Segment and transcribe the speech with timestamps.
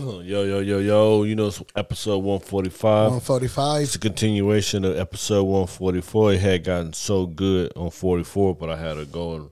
[0.24, 1.22] Yo, yo, yo, yo.
[1.24, 2.82] You know, it's episode 145.
[3.10, 3.82] 145.
[3.82, 6.32] It's a continuation of episode 144.
[6.32, 9.50] It had gotten so good on 44, but I had to go and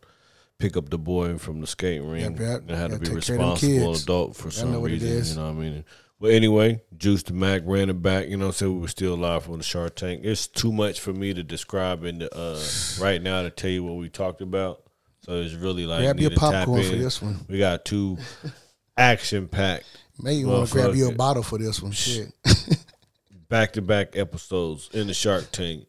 [0.59, 2.23] pick up the boy from the skating ring.
[2.23, 2.63] Yep, yep.
[2.71, 5.03] I had to be take care of them responsible adult for some know what it
[5.03, 5.37] reason.
[5.37, 5.85] You know what I mean?
[6.19, 8.29] But anyway, Juice the Mac ran it back.
[8.29, 8.75] You know what I'm saying?
[8.75, 10.23] We were still live from the Shark Tank.
[10.25, 12.59] It's too much for me to describe in the, uh,
[13.05, 14.83] right now to tell you what we talked about.
[15.27, 17.37] So it's really like Grab your popcorn for this one.
[17.49, 18.17] We got two
[18.99, 19.87] action packed
[20.21, 21.93] Maybe you want to grab you a bottle for this one.
[21.93, 22.33] Shit.
[23.49, 25.87] back to back episodes in the Shark Tank.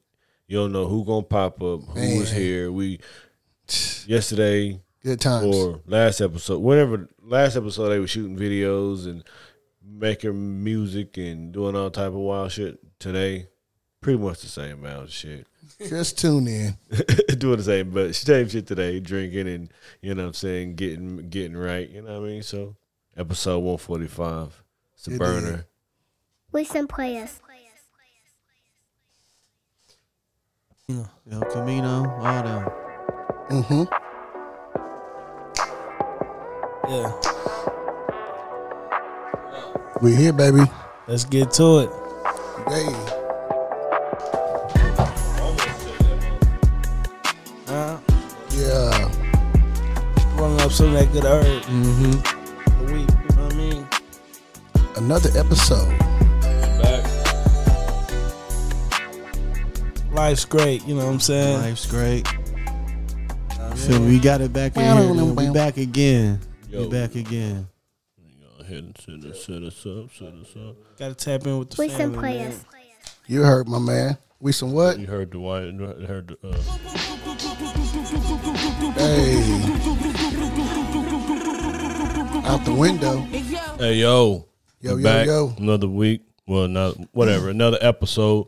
[0.48, 2.72] You don't know who gonna pop up, who was here.
[2.72, 3.00] We
[4.06, 5.56] yesterday Good times.
[5.56, 9.24] or last episode, whenever last episode they were shooting videos and
[9.84, 12.80] making music and doing all type of wild shit.
[13.00, 13.48] Today,
[14.02, 15.48] pretty much the same amount of shit.
[15.88, 16.78] Just tune in.
[17.38, 21.30] doing the same, but same shit today, drinking and you know what I'm saying, getting
[21.30, 21.90] getting right.
[21.90, 22.44] You know what I mean?
[22.44, 22.76] So
[23.20, 25.66] episode 145, it's a It burner.
[26.54, 27.40] Listen, players.
[31.32, 32.66] El Camino, all them.
[33.50, 33.84] Mm-hmm.
[36.90, 37.12] Yeah,
[40.02, 40.62] We here, baby.
[41.08, 41.90] let's get to it.
[42.68, 42.86] Hey.
[47.68, 48.00] Huh?
[48.50, 49.12] Yeah.
[50.36, 52.39] Rolling up some of that good herb Mm-hmm.
[55.00, 55.88] Another episode.
[60.12, 60.86] Life's great.
[60.86, 61.62] You know what I'm saying?
[61.62, 62.28] Life's great.
[63.76, 64.08] Feel me?
[64.10, 65.14] We got it back in here.
[65.14, 65.36] man.
[65.36, 66.42] We back again.
[66.70, 66.82] Yo.
[66.84, 67.68] We back again.
[68.42, 70.76] Go ahead and set us, set us up, set us up.
[70.98, 72.54] Got to tap in with the Listen, family, players.
[72.56, 72.82] man.
[73.28, 74.18] You heard my man.
[74.42, 75.00] We some what?
[75.00, 76.48] You heard the white, you heard the.
[76.48, 76.58] Uh,
[79.00, 79.40] Hey.
[82.46, 83.20] Out the window.
[83.78, 84.48] hey yo,
[84.82, 85.28] Yo, we yo, back.
[85.28, 85.54] yo.
[85.58, 86.22] Another week.
[86.48, 87.50] Well, not whatever.
[87.50, 88.48] Another episode.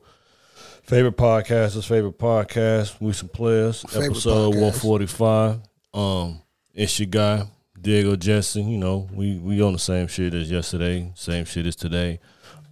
[0.83, 2.99] Favorite podcasters, favorite podcast.
[3.01, 3.81] We some players.
[3.81, 4.61] Favorite episode podcast.
[4.61, 5.59] one forty five.
[5.93, 6.41] Um,
[6.73, 7.47] it's your guy
[7.79, 8.69] Diego Jetson.
[8.69, 11.11] You know, we we on the same shit as yesterday.
[11.15, 12.19] Same shit as today.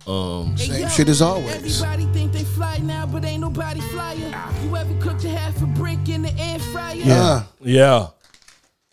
[0.08, 1.82] Um, Same shit as always.
[1.84, 4.34] Everybody think they fly now, but ain't nobody flyer.
[4.64, 6.96] You ever cooked a half a brick in the air fryer?
[6.96, 7.44] Yeah.
[7.60, 8.08] yeah.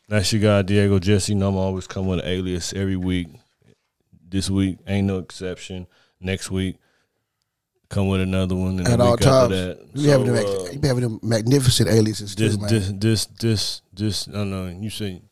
[0.09, 1.33] That's your guy Diego Jesse.
[1.33, 3.28] You know I'm always coming with an alias every week.
[4.36, 5.86] This week ain't no exception.
[6.20, 6.76] Next week,
[7.88, 8.78] come with another one.
[8.80, 9.48] And At all times.
[9.50, 9.80] that.
[9.94, 12.69] You So, having uh, you having them magnificent aliases too, this, man.
[12.69, 14.28] this, this, this, this.
[14.28, 14.66] I don't know.
[14.66, 15.22] You say,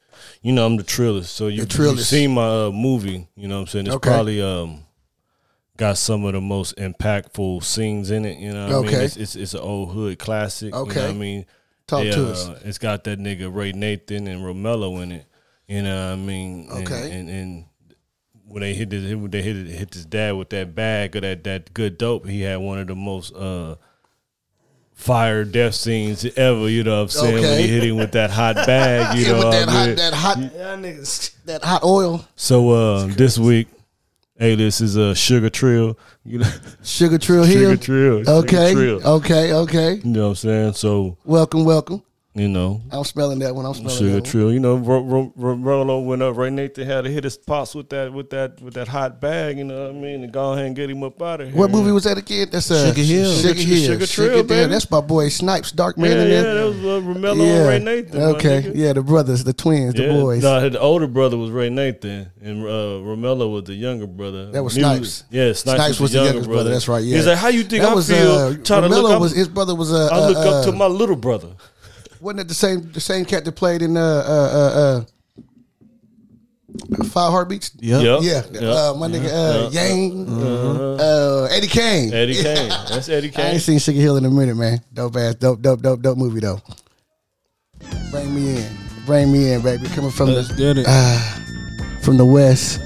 [0.41, 1.27] you know, I'm the trillist.
[1.27, 1.97] So you, Trillist.
[1.97, 3.29] you seen my uh, movie.
[3.37, 3.87] You know what I'm saying?
[3.89, 4.09] It's Okay.
[4.09, 4.85] probably um
[5.77, 8.39] got some of the most impactful scenes in it.
[8.39, 8.95] You know what I mean?
[8.95, 9.05] Okay.
[9.05, 10.69] It's, it's it's an old hood classic.
[10.69, 11.03] You know Okay.
[11.03, 11.45] what I mean?
[11.87, 12.49] Talk to uh, us.
[12.65, 15.27] It's got that nigga Raynathan and Roemello in it.
[15.69, 16.69] You know what I mean?
[16.71, 17.11] And- Okay.
[17.13, 17.65] And, and,
[18.55, 21.43] when they hit this, when they hit hit his dad with that bag of that
[21.43, 23.75] that good dope, he had one of the most uh
[24.93, 26.69] fire death scenes ever.
[26.69, 27.43] You know what I'm saying?
[27.43, 29.19] When he hit him with that hot bag.
[29.19, 29.97] You Yeah, know with what that I hot, mean?
[29.97, 31.35] that hot, Y'all niggas.
[31.47, 33.67] that hot oil, So uh, this week,
[34.41, 35.99] alias is a uh, Sugar Trill.
[36.25, 36.51] You know,
[36.85, 37.55] sugar trill here.
[37.55, 37.77] Sugar here.
[37.77, 38.19] Trill.
[38.25, 39.07] Sugar Okay, Trill.
[39.17, 39.95] okay, okay.
[39.97, 40.73] You know what I'm saying?
[40.75, 42.05] So Welcome, welcome.
[42.37, 44.23] You know, I'm smelling that when I'm smelling Sugar that one.
[44.25, 44.53] Trill.
[44.53, 46.35] You know, Ro- Ro- Ro- Rolo went up.
[46.35, 49.57] Raynathan had to hit his pops with that with that with that hot bag.
[49.57, 50.25] You know what I mean?
[50.25, 51.57] And go ahead and get him up out of here.
[51.57, 52.49] What movie was that again?
[52.51, 53.33] That's uh, Sugar Hill.
[53.37, 53.87] Sugar Sugar- Hill.
[53.93, 54.69] Sugar Trill, baby.
[54.69, 56.11] That's my boy Snipes, Dark Man.
[56.11, 56.55] Yeah, in yeah, there.
[56.55, 58.21] that was uh, Roemello and Ray Nathan.
[58.23, 58.73] Okay.
[58.75, 60.43] Yeah, the brothers, the twins, the boys.
[60.43, 64.51] No, the older brother was Raynathan, and uh, Roemello was the younger brother.
[64.51, 65.25] That was Music- Snipes.
[65.31, 66.71] Yeah, Snipes, Snipes was the younger youngest brother.
[66.71, 67.15] That's right, yeah.
[67.19, 68.29] He's like, how you think that I was feel?
[68.29, 70.71] uh, trying to look Roemello was his brother was uh, I look uh, up to
[70.71, 71.51] uh, my little brother.
[72.25, 75.05] Wasn't it the same the same cat that played in uh uh uh, uh
[77.05, 77.71] Five Heartbeats?
[77.79, 78.03] Yep.
[78.03, 78.21] Yep.
[78.23, 78.63] Yeah, Yep.
[78.63, 80.27] uh, my nigga uh, Yang,
[81.01, 82.13] uh, Eddie Kane.
[82.13, 82.69] Eddie Kane.
[82.91, 83.41] That's Eddie Kane.
[83.41, 83.53] I Kane.
[83.55, 84.81] ain't seen Sugar Hill in a minute, man.
[84.93, 86.61] Dope ass, dope, dope, dope, dope movie though.
[88.11, 88.77] Bring me in,
[89.07, 89.87] bring me in, baby.
[89.89, 90.87] Coming from Let's the get it.
[92.03, 92.81] from the west,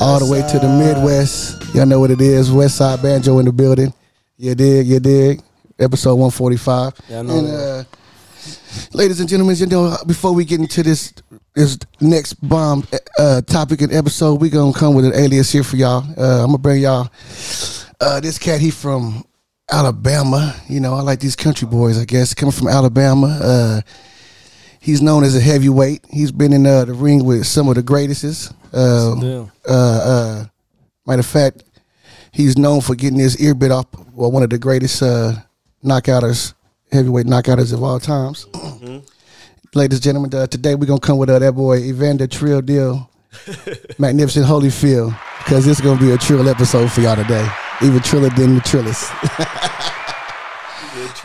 [0.00, 1.74] all the way to the Midwest.
[1.74, 2.52] Y'all know what it is.
[2.52, 3.92] West Side Banjo in the building.
[4.36, 5.42] You dig, you dig.
[5.78, 6.92] Episode 145.
[7.08, 7.84] Yeah, I know and uh,
[8.92, 11.12] ladies and gentlemen, you know, before we get into this
[11.54, 12.84] this next bomb
[13.18, 16.04] uh, topic and episode, we gonna come with an alias here for y'all.
[16.18, 17.08] Uh, I'm gonna bring y'all
[18.00, 18.60] uh, this cat.
[18.60, 19.24] He from
[19.70, 20.54] Alabama.
[20.68, 21.98] You know, I like these country boys.
[21.98, 23.26] I guess coming from Alabama.
[23.42, 23.80] Uh,
[24.80, 26.04] he's known as a heavyweight.
[26.10, 28.52] He's been in uh, the ring with some of the greatest.
[28.72, 30.44] Uh, uh, uh,
[31.06, 31.62] matter of fact,
[32.32, 33.86] he's known for getting his ear bit off.
[34.12, 35.34] Well, one of the greatest uh,
[35.84, 36.53] knockouters,
[36.94, 38.46] heavyweight knockouters of all times.
[39.74, 43.10] Ladies and gentlemen, uh, today we're gonna come with uh, that boy Evander Trill Deal,
[43.98, 45.08] Magnificent Holyfield.
[45.38, 47.46] because it's gonna be a trill episode for y'all today.
[47.82, 49.02] Even triller than the trillers.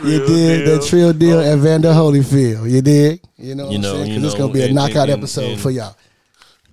[0.04, 2.68] you did that trill deal at Vander Holyfield.
[2.68, 3.20] You did.
[3.36, 4.08] You know what You I'm know, saying?
[4.08, 5.96] Because it's gonna be a and- knockout and- episode and- for y'all.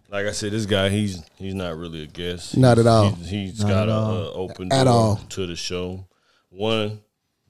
[0.10, 2.58] Like I said, this guy he's he's not really a guest.
[2.58, 3.12] Not at all.
[3.12, 4.16] He's, he's Not got at a all.
[4.16, 5.16] uh, open At door all.
[5.18, 6.06] to the show.
[6.50, 7.02] One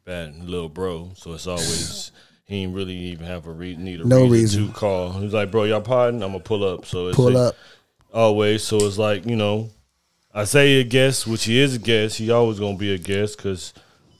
[0.07, 2.11] bad little bro, so it's always
[2.45, 4.31] he ain't really even have a re- need a No reason,
[4.61, 4.67] reason.
[4.69, 5.11] to call.
[5.11, 6.23] He's like, bro, y'all pardon?
[6.23, 6.85] I'm gonna pull up.
[6.85, 7.55] So it's Pull like- up.
[8.13, 8.63] always.
[8.63, 9.69] So it's like you know,
[10.33, 12.17] I say a guest, which he is a guest.
[12.17, 13.73] He always gonna be a guest because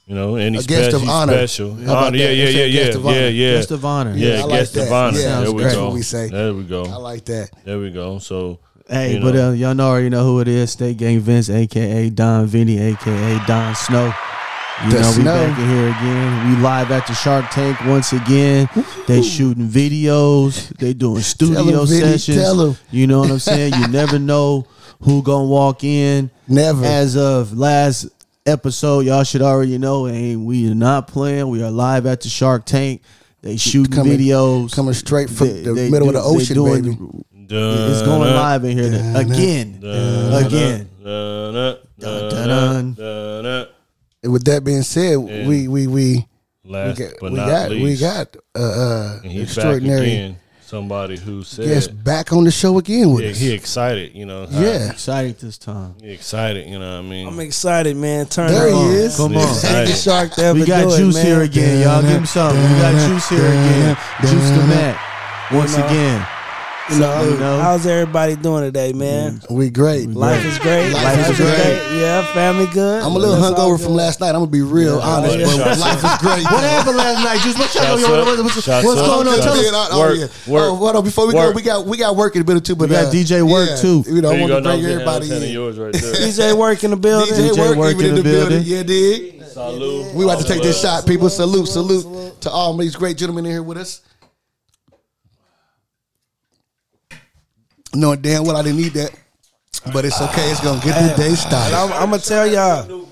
[0.06, 1.34] you know, and he's A guest spe- of he's honor.
[1.34, 1.72] special.
[1.72, 2.36] Honor, yeah, that?
[2.36, 3.28] yeah, yeah, yeah, guest of yeah, honor.
[3.30, 3.52] yeah.
[3.56, 4.14] Guest of honor.
[4.16, 4.88] Yeah, Yeah, I like guest that.
[4.88, 5.20] of honor.
[5.20, 5.74] Yeah, there we great.
[5.74, 5.86] go.
[5.86, 6.30] what we say.
[6.30, 6.86] There we go.
[6.86, 7.50] I like that.
[7.66, 8.20] There we go.
[8.20, 10.72] So Hey, you but uh, y'all know already know who it is.
[10.72, 14.14] State Gang Vince, aka Don Vinny, aka Don Snow.
[14.86, 15.34] You The know, we Snow.
[15.48, 16.50] back in here again.
[16.56, 18.70] We live at the Shark Tank once again.
[19.08, 20.70] They shooting videos.
[20.78, 22.38] They doing studio Tell 'em, Vinny, sessions.
[22.38, 22.78] tell 'em.
[22.92, 23.74] You know what I'm saying?
[23.74, 24.68] You never know
[25.02, 26.30] who gonna walk in.
[26.48, 26.86] Never.
[26.86, 28.06] As of last
[28.46, 30.06] episode, y'all should already know.
[30.06, 31.50] And we are not playing.
[31.50, 33.02] We are live at the Shark Tank.
[33.42, 34.74] They shooting Coming- videos.
[34.74, 36.98] Coming straight from They- the they middle of the they ocean, doing- baby.
[37.50, 39.80] It's going live in here to- again,
[40.34, 40.88] again.
[41.04, 41.78] Dun,
[42.96, 43.66] Dun,
[44.24, 46.28] And with that being said, And we we we we
[46.72, 50.38] Last got but we not got least, we got uh, uh and extraordinary again.
[50.62, 53.40] Somebody who said, guest back on the show again with yeah, us.
[53.40, 54.14] he excited.
[54.14, 54.92] You know, how- Yeah.
[54.92, 55.96] Excited this time.
[56.02, 56.68] he excited.
[56.68, 57.26] You know what I mean?
[57.26, 58.26] I'm excited, man.
[58.26, 58.92] Turn There it he on.
[58.92, 59.16] is.
[59.16, 59.56] Come on.
[59.62, 61.26] The shark to ever We got do it, Juice man.
[61.26, 62.02] here again, y'all.
[62.02, 62.62] Give him something.
[62.62, 63.98] We got Juice here again.
[64.24, 65.52] Juice the Mac.
[65.54, 65.86] Once know.
[65.88, 66.28] again.
[66.90, 67.60] You know, You know?
[67.60, 69.42] how's everybody doing today, man?
[69.50, 70.08] We great.
[70.08, 70.94] Life is great.
[70.94, 72.00] Life is great.
[72.00, 73.04] Yeah, family good.
[73.04, 74.30] I'm a little That's hungover from last night.
[74.30, 75.46] I'm gonna be real honest, yeah.
[75.48, 76.44] but Shots life is great.
[76.46, 77.58] What happened last night, Juice?
[77.60, 78.28] What y'all up.
[78.38, 79.38] what- what's, what's going on?
[79.40, 79.70] Tell us.
[79.74, 80.52] Oh, oh, Work, yeah.
[80.54, 81.04] work, Oh, hold on.
[81.04, 81.52] Before we work.
[81.52, 82.76] go, we got we got work in a minute too.
[82.78, 84.04] But We got uh, DJ Wurkk, yeah, too.
[84.08, 85.52] You know, I want to bring everybody in.
[85.52, 86.02] yours right there.
[86.14, 87.34] DJ Wurkk in the building.
[87.36, 88.64] DJ, DJ Wurkk, Work in in the the building.
[88.64, 88.64] building.
[88.64, 89.44] Yeah, dig.
[89.44, 90.14] Salute.
[90.16, 91.30] We about to take this shot, people.
[91.30, 94.02] Salute, salute to all these great gentlemen in here with us.
[97.94, 99.12] Knowing damn well I didn't need that,
[99.94, 100.50] but it's okay.
[100.52, 101.76] It's gonna get the day started.
[101.76, 103.08] I'm, I'm gonna tell y'all.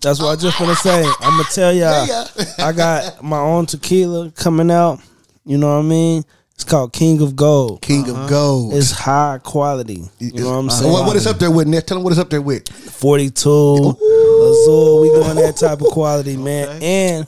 [0.00, 1.04] That's what I just want to say.
[1.20, 2.26] I'm gonna tell y'all.
[2.58, 5.00] I got my own tequila coming out.
[5.44, 6.24] You know what I mean?
[6.54, 7.80] It's called King of Gold.
[7.80, 8.28] King of uh-huh.
[8.28, 8.74] Gold.
[8.74, 10.04] It's high quality.
[10.18, 10.92] You know what I'm saying?
[10.92, 11.66] What, what is up there with?
[11.66, 11.86] Nick?
[11.86, 12.68] Tell them what is up there with.
[12.68, 15.00] 42, Azul.
[15.00, 16.68] We doing that type of quality, man.
[16.82, 17.26] And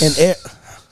[0.00, 0.36] and air,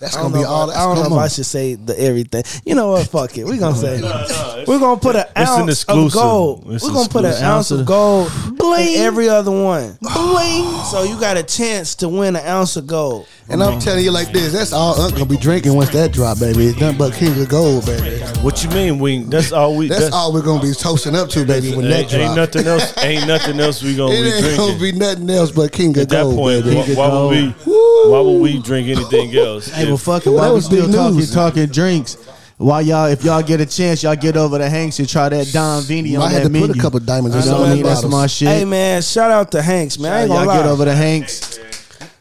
[0.06, 0.62] That's I don't gonna be know, all.
[0.62, 2.44] if, That's I, I don't know if I should say the everything.
[2.64, 3.08] You know what?
[3.08, 3.44] Fuck it.
[3.44, 6.66] We're gonna say it's- we're gonna put an it's an ounce of gold.
[6.72, 9.98] It's we're gonna put an ounce of gold in every other one.
[10.00, 10.84] Bling.
[10.84, 13.26] So you got a chance to win an ounce of gold.
[13.48, 14.52] And I'm telling you like this.
[14.52, 16.66] That's all Unc gonna be drinking once that drop, baby.
[16.66, 18.18] It's nothing but King of Gold, baby.
[18.42, 18.98] What you mean?
[18.98, 19.88] We that's all we.
[19.88, 21.74] That's all we're gonna be toasting up to, baby.
[21.74, 22.96] When that ain't, ain't nothing else.
[22.98, 26.08] Ain't nothing else we gonna it be ain't gonna be nothing else but King of
[26.08, 26.10] gold.
[26.10, 26.94] At that point, baby.
[26.94, 28.10] why, why would we?
[28.10, 29.68] Why would we drink anything else?
[29.68, 30.30] Hey, well, If- fuck it.
[30.30, 31.34] Why that we was still big talking, news.
[31.34, 32.16] talking drinks?
[32.58, 35.52] While y'all, if y'all get a chance, y'all get over to Hanks and try that
[35.52, 36.68] Don Vinny Might on have that to menu.
[36.68, 37.82] put a couple diamonds You in know what I mean?
[37.82, 38.48] That's my shit.
[38.48, 40.10] Hey man, shout out to Hanks, man.
[40.12, 40.56] I ain't y'all gonna lie.
[40.56, 41.58] get over to Hanks.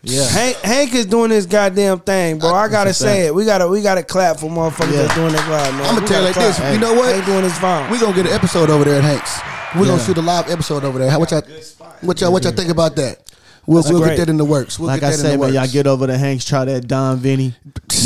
[0.04, 0.28] Yeah.
[0.28, 2.54] Hank, Hank is doing his goddamn thing, bro.
[2.54, 3.20] I gotta say fact.
[3.28, 3.34] it.
[3.36, 5.02] We gotta we gotta clap for motherfuckers Yeah.
[5.04, 5.86] that's doing their job, man.
[5.86, 6.56] I'ma tell you gotta like this.
[6.58, 6.74] clap.
[6.74, 7.14] You know what?
[7.16, 7.90] Hank doing his fine.
[7.90, 9.40] We gonna get an episode over there at Hanks.
[9.80, 11.10] We're gonna shoot a live episode over there.
[11.10, 11.42] How what y'all
[12.02, 13.20] what y'all what y'all think about that?
[13.68, 14.78] We'll, we'll get that in the works.
[14.80, 15.54] We'll Like get I the man, works.
[15.54, 17.54] y'all get over to Hanks, try that Don Vinny.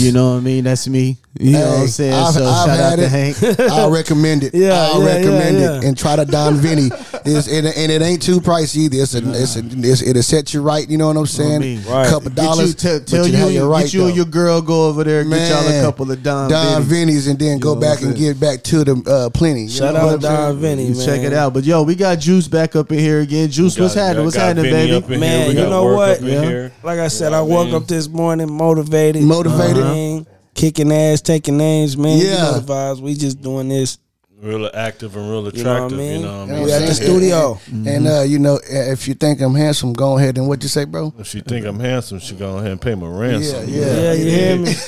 [0.01, 0.63] You know what I mean?
[0.63, 1.17] That's me.
[1.39, 2.13] You know what I'm saying?
[2.13, 3.07] I've- so I've shout out had to.
[3.09, 3.59] Hank.
[3.71, 4.53] I'll recommend it.
[4.59, 6.89] Yeah, I'll yeah, recommend yeah, it and try to Don Vinny.
[7.25, 8.97] It's, and, and it ain't too pricey either.
[9.01, 10.89] It's, a, it's, a, it's it'll set you right.
[10.89, 11.61] You know what I'm saying?
[11.61, 11.77] me.
[11.77, 12.07] Right.
[12.09, 12.75] Couple Get you, dollars.
[12.75, 15.29] tell, but tell you, have right, get you and your girl go over there and
[15.29, 16.85] get y'all a couple of Don, Don Vinnies.
[16.85, 19.63] Vinny's and then go back and get back to the uh, plenty.
[19.63, 20.51] You Shout know out what to I'm saying?
[20.53, 21.05] Don Vinny, man.
[21.05, 21.53] check it out.
[21.53, 23.49] But yo, we got Juice back up in here again.
[23.49, 24.25] Juice, what's happening?
[24.25, 24.93] What's happening, baby?
[24.93, 25.19] up in here.
[25.19, 26.17] Man, you know what?
[26.17, 26.41] up in Yeah.
[26.41, 26.71] here.
[26.83, 29.23] Like I said, I woke up this morning motivated.
[29.23, 29.83] Motivated.
[29.95, 30.27] You know what I mean?
[30.55, 32.17] Kicking ass, taking names, man.
[32.17, 32.41] You Yeah.
[32.51, 32.99] know the vibes.
[32.99, 33.97] We just doing this.
[34.41, 35.99] Real active and real You know what I attractive.
[35.99, 36.63] You know what I mean?
[36.63, 37.09] We at I'm the saying?
[37.09, 37.59] studio.
[37.71, 40.85] And uh, you know, if you think I'm handsome, go ahead and what you say,
[40.85, 41.13] bro?
[41.19, 43.67] If she think I'm handsome, she go ahead and pay my ransom.
[43.67, 44.71] Yeah, Yeah, you hear me?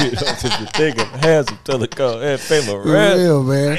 [0.00, 3.20] You know, if you think I'm handsome, tell her go ahead and pay my ransom.
[3.20, 3.78] real, man.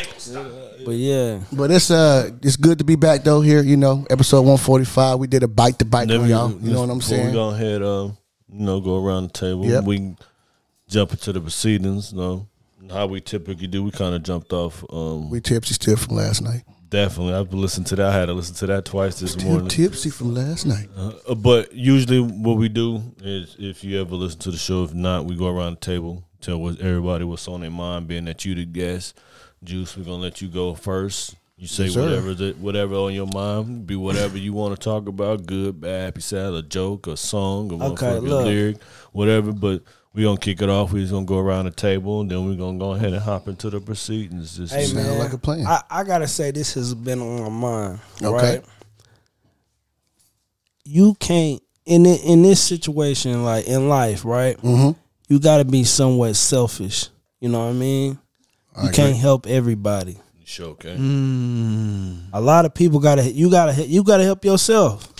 [0.85, 1.39] But yeah.
[1.51, 3.41] But it's uh, it's good to be back though.
[3.41, 5.19] Here, you know, episode 145.
[5.19, 6.51] We did a bite to bite Then on y'all.
[6.51, 7.33] You know what I'm before We saying?
[7.33, 8.09] go ahead, uh,
[8.51, 9.65] you know, go around the table.
[9.65, 9.83] Yep.
[9.83, 10.15] We
[10.91, 12.11] jump into the proceedings.
[12.11, 12.47] You know
[12.91, 13.83] how we typically do.
[13.83, 14.83] We kind of jumped off.
[14.91, 16.63] Um, We tipsy still from last night.
[16.89, 18.07] definitely, I've listened to that.
[18.07, 19.67] I had to listen to that twice this Still morning.
[19.69, 20.89] tipsy from last night.
[20.95, 24.93] Uh, but usually, what we do is, if you ever listen to the show, if
[24.93, 28.07] not, we go around the table, tell what everybody what's on their mind.
[28.07, 29.17] Being that you the guest,
[29.63, 31.35] Juice, we're gonna let you go first.
[31.57, 35.07] You say Yes, whatever that whatever on your mind, be whatever you want to talk
[35.07, 38.81] about, good, bad, happy, sad, a joke, a song, a Okay, lyric,
[39.11, 39.51] whatever.
[39.53, 39.83] But
[40.13, 40.91] we gonna kick it off.
[40.91, 43.47] We just gonna go around the table, and then we're gonna go ahead and hop
[43.47, 44.57] into the proceedings.
[44.57, 45.65] This Hey is- Sound man, like a plan.
[45.65, 47.99] I, I gotta say this has been on my mind.
[48.21, 48.55] Okay.
[48.57, 48.63] Right?
[50.83, 54.57] You can't in it, in this situation, like in life, right?
[54.61, 54.95] Mhm.
[55.29, 57.07] You gotta be somewhat selfish.
[57.39, 58.19] You know what I mean?
[58.75, 58.95] I You agree.
[58.95, 60.17] can't help everybody.
[60.43, 60.95] Sure, okay.
[60.97, 62.23] Mm.
[62.33, 65.10] A lot of people gotta you gotta you gotta help yourself.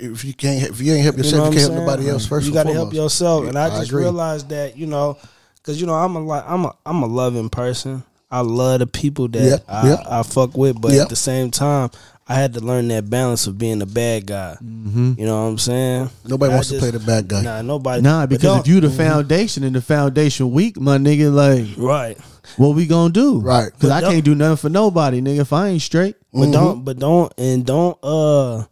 [0.00, 2.26] If you can't, if you ain't help You know yourself, you, can't help nobody else.
[2.26, 2.96] First, you gotta help foremost.
[3.20, 3.46] yourself.
[3.48, 4.02] And I I just agree.
[4.04, 5.16] realized that you know,
[5.56, 8.02] because you know I'm a li- I'm a I'm a loving person.
[8.30, 10.02] I love the people that Yeah, I, yeah.
[10.06, 11.02] I fuck with, but Yeah.
[11.02, 11.90] at the same time,
[12.28, 14.58] I had to learn that balance of being a bad guy.
[14.62, 15.14] Mm-hmm.
[15.16, 16.10] You know what I'm saying?
[16.26, 17.40] Nobody I wants to play the bad guy.
[17.40, 18.02] Nah, nobody.
[18.02, 22.18] Nah, because if you the foundation and the foundation weak, my nigga, like, right,
[22.58, 23.40] what we gonna do?
[23.40, 23.72] Right.
[23.72, 25.40] Because I can't do nothing for nobody, nigga.
[25.40, 26.52] If I ain't straight, but Mm-hmm.
[26.52, 28.64] don't, but don't, and don't, uh,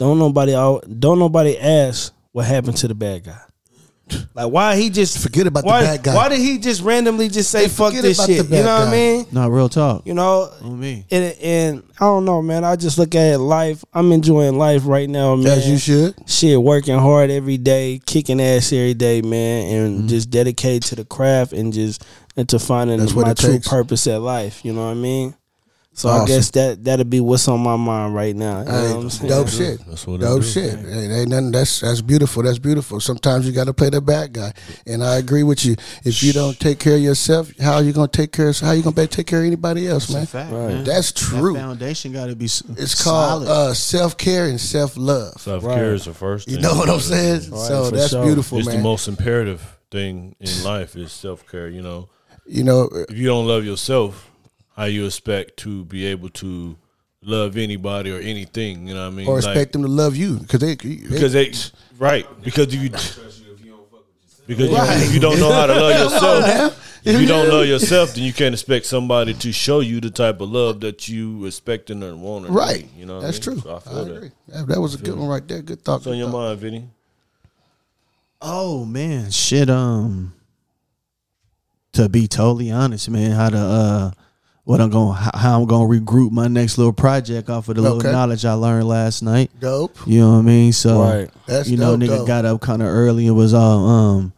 [0.00, 3.38] don't nobody, don't nobody ask what happened to the bad guy.
[4.34, 6.16] Like why he just Forget about the bad guy.
[6.16, 8.38] Why did he just randomly just say Hey, fuck this shit?
[8.38, 9.26] You bad know what I mean?
[9.30, 10.04] not real talk.
[10.04, 11.06] You know, On me.
[11.12, 12.64] and, and I don't know, man.
[12.64, 13.84] I just look at life.
[13.94, 15.46] I'm enjoying life right now, man.
[15.58, 16.16] As you should.
[16.28, 20.08] Shit, working hard every day, kicking ass every day, man, and Mm-hmm.
[20.08, 22.04] just dedicated to the craft and just
[22.36, 23.68] and to finding That's my it true takes.
[23.68, 24.64] purpose at life.
[24.64, 25.36] You know what I mean?
[26.00, 28.60] So I guess that that'll be what's on my mind right now.
[28.60, 29.28] You know Hey, what I'm saying?
[29.28, 29.80] dope shit.
[29.86, 30.46] That's what dope do.
[30.46, 30.78] shit.
[30.78, 31.50] Hey, ain't nothing.
[31.52, 32.42] That's that's beautiful.
[32.42, 33.00] That's beautiful.
[33.00, 34.52] Sometimes you got to play the bad guy,
[34.86, 35.76] and I agree with you.
[36.04, 38.48] If you don't take care of yourself, how are you gonna take care?
[38.48, 40.24] Of, how you gonna be able to take care of anybody else, man?
[40.26, 40.68] fact, Right.
[40.68, 40.84] man.
[40.84, 41.54] That's That true.
[41.54, 42.46] foundation got to be.
[42.46, 45.34] s- It's called uh, self care and self love.
[45.40, 45.74] Self Right.
[45.74, 46.46] care is the first.
[46.46, 46.56] Thing.
[46.56, 47.50] You know what I'm saying?
[47.50, 48.24] Right, so for that's sure.
[48.24, 51.68] beautiful, It's the most imperative thing in life is self care.
[51.68, 52.08] You know,
[52.46, 54.29] you know, if you don't love yourself,
[54.80, 56.74] how you expect to be able to
[57.22, 58.88] love anybody or anything?
[58.88, 59.26] You know what I mean?
[59.28, 61.52] or Like, expect them to love you because they, they because they
[61.98, 65.02] right because you because you- Right.
[65.02, 68.32] if you don't know how to love yourself if you don't love yourself then you
[68.32, 72.48] can't expect somebody to show you the type of love that you expecting and want
[72.48, 72.88] right.
[72.96, 73.60] you know that's I mean?
[73.60, 73.62] true.
[73.62, 74.30] so I I, feel that agree.
[74.48, 75.62] That, that was a good one right there.
[75.62, 75.96] Good thought.
[76.00, 76.48] what's on your thought.
[76.48, 76.88] mind Vinny
[78.42, 79.68] Oh man, shit.
[79.68, 80.32] Um,
[81.92, 84.10] to be totally honest, man, how to uh,
[84.64, 87.90] what I'm going, how, I'm gonna regroup my next little project off of the Okay.
[87.90, 89.50] little knowledge I learned last night.
[89.58, 89.96] Dope.
[90.06, 90.72] You know what I mean?
[90.72, 91.30] So, Right.
[91.46, 92.26] That's you know, dope, nigga dope.
[92.26, 94.32] got up kind of early and was all um.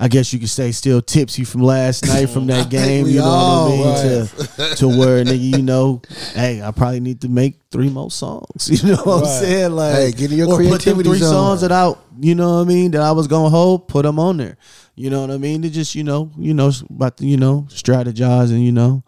[0.00, 3.08] I guess you could say still tipsy from last night from that game.
[3.08, 4.18] You know all what I mean?
[4.20, 4.56] was.
[4.56, 6.00] To, to where nigga, you know,
[6.34, 8.68] hey, I probably need to make three more songs.
[8.82, 9.72] You know what I'm saying?
[9.72, 11.30] Like, Hey, get your or put them three zone.
[11.32, 11.98] songs that out.
[12.20, 12.92] You know what I mean?
[12.92, 14.56] That I was gonna hold, put them on there.
[14.94, 15.62] You know what I mean?
[15.62, 19.02] To just you know, you know, about to you know strategize and you know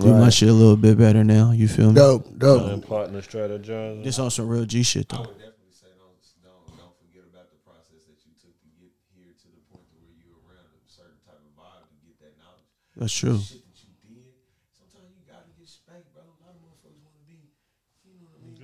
[0.00, 1.52] do my shit a little bit better now.
[1.52, 1.94] You feel me?
[1.94, 2.26] Dope.
[2.38, 2.70] Dope.
[2.72, 5.24] and partner strategize This on some real G shit though.
[5.24, 9.32] definitely say don't don't don't forget about the process that you took to get here
[9.32, 12.16] to the point to where you were around a certain type of vibe to get
[12.22, 12.66] that knowledge.
[12.98, 13.38] That's true.
[13.38, 14.34] Shit that you did.
[14.74, 16.22] Sometimes you gotta get spanked, bro.
[16.26, 17.38] A lot of motherfuckers wanna be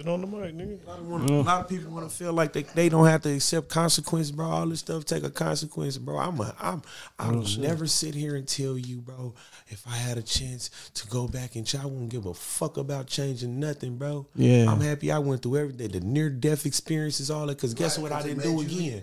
[0.02, 2.14] get on the mic nigga a lot of, wanna, a lot of people want to
[2.14, 4.46] feel like they, they don't have to accept consequences, bro.
[4.46, 6.18] All this stuff take a consequence, bro.
[6.18, 6.82] I'm a I'm
[7.18, 9.34] I will never sit here and tell you, bro.
[9.68, 12.76] If I had a chance to go back and try, I wouldn't give a fuck
[12.76, 14.26] about changing nothing, bro.
[14.34, 14.70] Yeah.
[14.70, 17.58] I'm happy I went through everything, the near death experiences, all that.
[17.58, 18.12] Cause guess what?
[18.12, 19.02] I didn't do again.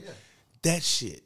[0.63, 1.24] That shit.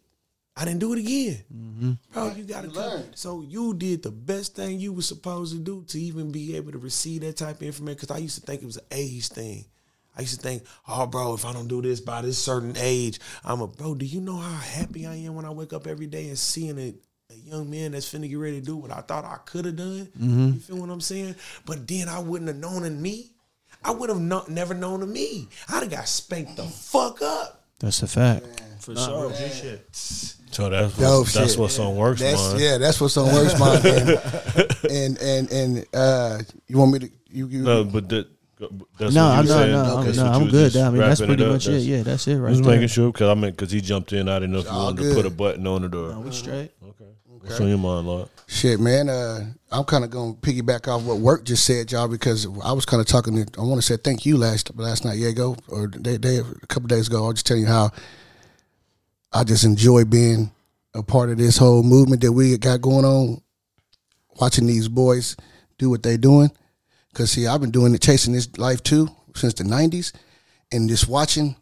[0.56, 1.92] I didn't do it again, mm-hmm.
[2.12, 2.34] bro.
[2.36, 3.04] You gotta come.
[3.16, 6.74] So you did the best thing you were supposed to do to even be able
[6.74, 7.96] to receive that type of information.
[7.96, 9.66] Because I used to think it was an age thing.
[10.18, 13.20] I used to think, oh, bro, if I don't do this by this certain age,
[13.46, 13.96] I'm a bro.
[13.96, 16.78] Do you know how happy I am when I wake up every day and seeing
[16.78, 16.94] a,
[17.32, 19.78] a young man that's finna get ready to do what I thought I could have
[19.78, 20.10] done?
[20.20, 20.48] Mm-hmm.
[20.48, 21.36] You feel what I'm saying?
[21.66, 23.32] But then I wouldn't have known in me.
[23.86, 25.48] I would have no, never known of me.
[25.70, 27.64] I'd have got spanked the fuck up.
[27.80, 28.62] That's a fact.
[28.80, 29.32] For sure.
[30.52, 31.60] So that's Dope what's, that's shit.
[31.60, 32.78] what's on works That's mind yeah.
[32.78, 33.86] That's what's on works mind.
[33.86, 34.10] And
[34.92, 38.28] and and, and uh, you want me to you you no but that
[39.00, 39.72] that's No, what I'm you no, saying.
[39.72, 40.78] no, That's I'm, no, I'm good.
[40.78, 41.52] I mean, that's pretty up.
[41.52, 41.72] much it.
[41.72, 42.70] That's- Yeah, that's it right was there.
[42.72, 44.30] making sure because I mean because he jumped in.
[44.30, 45.10] I didn't know if you wanted good.
[45.10, 46.72] to put a button on it or No, we straight.
[46.84, 47.06] okay.
[47.26, 48.30] What's on your mind, Lord?
[48.46, 49.10] Shit, man.
[49.10, 52.72] Uh, I'm kind of going to piggyback off what Wurkk just said, y'all, because I
[52.74, 53.44] was kind of talking.
[53.44, 56.38] To, I want to say thank you last last night, yeah, ago or day, day
[56.38, 57.24] a couple days ago.
[57.24, 57.90] I was just telling you how
[59.34, 60.52] I just enjoy being
[60.94, 63.42] a part of this whole movement that we got going on.
[64.40, 65.36] Watching these boys
[65.78, 66.52] do what they're doing,
[67.10, 70.14] because see, I've been doing it, chasing this life too since the '90s,
[70.72, 71.56] and just watching,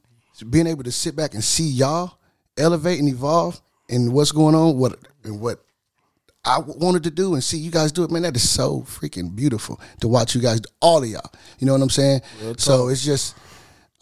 [0.49, 2.19] being able to sit back and see y'all
[2.57, 3.59] elevate and evolve
[3.89, 5.63] and what's going on, what and what
[6.45, 9.35] I wanted to do and see you guys do it, man, that is so freaking
[9.35, 11.31] beautiful to watch you guys, all of y'all.
[11.57, 12.21] You know what I'm saying?
[12.57, 13.35] So it's just,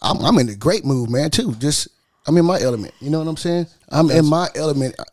[0.00, 1.54] I'm, I'm in a great mood, man, too.
[1.56, 1.88] Just,
[2.28, 2.92] I'm in my element.
[3.00, 3.66] You know what I'm saying?
[3.88, 5.04] I'm in my element, uh,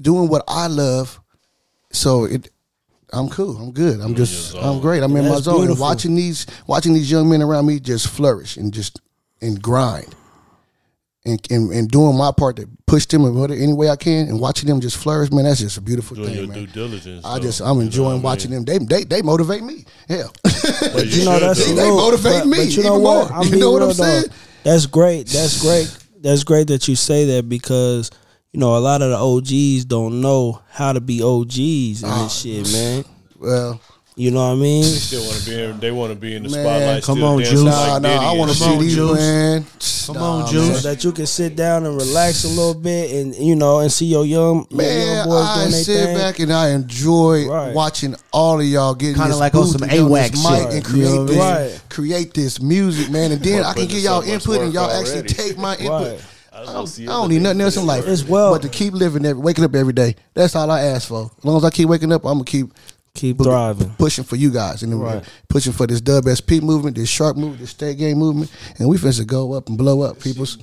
[0.00, 1.20] doing what I love.
[1.92, 2.48] So it,
[3.12, 3.56] I'm cool.
[3.56, 4.00] I'm good.
[4.00, 5.02] I'm just, I'm great.
[5.02, 5.56] I'm in my That's zone.
[5.56, 5.82] And beautiful.
[5.84, 9.00] watching these, watching these young men around me just flourish and just
[9.42, 10.14] and grind
[11.24, 14.28] and, and, and doing my part to push them in whatever- any way I can
[14.28, 16.58] and watching them just flourish, man, that's just a beautiful Doing thing, your man.
[16.58, 17.24] due diligence.
[17.24, 17.42] I though.
[17.42, 18.64] just You I'm know enjoying what I watching mean?
[18.64, 18.86] them.
[18.86, 19.84] They they they motivate me.
[20.08, 21.74] Hell, But You know should, that's though.
[21.74, 23.30] They real, motivate but, me But you know even what?
[23.30, 23.38] more.
[23.38, 23.94] I'm You know what I'm though.
[23.94, 24.24] saying?
[24.62, 25.26] That's great.
[25.26, 25.99] That's great.
[26.20, 28.10] That's great that you say that because
[28.52, 32.22] you know a lot of the OGs don't know how to be OGs and Ah.
[32.24, 33.04] this shit, man.
[33.38, 33.80] well,
[34.16, 34.82] You know what I mean?
[34.82, 35.80] They still want to be in.
[35.80, 37.02] They want to be in the Man, spotlight.
[37.04, 37.62] come still on, Juice.
[37.62, 38.08] nah, like nah.
[38.08, 39.18] Diddy I want to see on, these Juice.
[39.18, 39.66] man.
[40.06, 40.50] Come Nah, on.
[40.52, 40.82] Juice.
[40.82, 43.90] So that you can sit down and relax a little bit and you know and
[43.90, 46.16] see your young, your young boys I doing their sit thing.
[46.16, 47.72] back and I enjoy Right.
[47.72, 50.66] watching all of y'all getting Kinda like on some and AWAC this mic shit.
[50.66, 51.36] and You create know this.
[51.38, 51.80] Right.
[51.88, 53.30] create this music, man.
[53.32, 55.88] And then I can get y'all so input and y'all actually take my input.
[55.90, 56.20] Right.
[56.52, 58.06] I I don't don't, see I don't need nothing things else in life.
[58.06, 58.52] As well.
[58.52, 60.16] but to keep living, every, waking up every day.
[60.34, 61.30] That's all I ask for.
[61.38, 62.66] As long as I keep waking up, I'm gonna keep
[63.14, 63.90] Keep thriving.
[63.98, 65.22] pushing for you guys and Right.
[65.48, 68.96] pushing for this Dub SP movement, this sharp movement, this state game movement, and we
[68.98, 70.58] finna go up and blow up, peoples.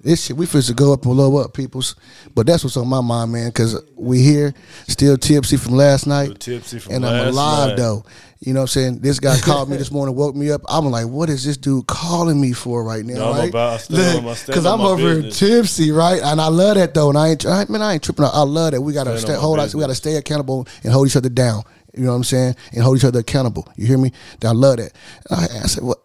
[0.00, 1.96] This shit, we to go up and blow up, peoples.
[2.34, 4.54] But that's what's on my mind, man, because we here,
[4.86, 7.76] still tipsy from last night, tipsy from and I'm alive night.
[7.76, 8.04] though.
[8.40, 8.98] You know what I'm saying?
[9.00, 10.60] This guy called me this morning, woke me up.
[10.68, 13.14] I'm like, what is this dude calling me for right now?
[13.14, 13.48] No, I'm right?
[13.50, 15.38] about- I stand on my- stand Because I'm my over here business.
[15.40, 16.22] tipsy, right?
[16.22, 17.08] And I love that though.
[17.08, 18.24] And I ain't, I, man, I ain't tripping.
[18.24, 18.80] I love that.
[18.80, 19.58] We gotta stay, hold.
[19.74, 21.64] We gotta stay accountable and hold each other down.
[21.96, 22.54] You know what I'm saying?
[22.72, 23.66] And hold each other accountable.
[23.74, 24.12] You hear me?
[24.44, 24.92] I love that.
[25.30, 25.98] And I, I said, what?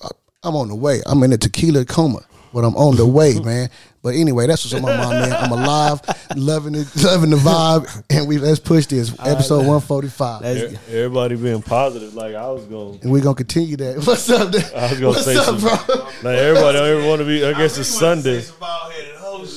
[0.00, 0.08] I,
[0.44, 1.00] I'm on the way.
[1.04, 2.20] I'm in a tequila coma,
[2.56, 3.68] but I'm on the way, man.
[4.02, 5.32] But anyway, that's what's on my mind, man.
[5.44, 6.00] I'm alive,
[6.36, 10.40] loving it, loving the vibe, and we let's push this episode 145.
[10.40, 12.98] Let's- E- Everybody being positive, like I was going.
[13.02, 13.96] and we're gonna continue that.
[14.06, 14.64] What's up, dude?
[14.72, 15.70] I was gonna What's say up, some- bro?
[16.22, 17.44] Like everybody don't ever want to be.
[17.44, 18.42] I guess it's Sunday.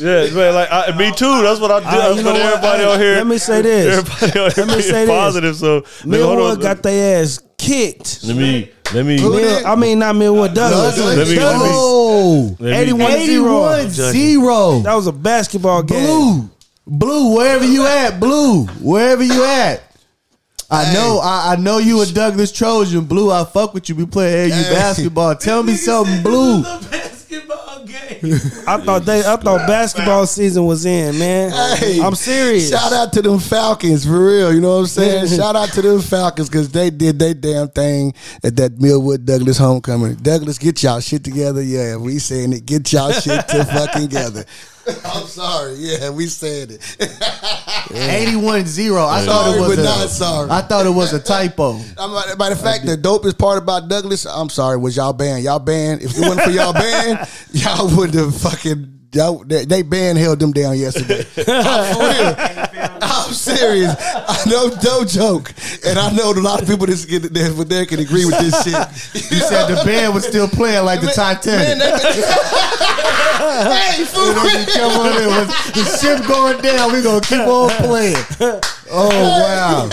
[0.01, 0.53] Yeah, man.
[0.55, 1.41] Like I, me too.
[1.41, 1.85] That's what I do.
[1.87, 3.15] Ah, That's you what know everybody Hey, on here.
[3.15, 3.97] let me say this.
[4.19, 5.09] Everybody on here Let me being say this.
[5.09, 5.55] positive.
[5.55, 6.05] So look, hold
[6.37, 8.23] Millwood got their ass kicked.
[8.25, 8.71] Let me.
[8.93, 9.19] Let me.
[9.21, 9.65] Who Let did?
[9.65, 10.95] I mean, not Millwood Douglass.
[10.95, 11.29] Douglass.
[11.29, 11.35] me.
[11.37, 11.67] Let me.
[11.71, 14.79] Oh, let me- 81 81 0.
[14.81, 16.05] That was a basketball game.
[16.05, 16.49] Blue,
[16.87, 19.83] blue, wherever you at, blue, wherever you at.
[20.71, 23.05] I know, I, I know you a Douglass Trojan.
[23.05, 23.95] Blue, I fuck with you.
[23.95, 24.73] We play AU Hey.
[24.73, 25.35] basketball.
[25.35, 26.63] Tell me something, blue.
[28.67, 31.51] I thought they, I thought basketball season was in, man.
[31.77, 32.69] Hey, I'm serious.
[32.69, 34.53] Shout out to them Falcons for real.
[34.53, 35.27] You know what I'm saying?
[35.39, 39.57] Shout out to them Falcons because they did their damn thing at that Millwood Douglass
[39.57, 40.15] homecoming.
[40.15, 41.61] Douglass, get y'all shit together.
[41.61, 42.65] Yeah, we saying it.
[42.65, 44.45] Get y'all shit to fucking together.
[45.05, 45.73] I'm sorry.
[45.75, 46.97] Yeah, we said it.
[47.91, 48.97] 81 0.
[49.05, 50.49] I thought it was but a, not sorry.
[50.51, 51.79] I thought it was a typo.
[51.97, 55.43] I'm, like- matter of fact, the dopest part about Douglass, I'm sorry, was y'all band.
[55.43, 56.01] Y'all band.
[56.01, 58.95] If it wasn't for y'all band, y'all would have fucking.
[59.11, 61.25] Y'all, they, they band held them down yesterday.
[61.47, 62.78] I'm for real.
[63.01, 63.95] I'm serious.
[63.99, 65.53] I know, no joke,
[65.85, 68.37] and I know a lot of people that's get that but they can agree with
[68.39, 68.73] this shit.
[69.31, 71.77] You said the band was still playing like the Titanic.
[71.77, 71.89] Man, they-
[73.73, 74.33] hey, fool.
[74.73, 75.27] Come on in.
[75.29, 78.15] With the ship going down, we gonna keep on playing.
[78.91, 79.89] Oh wow.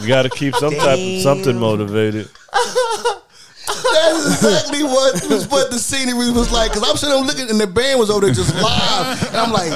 [0.00, 2.28] You got to keep some type of something motivated.
[3.96, 6.72] That's exactly what was what the scenery was like.
[6.72, 9.52] Cause I'm sitting there looking, and the band was over there just live, and I'm
[9.52, 9.70] like,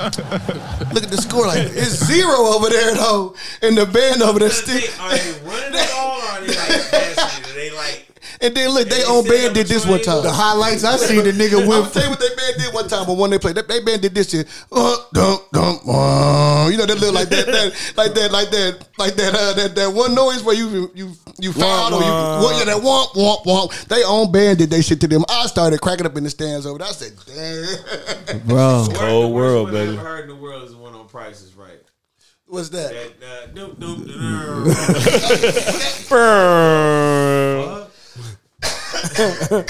[0.92, 4.50] look at the score, like it's zero over there though, and the band over there
[4.50, 4.76] still.
[5.00, 7.44] Are they running it all or are they like passing?
[7.50, 8.09] Are they like
[8.42, 10.22] And then look, they they own band did this one time.
[10.22, 12.72] The highlights I seen, the nigga I'm went gonna tell you what they band did
[12.72, 14.48] one time, but when they played, that they band did this shit.
[14.72, 18.86] Uh, dum, dum, uh, you know that little like that, that like that, like that,
[18.96, 22.08] like that, uh, that, that one noise where you you you found or you
[22.42, 23.84] what yeah, that womp womp womp.
[23.88, 25.22] They own band did they shit to them.
[25.28, 26.78] I started cracking up in the stands over.
[26.78, 26.88] there.
[26.88, 27.12] I said,
[28.26, 28.86] damn, bro.
[28.94, 29.96] Cold world, one I've baby.
[29.98, 31.80] heard in the world is one on Prices Right.
[32.46, 32.90] what's that?
[33.20, 35.10] That uh, doop, doop, doop,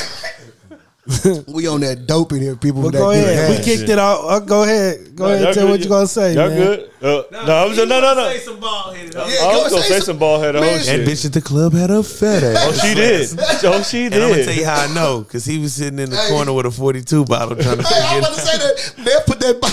[1.48, 2.82] We on that dope in here, people.
[2.82, 3.50] But that go ahead.
[3.58, 4.20] We kicked it out.
[4.20, 5.16] Uh, go ahead.
[5.16, 5.42] Go ahead.
[5.42, 5.70] Y'all Tell good?
[5.72, 6.56] what you gonna say, Y'all man.
[6.58, 6.90] good?
[7.02, 8.30] Uh, no, I was no, no, no.
[8.30, 9.14] Say some ball headed.
[9.14, 10.54] Yeah, I was gonna say say some ball head.
[10.54, 11.08] Oh Man, shit.
[11.08, 12.56] bitch at the club had a fat ass.
[12.60, 13.28] Oh, she did.
[13.64, 16.10] Oh, she And I'm gonna tell you how I know, because he was sitting in
[16.10, 16.28] the Hey.
[16.28, 19.40] corner with a 42 bottle trying to Hey, I'm about to say that they'll put
[19.40, 19.60] that.
[19.60, 19.72] Man,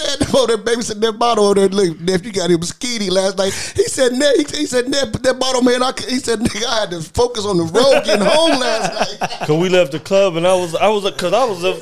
[0.34, 1.68] oh, that baby said that bottle over there.
[1.68, 3.52] Look, Neff, you got him skinny last night.
[3.76, 5.82] He said, Neff, he, he said, Neff, that bottle, man.
[5.82, 9.30] I, he said, nigga, I had to focus on the road getting home last night.
[9.46, 11.74] Cause we left the club and I was I was cause I was a,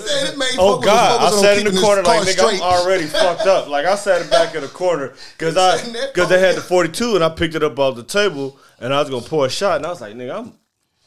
[0.59, 3.95] oh god I sat in the corner like nigga I'm already fucked up like I
[3.95, 5.79] sat in back of the corner cause I
[6.13, 9.01] cause they had the 42 and I picked it up off the table and I
[9.01, 10.53] was gonna pour a shot and I was like nigga I'm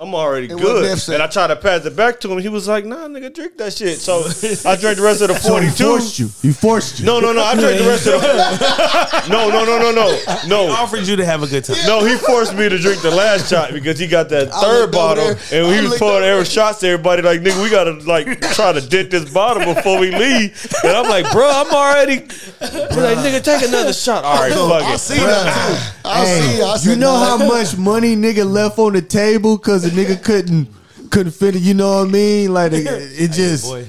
[0.02, 2.50] I'm already And what good and I tried to pass it back to him he
[2.50, 4.22] was like nah nigga drink that shit so
[4.68, 6.30] I drank the rest of the So he 42 forced you.
[6.42, 7.06] He forced you.
[7.06, 10.72] no no no I drank the rest of the no no no no no no
[10.72, 11.78] Offered you to have a good time.
[11.86, 15.28] no, he forced me to drink the last shot because he got that third bottle,
[15.28, 17.22] and I he was pouring every shots to everybody.
[17.22, 20.66] Like, nigga, we gotta like try to dent this bottle before we leave.
[20.84, 22.22] And I'm like, bro, I'm already.
[22.22, 24.24] He's like, nigga, take another shot.
[24.24, 24.98] All right, fuck I it.
[24.98, 26.10] see that too.
[26.10, 26.62] I Hey, see.
[26.64, 27.38] I you said, know nah.
[27.38, 30.70] how much money nigga left on the table because the nigga couldn't
[31.10, 31.62] couldn't fit it.
[31.62, 32.54] You know what I mean?
[32.54, 33.88] Like it, it just boy,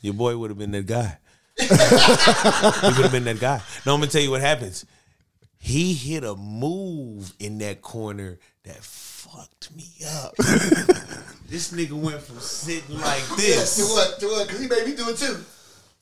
[0.00, 1.18] your boy would have been that guy.
[1.58, 3.60] he would have been that guy.
[3.86, 4.84] No, I'm gonna tell you what happens.
[5.58, 10.36] He hit a move in that corner that fucked me up.
[11.48, 14.20] this nigga went from sitting like this To what?
[14.20, 14.46] To what?
[14.46, 15.42] Because he made me do it too.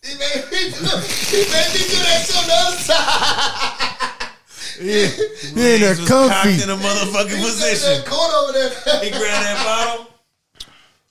[0.03, 0.85] He made me do
[1.31, 4.12] He made me do that shit on the other side.
[4.79, 6.63] He in there Legs was cocked comfy.
[6.63, 7.77] in a motherfucking He position.
[7.77, 8.71] said that corner over there.
[9.05, 10.07] He grabbed that bottle.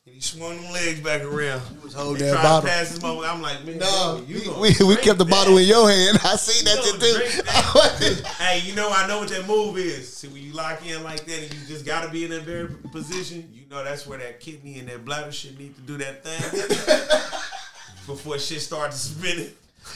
[0.05, 1.61] And he swung them legs back around.
[1.69, 2.61] He was holding that bottle.
[2.61, 3.27] To pass his mother.
[3.27, 5.29] I'm like, man, No, you we, we, we kept the that.
[5.29, 6.17] bottle in your hand.
[6.23, 8.23] I seen that You shit too.
[8.43, 10.11] Hey, you know I know what that move is.
[10.11, 12.67] See, when you lock in like that and you just gotta be in that very
[12.91, 16.23] position, you know that's where that kidney and that bladder shit need to do that
[16.23, 16.41] thing
[18.07, 19.51] before shit starts spinning.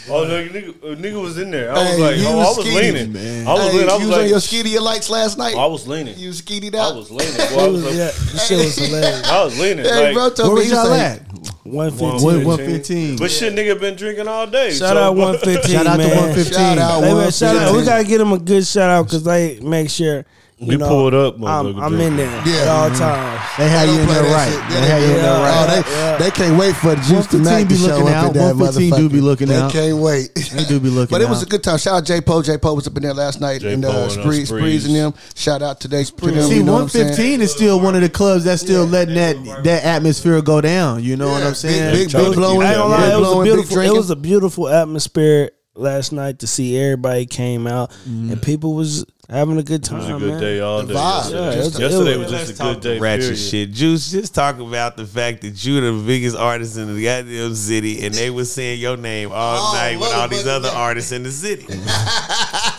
[0.08, 1.72] Oh no, nigga, uh, nigga was in there.
[1.72, 3.14] I was Hey, like, you oh, was I was skinny, leaning.
[3.14, 3.48] man.
[3.48, 3.90] I was Hey, leaning.
[3.90, 5.56] I you was was on your skinny lights last night.
[5.56, 6.18] I was leaning.
[6.20, 7.36] You skinnied I was leaning.
[7.36, 9.24] Boy, I was like, yeah, this shit was hilarious.
[9.28, 9.86] I was leaning.
[9.86, 11.22] Hey, like, bro, told Where me was y'all like, at?
[11.64, 12.22] One One fifteen.
[12.24, 13.18] One- 115.
[13.18, 14.70] But shit, nigga been drinking all day.
[14.72, 15.72] Shout so- out one fifteen.
[15.76, 16.10] Shout out to man.
[16.18, 16.54] 115.
[16.54, 17.76] Shout out Hey, man, shout out.
[17.76, 20.24] We gotta get him a good shout out because they make sure you
[20.58, 22.62] We know, pulled up, I'm, motherfucker, I'm in there Yeah.
[22.62, 23.42] at all times.
[23.58, 24.52] They had you don't in there right.
[24.52, 24.70] shit.
[24.70, 25.22] They had you in yeah.
[25.22, 25.86] there Oh, right.
[25.86, 26.18] they, Yeah.
[26.18, 28.28] they can't wait for the Juice to 115 Mac to be show looking up out.
[28.28, 29.72] in that 115 do be looking they out.
[29.74, 30.32] can't wait.
[30.56, 31.78] They do be looking But it was a good time.
[31.78, 32.42] Shout out J Po.
[32.42, 33.74] J Po was up in there last night J.
[33.74, 34.48] and Po uh, and, uh, Spree, Sprees.
[34.48, 35.14] Sprees and them.
[35.36, 36.42] Shout out to they to them.
[36.50, 37.08] See, you know what I'm saying?
[37.08, 41.04] 115 is still one of the clubs that's still letting that that atmosphere go down.
[41.04, 41.94] You know what I'm saying?
[41.94, 42.66] big, big, big blowing.
[42.66, 43.80] I ain't gonna lie, big it was a beautiful.
[43.80, 48.40] It was a beautiful atmosphere last night to see everybody came out and mm-hmm.
[48.42, 49.98] people was having a good time.
[50.02, 50.40] It was a good man.
[50.42, 51.00] day all The day.
[51.00, 51.32] vibe.
[51.32, 53.00] Yesterday, Yeah, Just- it- yesterday was was- just a good day.
[53.00, 53.38] ratchet period.
[53.40, 53.72] shit.
[53.72, 58.06] Juice, just talk about the fact that you the biggest artist in the goddamn city,
[58.06, 60.56] and they was saying your name all Oh, night with all these motherfucker.
[60.56, 61.66] other artists in the city.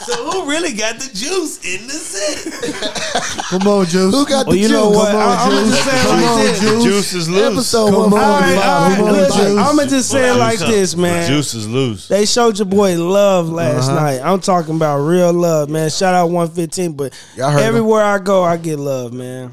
[0.06, 2.72] so who really got the juice in the city?
[3.50, 4.14] Come on, Juice.
[4.14, 4.72] Who got the Well, you juice?
[4.72, 5.10] know what?
[5.10, 5.70] Come on, I, I'm Juice.
[5.70, 6.60] just saying Come like on, this.
[6.60, 6.84] Juice.
[6.84, 7.52] Juice is loose.
[7.52, 8.68] Episode Come on, one All forty right, five.
[8.68, 9.58] all right, Come on, listen, Juice.
[9.58, 11.28] I'm gonna just say it like this, man.
[11.28, 12.08] Juice is loose.
[12.08, 13.94] They showed your boy love last Uh-huh.
[14.00, 14.20] night.
[14.22, 15.90] I'm talking about real love, man.
[15.90, 17.66] Shout out 115, but Y'all heard him.
[17.68, 19.52] everywhere I go, I get love, man.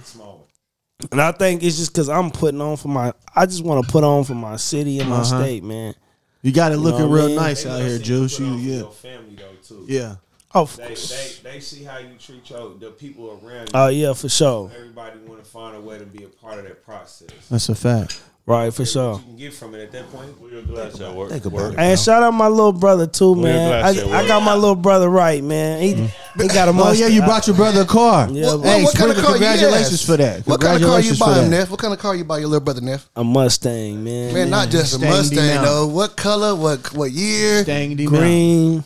[1.11, 3.11] And I think it's just because I'm putting on for my.
[3.35, 5.39] I just want to put on for my city and my Uh-huh.
[5.39, 5.95] state, man.
[6.41, 7.35] You got it looking know I real mean?
[7.37, 8.39] nice out here, Juice.
[8.39, 9.85] You, yeah, family though too.
[9.87, 10.15] yeah.
[10.55, 13.71] Oh, They, they they see how you treat your the people around you.
[13.73, 14.71] oh yeah, for sure.
[14.75, 17.29] Everybody want to find a way to be a part of that process.
[17.49, 18.21] That's a fact.
[18.45, 19.13] Right, for sure.
[19.13, 20.39] You can get from it at that point.
[20.39, 21.29] We're glad that work.
[21.29, 21.73] Think about work.
[21.73, 21.79] it.
[21.79, 23.85] And shout out my little brother too, man.
[23.85, 25.81] I, I got my little brother right, man.
[25.81, 26.41] He mm-hmm.
[26.41, 27.05] he got a mustang.
[27.05, 28.29] Oh yeah, you brought your brother a car.
[28.29, 29.31] Yeah, What, Hey, what kind of car?
[29.31, 30.05] congratulations yes.
[30.05, 30.45] for that.
[30.45, 31.51] What kind of car you Congratulations buy him.
[31.51, 31.71] Neff?
[31.71, 33.09] What kind of car you buy your little brother, Neff?
[33.15, 34.33] a Mustang, man.
[34.33, 35.87] Man, not just a Stanged him Mustang though.
[35.87, 36.53] What color?
[36.53, 37.63] What what year?
[37.63, 38.19] Danged him out.
[38.19, 38.83] green.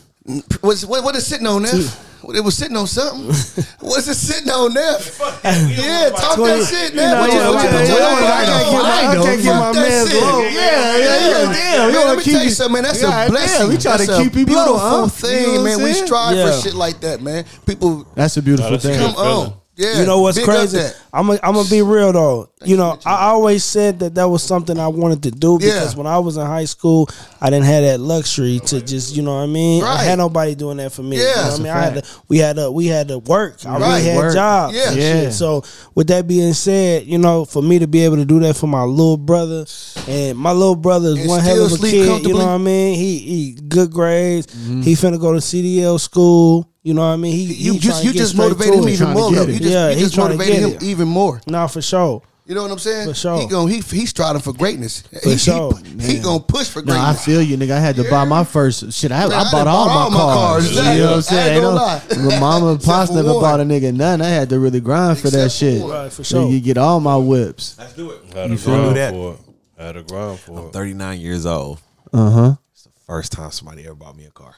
[0.60, 2.04] What's, what what is sitting on Neff?
[2.34, 3.26] It was sitting on something.
[3.80, 5.18] What's it sitting on Neff?
[5.44, 8.20] Yeah, talk Twenty- that shit, you know, What you- what you- yeah, what you- what
[8.20, 10.22] you- I can't get my- I can't get my Fuck that man's shit.
[10.22, 10.40] low.
[10.42, 11.52] Yeah, yeah, yeah.
[11.52, 12.82] Damn, man, let me tell you something, man.
[12.82, 13.68] That's Yeah, a blessing.
[13.68, 15.06] we try to That's keep a him beautiful huh?
[15.08, 15.78] thing, You know man.
[15.78, 16.50] I'm We strive Yeah.
[16.52, 17.44] for shit like that, man.
[17.64, 18.98] People, That's a beautiful Nah, that's a thing.
[18.98, 19.46] good come feeling.
[19.46, 19.52] on.
[19.78, 20.80] Yeah, You know what's crazy?
[21.12, 22.50] I'm gonna I'm gonna be real though.
[22.64, 25.74] You know, I always said that that was something I wanted to do Yeah.
[25.74, 27.08] because when I was in high school,
[27.40, 29.84] I didn't have that luxury to just, you know what I mean.
[29.84, 31.18] I had nobody doing that for me.
[31.18, 31.22] Yeah.
[31.22, 31.72] you know what That's I a mean.
[31.72, 33.64] I had to, we had to we had to work.
[33.64, 33.88] I Right.
[33.90, 34.34] really had Work.
[34.34, 34.74] jobs.
[34.74, 34.90] Yeah.
[34.90, 35.20] Yeah.
[35.22, 35.32] shit.
[35.34, 35.62] So
[35.94, 38.66] with that being said, you know, for me to be able to do that for
[38.66, 39.64] my little brother,
[40.08, 42.26] and my little brother is And one hell of a sleep kid.
[42.26, 42.96] You know what I mean?
[42.96, 44.48] He he good grades.
[44.48, 44.82] Mm-hmm.
[44.82, 46.68] He finna go to CDL school.
[46.88, 47.32] You know what I mean?
[47.36, 49.30] He, You he just you just motivated him even more.
[49.30, 49.42] though.
[49.44, 50.82] You just, Yeah, you just motivated him it.
[50.82, 51.38] even more.
[51.46, 52.22] Nah, for sure.
[52.46, 53.08] You know what I'm saying?
[53.08, 53.38] For sure.
[53.40, 55.04] He going he he's striving for greatness.
[55.22, 55.76] he, sure.
[56.00, 57.24] He, he gonna push for No, I greatness.
[57.26, 57.72] feel you, nigga.
[57.72, 59.12] I had to buy my first shit.
[59.12, 60.64] I, Man, I I bought all, all my my cars.
[60.72, 60.76] cars.
[60.76, 61.54] You know what I'm I ain't saying?
[61.62, 63.42] Ain't no, my mama and pops for never one.
[63.42, 64.24] bought a nigga nothing.
[64.24, 65.82] I had to really grind for that Except for shit.
[65.82, 65.90] one.
[65.90, 66.50] Right, for So sure.
[66.50, 67.76] you get all my whips.
[67.78, 68.22] Let's do it.
[68.32, 69.12] Had a feel grind that?
[69.12, 69.40] for it.
[69.84, 70.72] Had a grind for it.
[70.72, 71.80] 39 years old.
[72.14, 72.54] Uh huh.
[72.72, 74.54] It's the First time somebody ever bought me a car.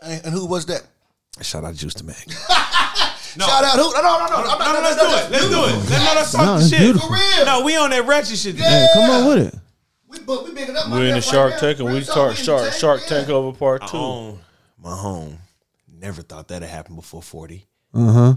[0.00, 0.82] And, and who was that?
[1.40, 2.30] Shout out Juice to Mac.
[2.30, 3.90] Shout out who?
[3.94, 4.50] No, no, no, no.
[4.50, 5.30] I'm not, No, no, let's do it.
[5.30, 5.90] Let's do it.
[5.90, 6.78] Let's, no, let's talk No, shit.
[6.78, 7.08] beautiful.
[7.08, 7.46] For real.
[7.46, 8.56] No, we on that ratchet shit.
[8.56, 9.60] Hey, come on with it.
[10.08, 12.02] We, but we bigging up my We're in the Shark right Tank and we Real
[12.04, 13.00] start talk, Shark Shark.
[13.06, 13.96] Tank over part two.
[13.96, 14.38] own
[14.78, 15.38] my home.
[15.90, 17.66] Never thought that'd happen before 40.
[17.94, 18.36] Uh huh.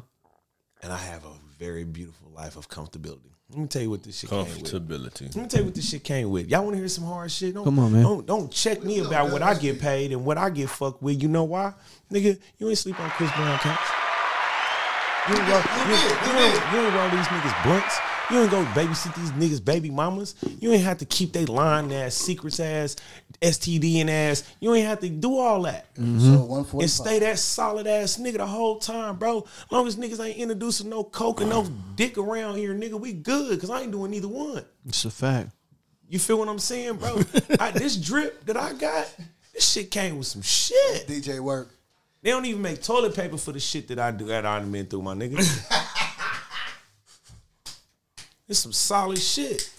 [0.82, 3.34] And I have a very beautiful life of comfortability.
[3.52, 4.74] Let me tell you what this shit came with.
[4.74, 6.50] Let me tell you what this shit came with.
[6.50, 7.54] Y'all want to hear some hard shit?
[7.54, 8.02] Don't, Come on, man.
[8.02, 11.22] Don't, don't check me about what I get paid and what I get fucked with.
[11.22, 11.74] You know why?
[12.12, 13.80] Nigga, you ain't sleep on Chris Brown couch.
[15.30, 17.96] You ain't, roll, you, you, ain't, you ain't roll these niggas blunts.
[18.32, 20.36] You ain't go babysit these niggas baby mamas.
[20.60, 22.96] You ain't have to keep they lying ass, secrets ass,
[23.42, 24.44] STD and ass.
[24.60, 25.94] You ain't have to do all that.
[25.96, 26.20] Mm-hmm.
[26.20, 29.46] So And stay that solid ass nigga the whole time, bro.
[29.70, 33.60] Long as niggas ain't introducing no coke and no dick around here, nigga, we good.
[33.60, 34.66] Cause I ain't doing either one.
[34.88, 35.52] It's a fact.
[36.10, 37.22] You feel what I'm saying, bro?
[37.60, 39.14] I, this drip that I got,
[39.54, 41.08] this shit came with some shit.
[41.08, 41.70] DJ Wurkk.
[42.22, 44.72] They don't even make toilet paper for the shit that I do that I done
[44.72, 45.38] been through, my nigga.
[48.48, 49.70] it's some solid shit.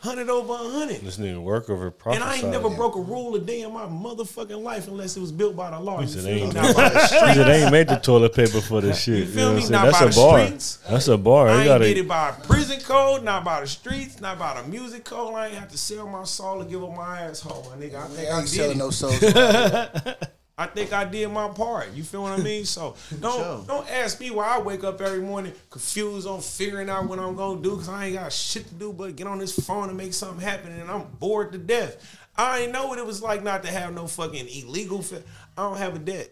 [0.00, 1.00] Hundred over a hundred.
[1.00, 2.22] This nigga work over And.
[2.22, 5.32] I ain't never broke a rule a day in my motherfucking life unless it was
[5.32, 5.98] built by the law.
[6.00, 6.42] You He said feel me?
[6.42, 9.18] ain't, Not by the he said they ain't made the toilet paper for this shit.
[9.18, 9.62] You feel know me?
[9.62, 9.92] what I'm Not saying?
[9.92, 10.46] by That's the a bar.
[10.46, 10.76] streets.
[10.88, 11.48] That's a bar.
[11.48, 14.38] I You ain't gotta, get it by a prison code, not by the streets, not
[14.38, 15.34] by the music code.
[15.34, 17.96] I ain't have to sell my soul to give up my asshole, my nigga.
[17.96, 18.78] I We think I ain't did selling it.
[18.78, 19.20] no souls.
[20.58, 21.92] I think I did my part.
[21.94, 22.64] You feel what I mean?
[22.64, 27.08] So don't don't ask me why I wake up every morning confused on figuring out
[27.08, 29.58] what I'm gonna do because I ain't got shit to do but get on this
[29.58, 32.18] phone and make something happen and I'm bored to death.
[32.36, 35.02] I ain't know what it was like not to have no fucking illegal.
[35.02, 35.22] Fa-
[35.56, 36.30] I don't have a debt.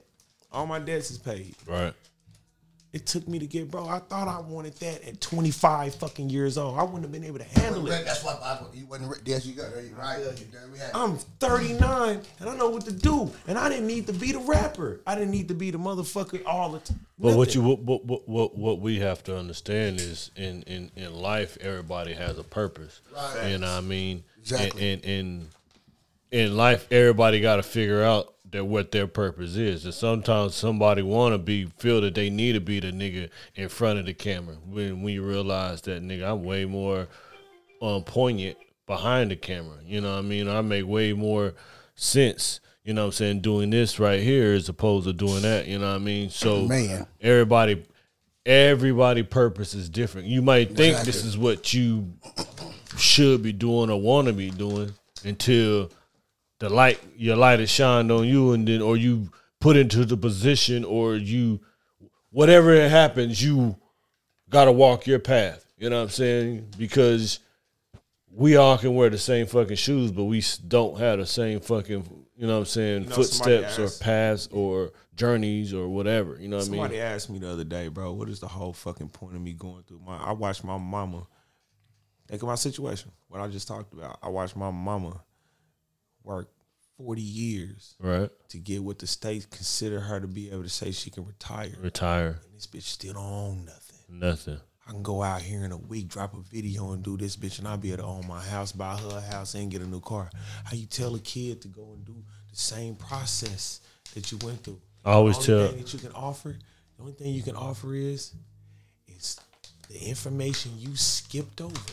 [0.52, 1.54] All my debts is paid.
[1.66, 1.94] right.
[2.92, 3.86] It took me to get bro.
[3.86, 6.76] I thought I wanted that at 25 fucking years old.
[6.76, 8.04] I wouldn't have been able to handle it.
[8.04, 10.18] That's why I, you wasn't re- yes, you got it right.
[10.72, 13.30] We had- I'm 39 and I know what to do.
[13.46, 15.00] And I didn't need to be the rapper.
[15.06, 16.98] I didn't need to be the motherfucker all the time.
[17.16, 20.90] But what you what, what what what what we have to understand is in in
[20.96, 23.00] in life everybody has a purpose.
[23.14, 23.50] Right.
[23.52, 24.24] You know what I mean?
[24.40, 24.92] Exactly.
[24.94, 25.48] And in
[26.32, 29.84] in life everybody got to figure out that what their purpose is.
[29.84, 33.68] And sometimes somebody want to be feel that they need to be the nigga in
[33.68, 34.56] front of the camera.
[34.66, 37.08] When when you realize that nigga I'm way more
[37.82, 39.76] um, poignant behind the camera.
[39.84, 40.48] You know what I mean?
[40.48, 41.54] I make way more
[41.94, 45.66] sense, you know what I'm saying, doing this right here as opposed to doing that,
[45.66, 46.30] you know what I mean?
[46.30, 47.06] So Man.
[47.20, 47.84] everybody
[48.46, 50.26] everybody purpose is different.
[50.26, 52.12] You might think this is what you
[52.96, 54.92] should be doing or want to be doing
[55.24, 55.90] until
[56.60, 59.28] the light your light is shined on you and then or you
[59.60, 61.60] put into the position or you
[62.30, 63.76] whatever it happens you
[64.48, 67.40] gotta walk your path you know what i'm saying because
[68.32, 72.26] we all can wear the same fucking shoes but we don't have the same fucking
[72.36, 76.56] you know what i'm saying know, footsteps or paths or journeys or whatever you know
[76.56, 76.80] what i mean?
[76.80, 79.52] Somebody asked me the other day, bro, what is the whole fucking point of me
[79.52, 81.26] going through my I watched my mama
[82.30, 84.18] think of my situation, what I just talked about.
[84.22, 85.20] I watched my mama
[86.30, 86.48] work
[86.96, 90.92] 40 years right to get what the state consider her to be able to say
[90.92, 91.72] she can retire.
[91.80, 93.98] retire And this bitch still don't own nothing.
[94.08, 97.36] nothing I can go out here in a week, drop a video, and do this
[97.36, 99.82] bitch, and I'll be able to own my house, buy her a house, and get
[99.82, 100.28] a new car.
[100.64, 102.16] How you tell a kid to go and do
[102.50, 103.80] the same process
[104.14, 104.80] that you went through?
[105.04, 106.56] I always the tell- thing that you can offer.
[106.96, 108.32] The only thing you can offer is,
[109.06, 109.38] is
[109.88, 111.92] the information you skipped over.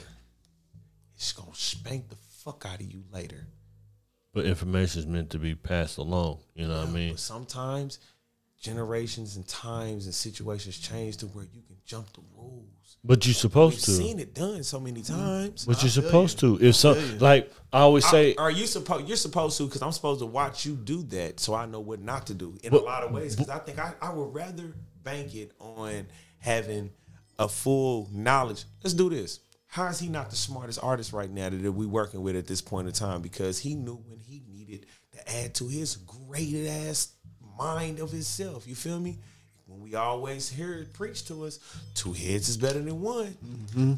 [1.15, 3.45] It's gonna spank the fuck out of you later.
[4.37, 7.97] But information is meant to be passed along you know what i mean sometimes
[8.61, 12.97] generations and times and situations change to where you can jump the rules.
[13.03, 15.15] but you're supposed We've to seen it done so many mm-hmm.
[15.15, 15.65] times.
[15.65, 19.07] but you're supposed to if some like i always say are you supposed?
[19.07, 22.01] You're supposed to because I'm supposed to watch you do that, so I know what
[22.01, 23.35] not to do in But- a lot of ways.
[23.35, 24.73] Because I think I, I would rather
[25.03, 26.07] bank it on
[26.39, 26.91] having
[27.37, 28.65] a full knowledge.
[28.83, 29.39] Let's do this.
[29.67, 32.61] How is he not the smartest artist right now that we working with at this
[32.61, 33.21] point in time?
[33.21, 34.17] Because he knew when
[35.27, 37.13] to add to his great ass
[37.57, 38.67] mind of himself.
[38.67, 39.17] You feel me?
[39.65, 41.59] When we always hear it preached to us,
[41.93, 43.35] two heads is better than one.
[43.45, 43.93] Mm-hmm.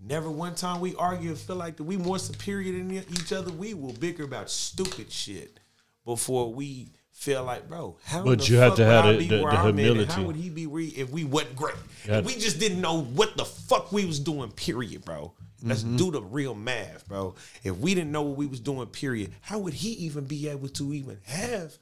[0.00, 3.50] Never one time we argue and feel like that we more superior than each other.
[3.52, 5.58] We will bicker about stupid shit
[6.04, 9.18] before we feel like, bro, how But the you have to would have I the-
[9.18, 10.12] the- the I'm at, and humility.
[10.12, 11.74] How would he be re- if we wasn't great?
[12.04, 15.32] If we just didn't know what the fuck we was doing, period, bro.
[15.62, 15.96] Let's Mm-hmm.
[15.96, 17.34] do the real math, bro.
[17.64, 20.68] If we didn't know what we was doing, period, how would he even be able
[20.70, 21.76] to even have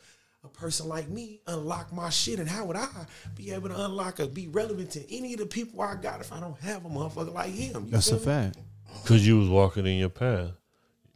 [0.44, 2.38] a person like me unlock my shit?
[2.38, 2.88] And how would I
[3.34, 6.32] be able to unlock or be relevant to any of the people I got if
[6.32, 7.86] I don't have a motherfucker like him?
[7.86, 8.20] You That's a me?
[8.20, 8.58] fact.
[9.02, 10.50] Because you was walking in your path.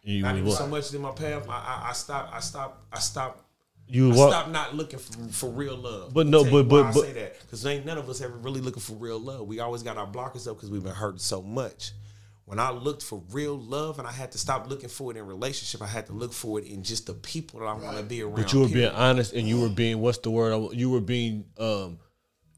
[0.03, 1.49] You not even so much in my path.
[1.49, 2.35] I, I, I stopped.
[2.35, 2.83] I stopped.
[2.93, 3.45] I stopped.
[3.87, 4.31] You I what?
[4.31, 6.13] stopped not looking for, for real love.
[6.13, 8.09] But no, I'll tell you but- but- but- I say that because ain't none of
[8.09, 9.47] us ever really looking for real love.
[9.47, 11.93] We always got our blockers up because we've been hurt so much.
[12.49, 15.27] When I looked for real love, and I had to stop looking for it in
[15.27, 18.03] relationship, I had to look for it in just the people that I want to
[18.03, 18.37] be around.
[18.37, 20.73] But you were being honest, and you were being what's the word?
[20.73, 21.99] You were being um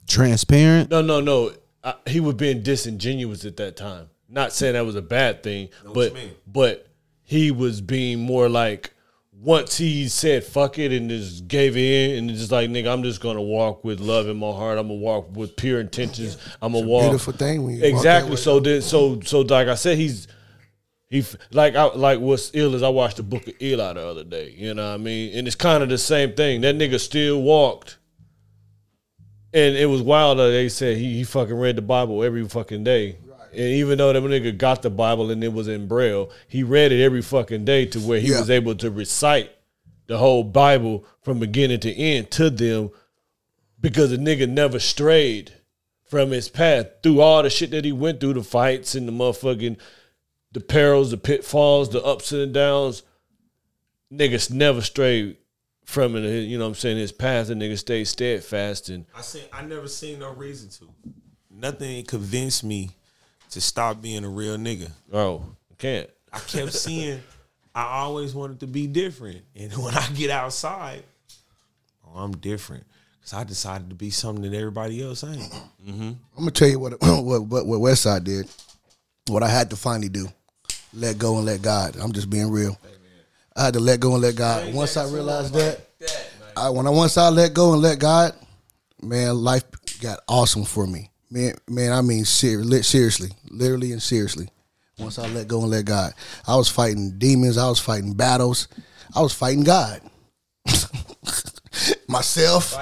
[0.06, 0.90] Transparent.
[0.90, 1.52] no no no.
[1.82, 4.10] I, he was being disingenuous at that time.
[4.28, 6.30] Not saying that was a bad thing, what but you mean.
[6.46, 6.86] but
[7.22, 8.94] he was being more like
[9.42, 13.20] once he said fuck it and just gave in and just like nigga, I'm just
[13.20, 14.78] gonna walk with love in my heart.
[14.78, 16.36] I'm gonna walk with pure intentions.
[16.60, 18.36] I'm gonna walk Beautiful thing when you exactly.
[18.36, 20.28] So then so so like I said, he's
[21.08, 24.24] he like I like what's ill is I watched the book of Eli the other
[24.24, 24.54] day.
[24.56, 25.36] You know what I mean?
[25.36, 26.60] And it's kind of the same thing.
[26.60, 27.96] That nigga still walked.
[29.52, 32.84] And it was wild that they said he, he fucking read the Bible every fucking
[32.84, 33.16] day.
[33.52, 36.92] And even though that nigga got the Bible and it was in Braille, he read
[36.92, 38.40] it every fucking day to where he Yeah.
[38.40, 39.50] was able to recite
[40.06, 42.90] the whole Bible from beginning to end to them
[43.80, 45.52] because the nigga never strayed
[46.04, 49.12] from his path through all the shit that he went through, the fights and the
[49.12, 49.76] motherfucking
[50.52, 53.04] the perils, the pitfalls, the ups and downs.
[54.12, 55.36] Niggas never strayed
[55.84, 56.28] from it.
[56.42, 56.98] You know what I'm saying?
[56.98, 59.42] His path, the nigga stayed steadfast and I seen.
[59.52, 60.92] I never seen no reason to.
[61.48, 62.90] Nothing convinced me
[63.50, 64.90] to stop being a real nigga.
[65.12, 65.44] oh,
[65.78, 66.08] can't.
[66.32, 67.20] I kept seeing.
[67.74, 71.02] I always wanted to be different, and when I get outside,
[72.06, 72.84] oh, I'm different
[73.18, 75.52] because I decided to be something that everybody else ain't.
[75.88, 78.48] I'm gonna tell you what what what, what Westside did.
[79.28, 80.28] What I had to finally do,
[80.92, 81.96] let go and let God.
[82.00, 82.76] I'm just being real.
[83.56, 84.72] I had to let go and let God.
[84.74, 85.80] Once I realized that,
[86.56, 88.34] I when I once I let go and let God,
[89.02, 89.64] man, life
[90.00, 91.09] got awesome for me.
[91.30, 94.48] Man, man, I mean ser- seriously, literally and seriously.
[94.98, 96.12] Once I let go and let God,
[96.46, 97.56] I was fighting demons.
[97.56, 98.68] I was fighting battles.
[99.14, 100.00] I was fighting God.
[102.08, 102.74] Myself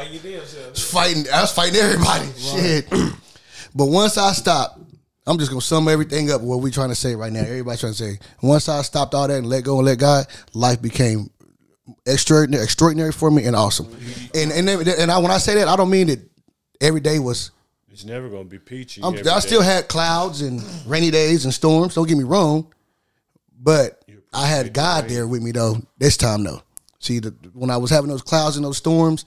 [0.75, 1.27] fighting.
[1.33, 2.27] I was fighting everybody.
[2.37, 2.89] Shit.
[3.75, 4.81] but once I stopped,
[5.27, 6.41] I'm just gonna sum everything up.
[6.41, 7.41] What we trying to say right now?
[7.41, 8.19] Everybody trying to say.
[8.43, 11.31] Once I stopped all that and let go and let God, life became
[12.07, 13.95] extraordinary, extraordinary for me and awesome.
[14.35, 16.21] And and and I, when I say that, I don't mean that
[16.81, 17.51] every day was.
[17.99, 19.03] It's never gonna be peachy.
[19.03, 19.67] I still day.
[19.67, 21.97] had clouds and rainy days and storms.
[21.97, 22.73] Don't get me wrong,
[23.59, 25.79] but I had God there with me though.
[25.99, 26.63] This time though,
[27.01, 29.25] see, the, when I was having those clouds and those storms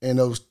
[0.00, 0.42] and those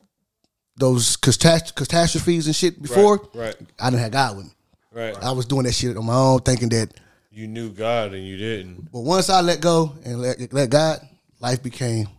[0.75, 3.56] those catast- catastrophes and shit before, right.
[3.80, 4.51] I didn't have God with me.
[4.91, 5.15] right.
[5.23, 6.99] I was doing that shit on my own, thinking that.
[7.32, 8.91] You knew God and you didn't.
[8.91, 10.99] But once I let go and let let God,
[11.39, 12.10] life became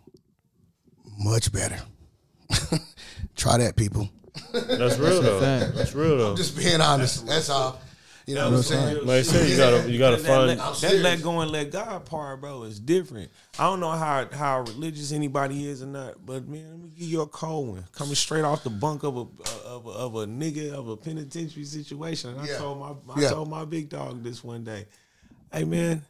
[1.19, 1.83] much better.
[3.37, 4.09] Try that, people.
[4.53, 5.41] That's real though.
[5.41, 6.31] That's real though.
[6.33, 7.27] I'm Just being honest.
[7.27, 7.81] That's all.
[8.27, 9.07] You know what I'm saying?
[9.07, 10.47] Like I said, you gotta you gotta that, find.
[10.49, 13.31] let, that let go and let God part, bro, is different.
[13.57, 17.07] I don't know how how religious anybody is or not, but man, let me give
[17.09, 17.85] you a cold one.
[17.93, 19.21] Coming straight off the bunk of a
[19.69, 22.31] of a, of a nigga of a penitentiary situation.
[22.31, 22.59] And I Yeah.
[22.59, 23.29] told my I Yeah.
[23.31, 24.87] told my big dog this one day.
[25.53, 26.05] Hey man,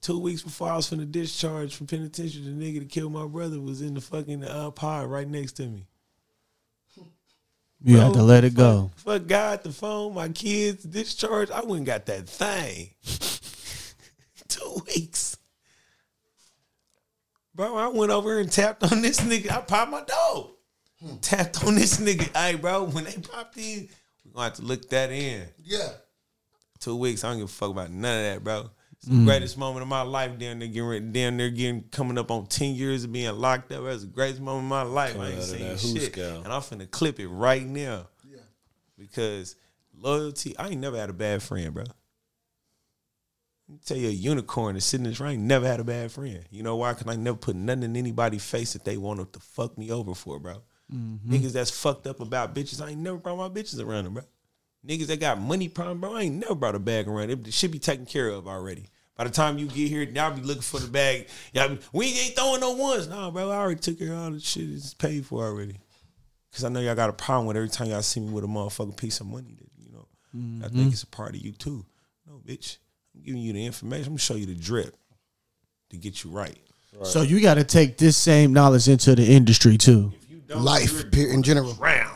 [0.00, 3.60] two weeks before I was finna discharge from penitentiary, the nigga that killed my brother
[3.60, 5.84] was in the fucking uh, pod right next to me.
[7.82, 8.90] You had to let it go.
[8.96, 11.50] Fuck God, the phone, my kids, discharge.
[11.50, 12.90] I went and got that thing.
[14.48, 15.38] Two weeks.
[17.54, 19.50] Bro, I went over and tapped on this nigga.
[19.50, 20.50] I popped my dog.
[21.22, 22.34] Tapped on this nigga.
[22.36, 23.88] Hey, bro, when they popped in,
[24.24, 25.46] we're gonna have to look that in.
[25.62, 25.88] Yeah.
[26.78, 28.70] Two weeks, I don't give a fuck about none of that, bro.
[29.02, 30.38] It's the greatest moment of my life.
[30.38, 33.72] Down there getting ready, down there getting coming up on ten years of being locked
[33.72, 33.82] up.
[33.84, 35.18] That's the greatest moment of my life.
[35.18, 36.44] I ain't seen shit, hooscow.
[36.44, 38.08] and I'm finna clip it right now.
[38.30, 38.40] Yeah,
[38.98, 39.56] because
[39.96, 40.54] loyalty.
[40.58, 41.84] I ain't never had a bad friend, bro.
[41.84, 45.20] Let me tell you, a unicorn is sitting in this.
[45.22, 46.44] I ain't never had a bad friend.
[46.50, 46.92] You know why?
[46.92, 50.14] Because I never put nothing in anybody's face that they wanted to fuck me over
[50.14, 50.62] for, bro.
[50.92, 54.24] Niggas that's fucked up about bitches, I ain't never brought my bitches around them, bro.
[54.86, 57.30] Niggas that got money problem, bro, I ain't never brought a bag around.
[57.30, 58.86] It should be taken care of already.
[59.16, 61.28] By the time you get here, y'all be looking for the bag.
[61.52, 63.06] Y'all be, we ain't throwing no ones.
[63.06, 64.70] Nah, bro, I already took care of all the shit.
[64.70, 65.78] It's paid for already.
[66.52, 68.48] Cause I know y'all got a problem with every time y'all see me with a
[68.48, 70.76] motherfucking piece of money that, you know, I mm-hmm.
[70.76, 71.84] think it's a part of you too.
[72.26, 72.78] No, bitch.
[73.14, 74.06] I'm giving you the information.
[74.06, 74.96] I'm gonna show you the drip
[75.90, 76.58] to get you right.
[77.04, 80.12] So you got to take this same knowledge into the industry too.
[80.48, 81.74] Life in general.
[81.74, 82.09] Round.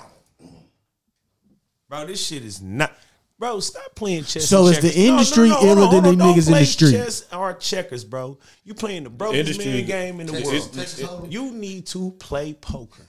[1.95, 2.93] Bro, this shit is not.
[3.39, 4.49] Bro, stop playing chess.
[4.49, 4.97] So and is the checkers.
[5.05, 6.35] industry hold iller than hold the on.
[6.35, 6.91] niggas in the play street?
[6.93, 8.37] Chess or checkers, bro.
[8.65, 11.33] You playing the brokest man game in the Texas- world.
[11.33, 13.07] you need to play poker.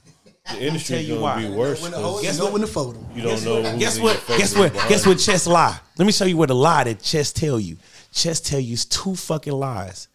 [0.51, 1.41] The industry tell you gonna why.
[1.41, 1.81] be worse.
[1.81, 2.51] When the 'cause Guess what?
[2.53, 3.03] when to fold.
[3.15, 3.63] You don't know.
[3.63, 4.29] who's Guess in what?
[4.29, 4.73] your Guess what?
[4.87, 5.17] Guess what?
[5.17, 5.79] Chess lie.
[5.97, 7.77] Let me show you what a lie that chess tell you.
[8.11, 10.07] chess tell you is two fucking lies.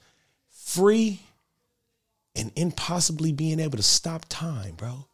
[0.52, 1.20] Free
[2.36, 5.06] and impossibly being able to stop time, bro.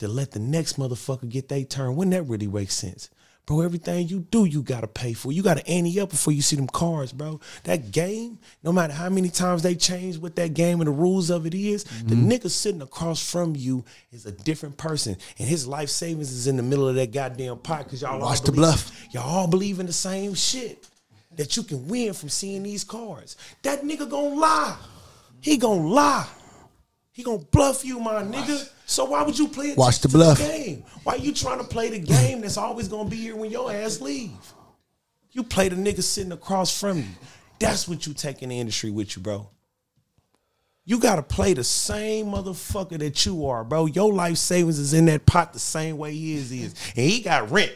[0.00, 1.94] To let the next motherfucker get their turn.
[1.94, 3.10] Wouldn't that really make sense?
[3.46, 5.32] Bro, everything you do, you gotta pay for.
[5.32, 7.40] You gotta ante up before you see them cards, bro.
[7.64, 11.30] That game, no matter how many times they change what that game and the rules
[11.30, 12.30] of it is, the mm-hmm.
[12.30, 15.16] nigga sitting across from you is a different person.
[15.38, 18.28] And his life savings is in the middle of that goddamn pot because y'all all
[18.28, 18.92] Watch the bluff.
[19.10, 20.86] Y'all all believe in the same shit.
[21.36, 23.36] That you can win from seeing these cards.
[23.62, 24.76] That nigga gonna lie.
[25.40, 26.28] He gonna lie.
[27.12, 28.70] He gonna bluff you, my nigga.
[28.90, 30.38] So why would you play Watch the bluff.
[30.38, 30.82] to game?
[31.04, 33.72] Why are you trying to play the game that's always gonna be here when your
[33.72, 34.32] ass leave?
[35.30, 37.04] You play the nigga sitting across from you.
[37.60, 39.48] That's what you take in the industry with you, bro.
[40.84, 43.86] You gotta play the same motherfucker that you are, bro.
[43.86, 46.74] Your life savings is in that pot the same way his is.
[46.96, 47.72] And he got rent.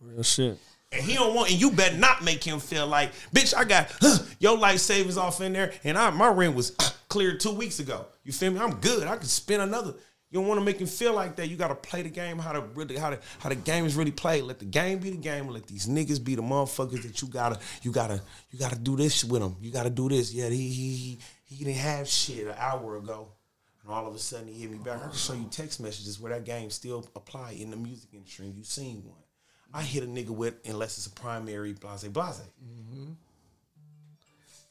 [0.00, 0.58] Real shit.
[0.92, 3.90] And he don't want, and you better not make him feel like, bitch, I got
[4.00, 7.52] huh, your life savings off in there, and I my rent was uh, cleared two
[7.52, 8.06] weeks ago.
[8.24, 8.60] You feel me?
[8.60, 9.06] I'm good.
[9.06, 9.94] I can spend another.
[10.32, 11.50] You don't want to make him feel like that.
[11.50, 13.94] You got to play the game how to really how to how the game is
[13.94, 14.44] really played.
[14.44, 15.48] Let the game be the game.
[15.48, 19.24] Let these niggas be the motherfuckers that you gotta you gotta you gotta do this
[19.24, 19.56] with them.
[19.60, 20.32] You gotta do this.
[20.32, 23.28] Yeah, he he he, he didn't have shit an hour ago.
[23.82, 25.02] And all of a sudden he hit me back.
[25.02, 28.46] I can show you text messages where that game still apply in the music industry.
[28.46, 29.21] You seen one.
[29.74, 32.40] I hit a nigga with unless it's a primary blase blase.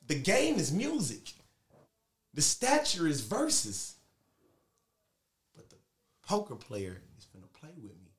[0.07, 1.31] The game is music.
[2.33, 3.95] The stature is verses.
[5.55, 5.77] But the
[6.27, 8.11] poker player is gonna play with me.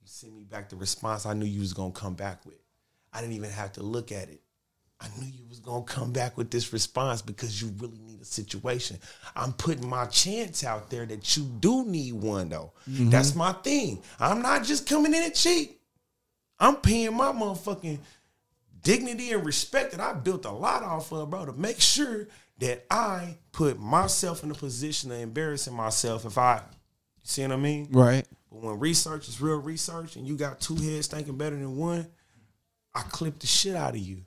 [0.00, 2.58] You send me back the response I knew you was gonna come back with.
[3.12, 4.40] I didn't even have to look at it.
[5.00, 8.24] I knew you was gonna come back with this response because you really need a
[8.24, 8.98] situation.
[9.36, 12.72] I'm putting my chance out there that you do need one though.
[12.88, 13.10] Mm-hmm.
[13.10, 14.02] That's my thing.
[14.20, 15.80] I'm not just coming in it cheap.
[16.58, 17.98] I'm paying my motherfucking
[18.82, 22.28] dignity and respect that I built a lot off of, bro, to make sure
[22.58, 26.60] that I put myself in a position of embarrassing myself if I, you
[27.24, 27.88] see what I mean?
[27.90, 28.26] Right.
[28.50, 32.06] But when research is real research and you got two heads thinking better than one,
[32.94, 34.18] I clip the shit out of you.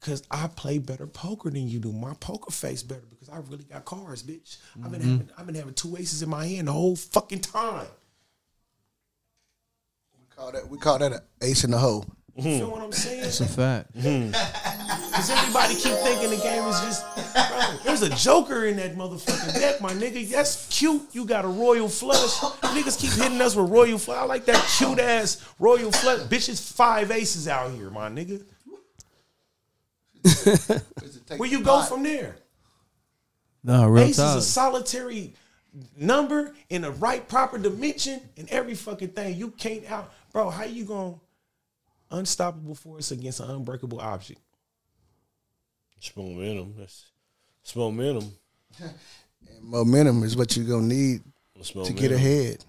[0.00, 1.92] Cause I play better poker than you do.
[1.92, 4.56] My poker face better because I really got cards, bitch.
[4.82, 5.10] I've been mm-hmm.
[5.10, 7.86] having I've been having two aces in my hand the whole fucking time.
[10.40, 12.06] We call that we call that an ace in the hole.
[12.34, 13.24] You feel what I'm saying?
[13.24, 13.90] It's a fact.
[14.00, 14.28] Hmm.
[14.30, 19.52] Because everybody keep thinking the game is just, bro, there's a joker in that motherfucking
[19.54, 20.30] deck, my nigga.
[20.30, 21.02] That's cute.
[21.12, 22.38] You got a royal flush.
[22.62, 24.18] Niggas keep hitting us with royal flush.
[24.18, 26.20] I like that cute ass royal flush.
[26.20, 28.42] Bitches five aces out here, my nigga.
[31.36, 32.36] Where you go from there?
[33.62, 35.34] No, real Ace is a solitary
[35.96, 39.36] number in the right proper dimension and every fucking thing.
[39.36, 40.50] You can't out, bro.
[40.50, 41.14] How you gonna
[42.10, 44.40] unstoppable force against an unbreakable object?
[45.96, 46.74] It's momentum.
[46.78, 47.06] That's
[47.62, 48.32] it's momentum.
[48.80, 48.90] and
[49.62, 51.20] Momentum is what you're gonna need
[51.84, 52.64] to get ahead.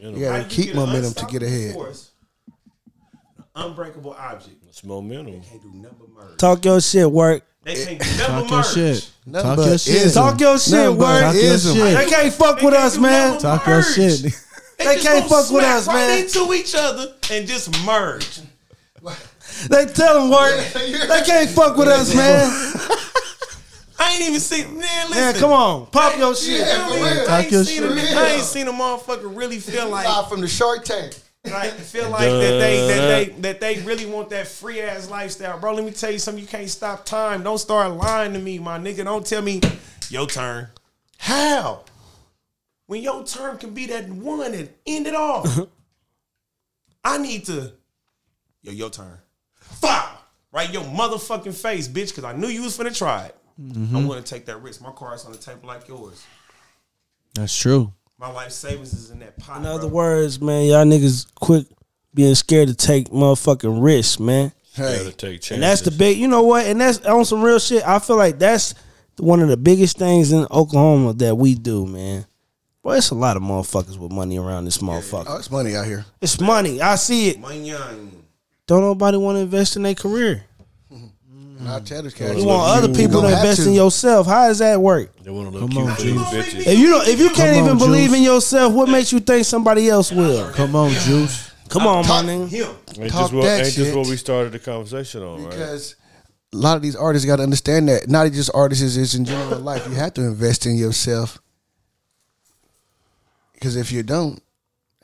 [0.00, 1.74] You gotta you keep get momentum to get ahead.
[1.74, 2.10] force,
[3.54, 4.56] Unbreakable object.
[4.66, 5.42] It's momentum.
[5.42, 6.38] Can't do number merge.
[6.38, 7.44] Talk your shit, work.
[7.62, 8.66] They can't do number Talk your merge.
[9.02, 9.10] shit.
[9.26, 9.94] Nothing Talk your shit.
[9.94, 10.22] ism.
[10.22, 11.20] Talk your shit, Nothing but word.
[11.22, 11.74] Talk your shit.
[11.98, 13.28] They can't fuck They with can't us, man.
[13.28, 14.34] number Talk your shit.
[14.84, 16.18] They, They just can't gonna fuck with us, right man.
[16.24, 18.40] into each other and just merge.
[19.68, 20.54] They tell them work.
[20.74, 22.48] They can't fuck with us, man.
[23.98, 24.78] I ain't even seen.
[24.78, 25.22] Man, listen.
[25.22, 26.58] Man, come on, pop your shit.
[26.58, 28.08] You know what I Talk ain't your seen a shit.
[28.08, 31.14] nigga- I ain't seen a motherfucker really feel like Live from the Shark Tank.
[31.44, 35.58] Like feel like that they that they that they really want that free ass lifestyle,
[35.58, 35.74] bro.
[35.74, 36.40] Let me tell you something.
[36.42, 37.42] You can't stop time.
[37.42, 39.04] Don't start lying to me, my nigga.
[39.04, 39.60] Don't tell me
[40.08, 40.68] your turn.
[41.18, 41.84] How?
[42.92, 45.46] When your turn can be that one and end it all.
[47.04, 47.72] I need to.
[48.60, 49.16] Yo, your turn.
[49.54, 50.28] Fuck.
[50.52, 53.36] Right your motherfucking face, bitch, because I knew you was finna try it.
[53.58, 54.06] I'm mm-hmm.
[54.06, 54.82] gonna take that risk.
[54.82, 56.22] My car's on the table like yours.
[57.34, 57.94] That's true.
[58.18, 59.62] My life savings is in that pot.
[59.62, 59.96] In other bro.
[59.96, 61.64] words, man, y'all niggas quit
[62.12, 64.52] being scared to take motherfucking risks, man.
[64.76, 65.50] Gotta Hey, take chances.
[65.52, 66.66] And that's the big, you know what?
[66.66, 67.88] And that's on some real shit.
[67.88, 68.74] I feel like that's
[69.16, 72.26] one of the biggest things in Oklahoma that we do, man.
[72.82, 75.26] Boy, it's a lot of motherfuckers with money around this motherfucker.
[75.28, 76.04] oh, it's money out here.
[76.20, 76.80] It's money.
[76.80, 77.40] I see it.
[77.40, 78.10] Manyan.
[78.66, 80.44] Don't nobody want to invest in their career.
[80.90, 83.68] And I tell You want other people to invest to.
[83.68, 84.26] in yourself.
[84.26, 85.16] How does that work?
[85.22, 86.54] They want to Come look on, cute for Juice.
[86.54, 86.66] bitches.
[86.66, 88.18] If you don't, if you can't Come even on, believe Juice.
[88.18, 90.50] in yourself, what makes you think somebody else will?
[90.54, 91.52] Come on, Juice.
[91.68, 92.48] Come on, my nigga.
[92.48, 92.66] Him.
[93.00, 93.84] Ain't Talk just what, that ain't shit.
[93.84, 95.50] just what we started the conversation on, right?
[95.50, 95.94] because
[96.52, 99.60] a lot of these artists got to understand that not just artists is in general
[99.60, 99.86] life.
[99.88, 101.38] You have to invest in yourself
[103.62, 104.42] because if you don't,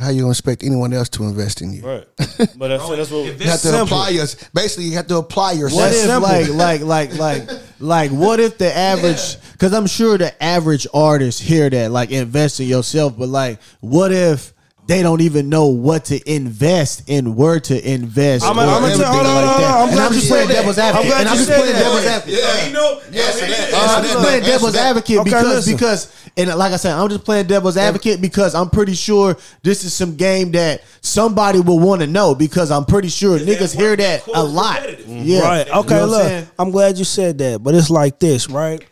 [0.00, 1.82] how you gonna expect anyone else to invest in you?
[1.86, 2.06] Right.
[2.56, 3.24] But that's, that's what.
[3.24, 3.82] You have to simple.
[3.82, 4.34] apply us.
[4.52, 5.82] Basically, you have to apply yourself.
[5.82, 6.24] What yourself.
[6.24, 6.56] if simple.
[6.56, 11.40] like like like like like what if the average because I'm sure the average artist
[11.40, 14.52] hear that like invest in yourself, but like what if
[14.88, 18.86] they don't even know what to invest in, where to invest, I'm or I'm gonna
[18.86, 19.80] everything tell- hold like hold on, that.
[19.82, 20.54] I'm and I'm you just said playing that.
[20.54, 21.08] devil's I'm advocate.
[21.08, 21.82] glad And I'm you just said playing that.
[21.82, 22.34] devil's advocate.
[22.34, 23.00] Yeah, you know.
[23.12, 27.46] Yes, I'm just playing devil's advocate because because and like I said, I'm just playing
[27.48, 32.06] devil's advocate because I'm pretty sure this is some game that somebody will want to
[32.06, 34.82] know because I'm pretty sure niggas hear that a lot.
[35.06, 35.66] Yeah, Right.
[35.66, 36.00] You know Okay.
[36.00, 36.44] I'm look.
[36.58, 38.82] I'm glad you said that, but it's like this, right?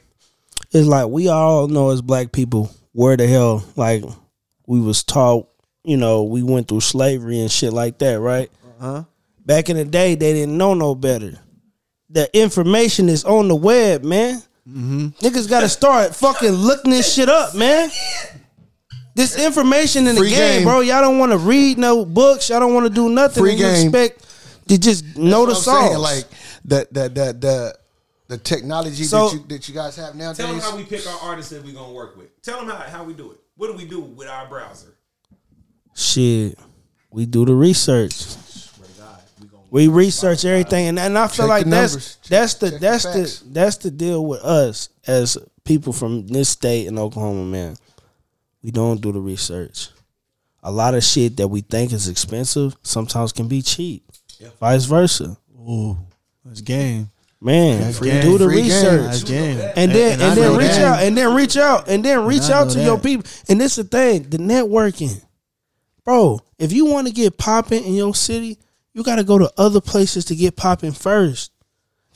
[0.73, 4.05] It's like we all know as black people where the hell like
[4.67, 5.49] we was taught.
[5.87, 8.51] You know, we went through slavery and shit like that, right?
[8.81, 9.05] Uh-huh.
[9.45, 11.39] Back in the day, they didn't know no better.
[12.11, 14.43] The information is on the web, man.
[14.69, 15.07] Mm-hmm.
[15.25, 17.89] Niggas got to start fucking looking this shit up, man.
[19.15, 20.65] This information in Free the game, game.
[20.65, 20.81] bro.
[20.81, 22.51] Y'all don't want to read no books.
[22.51, 23.43] Y'all don't want to do nothing.
[23.43, 23.87] Free and you game.
[23.95, 26.03] expect to just know the That's what I'm saying, sauce.
[26.03, 26.25] Like
[26.65, 27.79] the the the the,
[28.29, 30.39] the technology So- that you that you guys have nowadays.
[30.45, 32.43] Tell them how we pick our artists that we gonna work with.
[32.43, 33.39] Tell them how, how we do it.
[33.57, 34.96] What do we do with our browser?
[35.97, 36.59] Shit,
[37.11, 38.15] we do the research.
[39.71, 43.05] We research everything, and, and I feel Check like that's that's the Check the that's
[43.05, 43.39] facts.
[43.41, 47.77] the that's the deal with us as people from this state in Oklahoma, man.
[48.63, 49.89] We don't do the research.
[50.63, 54.05] A lot of shit that we think is expensive sometimes can be cheap.
[54.61, 55.97] Vice versa, Ooh,
[56.45, 57.11] that's game.
[57.41, 57.81] man.
[57.81, 58.23] That's we game.
[58.23, 58.65] do the Free game.
[58.65, 59.03] research.
[59.03, 59.73] That's game.
[59.77, 60.85] and then and, I then reach that.
[60.85, 63.29] out and then reach out and then reach I out know to your people.
[63.49, 65.23] And this the thing, the networking,
[66.07, 66.41] bro.
[66.59, 68.57] If you want to get popping in your city,
[68.95, 71.53] you got to go to other places to get popping first.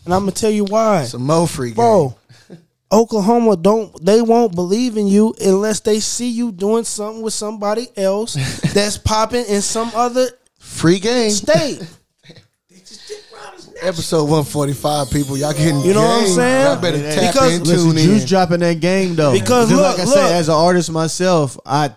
[0.06, 1.74] And I'm gonna tell you why, Some more free game.
[1.76, 2.16] bro.
[2.92, 7.88] Oklahoma don't they won't believe in you unless they see you doing something with somebody
[7.98, 8.34] else
[8.74, 10.26] that's popping in some other
[10.58, 11.30] Free game.
[11.30, 11.82] state.
[13.82, 15.10] Episode one forty five.
[15.10, 16.66] People, y'all getting You know what I'm saying?
[16.66, 19.32] Y'all better tap Because- in, Listen, tune Juice dropping that game though.
[19.32, 20.14] Because look, like I look.
[20.14, 21.94] said, as an artist myself, I,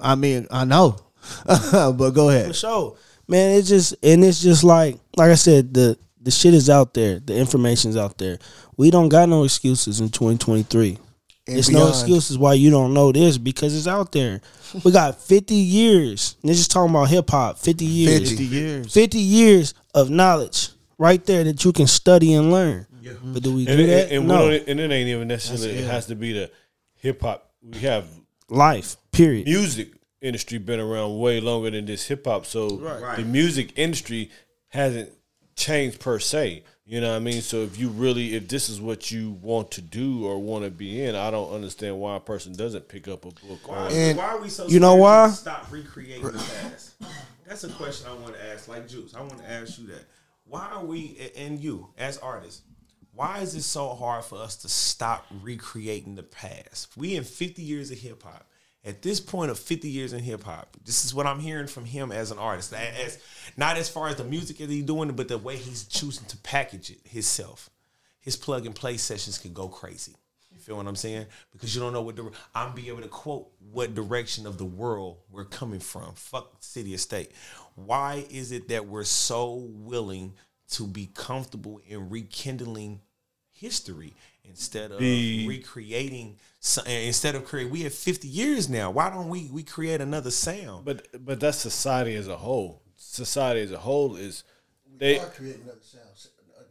[0.00, 0.96] I mean, I know,
[1.46, 2.56] but go For ahead.
[2.56, 2.96] sure.
[3.26, 6.94] Man, it's just and it's just like like I said, the the shit is out
[6.94, 7.20] there.
[7.20, 8.38] The information's out there.
[8.76, 10.98] We don't got no excuses in 2023.
[11.46, 14.40] And It's no excuses why you don't know this because it's out there.
[14.84, 16.36] We got 50 years.
[16.42, 17.58] And this just talking about hip hop.
[17.58, 18.28] 50 years.
[18.30, 18.36] 50.
[18.36, 18.92] 50 years.
[18.92, 22.86] 50 years of knowledge right there that you can study and learn.
[23.00, 23.12] Yeah.
[23.24, 24.02] But do we do And, that?
[24.04, 24.48] and, and, we no.
[24.50, 25.78] and it ain't even necessarily.
[25.78, 26.50] It has to be the
[26.96, 27.50] hip hop.
[27.62, 28.06] We have
[28.50, 28.96] Life.
[29.12, 29.46] Period.
[29.46, 29.90] music
[30.20, 32.46] industry been around way longer than this hip hop.
[32.46, 32.68] So
[33.16, 34.30] the music industry
[34.68, 35.10] hasn't
[35.56, 36.64] changed per se.
[36.84, 37.42] You know what I mean?
[37.42, 40.70] So if you really, if this is what you want to do or want to
[40.70, 43.68] be in, I don't understand why a person doesn't pick up a book.
[43.68, 45.28] Why, And- why are we so You know why?
[45.28, 46.94] to Stop recreating the past.
[47.46, 48.68] That's a question I want to ask.
[48.68, 50.04] Like Juice, I want to ask you that.
[50.44, 52.62] Why are we and you as artists?
[53.12, 56.96] Why is it so hard for us to stop recreating the past?
[56.96, 58.48] We in 50 years of hip hop.
[58.84, 61.84] At this point of 50 years in hip hop, this is what I'm hearing from
[61.84, 62.72] him as an artist.
[62.72, 63.18] As
[63.56, 66.36] not as far as the music that he's doing, but the way he's choosing to
[66.38, 67.70] package it himself.
[68.20, 70.14] His plug and play sessions can go crazy.
[70.52, 71.26] You feel what I'm saying?
[71.52, 74.64] Because you don't know what the I'm be able to quote what direction of the
[74.64, 76.14] world we're coming from.
[76.14, 77.32] Fuck city or state.
[77.74, 80.34] Why is it that we're so willing
[80.70, 83.00] to be comfortable in rekindling
[83.50, 84.14] history
[84.48, 86.36] instead of The- recreating?
[86.78, 88.90] Uh, instead of create, we have 50 years now.
[88.90, 90.84] Why don't we we create another sound?
[90.84, 92.82] but but that's society as a whole.
[92.96, 94.42] Society as a whole is
[94.98, 95.18] they.
[95.20, 96.04] Are creating another sound.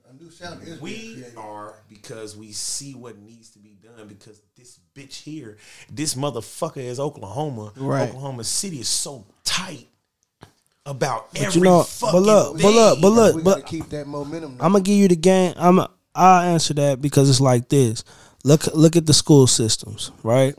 [0.09, 4.41] A new sound is We are because we see what needs to be done because
[4.57, 5.57] this bitch here,
[5.91, 7.73] this motherfucker is Oklahoma.
[7.75, 8.07] Right.
[8.09, 9.87] Oklahoma City is so tight
[10.85, 12.63] about But every you know, fucking but look, thing.
[12.63, 14.53] but look, but look, gotta but keep that momentum.
[14.61, 15.53] I'm gonna give you the game.
[15.57, 15.85] I'm
[16.17, 18.03] I'll answer that because it's like this.
[18.43, 20.55] Look look at the school systems, right?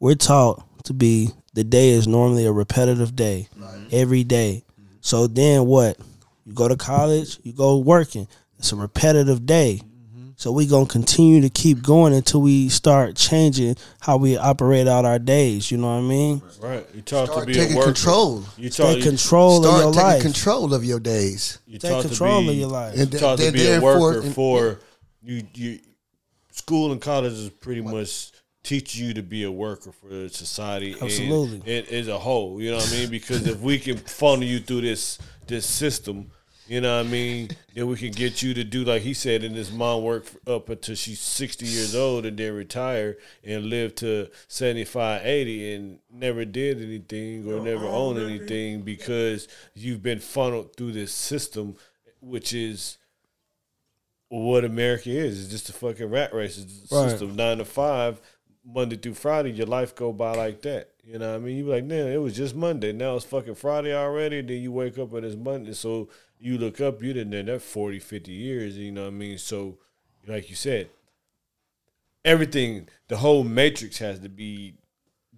[0.00, 3.48] We're taught to be the day is normally a repetitive day
[3.92, 4.64] every day.
[5.00, 5.98] So then what?
[6.44, 8.26] You go to college, you go working.
[8.58, 9.80] It's a repetitive day.
[10.42, 15.04] So we gonna continue to keep going until we start changing how we operate out
[15.04, 15.70] our days.
[15.70, 16.42] You know what I mean?
[16.60, 18.42] Right, you talk Start to be taking a control.
[18.58, 20.22] You talk, Take control of Start your taking life.
[20.22, 21.60] control of your days.
[21.64, 22.98] you Take control to be, of your life.
[22.98, 24.80] And You taught to then- be a therefore- worker and- for
[25.22, 25.44] you.
[25.54, 25.78] You
[26.50, 28.32] school and college is pretty much
[28.64, 30.94] teach you to be a worker for society.
[30.94, 31.58] and- Absolutely.
[31.72, 32.60] and as a whole.
[32.60, 33.10] You know what I mean?
[33.10, 36.32] Because if we can funnel you through this this system,
[36.68, 37.50] You know what I mean?
[37.74, 40.68] then we can get you to do like he said, and his mom work up
[40.68, 46.44] until she's sixty years old and then retire and live to 75, 80 and never
[46.44, 51.76] did anything or oh, never oh, owned anything because you've been funneled through this system,
[52.20, 52.98] which is
[54.28, 55.42] what America is.
[55.42, 56.58] It's just a fucking rat race.
[56.58, 57.10] It's a Right.
[57.10, 58.20] system nine to five,
[58.64, 59.50] Monday through Friday.
[59.50, 60.90] Your life go by like that.
[61.04, 61.56] You know what I mean?
[61.56, 62.92] You be like, man, it was just Monday.
[62.92, 64.40] Now it's fucking Friday already.
[64.40, 65.72] Then you wake up and it's Monday.
[65.72, 66.08] So
[66.42, 68.76] you look up, you done done that 40, 50 years.
[68.76, 69.38] You know what I mean?
[69.38, 69.78] So,
[70.26, 70.90] like you said,
[72.24, 74.74] everything, the whole matrix has to be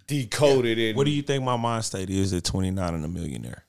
[0.07, 0.79] decoded.
[0.79, 3.63] And What do you think my mind state is at 29 and a millionaire?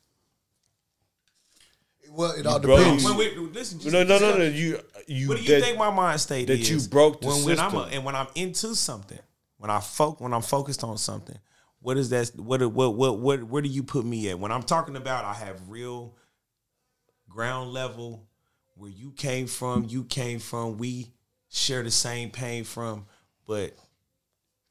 [2.11, 3.05] Well, it all Bro, depends.
[3.05, 3.79] you- Wait, wait, listen.
[3.81, 4.45] just- no, no, no, just- no.
[4.45, 5.29] You, you.
[5.29, 6.71] What do you that- think my mind state that is?
[6.71, 9.19] you broke the when, when I'm a, and when I'm into something,
[9.59, 11.39] when I fo- when I'm focused on something,
[11.81, 12.31] what is that?
[12.37, 14.39] What what what what where do you put me at?
[14.39, 16.15] When I'm talking about, I have real
[17.37, 18.27] ground level
[18.77, 21.13] where you came from, you came from, we
[21.51, 23.05] share the same pain from,
[23.47, 23.77] but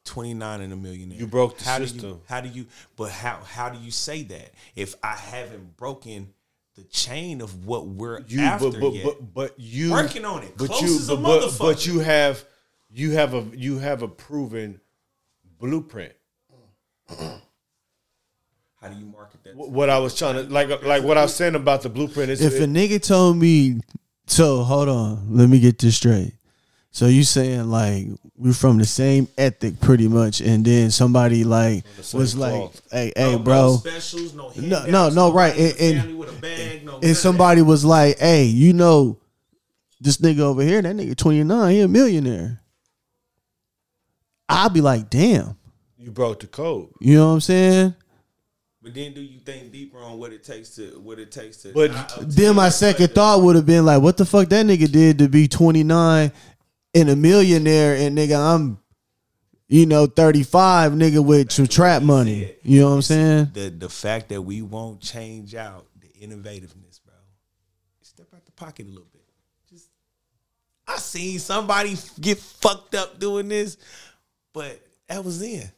[0.06, 1.18] 29 and a millionaire.
[1.18, 2.22] You broke the how Do you, system.
[2.28, 2.66] how do you?
[2.98, 6.34] But how how do you say that if I haven't broken
[6.76, 9.04] the chain of what we're you after but but, yet?
[9.06, 10.58] but but you Working on it.
[10.58, 11.60] But Close you as a but, but, motherfucker.
[11.60, 12.46] but you have
[12.90, 14.82] you have a you have a proven
[15.60, 16.14] blueprint.
[18.86, 19.54] How do you market that?
[19.56, 22.30] Wh- What I was trying to like like what I was saying about the blueprint
[22.30, 23.80] is If a nigga told me,
[24.28, 26.34] so hold on, let me get this straight.
[26.92, 28.08] So you saying like
[28.38, 32.82] we're from the same ethic, pretty much, and then somebody like same was like, cloth.
[32.92, 36.30] "Hey, No- hey, no bro," specials, no, No, no, no, right, and- and- family with
[36.30, 39.18] a bag, no and somebody was like, "Hey, you know,
[40.00, 42.62] this nigga over here, that nigga twenty nine, he a millionaire."
[44.48, 45.58] I'd be like, "Damn,"
[45.98, 46.90] you broke the code.
[47.02, 47.96] you know what I'm saying?
[48.86, 51.70] But then, do you think deeper on what it takes to what it takes to?
[51.74, 54.92] But- Then my second but- thought would have been like, "What the fuck that nigga
[54.92, 56.32] did to be twenty nine
[56.94, 58.78] and a millionaire, and nigga, I'm."
[59.68, 62.54] You know, thirty five nigga with some trap money.
[62.62, 63.50] You know what I'm saying?
[63.54, 67.16] the the fact that we won't change out the innovativeness, bro.
[68.04, 69.26] Step out the pocket a little bit.
[69.68, 69.88] Just
[70.88, 73.78] I seen somebody get fucked up doing this,
[74.54, 75.72] but that was then.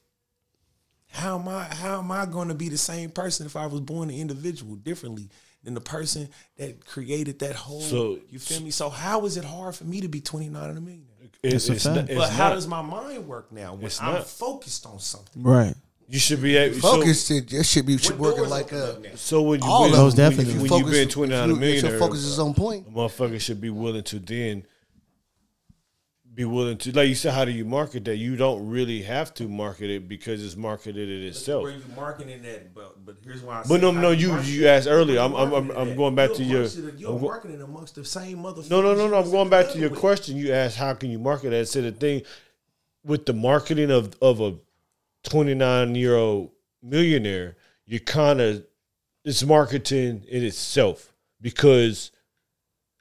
[1.18, 3.82] How am I how am I going to be the same person if I was
[3.82, 5.30] born an individual differently
[5.63, 8.70] than the person that created that whole So- you feel me?
[8.72, 11.03] So how is it hard for me to be 29 and a millionaire?
[11.43, 11.95] It's, a it's fact.
[11.95, 14.28] not, it's But how not- does my mind work now when I'm not.
[14.28, 15.41] focused on something?
[15.43, 15.76] Right.
[16.07, 17.49] you should be able Focus So, it.
[17.49, 19.18] That should be What working like a.
[19.18, 20.53] so when you All when, of Most when, definitely.
[20.53, 22.53] you, when Focus- you've been twenty nine if you- if millionaire, Your focus is on
[22.53, 22.88] point.
[22.88, 24.63] a motherfucker should be willing to then
[26.38, 27.33] be willing to like you said.
[27.33, 28.17] How do you market that?
[28.17, 31.63] You don't really have to market it because it's marketed it itself.
[31.63, 32.75] Where you marketing that?
[32.75, 33.61] But but here's why.
[33.61, 35.19] I But no, no, you you asked earlier.
[35.19, 36.65] I'm I'm I'm, I'm going back You're to your.
[36.95, 38.69] You're I'm marketing amongst the same motherfuckers.
[38.69, 39.17] No, no, no, no.
[39.17, 39.99] I'm going back to your with.
[39.99, 40.38] question.
[40.38, 41.67] You asked how can you market that?
[41.69, 42.21] So the thing
[43.03, 44.53] with the marketing of of a
[45.23, 46.51] 29 year old
[46.83, 47.57] millionaire,
[47.88, 48.63] you kind of
[49.25, 52.11] it's marketing in itself because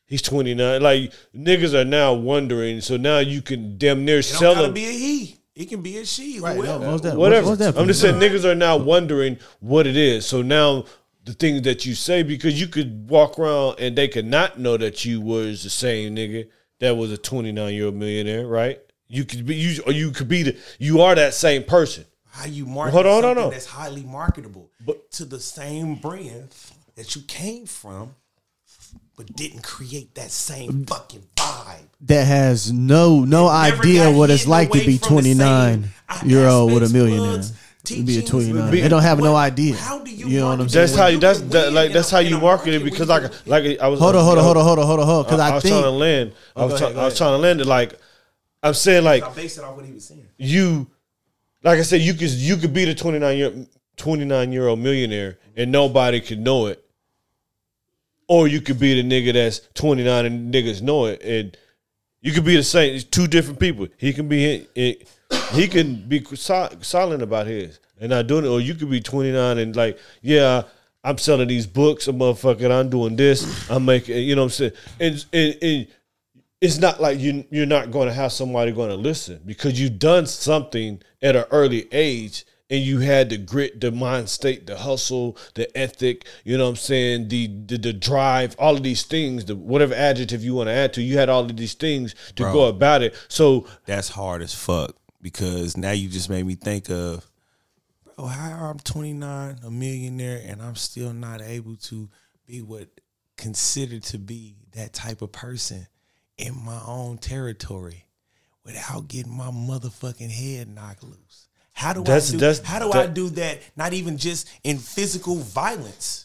[0.07, 0.81] he's 29.
[0.83, 4.67] Like niggas are now wondering, so now you can damn near It sell don't gotta
[4.69, 4.75] them.
[4.75, 5.41] be a he.
[5.55, 6.39] It can be a she.
[6.41, 6.85] Right, no, whoever.
[6.85, 7.21] most definitely.
[7.21, 7.47] Whatever.
[7.49, 7.81] Most definitely.
[7.83, 10.27] I'm just saying niggas are now wondering what it is.
[10.27, 10.85] So now
[11.25, 14.77] the things that you say because you could walk around and they could not know
[14.77, 16.49] that you was the same nigga
[16.81, 18.79] that was a 29 year old millionaire, right?
[19.09, 22.05] You could be you or you could be the you are that same person.
[22.29, 23.51] How you market Hold on, hold something on.
[23.51, 26.51] that's highly marketable But- to the same brand
[26.97, 28.15] that you came from,
[29.17, 30.89] but didn't create that same mm.
[30.89, 31.89] fucking vibe.
[32.03, 35.89] that has no no Never idea what it's like to be 29
[36.25, 37.31] year old with a aspects, millionaire.
[37.31, 37.53] bloods,
[37.85, 38.71] To be a 29.
[38.71, 39.77] They don't have no idea.
[39.77, 40.87] How do you, You know what I'm saying?
[40.87, 43.89] That's how you that's that, like that's how you market it because like like I
[43.89, 45.25] was Hold on, hold on, hold on, hold on, hold on, hold on.
[45.25, 46.33] Because I, I, was think trying to land.
[46.55, 47.99] I oh, was go try- ahead, go I was trying to land it like
[48.63, 50.27] I'm saying like I base it off what he was saying.
[50.37, 50.91] you
[51.63, 55.39] like I said, you could you could be the 29 year 29 year old millionaire
[55.57, 56.86] and nobody could know it.
[58.29, 61.23] Or you could be the nigga that's 29 and niggas know it.
[61.23, 61.57] And
[62.21, 62.95] you could be the same.
[62.95, 63.87] It's two different people.
[63.99, 64.67] He can be
[65.53, 68.49] he can be silent about his and not doing it.
[68.49, 70.63] Or you could be 29 and like, yeah,
[71.05, 74.51] I'm selling these books, a motherfucker, I'm doing this, I'm making you know what I'm
[74.51, 74.73] saying?
[74.99, 75.87] And and, and
[76.61, 80.01] it's not like you you're not going to have somebody going to listen because you've
[80.01, 84.77] done something at an early age and you had the grit, the mind state, the
[84.77, 89.05] hustle, the ethic, you know what I'm saying, the the, the drive, all of these
[89.05, 92.15] things, the whatever adjective you want to add to, you had all of these things
[92.35, 92.53] to Bro.
[92.53, 93.15] go about it.
[93.29, 97.25] So That's hard as fuck because now you just made me think of,
[98.17, 102.09] bro, how I'm 29, a millionaire, and I'm still not able to
[102.47, 102.89] be what
[103.37, 105.87] considered to be that type of person
[106.39, 108.05] in my own territory
[108.65, 111.46] without getting my motherfucking head knocked loose?
[111.77, 113.61] How do That's- I do that's- how do I that- do that?
[113.77, 116.25] Not even just in physical violence.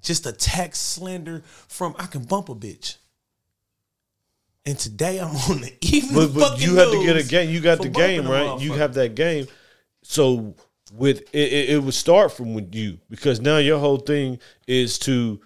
[0.00, 2.96] Just a text slender from I can bump a bitch.
[4.64, 7.50] And today I'm on the even But, but you have to get a game.
[7.50, 8.58] You got the game, right?
[8.60, 9.46] You have that game.
[10.04, 10.54] So
[10.90, 14.98] with it, it, it would start from with you because now your whole thing is
[15.00, 15.38] to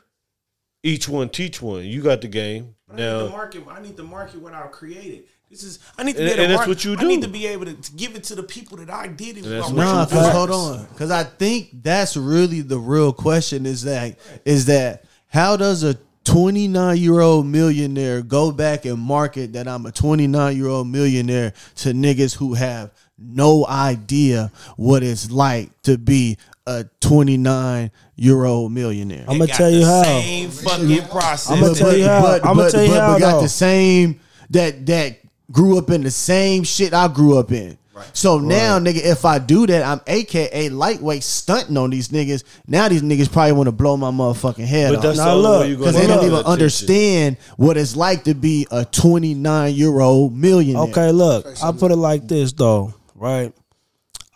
[0.84, 1.84] each one teach one.
[1.84, 3.28] You got the game I need to now.
[3.28, 3.64] market.
[3.68, 5.24] I need to market what I created.
[5.50, 5.78] This is.
[5.96, 7.04] I need to And- be able and to that's what you do.
[7.04, 9.38] I need to be able to, to give it to the people that I did
[9.38, 9.42] it.
[9.44, 9.50] with.
[9.52, 12.78] that's I'm what working you Nah, cause hold on, because I think that's really the
[12.78, 13.64] real question.
[13.66, 19.52] Is that is that how does a 29 year old millionaire go back and market
[19.52, 25.30] that I'm a 29 year old millionaire to niggas who have no idea what it's
[25.30, 26.36] like to be
[26.66, 29.24] a 29 year old millionaire?
[29.28, 30.02] I'm gonna tell you how.
[30.02, 31.50] Same fucking process.
[31.56, 32.40] I'ma tell you how.
[32.42, 34.18] I'ma tell you how, but got the same
[34.50, 35.18] that that
[35.50, 37.78] grew up in the same shit I grew up in.
[37.94, 38.10] Right.
[38.14, 42.44] So now, nigga, if I do that, I'm AKA lightweight stunting on these niggas.
[42.66, 45.02] Now these niggas probably want to blow my motherfucking head But off.
[45.04, 46.52] that's Now the look, you're because they don't even attention.
[46.52, 50.82] understand what it's like to be a 29 year old millionaire.
[50.90, 53.54] Okay, look, I put it like this though, right?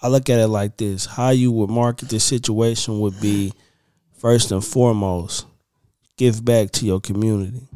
[0.01, 3.53] I look at it like this: how you would market this situation would be
[4.17, 5.45] first and foremost,
[6.17, 7.69] give back to your community.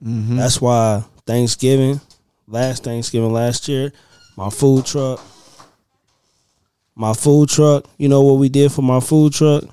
[0.00, 0.36] Mm-hmm.
[0.36, 2.00] That's why Thanksgiving,
[2.46, 3.92] last Thanksgiving last year,
[4.34, 5.20] my food truck,
[6.94, 7.84] my food truck.
[7.98, 9.64] You know what we did for my food truck?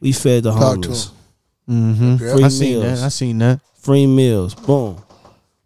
[0.00, 1.12] We fed the Talk homeless.
[1.68, 2.16] Mm-hmm.
[2.16, 3.00] Free I seen meals.
[3.00, 3.04] that.
[3.04, 3.60] I seen that.
[3.78, 4.54] free meals.
[4.54, 4.96] Boom.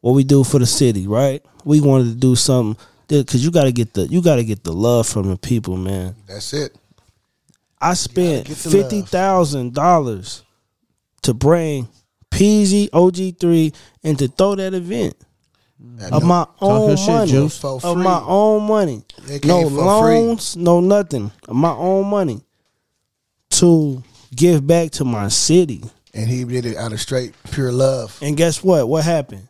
[0.01, 1.45] What we do for the city, right?
[1.65, 2.77] We wanted to do something
[3.07, 5.77] because you got to get the you got to get the love from the people,
[5.77, 6.17] man.
[6.27, 6.75] That's it.
[7.81, 10.43] I spent fifty thousand dollars
[11.23, 11.87] to bring
[12.31, 13.73] PZ OG three
[14.03, 15.15] and to throw that event
[16.13, 17.59] of my own your shit, money, Juice.
[17.59, 19.77] For of my own money, no came free.
[19.77, 22.41] loans, no nothing, of my own money
[23.51, 24.03] to
[24.35, 25.83] give back to my city.
[26.15, 28.19] And he did it out of straight pure love.
[28.23, 28.89] And guess what?
[28.89, 29.49] What happened?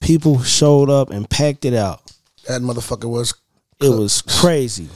[0.00, 2.00] People showed up and packed it out.
[2.48, 3.32] That motherfucker was
[3.80, 4.88] It was crazy.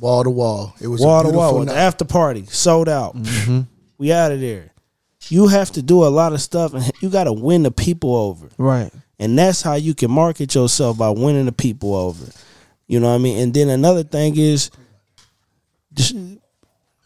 [0.00, 0.74] wall to wall.
[0.80, 1.60] It was Wall a to beautiful wall.
[1.60, 1.76] The night.
[1.76, 3.16] after party sold out.
[3.16, 3.60] Mm-hmm.
[3.98, 4.72] We out of there.
[5.28, 8.14] You have to do a lot of stuff, and you got to win the people
[8.14, 8.48] over.
[8.58, 8.90] Right.
[9.18, 12.26] And that's how you can market yourself by winning the people over.
[12.86, 13.38] You know what I mean?
[13.38, 14.70] And then another thing is
[15.94, 16.14] just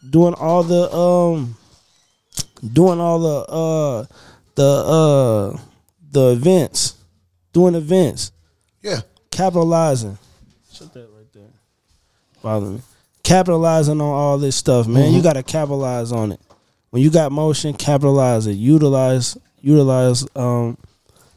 [0.07, 1.55] doing all the um
[2.73, 4.05] doing all the uh
[4.55, 5.59] the uh
[6.11, 6.95] the events.
[7.53, 8.31] Doing events.
[8.81, 9.01] Yeah.
[9.31, 10.17] Capitalizing.
[10.71, 11.43] Shut that right there.
[12.41, 12.81] Bother me.
[13.23, 15.13] Capitalizing on all this stuff, man.
[15.13, 16.39] You gotta capitalize on it.
[16.91, 18.53] When you got motion, capitalize it.
[18.53, 20.77] Utilize utilize um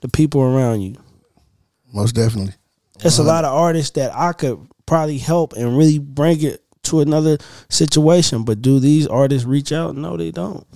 [0.00, 0.96] the people around you.
[1.92, 2.55] Most definitely.
[3.00, 7.00] There's a lot of artists that I could probably help and really bring it to
[7.00, 7.38] another
[7.68, 8.44] situation.
[8.44, 9.96] But do these artists reach out?
[9.96, 10.66] No, they don't.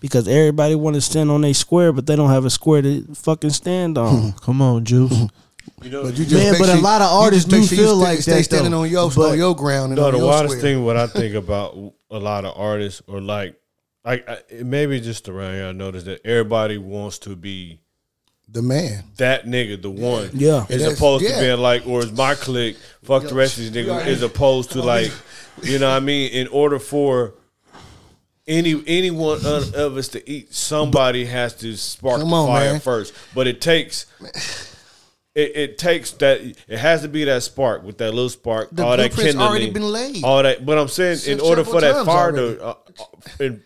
[0.00, 3.02] Because everybody want to stand on their square, but they don't have a square to
[3.14, 4.32] fucking stand on.
[4.40, 5.12] Come on, Juice.
[5.82, 7.96] You know, But you just Man, make but a lot of artists do sure feel
[7.96, 8.82] stay- like stay that, standing though.
[8.82, 10.74] on your But- on your ground and No, on the your wildest square.
[10.74, 11.74] thing what I think about
[12.10, 13.56] a lot of artists or like
[14.04, 17.80] like I- it maybe just around here I noticed that everybody wants to be
[18.48, 19.04] The man.
[19.16, 20.30] that nigga, the one.
[20.34, 20.66] Yeah.
[20.68, 21.36] As It is- opposed yeah.
[21.36, 24.72] to being like, or is my clique, fuck the rest of these niggas, as opposed
[24.72, 25.10] to like,
[25.62, 26.30] you know what I mean?
[26.32, 27.34] In order for
[28.46, 32.46] any any one of of us to eat, somebody has to spark Come the on,
[32.48, 32.80] fire man.
[32.80, 33.14] first.
[33.34, 34.04] But it takes
[35.34, 38.84] it, it takes that it has to be that spark with that little spark, The
[38.84, 40.22] all that blueprint's kindling, already been laid.
[40.22, 40.64] all that.
[40.66, 42.56] But I'm saying, in order for that fire already.
[42.56, 43.04] to, uh, uh,
[43.40, 43.62] in,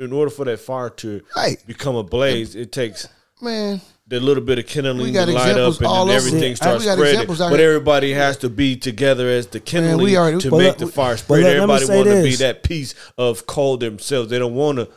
[0.00, 1.58] in order for that fire to Right.
[1.66, 3.06] become a blaze, it takes
[3.40, 6.54] Man, the little bit of kindling We got to light up and then everything Yeah,
[6.56, 7.26] starts we got spreading.
[7.26, 10.86] But everybody has to be together as the kindling we already- to make look, the
[10.88, 11.44] fire spread.
[11.44, 14.28] let everybody say want to be that piece of coal themselves.
[14.30, 14.88] They don't want to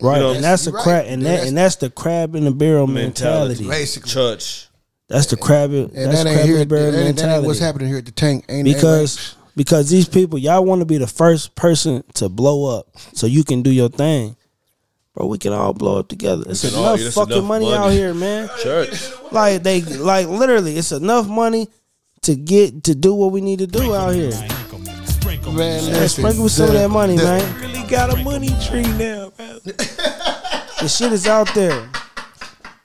[0.00, 0.20] Right.
[0.20, 1.06] know, and that's the you're crab right.
[1.12, 3.64] and Yeah, that that's- and that's the crab in the barrel mentality.
[3.64, 3.68] mentality.
[3.82, 4.10] basically.
[4.10, 4.66] church.
[5.08, 6.58] That's the crab in And that's that ain't crab in here.
[6.58, 8.44] the barrel That ain't, that ain't what's happening here at the tank.
[8.48, 12.86] Ain't Because because these people, y'all want to be the first person to blow up
[13.12, 14.36] so you can do your thing.
[15.14, 16.44] Bro, we can all blow up together.
[16.48, 17.76] It's can all- enough it's fucking enough money, money.
[17.76, 18.48] out here, man.
[18.62, 19.10] Church.
[19.32, 21.66] Like they like literally, it's enough money
[22.22, 24.30] to get to do what we need to do out here.
[24.30, 27.60] man, Man, listen, sprinkle with some of that money, man.
[27.60, 29.58] Really got a money tree now, bro.
[30.80, 31.90] The shit is out there.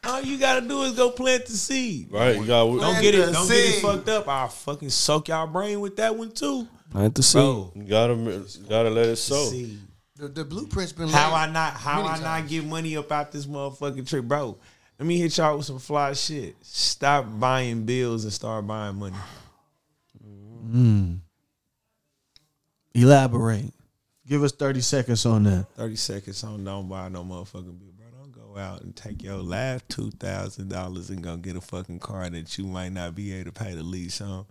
[0.05, 2.11] All you gotta do is go plant the seed.
[2.11, 2.35] Right?
[2.35, 2.65] You got.
[2.65, 3.31] Don't get it.
[3.31, 4.27] Don't get it fucked up.
[4.27, 7.39] I'll fucking soak y'all brain with that one too, I have to see.
[7.39, 7.71] bro.
[7.75, 9.45] You gotta gotta let it sow.
[9.45, 9.79] Seed.
[10.15, 13.31] The, the blueprint's been How I not how many I not get money up out
[13.31, 14.57] this motherfucking trip, bro?
[14.99, 16.55] Let me hit y'all with some fly shit.
[16.61, 19.15] Stop buying bills and start buying money.
[20.67, 21.19] Mm.
[22.93, 23.73] Elaborate.
[24.27, 25.67] Give us 30 seconds on that.
[25.75, 27.91] 30 seconds on don't buy no motherfucking bill, bro.
[27.91, 27.92] Don't
[28.53, 32.29] go out and take your last two thousand dollars and go get a fucking car
[32.29, 34.45] that you might not be able to pay the lease on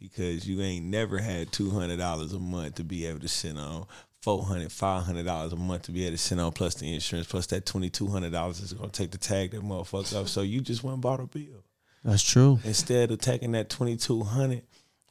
[0.00, 3.56] because you ain't never had two hundred dollars a month to be able to sit
[3.56, 3.86] on.
[4.22, 7.46] 400 500 dollars a month to be able to sit on plus the insurance plus
[7.46, 10.60] that twenty two hundred dollars is gonna take the tag that motherfucker up so you
[10.60, 11.64] just went and bought a bill
[12.04, 12.58] That's true.
[12.64, 14.62] instead of taking that 2,200,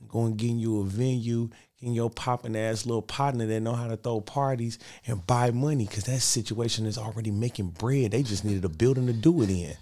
[0.10, 1.50] going getting you a venue,
[1.80, 5.86] getting your popping ass little partner that know how to throw parties and buy money
[5.86, 8.12] because that situation is already making bread.
[8.12, 9.76] They just needed a building to do it in.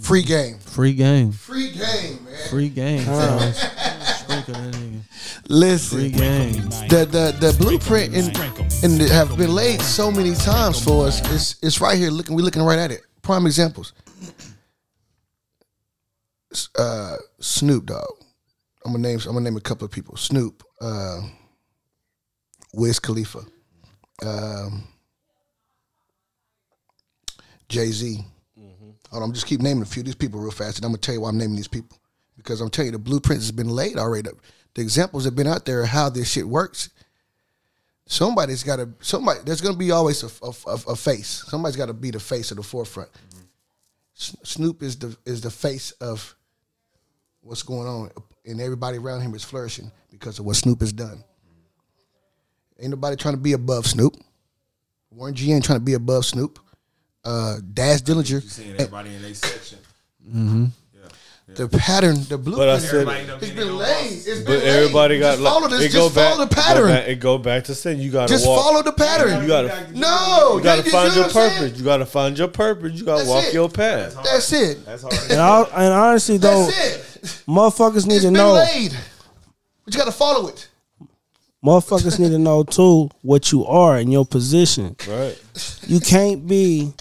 [0.00, 0.58] Free game.
[0.58, 1.32] Free game.
[1.32, 2.48] Free game, man.
[2.48, 3.04] Free game.
[3.52, 4.54] Sprinkle.
[5.48, 5.98] Listen.
[5.98, 6.54] Free game.
[6.88, 8.36] the the the blueprint and
[8.82, 11.20] and have been laid so many times for us.
[11.32, 12.10] It's it's right here.
[12.10, 13.02] Looking, we're looking right at it.
[13.22, 13.92] Prime examples.
[16.78, 18.06] Uh, Snoop Dogg.
[18.84, 19.18] I'm gonna name.
[19.26, 20.16] I'm gonna name a couple of people.
[20.16, 20.62] Snoop.
[20.80, 21.20] Uh,
[22.72, 23.40] Wiz Khalifa.
[24.24, 24.84] Um,
[27.68, 28.24] Jay Z.
[29.12, 30.98] On, I'm just keep naming a few of these people real fast, and I'm gonna
[30.98, 31.98] tell you why I'm naming these people
[32.36, 34.30] because I'm telling you the blueprint has been laid already.
[34.74, 36.88] The examples have been out there of how this shit works.
[38.06, 39.40] Somebody's got to somebody.
[39.44, 41.44] There's gonna be always a, a, a- face.
[41.48, 43.10] Somebody's got to be the face of the forefront.
[44.16, 46.34] S- Snoop is the is the face of
[47.42, 48.10] what's going on,
[48.46, 51.22] and everybody around him is flourishing because of what Snoop has done.
[52.82, 54.16] Ain't nobody trying to be above Snoop.
[55.10, 56.58] Warren G ain't trying to be above Snoop.
[57.24, 58.42] Uh, Daz Dillinger.
[58.42, 59.78] You seeing everybody in their section.
[61.54, 63.06] The pattern, the But I said,
[63.42, 64.12] It's been laid.
[64.12, 65.20] It's been but everybody laid.
[65.20, 65.82] got just follow this.
[65.82, 66.88] It go Just back, follow the Go pattern.
[66.88, 68.64] back, it go back to saying you got to Just walk.
[68.64, 69.42] follow the pattern.
[69.42, 69.98] You got to.
[69.98, 71.58] no, You got to find your what I'm saying?
[71.62, 71.78] purpose.
[71.78, 72.92] You got to find your purpose.
[72.98, 73.54] You got to walk it.
[73.54, 74.16] your path.
[74.24, 74.84] That's it.
[74.86, 75.14] That's hard.
[75.30, 77.44] And, I, and honestly, though, That's it.
[77.46, 78.52] motherfuckers need It's to been know.
[78.54, 78.96] laid.
[79.84, 80.68] But you got to follow it.
[81.64, 84.96] Motherfuckers need to know too what you are in your position.
[85.08, 85.40] Right.
[85.86, 86.92] You can't be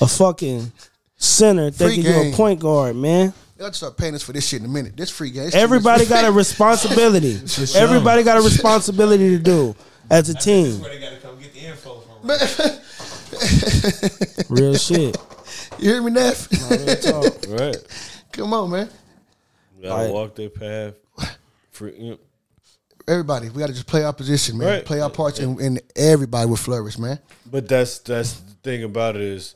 [0.00, 0.72] a fucking
[1.16, 3.32] center thinking you're a point guard, man.
[3.56, 4.96] They'll start paying us for this shit in a minute.
[4.96, 5.50] This free game.
[5.54, 7.34] Everybody got a responsibility.
[7.76, 9.74] Everybody got a responsibility to do
[10.10, 10.82] as a team.
[10.82, 12.28] They gotta come get the info from.
[14.48, 15.16] Real shit.
[15.78, 16.48] You hear me, Neff?
[17.48, 17.76] Right.
[18.32, 18.90] Come on, man.
[19.76, 20.12] You got to Right.
[20.12, 20.94] walk their path.
[21.70, 22.18] For, you know,
[23.08, 24.68] Everybody, we got to just play our position, man.
[24.68, 24.84] Right.
[24.84, 27.18] Play our parts, and, and everybody will flourish, man.
[27.50, 29.54] But that's that's the thing about it is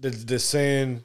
[0.00, 1.04] the the saying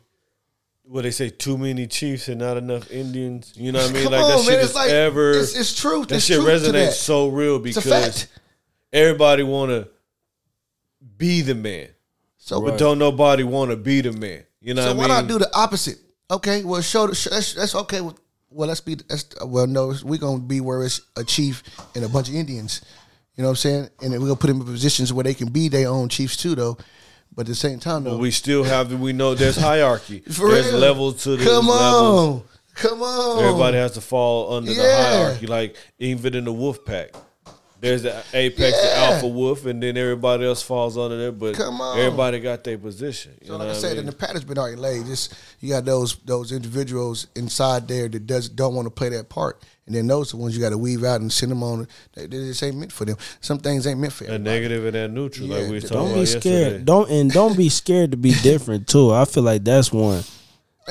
[0.88, 3.54] what they say too many chiefs and not enough Indians.
[3.56, 4.04] You know what I mean?
[4.10, 4.60] Come like that on, shit man.
[4.60, 6.08] is It's like ever it's, it's truth.
[6.08, 6.94] that It's shit truth resonates that.
[6.94, 8.28] so real because
[8.92, 9.88] everybody want to
[11.18, 11.90] be the man,
[12.38, 14.44] So, but don't nobody want to be the man.
[14.62, 15.28] You know so what why I mean?
[15.28, 16.00] not do the opposite?
[16.30, 18.02] Okay, well, show the sh- that's, that's okay.
[18.02, 18.18] Well,
[18.50, 18.96] well, let's be.
[18.96, 21.64] That's, well, no, we're gonna be where it's a chief
[21.96, 22.82] and a bunch of Indians.
[23.36, 23.90] You know what I'm saying?
[24.02, 26.38] And then we're gonna put them in positions where they can be their own chiefs
[26.38, 26.78] too, though.
[27.36, 28.94] But at the same time, though, But we still have.
[28.98, 30.20] We know there's hierarchy.
[30.22, 30.78] for there's real.
[30.80, 31.46] levels to this.
[31.46, 32.42] Come levels.
[32.42, 32.44] on,
[32.76, 33.44] come on.
[33.44, 37.12] Everybody has to fall under the hierarchy, like even in the wolf pack.
[37.82, 41.32] There's the apex, the alpha wolf, and then everybody else falls under there.
[41.32, 42.00] But Come on.
[42.00, 43.34] everybody got their position.
[43.42, 44.00] You So know like I what said, mean?
[44.00, 45.06] and the pattern's been already laid.
[45.06, 49.30] Just you got those those individuals inside there that does don't want to play that
[49.30, 51.62] part, and then those are the ones you got to weave out and send them
[51.64, 51.88] on.
[52.14, 53.18] They, they just ain't meant for them.
[53.42, 54.44] Some things ain't meant for a everybody.
[54.56, 56.40] negative and a neutral, Yeah, like we don't talking Don't about be yesterday.
[56.70, 56.86] scared.
[56.86, 59.14] Don't and don't be scared to be different too.
[59.14, 60.24] I feel like that's one.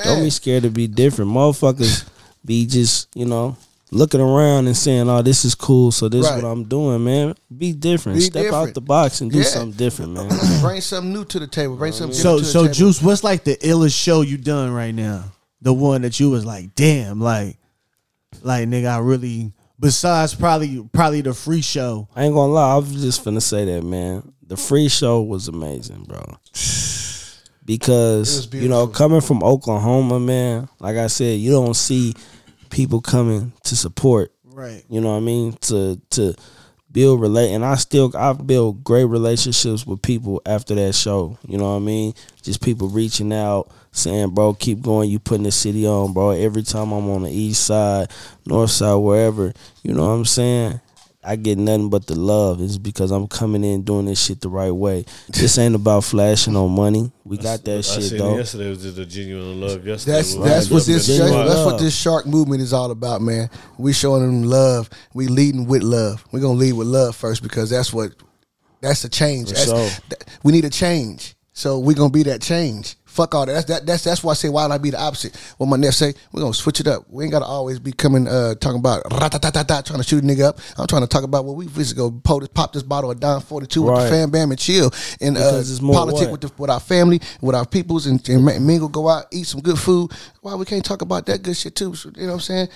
[0.03, 1.31] Don't be scared to be different.
[1.31, 2.07] Motherfuckers
[2.45, 3.55] be just, you know,
[3.91, 6.37] looking around and saying, Oh, this is cool, so this Right.
[6.37, 7.35] is what I'm doing, man.
[7.55, 8.17] Be different.
[8.17, 9.43] Be Step out the box and do Yeah.
[9.45, 10.29] something different, man.
[10.61, 11.75] Bring something new to the table.
[11.75, 12.73] Bring something So different to the so table.
[12.73, 15.25] Juice, what's like the illest show you done right now?
[15.61, 17.57] The one that you was like, damn, like,
[18.43, 19.53] like nigga, I really.
[19.79, 22.07] Besides probably probably the free show.
[22.15, 24.31] I ain't gonna lie, I was just finna say that, man.
[24.47, 26.23] The free show was amazing, bro.
[27.65, 32.13] Because you know, coming from Oklahoma, man, like I said, you don't see
[32.75, 34.33] people coming to support.
[34.43, 34.83] Right.
[34.89, 35.53] You know what I mean?
[35.61, 36.35] To to
[36.91, 41.37] build relate and I still I've built great relationships with people after that show.
[41.47, 42.13] You know what I mean?
[42.41, 46.31] Just people reaching out, saying, Bro, keep going, you putting the city on, bro.
[46.31, 48.11] Every time I'm on the east side,
[48.45, 50.81] north side, wherever, you know what I'm saying?
[51.27, 52.61] I get nothing but the love.
[52.61, 55.05] It's because I'm coming in doing this shit the right way.
[55.29, 57.11] This ain't about flashing on money.
[57.23, 58.37] We got that I shit seen though.
[58.37, 59.85] yesterday was just a genuine love.
[59.85, 61.65] Yesterday, That's was that's what this genuine that's love.
[61.73, 63.49] what this shark movement is all about, man.
[63.79, 64.89] We showing them love.
[65.15, 66.23] We leading with love.
[66.31, 68.11] We're gonna lead with love first because that's what
[68.81, 69.47] That's a change.
[69.49, 70.03] For That's- sure.
[70.09, 71.35] that- we need a change.
[71.53, 72.97] So we're gonna be that change.
[73.15, 73.53] Fuck all that.
[73.53, 75.35] That's that, that's that's why I say why not be the opposite.
[75.57, 77.05] What my nephew say, we're gonna switch it up.
[77.09, 80.49] We ain't gotta always be coming uh talking about rat-a-tat-tat, trying to shoot a nigga
[80.49, 80.59] up.
[80.77, 83.19] I'm trying to talk about what we just go pull this, pop this bottle of
[83.19, 84.91] Don 42 with the fam bam and chill
[85.21, 86.41] and uh, it's more politic what?
[86.41, 89.61] with the, with our family, with our peoples, and, and mingle, go out, eat some
[89.61, 90.11] good food.
[90.41, 91.95] Why we can't talk about that good shit too?
[91.95, 92.67] So, you know what I'm saying?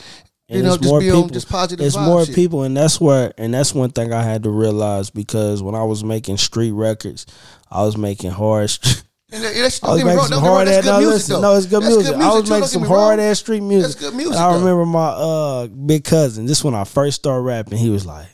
[0.47, 1.23] You know, it's just more be people.
[1.23, 1.85] on just positive.
[1.85, 2.33] It's more shit.
[2.33, 5.83] people, and that's where, and that's one thing I had to realize because when I
[5.83, 7.27] was making street records,
[7.69, 8.71] I was making hard.
[9.31, 10.85] And that's, I was making some don't get me wrong, hard ass.
[10.85, 12.15] No, listen, no, it's good That's music.
[12.15, 13.03] good I was too, making some get me wrong.
[13.03, 13.91] hard ass street music.
[13.91, 14.59] That's good music, And I though.
[14.59, 16.45] remember my uh, big cousin.
[16.47, 17.77] This when I first started rapping.
[17.77, 18.27] He was like,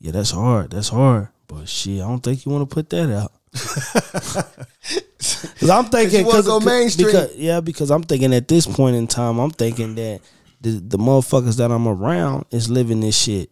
[0.00, 0.70] "Yeah, that's hard.
[0.72, 3.32] That's hard." But shit, I don't think you want to put that out.
[5.60, 7.06] Cause I'm thinking, cause, go mainstream.
[7.08, 10.20] because yeah, because I'm thinking at this point in time, I'm thinking that
[10.60, 13.50] the, the motherfuckers that I'm around is living this shit.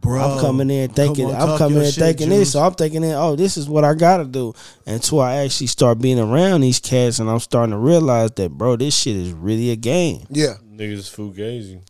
[0.00, 2.38] Bro, I'm coming in thinking on, I'm coming in shit, thinking Juice.
[2.38, 4.54] this, so I'm thinking, in, oh, this is what I gotta do.
[4.86, 8.76] Until I actually start being around these cats, and I'm starting to realize that, bro,
[8.76, 10.26] this shit is really a game.
[10.30, 10.54] Yeah.
[10.72, 11.82] Niggas fugazi.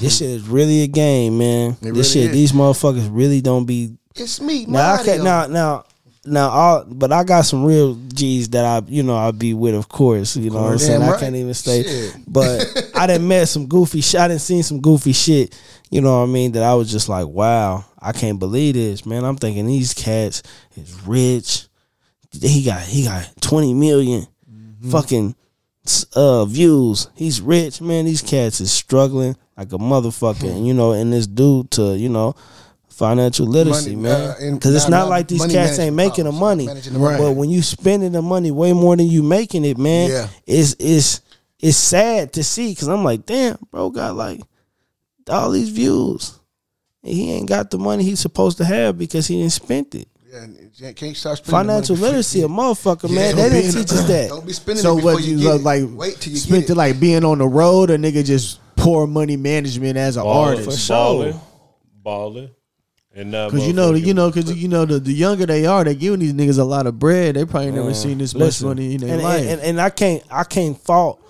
[0.00, 1.76] This shit is really a game, man.
[1.80, 2.32] really this shit, is.
[2.32, 3.96] these motherfuckers really don't be.
[4.14, 5.84] It's me, Now I can't now now.
[6.24, 9.74] Now, all, but I got some real G's that I, you know, I'll be with,
[9.74, 10.36] of course.
[10.36, 11.00] You know what I'm saying?
[11.00, 12.16] Damn I can't even say, Shit.
[12.26, 14.20] but I done met some goofy shit.
[14.20, 15.58] I done seen some goofy shit.
[15.90, 16.52] You know what I mean?
[16.52, 19.24] That I was just like, wow, I can't believe this, man.
[19.24, 20.42] I'm thinking these cats
[20.76, 21.66] is rich.
[22.40, 24.90] He got he got 20 million Mm-hmm.
[24.90, 25.34] fucking
[26.14, 27.08] uh views.
[27.14, 28.04] He's rich, man.
[28.04, 30.50] These cats is struggling like a motherfucker.
[30.50, 32.34] And you know, and this dude to, you know,
[32.88, 34.30] financial literacy, Money, man.
[34.30, 36.66] uh, Because it's not- like these cats ain't making the money.
[36.66, 37.18] the money.
[37.18, 40.28] But when you spending the money way more than you making it, man, Yeah.
[40.46, 41.20] it's it's
[41.60, 44.40] it's sad to see because I'm like, damn, bro, got like
[45.28, 46.38] all these views.
[47.02, 50.08] And he ain't got the money he's supposed to have because he didn't spend it.
[50.74, 53.36] Yeah, can't start spending Financial money literacy, a motherfucker, Yeah, man.
[53.36, 54.28] don't They didn't in- teach us that.
[54.28, 55.64] Don't be spending So it before what you you get look it.
[55.64, 55.82] like?
[55.90, 56.76] Wait till you spent get it it.
[56.76, 60.86] like being on the road, or nigga just poor money management as an Balling, artist.
[60.86, 60.96] sure.
[60.96, 61.40] balling,
[62.02, 62.50] balling,
[63.14, 65.82] and now Because you know, you know, because you know, the, the younger they are,
[65.82, 67.36] they giving these niggas a lot of bread.
[67.36, 69.40] They probably never Man, seen this listen, much money in their and, life.
[69.40, 71.20] And, and, and I can't I can't fault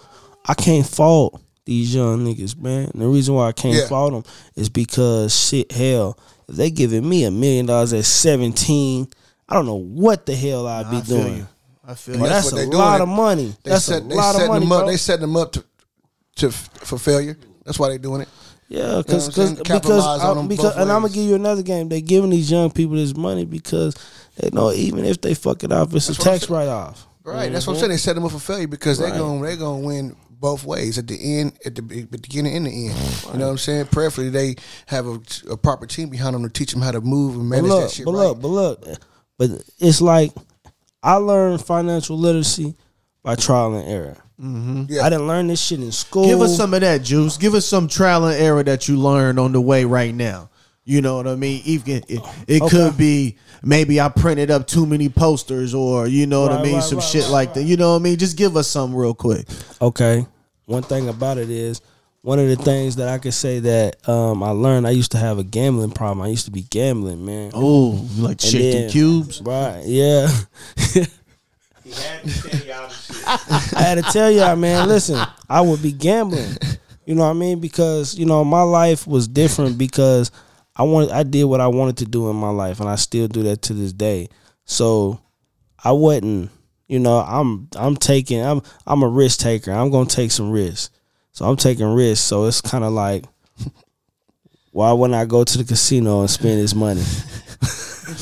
[0.45, 2.91] I can't fault these young niggas, man.
[2.93, 3.87] And the reason why I can't Yeah.
[3.87, 4.25] fault them
[4.57, 9.09] is because shit, hell, if they giving me a million dollars at seventeen,
[9.49, 11.37] I don't know what the hell I'd be I doing.
[11.39, 11.49] you.
[11.87, 12.29] I feel And you.
[12.29, 12.79] That's, what a they doing.
[12.79, 13.55] lot of money.
[13.62, 14.81] They That's set, a lot of setting money, them up.
[14.81, 14.91] bro.
[14.91, 15.64] They setting them up to
[16.37, 17.37] to for failure.
[17.64, 18.29] That's why they doing it.
[18.69, 21.89] Yeah, cause, what I'm cause, because I- because and I'm gonna give you another game.
[21.89, 23.97] They giving these young people this money because
[24.37, 27.07] they know even if they fuck it off, it's That's a tax write off.
[27.25, 27.53] Right.
[27.53, 27.81] That's what I'm mm-hmm.
[27.81, 27.91] saying.
[27.91, 29.11] They set them up for failure because Right.
[29.11, 32.66] they're gonna they're going to win both ways at the end, at the beginning and
[32.66, 33.24] the end.
[33.32, 33.86] You know what I'm saying?
[33.86, 35.18] Preferably they have a,
[35.51, 37.82] a proper team behind them to teach them how to move and But manage look,
[37.82, 38.20] that shit but right.
[38.28, 38.84] look, but look,
[39.39, 40.32] but it's like
[41.03, 42.76] I learned financial literacy
[43.22, 44.16] by trial and error.
[44.41, 45.03] Yeah.
[45.03, 46.24] I didn't learn this shit in school.
[46.26, 47.36] Give us some of that juice.
[47.36, 50.51] Give us some trial and error that you learned on the way right now.
[50.84, 51.61] You know what I mean?
[51.64, 52.68] Even it, it Okay.
[52.68, 56.75] could be maybe I printed up too many posters, or you know what I mean,
[56.75, 57.63] right, some right, shit right, like that.
[57.63, 58.17] You know what I mean?
[58.19, 59.47] Just give us some real quick.
[59.81, 60.27] Okay.
[60.67, 61.81] One thing about it is
[62.23, 64.87] one of the things that I could say that um, I learned.
[64.87, 66.21] I used to have a gambling problem.
[66.21, 67.53] I used to be gambling, man.
[67.55, 69.41] Oh, like And chicken then- cubes?
[69.41, 69.83] Right.
[69.85, 70.29] Yeah.
[73.27, 74.89] I had to tell y'all, man.
[74.89, 76.57] Listen, I would be gambling.
[77.07, 77.61] You know what I mean?
[77.61, 80.31] Because you know my life was different because
[80.79, 83.26] I wanted, I did what I wanted to do in my life, and I still
[83.29, 84.29] do that to this day.
[84.64, 85.20] So
[85.83, 86.51] I wasn't,
[86.87, 89.72] you know, I'm I'm taking, I'm I'm a risk taker.
[89.72, 90.91] I'm gonna take some risks.
[91.33, 92.24] So I'm taking risks.
[92.24, 93.24] So it's kind of like,
[94.72, 97.01] why wouldn't I go to the casino and spend this money?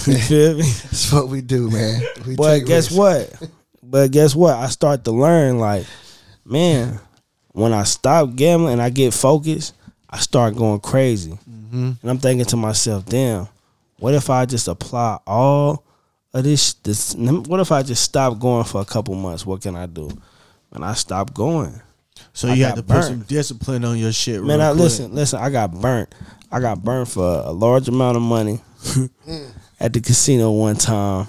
[0.06, 0.62] you feel me?
[0.62, 2.02] That's what we do, man.
[2.26, 2.94] We But guess risks.
[2.96, 3.50] what?
[3.88, 4.56] But guess what?
[4.56, 5.86] I start to learn like,
[6.44, 6.98] man,
[7.52, 9.74] when I stop gambling and I get focused,
[10.10, 11.38] I start going crazy.
[11.76, 12.00] Mm-hmm.
[12.00, 13.48] And I'm thinking to myself, damn,
[13.98, 15.84] what if I just apply all
[16.32, 16.72] of this?
[16.74, 19.44] This what if I just stop going for a couple months?
[19.44, 20.10] What can I do?
[20.72, 21.80] And I stopped going.
[22.32, 24.42] So I you had got to put some discipline on your shit.
[24.42, 24.80] Man, real I quick.
[24.80, 25.38] listen, listen.
[25.38, 26.14] I got burnt.
[26.50, 28.60] I got burnt for a large amount of money
[29.80, 31.28] at the casino one time,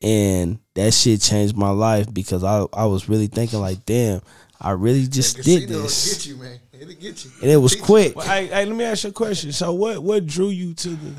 [0.00, 4.22] and that shit changed my life because I I was really thinking like, damn,
[4.60, 6.58] I really just did this, Get you, man.
[6.82, 7.30] It'll get you.
[7.40, 8.16] and it was quick.
[8.16, 9.52] Well, hey, hey, let me ask you a question.
[9.52, 11.12] So what what drew you to the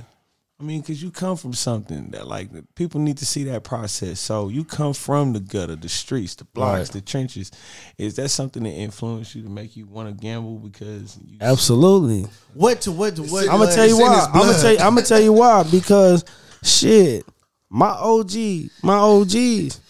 [0.59, 4.19] I mean, because you come from something that like people need to see that process.
[4.19, 6.93] So you come from the gutter, the streets, the blocks, Right.
[6.93, 7.51] the trenches.
[7.97, 10.59] Is that something that influenced you to make you want to gamble?
[10.59, 12.27] Because you, Absolutely.
[12.53, 13.49] What to what to what?
[13.49, 14.27] I'm gonna tell you why.
[14.33, 14.77] I'm gonna tell you.
[14.79, 15.63] I'm gonna tell you why.
[15.63, 16.23] Because
[16.63, 17.25] shit,
[17.69, 19.81] my OG, my OGs.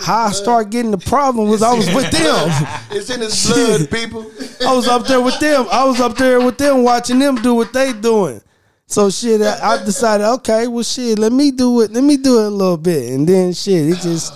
[0.00, 2.48] How I start getting the problem was I was with them.
[2.90, 4.30] It's in his blood, people.
[4.66, 5.66] I was up there with them.
[5.70, 8.40] I was up there with them, watching them do what they doing.
[8.86, 11.92] So shit, I, I decided, okay, well shit, let me do it.
[11.92, 14.34] Let me do it a little bit, and then shit, it just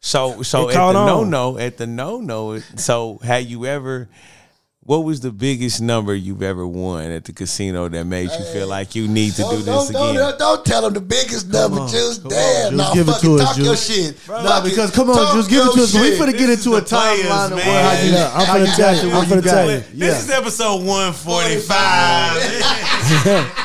[0.00, 2.58] so so It at the no no at the no no.
[2.76, 4.08] So had you ever?
[4.90, 8.66] What was the biggest number you've ever won at the casino that made you feel
[8.66, 10.14] like you need to do Don't, this don't, again?
[10.16, 12.18] don't, don't tell him the biggest number, Juice.
[12.18, 13.66] come Damn, on, no, Juice, give it fuck to us, talk Juice.
[13.66, 14.28] your shit.
[14.28, 15.94] Nah, Fuck because come on, Talk just give it your to us.
[15.94, 16.20] We shit.
[16.20, 17.66] finna get into a is players, timeline of man.
[17.68, 19.30] where how you, Yeah, I'm how finna you tell got you, to I'm where you
[19.30, 19.86] finna got tell it.
[19.94, 19.96] you.
[20.06, 20.06] Yeah.
[20.10, 23.56] This is episode one forty five.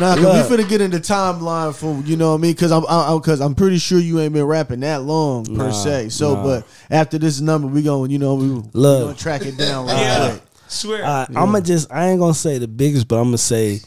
[0.00, 2.54] Nah, cause we finna get into timeline for you know what I mean.
[2.56, 6.08] Cause I'm, I'm, cause I'm pretty sure you ain't been rapping that long per se.
[6.08, 6.42] So, nah.
[6.42, 9.04] but after this number, we gonna, you know, we, we Look.
[9.06, 10.70] gonna track it down real Yeah, quick.
[10.72, 11.04] swear.
[11.04, 13.80] I, I'm gonna just I ain't gonna say the biggest, but I'm gonna say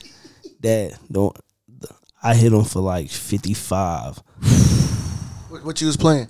[0.62, 1.36] that don't
[2.24, 4.18] I hit him for like 55
[5.50, 6.28] What, what you was playing?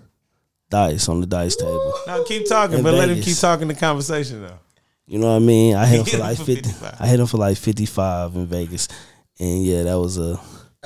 [0.69, 1.93] dice on the dice table.
[2.07, 4.59] now keep talking, In but let him keep talking the conversation though.
[5.05, 5.75] You know what I mean?
[5.75, 6.55] I hit him for like 50.
[6.55, 6.95] 55.
[6.99, 8.89] I hit him for like 55 in Vegas,
[9.39, 10.37] and yeah, that was a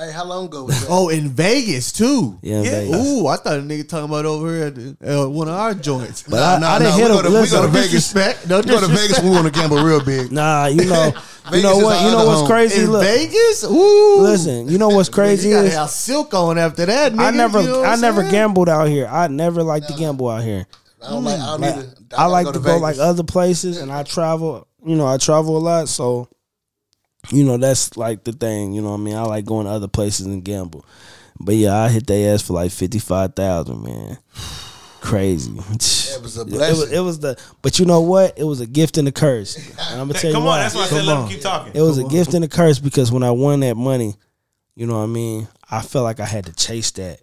[0.04, 0.88] Hey, how long ago was that?
[0.90, 2.38] Oh, in Vegas too.
[2.42, 2.70] yeah, Yeah.
[2.70, 2.96] Vegas.
[3.06, 5.74] Ooh, I thought a nigga talking about over here at the, uh, one of our
[5.74, 6.22] joints.
[6.24, 7.22] But I, I didn't we hit go him.
[7.24, 7.90] to, we Listen, go to no Vegas.
[7.92, 8.86] disrespect, no we go to.
[8.88, 9.20] Vegas.
[9.22, 10.32] We want to gamble real big.
[10.32, 11.12] Nah, you know,
[11.52, 12.02] you know what?
[12.04, 12.46] You know what's home.
[12.48, 12.82] crazy?
[12.82, 14.20] In Look, Vegas, ooh.
[14.22, 14.68] listen.
[14.68, 17.12] You know what's crazy you gotta is have silk on after that.
[17.12, 18.32] Nigga, I never, you know I never saying?
[18.32, 19.06] gambled out here.
[19.06, 20.66] I never liked to gamble out here.
[21.02, 21.38] I don't like.
[21.40, 22.18] I don't Like, need to.
[22.18, 24.66] I like gotta to go like other places, and I travel.
[24.84, 26.28] You know, I travel a lot, so
[27.30, 28.72] you know that's like the thing.
[28.72, 29.14] You know what I mean?
[29.14, 30.84] I like going to other places and gamble.
[31.40, 34.18] But yeah, I hit their ass for like fifty five thousand, man.
[35.00, 35.50] Crazy.
[35.58, 36.96] It was a It was, blessing.
[36.96, 38.38] it was the, but you know what?
[38.38, 39.56] It was a gift and a curse.
[39.56, 40.58] And I'm gonna tell you Come why.
[40.58, 41.72] on, that's why I said let him keep talking.
[41.74, 44.14] It was a gift and a curse because when I won that money,
[44.76, 45.48] you know what I mean.
[45.68, 47.18] I felt like I had to chase that.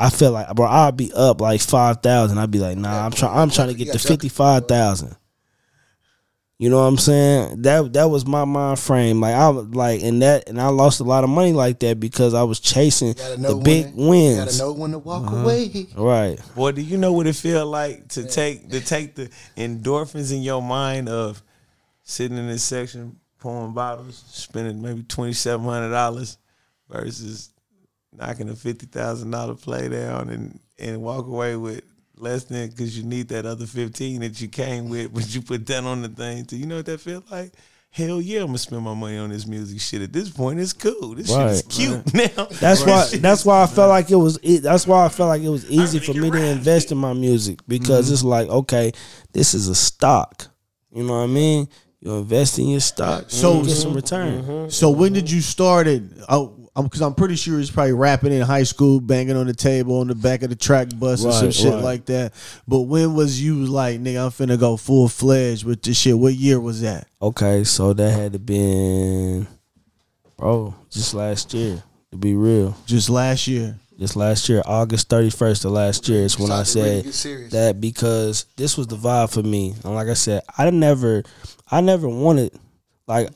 [0.00, 2.38] I felt like, bro, I'd be up like five thousand.
[2.38, 3.38] I'd be like, nah, I'm trying.
[3.38, 5.14] I'm trying to get to fifty five thousand.
[6.62, 7.62] You know what I'm saying?
[7.62, 9.20] That that was my mind frame.
[9.20, 11.98] Like I was like, and that, and I lost a lot of money like that
[11.98, 14.36] because I was chasing the know when big wins.
[14.44, 15.38] gotta know when to walk Uh-huh.
[15.38, 15.88] away.
[15.96, 16.38] Right.
[16.54, 20.42] Boy, do you know what it feel like to take to take the endorphins in
[20.42, 21.42] your mind of
[22.04, 26.38] sitting in this section, pouring bottles, spending maybe twenty seven hundred dollars
[26.88, 27.50] versus
[28.16, 31.82] knocking a fifty thousand dollar play down and and walk away with
[32.22, 35.66] less than because you need that other fifteen that you came with, but you put
[35.66, 36.44] that on the thing.
[36.44, 37.52] Do you know what that feel like?
[37.90, 40.00] Hell yeah, I'm gonna spend my money on this music shit.
[40.00, 41.14] At this point, it's cool.
[41.14, 42.44] This shit is Right, cute now.
[42.46, 43.04] That's This why.
[43.06, 44.38] shit That's why I felt like it was.
[44.42, 46.96] It, that's why I felt like it was easy for can me to invest in
[46.96, 48.14] my music because Mm-hmm.
[48.14, 48.92] it's like, okay,
[49.32, 50.46] this is a stock.
[50.94, 51.68] You know what I mean?
[52.00, 54.70] You invest in your stock, so So- you get some return.
[54.70, 56.02] So when did you start it?
[56.30, 59.52] Oh, I'm because I'm pretty sure he's probably rapping in high school, banging on the
[59.52, 61.82] table on the back of the track bus or some shit right.
[61.82, 62.32] like that.
[62.66, 66.18] But when was you like, nigga, I'm finna go full fledged with this shit?
[66.18, 67.08] What year was that?
[67.20, 69.46] Okay, so that had to been,
[70.38, 71.82] bro, just last year.
[72.12, 73.76] To be real, Just last year.
[73.98, 77.12] just last year, August thirty first of last year is when I Decided to really
[77.12, 79.74] said that because this was the vibe for me.
[79.84, 81.22] And like I said, I never,
[81.70, 82.58] I never wanted
[83.06, 83.28] like.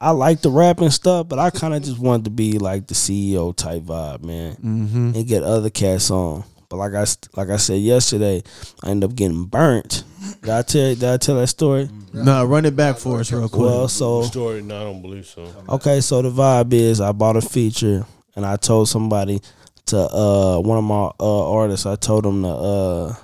[0.00, 2.86] I like the rap and stuff, but I kind of just wanted to be like
[2.86, 5.12] the CEO type vibe, man, mm-hmm.
[5.14, 6.44] and get other cats on.
[6.68, 8.42] But like I s- like I said yesterday,
[8.82, 10.04] I ended up getting burnt.
[10.42, 11.88] Did I tell did I tell that story?
[12.12, 13.60] Nah, run it back for us real quick.
[13.60, 14.62] Well, so Story?
[14.62, 15.50] No, I don't believe so.
[15.68, 19.40] Okay, so the vibe is I bought a feature and I told somebody
[19.86, 23.14] to uh one of my uh artists, I told him to uh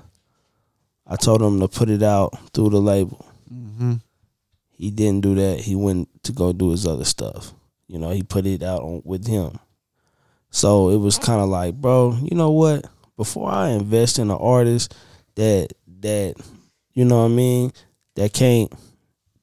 [1.07, 3.27] I told him to put it out through the label.
[4.83, 5.61] He didn't do that.
[5.61, 7.55] He went to go do his other stuff.
[7.87, 9.61] You know, he put it out on, with him.
[10.51, 12.85] So it was kind of like, bro, you know what?
[13.17, 14.93] Before I invest in an artist
[15.37, 15.69] that
[16.01, 16.35] that
[16.95, 17.73] you know what I mean,
[18.17, 18.73] that can't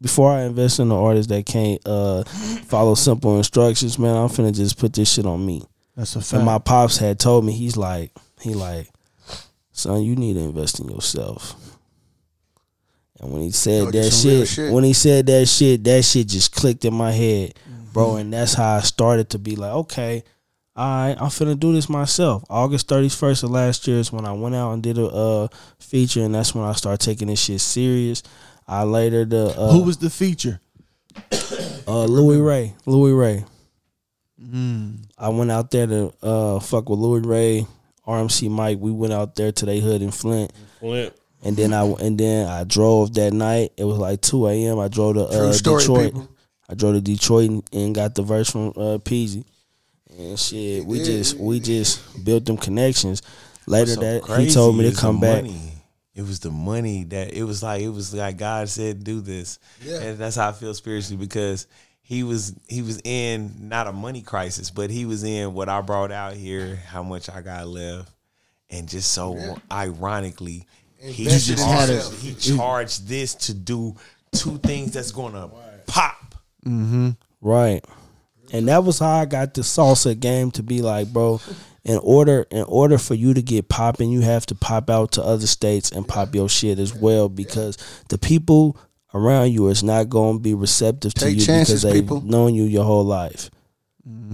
[0.01, 4.53] before I invest in an artist that can't uh follow simple instructions, man, I'm finna
[4.53, 5.63] just put this shit on me.
[5.95, 6.33] That's a fact.
[6.33, 8.11] And my pops had told me, he's like,
[8.41, 8.89] he like,
[9.71, 11.68] son, you need to invest in yourself.
[13.19, 14.71] And when he said Told you that shit, shit.
[14.71, 17.53] when he said that shit, that shit just clicked in my head,
[17.91, 18.09] bro.
[18.09, 18.17] Mm-hmm.
[18.19, 20.23] And that's how I started to be like, okay,
[20.75, 22.45] all right, I'm finna do this myself.
[22.49, 25.47] August 31st of last year is when I went out and did a uh,
[25.79, 28.23] feature, and that's when I started taking this shit serious.
[28.65, 30.61] I later the uh, Who was the feature?
[31.87, 33.43] uh, Louie Ray, Louie Ray.
[35.17, 37.67] I went out there to uh, fuck with Louie Ray,
[38.07, 38.77] RMC Mike.
[38.79, 40.53] We went out there to their hood in Flint.
[40.79, 41.13] Flint.
[41.43, 43.71] And then I and then I drove that night.
[43.77, 44.79] It was like two a.m.
[44.79, 46.13] I drove to uh, story, Detroit.
[46.13, 46.29] people.
[46.69, 49.45] I drove to Detroit and, and got the verse from uh, Peezy.
[50.17, 53.21] And shit, we just we just built them connections.
[53.67, 55.43] Later So that he told me to come back.
[55.43, 55.73] money.
[56.15, 59.59] It was the money that it was like it was like God said do this,
[59.87, 61.67] and that's how I feel spiritually because
[62.01, 65.79] he was he was in not a money crisis, but he was in what I
[65.81, 68.11] brought out here, how much I got left,
[68.69, 70.65] and just so ironically,
[71.01, 72.21] he just in charged, himself.
[72.21, 73.95] he charged this to do
[74.31, 75.49] two things that's gonna
[75.87, 76.35] pop.
[76.65, 77.15] Mhm.
[77.41, 77.83] Right.
[78.51, 81.39] And that was how I got the salsa game to be like, bro,
[81.85, 85.23] in order in order for you to get popping, you have to pop out to
[85.23, 87.77] other states and pop your shit as well because
[88.09, 88.75] the people
[89.13, 92.21] around you is not going to be receptive to you chances, because they've people.
[92.21, 93.49] known you your whole life.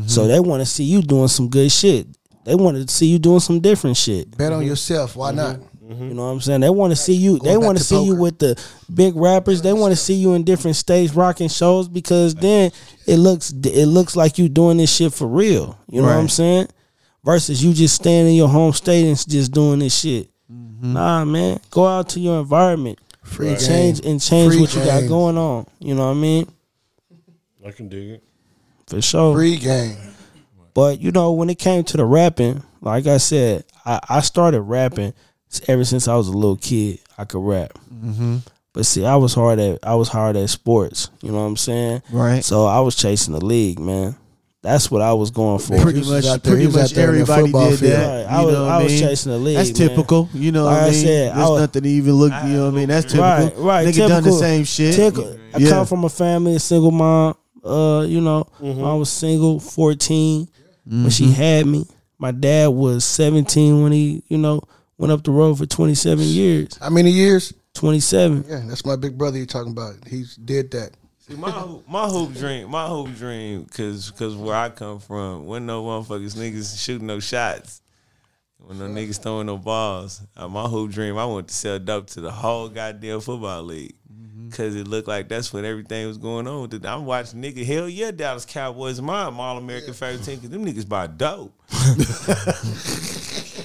[0.08, 2.08] So they want to see you doing some good shit.
[2.46, 4.38] They want to see you doing some different shit.
[4.38, 5.16] Bet on yourself.
[5.16, 5.60] Why not?
[5.86, 6.10] Mm-hmm.
[6.10, 6.62] You know what I'm saying?
[6.62, 7.34] They want to see you.
[7.34, 8.60] They Going back want to to see you with the
[8.92, 9.62] big rappers.
[9.62, 12.72] They want to see you in different states rocking shows because then
[13.06, 15.78] it looks it looks like you doing this shit for real.
[15.88, 16.70] You know what I'm saying?
[17.24, 20.30] Versus you just staying in your home state and just doing this shit.
[20.52, 20.94] Mm-hmm.
[20.94, 23.00] Nah, man, go out to your environment.
[23.24, 25.68] Free and change and change Free what you got going on.
[25.80, 26.52] You know what I mean?
[27.66, 28.24] I can dig it.
[28.88, 29.36] For sure.
[29.36, 29.98] Free game.
[30.74, 34.62] But you know, when it came to the rapping, like I said, I, I started
[34.62, 35.14] rapping
[35.68, 37.00] ever since I was a little kid.
[37.18, 37.74] I could rap.
[37.94, 38.38] Mm-hmm.
[38.74, 41.10] But see, I was hard at I was hard at sports.
[41.22, 42.02] You know what I'm saying?
[42.12, 42.44] Right.
[42.44, 44.16] So I was chasing the league, man.
[44.62, 45.80] That's what I was going for.
[45.80, 47.92] Pretty much, out there- pretty much out there everybody did field.
[47.94, 48.26] that.
[48.26, 48.34] Right.
[48.36, 49.90] I was- know what I was chasing the league, That's man.
[49.90, 50.28] typical.
[50.34, 51.02] You know Like what I I mean?
[51.06, 52.34] said, I There's was- nothing to even look.
[52.44, 52.88] You know what I mean?
[52.90, 53.22] That's typical.
[53.24, 53.88] Right, right.
[53.88, 54.96] Nigga done the same shit.
[54.96, 55.38] Typical.
[55.54, 55.70] I Yeah.
[55.70, 57.36] come from a family, a single mom.
[57.64, 60.48] Uh, you know, I was single, 14
[60.90, 61.86] when she had me.
[62.18, 64.62] My dad was 17 when he, you know,
[64.98, 66.78] went up the road for 27 years.
[66.78, 67.54] How many years?
[67.74, 68.46] 27.
[68.48, 69.96] Yeah, that's my big brother you're talking about.
[70.08, 70.92] He did that.
[71.28, 75.48] See, my hoop, my hoop dream, my hoop dream, cause cause where I come from,
[75.48, 77.82] when no motherfuckers niggas shooting no shots,
[78.60, 80.22] when no niggas throwing no balls.
[80.38, 83.96] Uh, my hoop dream, I want to sell dope to the whole goddamn football league,
[84.52, 86.62] cause it looked like that's what everything was going on.
[86.62, 86.86] with it.
[86.86, 90.88] I'm watching nigga, hell yeah, Dallas Cowboys, my All American favorite team, cause them niggas
[90.88, 91.60] buy dope.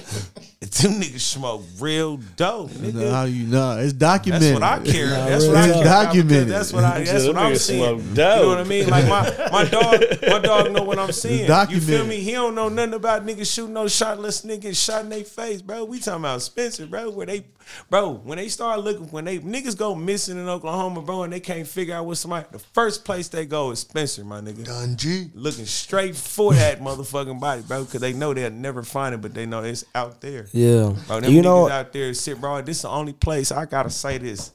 [0.81, 3.11] them niggas smoke real dope, nigga.
[3.11, 3.77] How you know?
[3.77, 4.61] It's documented.
[4.61, 5.07] That's what I care.
[5.09, 5.73] That's real what I talk.
[5.73, 5.83] care.
[5.83, 6.47] about because Documented.
[6.47, 7.03] That's what I.
[7.03, 7.99] That's what I'm seeing.
[7.99, 7.99] smoke
[8.37, 8.89] You know what I mean?
[8.89, 11.49] Like my my dog, my dog know what I'm seeing.
[11.69, 12.21] You feel me?
[12.21, 15.61] He don't know nothing about niggas shooting no shot unless niggas shot in their face,
[15.61, 15.83] bro.
[15.83, 17.09] We talking about Spencer, bro.
[17.09, 17.45] Where they,
[17.89, 21.39] bro, when they start looking, when they niggas go missing in Oklahoma, bro, and they
[21.39, 25.31] can't figure out what somebody, the first place they go is Spencer, my nigga Dunjee.
[25.33, 29.33] looking straight for that motherfucking body, bro, because they know they'll never find it, but
[29.33, 30.47] they know it's out there.
[30.51, 30.93] Yeah.
[31.07, 32.61] Bro, them you niggas know, out there sit, bro.
[32.61, 34.51] This is the only place I gotta say this.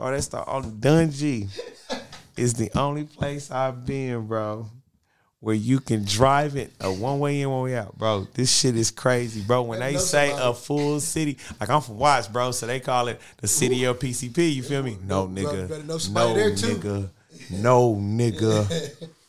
[0.00, 1.48] oh, that's the only Dunjee
[2.36, 4.68] is the only place I've been, bro,
[5.42, 8.28] where you can drive it a one way in, one way out, bro.
[8.32, 9.62] This shit is crazy, bro.
[9.62, 13.20] When they say a full city, like I'm from Watts, bro, so they call it
[13.38, 14.54] the city of PCP.
[14.54, 14.96] You feel me?
[15.04, 15.84] No, nigga.
[15.84, 16.76] No, somebody there, too.
[16.76, 17.08] nigga.
[17.60, 19.08] No, nigga.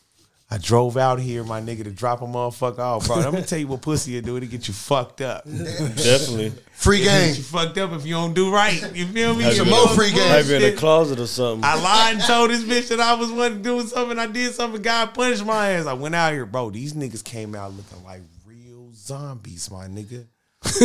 [0.54, 3.16] I drove out here, my nigga, to drop a motherfucker off, bro.
[3.16, 5.42] Let me tell you what pussy will do to get you fucked up.
[5.44, 6.52] Definitely.
[6.74, 7.34] Free Get game.
[7.34, 8.80] you fucked up if you don't do right.
[8.94, 9.50] You feel me?
[9.52, 10.30] Some more free game.
[10.30, 10.78] Maybe in the bullshit.
[10.78, 11.64] closet or something.
[11.64, 14.16] I lied and told this bitch that I was wanting to do something.
[14.16, 14.80] I did something.
[14.80, 15.86] God punished my ass.
[15.86, 16.70] I went out here, bro.
[16.70, 20.24] These niggas came out looking like real zombies, my nigga.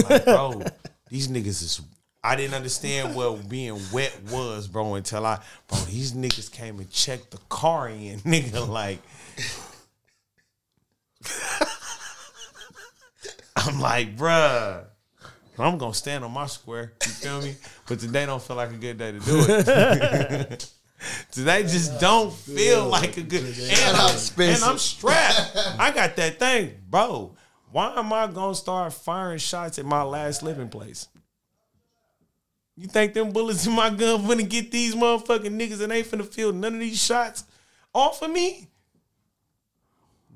[0.10, 0.64] Like, bro,
[1.12, 1.80] these niggas is.
[2.24, 6.90] I didn't understand what being wet was, bro, until I, bro, these niggas came and
[6.90, 8.68] checked the car in, nigga.
[8.68, 9.00] Like,
[13.56, 14.86] I'm like, bruh.
[15.58, 16.94] I'm gonna stand on my square.
[17.06, 17.56] You feel me?
[17.88, 20.72] But today don't feel like a good day to do it.
[21.32, 23.44] today just don't feel like a good.
[23.44, 25.58] And out I'm, and I'm strapped.
[25.78, 27.36] I got that thing, bro.
[27.72, 31.10] Why am I gonna start firing shots at my last living place?
[32.78, 36.26] You think them bullets in my gun finna get these motherfucking niggas and ain't finna
[36.26, 37.44] feel none of these shots
[37.94, 38.69] off of me?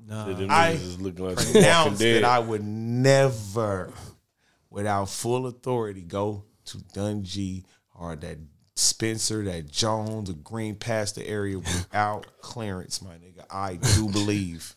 [0.06, 3.92] That them I niggas is looking like some walking announced that I would never,
[4.70, 7.64] without full authority, go to Dunjee
[7.94, 8.38] or that
[8.76, 13.44] Spencer, that Jones, or Green Pastures area without clearance, my nigga.
[13.50, 14.74] I do believe.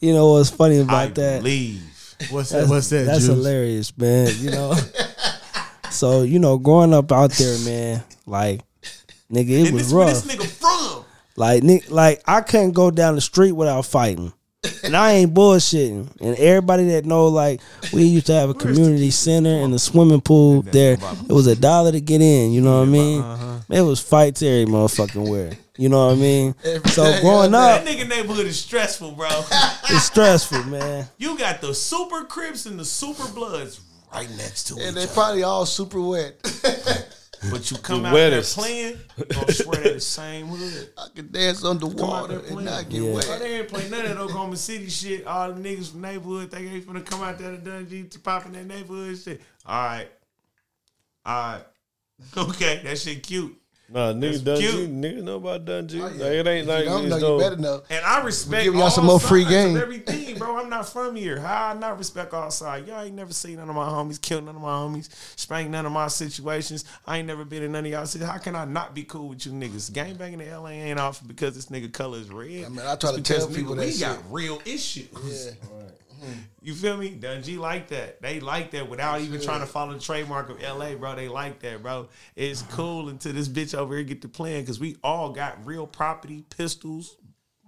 [0.00, 1.38] you know what's funny I about that?
[1.42, 1.82] believe.
[2.30, 2.58] What's that?
[2.60, 3.04] That's, What's that?
[3.06, 3.28] that's Juice?
[3.28, 4.30] hilarious, man.
[4.38, 4.74] You know.
[5.90, 8.60] so you know, growing up out there, man, like
[9.30, 10.22] nigga, it And was this where rough.
[10.22, 11.04] this nigga from.
[11.36, 14.32] Like, ni- like I couldn't go down the street without fighting.
[14.84, 16.20] And I ain't bullshitting.
[16.20, 17.60] And everybody that know, like,
[17.92, 20.94] we used to have a community center and a swimming pool there.
[20.94, 22.52] It was a dollar to get in.
[22.52, 23.20] You know what I mean?
[23.22, 23.58] Uh-huh.
[23.70, 25.52] It was fights every motherfucking where.
[25.78, 26.54] You know what I mean?
[26.90, 29.28] So growing up, That nigga neighborhood is stressful, bro.
[29.88, 31.06] it's stressful, man.
[31.16, 33.80] you got the super crips and the super bloods
[34.12, 35.12] right next to And each they other.
[35.14, 36.34] probably all super wet.
[37.50, 38.56] But you come The out wettest.
[38.56, 40.90] there playing, you gonna swear they the same hood.
[40.96, 43.06] I can dance underwater there and not get Yeah.
[43.08, 43.26] Bro, wet.
[43.30, 45.26] Oh, they ain't play none of that Oklahoma City shit.
[45.26, 48.18] All the niggas from neighborhood think they ain't finna come out there to Dundee to
[48.20, 49.40] pop in that neighborhood shit.
[49.66, 50.08] All right.
[51.24, 51.64] All right.
[52.36, 53.56] Okay, that shit cute.
[53.92, 54.72] Nah, That's niggas done cute.
[54.72, 54.86] G.
[54.88, 56.00] Niggas know about done G.
[56.00, 56.12] Oh, yeah.
[56.12, 57.82] Like, it ain't If like you don't it's know, no- you better know.
[57.90, 59.76] And I respect Give y'all all some more free sides of game.
[59.76, 60.56] Everything, bro.
[60.58, 61.38] I'm not from here.
[61.40, 62.88] How I not respect all sides?
[62.88, 65.84] Y'all ain't never seen none of my homies, killed none of my homies, spanked none
[65.84, 66.84] of my situations.
[67.06, 68.26] I ain't never been in none of y'all cities.
[68.26, 69.92] How can I not be cool with you niggas?
[69.92, 72.64] Gang banging in LA ain't off because this nigga color is red.
[72.64, 74.00] I mean, I try It's to tell people nigga, that we shit.
[74.00, 75.52] got real issues.
[76.22, 76.34] Mm.
[76.62, 77.10] You feel me?
[77.10, 78.22] Dunjee like that.
[78.22, 81.14] They like that without even trying to follow the trademark of LA, bro.
[81.16, 82.08] They like that, bro.
[82.36, 85.86] It's cool until this bitch over here get to playing because we all got real
[85.86, 87.16] property, pistols,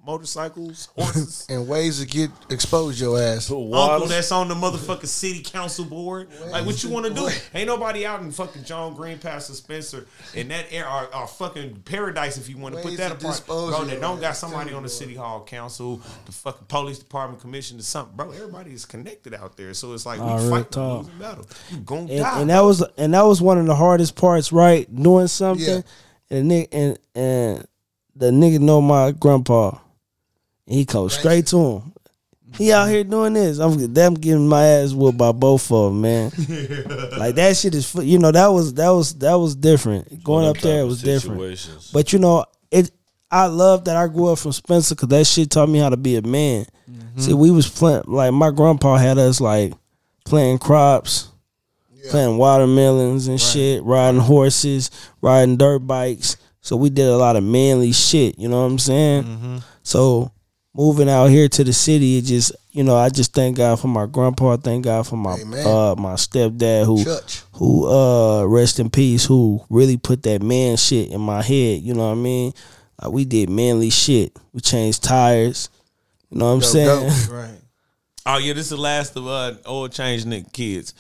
[0.04, 1.46] motorcycles, horses.
[1.48, 3.48] And ways to get expose your ass.
[3.48, 6.28] Put Uncle that's on the motherfucking city council board.
[6.50, 7.28] Like, what you want to do?
[7.54, 11.82] Ain't nobody out in fucking John Green, Pastor Spencer, in that air or, or fucking
[11.84, 13.46] paradise if you want to put that to apart.
[13.46, 16.98] Bro, of that don't got somebody on the me, city hall council, the fucking police
[16.98, 18.16] department commission, or something.
[18.16, 19.74] Bro, everybody is connected out there.
[19.74, 21.02] So it's like we Nah, real fight the talk.
[21.04, 21.46] losing battle.
[21.70, 22.40] You gonna and, die.
[22.40, 24.92] and that was and that was one of the hardest parts, right?
[24.94, 25.80] Doing something, Yeah.
[26.30, 27.66] and the nigga and and
[28.16, 29.76] the nigga know my grandpa,
[30.66, 31.92] and he comes straight to him.
[32.56, 33.58] He out here doing this.
[33.58, 36.30] I'm them getting my ass whooped by both of them, man.
[37.18, 40.22] like that shit is, you know, that was that was that was different.
[40.22, 41.90] Going up there, it was different.
[41.92, 42.90] But you know, it.
[43.30, 45.96] I love that I grew up from Spencer because that shit taught me how to
[45.96, 46.66] be a man.
[46.88, 47.20] Mm-hmm.
[47.20, 49.72] See, we was playing like my grandpa had us like
[50.24, 51.32] planting crops,
[52.10, 56.36] planting watermelons and shit, riding horses, riding dirt bikes.
[56.60, 58.38] So we did a lot of manly shit.
[58.38, 59.24] You know what I'm saying?
[59.24, 59.56] Mm-hmm.
[59.82, 60.30] So
[60.74, 63.88] moving out here to the city, it just you know I just thank God for
[63.88, 64.56] my grandpa.
[64.56, 65.66] Thank God for my Amen.
[65.66, 67.42] uh my stepdad who Church.
[67.52, 71.94] who uh rest in peace who really put that man shit in my head you
[71.94, 72.52] know what i mean
[73.00, 75.68] like we did manly shit we changed tires
[76.30, 77.14] you know what i'm Go, saying go.
[77.34, 77.60] Right.
[78.26, 80.94] Oh yeah, this is the last of uh old change nigga kids.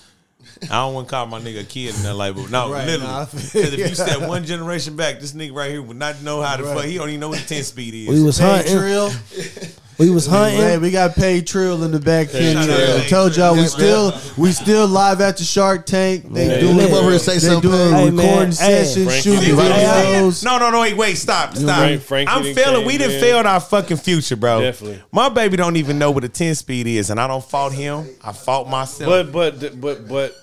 [0.62, 2.48] I don't want to call my nigga a kid in that label.
[2.48, 3.26] No, Right, literally.
[3.32, 6.42] Because feel- if you step one generation back, this nigga right here would not know
[6.42, 6.84] how to fuck.
[6.84, 8.08] He don't even know what the 10 speed is.
[8.08, 9.10] we was Hey, hunting Trill.
[9.98, 12.30] we was Hey, hunting we got paid Trill in the back.
[12.30, 12.64] Kenny.
[12.66, 13.00] Trill.
[13.00, 16.32] I told y'all we still we still live at the Shark Tank.
[16.32, 16.60] They Yeah.
[16.60, 17.70] doing Come over here and say they something.
[17.70, 18.46] doing Hey, recording man.
[18.48, 18.52] Hey.
[18.84, 20.44] sessions, Frankie shooting videos.
[20.44, 21.78] No, no, no, wait, wait, stop, stop.
[21.78, 22.86] Frank- Frankie I'm done failing.
[22.86, 24.60] We didn't failed our fucking future, bro.
[24.60, 25.02] Definitely.
[25.12, 28.08] My baby don't even know what a 10 speed is, and I don't fault him.
[28.22, 29.08] I fault myself.
[29.32, 30.36] But but but but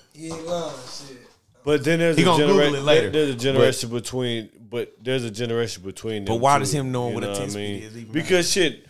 [1.64, 2.74] but then there's He a gonna Google generation.
[2.80, 3.10] it later.
[3.10, 6.24] There's a generation between, but there's a generation between.
[6.24, 7.82] But why two, does him knowing you what a know 10 I speed mean?
[7.82, 8.84] is even Because shit,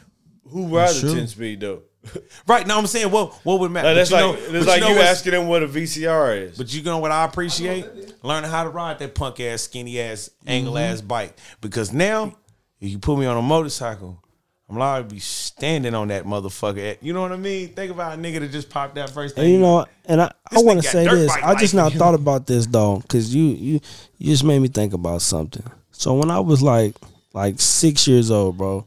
[0.49, 1.13] who rides true.
[1.13, 1.83] a ten speed though?
[2.49, 3.89] right now, I'm saying, what what would matter?
[3.89, 6.49] Like, that's you like know- it's but like know you asking them what a VCR
[6.51, 6.59] is.
[6.59, 7.87] But you know what I appreciate?
[8.25, 11.07] Learning how to ride that punk ass, skinny ass, angle ass Mm-hmm.
[11.07, 11.37] bike.
[11.61, 12.35] Because now,
[12.81, 14.21] if you put me on a motorcycle,
[14.69, 16.93] I'm liable to be standing on that motherfucker.
[16.93, 17.69] At, You know what I mean?
[17.69, 19.45] Think about a nigga that just popped that first thing.
[19.45, 21.93] and you know and i, I want to say this i just life.
[21.95, 23.81] now thought about this though because you you
[24.19, 25.63] you just made me think about something
[25.93, 26.97] so when i was like
[27.33, 28.85] like six years old bro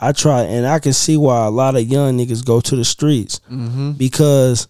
[0.00, 2.84] i try and i can see why a lot of young niggas go to the
[2.84, 3.92] streets mm-hmm.
[3.92, 4.66] because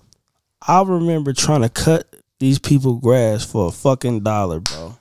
[0.67, 4.97] I remember trying to cut these people grass for a fucking dollar, bro.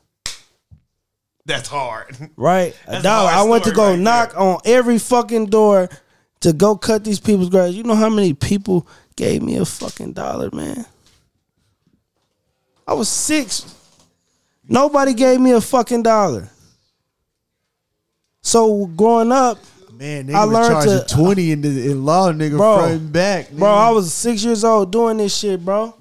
[1.45, 2.15] That's hard.
[2.37, 2.73] Right?
[2.87, 3.29] A That's a dollar.
[3.29, 4.39] hard I went to go right knock there.
[4.39, 5.89] on every fucking door
[6.41, 7.73] to go cut these people's grass.
[7.73, 10.85] You know how many people gave me a fucking dollar, man?
[12.87, 13.75] I was six.
[14.67, 16.49] Nobody gave me a fucking dollar.
[18.41, 19.59] So growing up,
[19.99, 22.77] Man, nigga I was learned charging to- uh, twenty in the in law, nigga, Bro,
[22.77, 23.51] front and back.
[23.51, 23.69] bro.
[23.69, 25.93] I was six years old doing this shit, bro.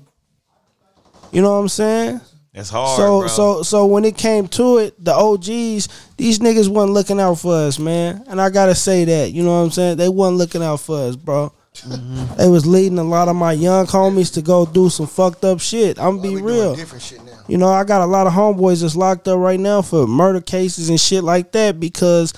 [1.32, 2.20] You know what I'm saying?
[2.54, 2.96] That's hard.
[2.96, 3.26] so bro.
[3.28, 7.52] so so when it came to it, the OGs, these niggas wasn't looking out for
[7.54, 8.24] us, man.
[8.28, 9.96] And I gotta say that, you know what I'm saying?
[9.96, 11.52] They wasn't looking out for us, bro.
[11.74, 12.36] Mm-hmm.
[12.36, 15.58] They was leading a lot of my young homies to go do some fucked up
[15.60, 15.98] shit.
[15.98, 16.74] I'm be We doing real.
[16.76, 17.32] Different shit now.
[17.48, 20.40] You know, I got a lot of homeboys that's locked up right now for murder
[20.40, 22.32] cases and shit like that because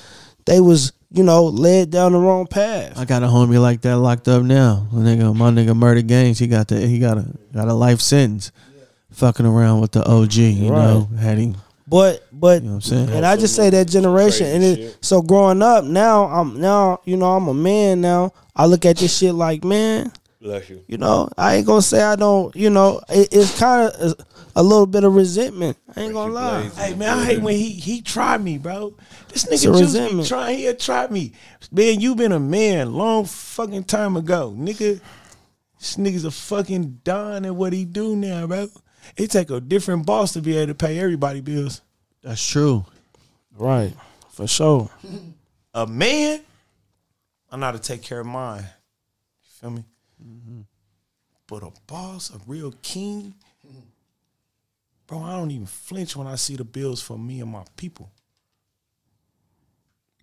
[0.45, 2.97] they was, you know, led down the wrong path.
[2.99, 4.87] I got a homie like that locked up now.
[4.93, 6.39] My nigga, my nigga murder gangs.
[6.39, 8.53] He got the he got a got a life sentence.
[9.13, 10.79] Fucking around with the OG, you Right.
[10.79, 11.57] know, had him
[11.89, 13.11] But but you know what I'm saying?
[13.11, 17.17] and I just say that generation and it, so growing up now I'm now you
[17.17, 18.33] know I'm a man now.
[18.55, 20.85] I look at this shit like man, Bless you.
[20.87, 24.15] you know I ain't gonna say I don't you know it, it's kind of
[24.55, 25.77] a, little bit of resentment.
[25.95, 26.69] I ain't gonna lie.
[26.69, 28.95] Hey man, I hate when he he tried me, bro.
[29.29, 30.29] This nigga just be resentment.
[30.29, 30.59] trying.
[30.59, 31.33] He tried me,
[31.73, 32.01] man.
[32.01, 35.01] You been a man long fucking time ago, nigga.
[35.79, 38.69] This nigga's a fucking don at what he do now, bro.
[39.17, 41.81] It take a different boss to be able to pay everybody bills.
[42.23, 42.85] That's true.
[43.57, 43.95] Right,
[44.31, 44.91] for sure.
[45.75, 46.41] A man,
[47.51, 48.63] I know how to take care of mine.
[48.63, 49.85] You feel me?
[50.23, 50.61] Mm-hmm.
[51.47, 53.35] But a boss, a real king,
[55.11, 55.19] bro.
[55.23, 58.11] I don't even flinch when I see the bills for me and my people.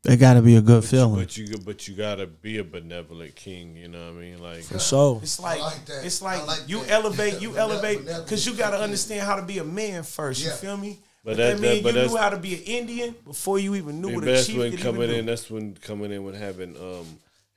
[0.04, 1.16] That got to be a good feeling.
[1.16, 3.76] But you but you gotta be a benevolent king.
[3.76, 4.40] You know what I mean?
[4.42, 5.20] Like For sure.
[5.22, 6.92] It's like, like it's like, like you that.
[6.92, 10.44] elevate, you elevate, because you got to understand how to be a man first.
[10.44, 11.00] You feel me?
[11.26, 13.60] But But that- that, that- means you that's- knew how to be an Indian before
[13.60, 15.26] you even knew what a that's chief when could coming even in.
[15.26, 17.06] That's when coming in with having um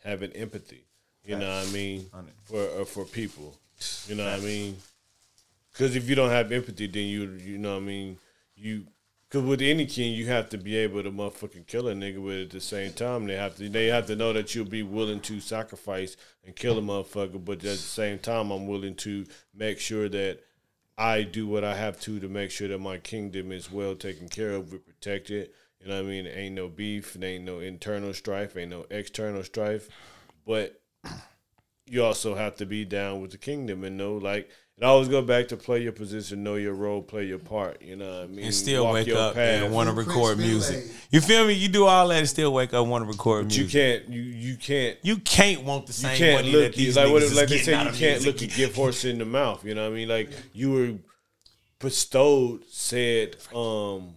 [0.02, 0.82] having empathy.
[1.24, 2.06] You know what I mean
[2.46, 3.54] for uh, for people.
[4.08, 4.76] You know what I mean?
[5.80, 8.18] Because if you don't have empathy, then you you know what I mean
[8.54, 8.84] you.
[9.26, 12.34] Because with any king, you have to be able to motherfucking kill a nigga, but
[12.34, 15.20] at the same time, they have to they have to know that you'll be willing
[15.20, 17.42] to sacrifice and kill a motherfucker.
[17.42, 19.24] But at the same time, I'm willing to
[19.54, 20.40] make sure that
[20.98, 24.28] I do what I have to to make sure that my kingdom is well taken
[24.28, 25.54] care of, we protect it.
[25.80, 26.26] You know what I mean?
[26.26, 29.88] Ain't no beef, ain't no internal strife, ain't no external strife.
[30.44, 30.78] But
[31.86, 34.50] you also have to be down with the kingdom and know like
[34.80, 37.82] it always go back to play your position, know your role, play your part.
[37.82, 38.44] You know what I mean?
[38.46, 39.62] and still Walk wake up path.
[39.62, 40.86] and want to record music.
[41.10, 41.52] You feel me?
[41.52, 44.08] You do all that and still wake up and want to record But you can't
[44.08, 46.12] you you can't You can't want the same.
[46.12, 48.40] you can't money look that these like what if- like they say you can't look
[48.40, 49.64] a gift horse in the mouth.
[49.66, 50.08] You know what I mean?
[50.08, 50.92] Like you were
[51.78, 54.16] bestowed said um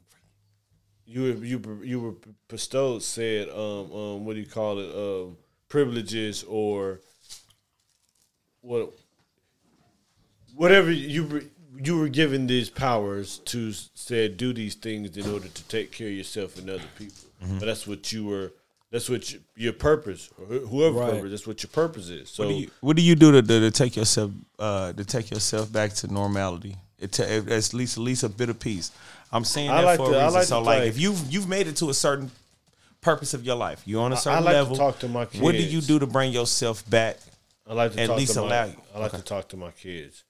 [1.06, 2.14] you were you were- you were
[2.48, 5.36] bestowed said um um what do you call it um
[5.68, 7.02] privileges or
[8.62, 8.94] what
[10.56, 11.44] whatever you were
[11.82, 16.08] you were given these powers to said do these things in order to take care
[16.08, 17.16] of yourself and other people.
[17.44, 17.60] Mm-hmm.
[17.60, 18.54] But that's what you were.
[18.92, 21.12] That's what you, your purpose, or whoever Right.
[21.14, 21.32] purpose.
[21.32, 22.30] That's what your purpose is.
[22.30, 25.04] So What do you, what do you do to, to, to take yourself uh, to
[25.04, 26.76] take yourself back to normality?
[27.00, 28.92] It ta- at least at least a bit of peace.
[29.32, 30.34] I'm saying I that like for to- a I reason.
[30.40, 32.30] like so to like if you've you've made it to a certain
[33.02, 34.76] purpose of your life, you're on a I certain like to level.
[34.76, 35.42] talk to my kids.
[35.42, 37.18] What do you do to bring yourself back?
[37.68, 38.76] I like to At talk least to my, allow you.
[38.94, 40.24] I like to talk to my kids.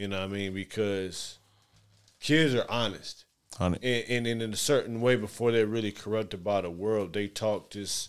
[0.00, 0.54] You know what I mean?
[0.54, 1.38] Because
[2.20, 3.26] kids are honest.
[3.82, 7.26] And, and, and in a certain way before they're really corrupted by the world they
[7.26, 8.08] talk just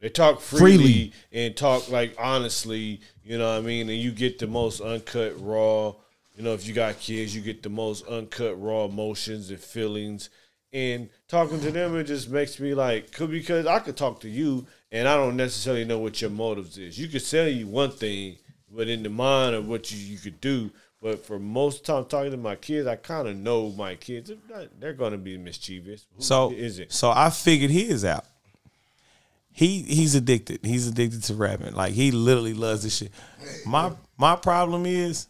[0.00, 1.12] they talk freely, Freely.
[1.30, 5.34] and talk like honestly you know what i mean and you get the most uncut
[5.38, 5.94] raw
[6.34, 10.30] you know if you got kids you get the most uncut raw emotions and feelings
[10.72, 14.28] and talking to them it just makes me like could because i could talk to
[14.28, 17.90] you and i don't necessarily know what your motives is you could say you one
[17.90, 18.36] thing
[18.74, 20.70] but in the mind of what you, you could do
[21.02, 24.30] but for most time talking to my kids, I kind of know my kids.
[24.78, 26.06] They're, going to be mischievous.
[26.16, 26.92] Who So is it?
[26.92, 28.24] So I figured his out.
[29.54, 30.60] He he's addicted.
[30.64, 31.74] He's addicted to rapping.
[31.74, 33.12] Like he literally loves this shit.
[33.66, 35.26] My my problem is,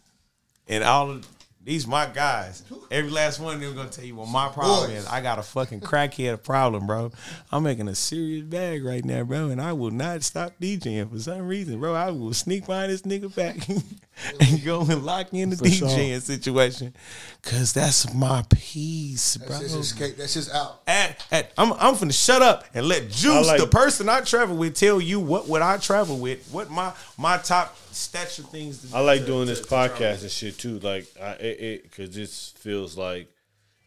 [0.69, 1.27] and all of
[1.63, 2.63] these my guys.
[2.91, 5.03] Every last one of them gonna tell you what my problem Boys.
[5.03, 5.07] is.
[5.07, 7.11] I got a fucking crackhead problem, bro.
[7.51, 11.19] I'm making a serious bag right now, bro, and I will not stop DJing for
[11.19, 11.93] some reason, bro.
[11.93, 13.55] I will sneak behind this nigga back
[14.39, 16.19] and go and lock in the For sure.
[16.19, 16.93] Situation,
[17.41, 19.47] cause that's my piece, bro.
[19.49, 20.17] That's just escape.
[20.17, 20.81] That's just out.
[20.87, 24.55] At, at, I'm I'm finna shut up and let Juice, like- the person I travel
[24.55, 28.89] with, tell you what what I travel with, what my my top stature things.
[28.91, 30.21] To, I like to- doing to- this to podcast with.
[30.23, 30.79] and shit too.
[30.79, 33.27] Like, I it, it cause this feels like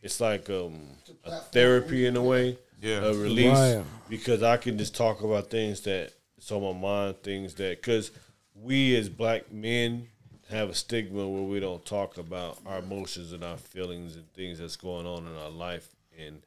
[0.02, 0.80] it's like um
[1.24, 3.04] a therapy in a way, Yeah.
[3.04, 3.84] a release Right.
[4.08, 8.10] because I can just talk about things that it's on my mind, things that because
[8.54, 10.06] we as black men
[10.50, 14.58] have a stigma where we don't talk about our emotions and our feelings and things
[14.58, 16.42] that's going on in our life and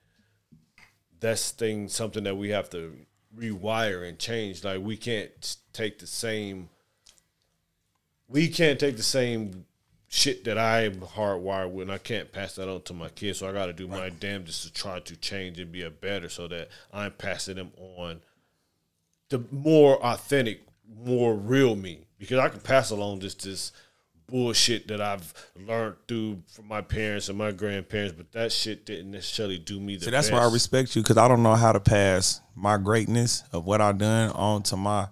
[1.20, 2.96] that's thing something that we have to
[3.38, 4.64] rewire and change.
[4.64, 6.70] Like we can't take the same
[8.28, 9.66] we can't take the same
[10.08, 13.40] shit that I'm hardwired with and I can't pass that on to my kids.
[13.40, 16.48] So I gotta do my damnedest to try to change and be a better so
[16.48, 18.22] that I'm passing them on
[19.30, 20.62] the more authentic,
[21.04, 22.06] more real me.
[22.18, 23.72] Because I can pass along just this
[24.30, 29.12] bullshit that I've learned through from my parents and my grandparents, but that shit didn't
[29.12, 30.40] necessarily do me the So that's best.
[30.42, 33.82] why I respect you because I don't know how to pass my greatness of what
[33.82, 35.08] I've done on to my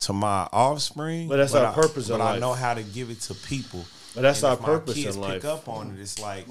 [0.00, 1.28] to my offspring.
[1.28, 2.40] But that's our I- purpose But I life.
[2.40, 3.84] know how to give it to people.
[4.14, 5.44] But that's And our if my purpose kids in Pick life.
[5.44, 6.00] up on it.
[6.00, 6.46] It's like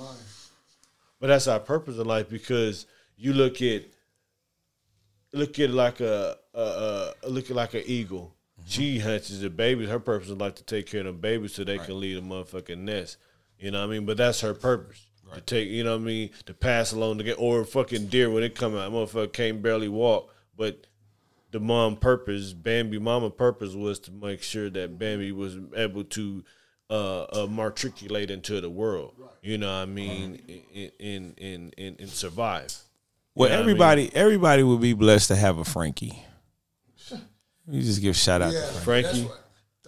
[1.19, 2.85] But that's our purpose in life because
[3.17, 3.83] you look at
[5.33, 8.33] look at like a, a, a look at like an eagle.
[8.67, 9.89] She hatches the babies.
[9.89, 12.21] Her purpose is like to take care of the babies so they can leave a
[12.21, 13.17] motherfucking nest.
[13.57, 14.05] You know what I mean?
[14.05, 15.03] But that's her purpose.
[15.33, 18.29] To take, you know what I mean, to pass along to get or fucking deer
[18.29, 20.33] when it come out, motherfucker can't barely walk.
[20.55, 20.87] But
[21.51, 26.43] the mom purpose, Bambi mama purpose was to make sure that Bambi was able to
[26.89, 29.15] uh, uh matriculate into the world.
[29.41, 30.63] You know what I mean?
[30.73, 32.77] In in in in, and survive.
[33.35, 36.23] Well, You know what I everybody everybody would be blessed to have a Frankie.
[37.69, 39.27] You just give a shout out to Frankie.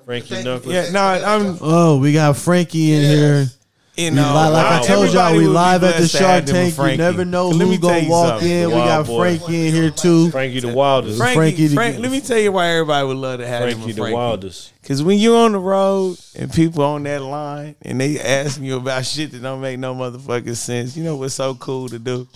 [0.05, 0.73] Frankie, Frankie Knuckles.
[0.73, 3.47] Yeah, no, I'm Oh, we got Frankie in here.
[3.95, 6.55] you We know, li- like I told y'all, we live at the Shark have them
[6.67, 6.91] a Tank.
[6.91, 8.49] You never know Let me who tell gonna walk something.
[8.51, 8.67] in.
[8.69, 9.37] We Wild got boy.
[9.37, 10.29] Frankie in here too.
[10.31, 11.17] Frankie the wildest.
[11.19, 13.75] Frankie, Frankie the- Frank, let me tell you why everybody would love to have him
[13.77, 14.15] Frankie the Frankie.
[14.15, 14.73] wildest.
[14.83, 18.77] Cause when you're on the road and people on that line and they asking you
[18.77, 22.27] about shit that don't make no motherfucking sense, you know what's so cool to do?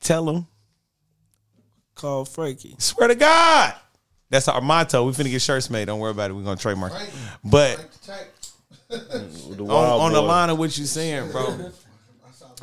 [0.00, 0.46] Tell them,
[1.94, 2.74] Call Frankie.
[2.78, 3.74] swear to God.
[4.32, 5.04] That's our motto.
[5.06, 5.84] We finna get shirts made.
[5.84, 6.32] Don't worry about it.
[6.32, 6.94] We're gonna trademark.
[7.44, 7.86] But
[8.88, 9.68] The on,
[10.00, 11.70] on the line of what you're saying, bro.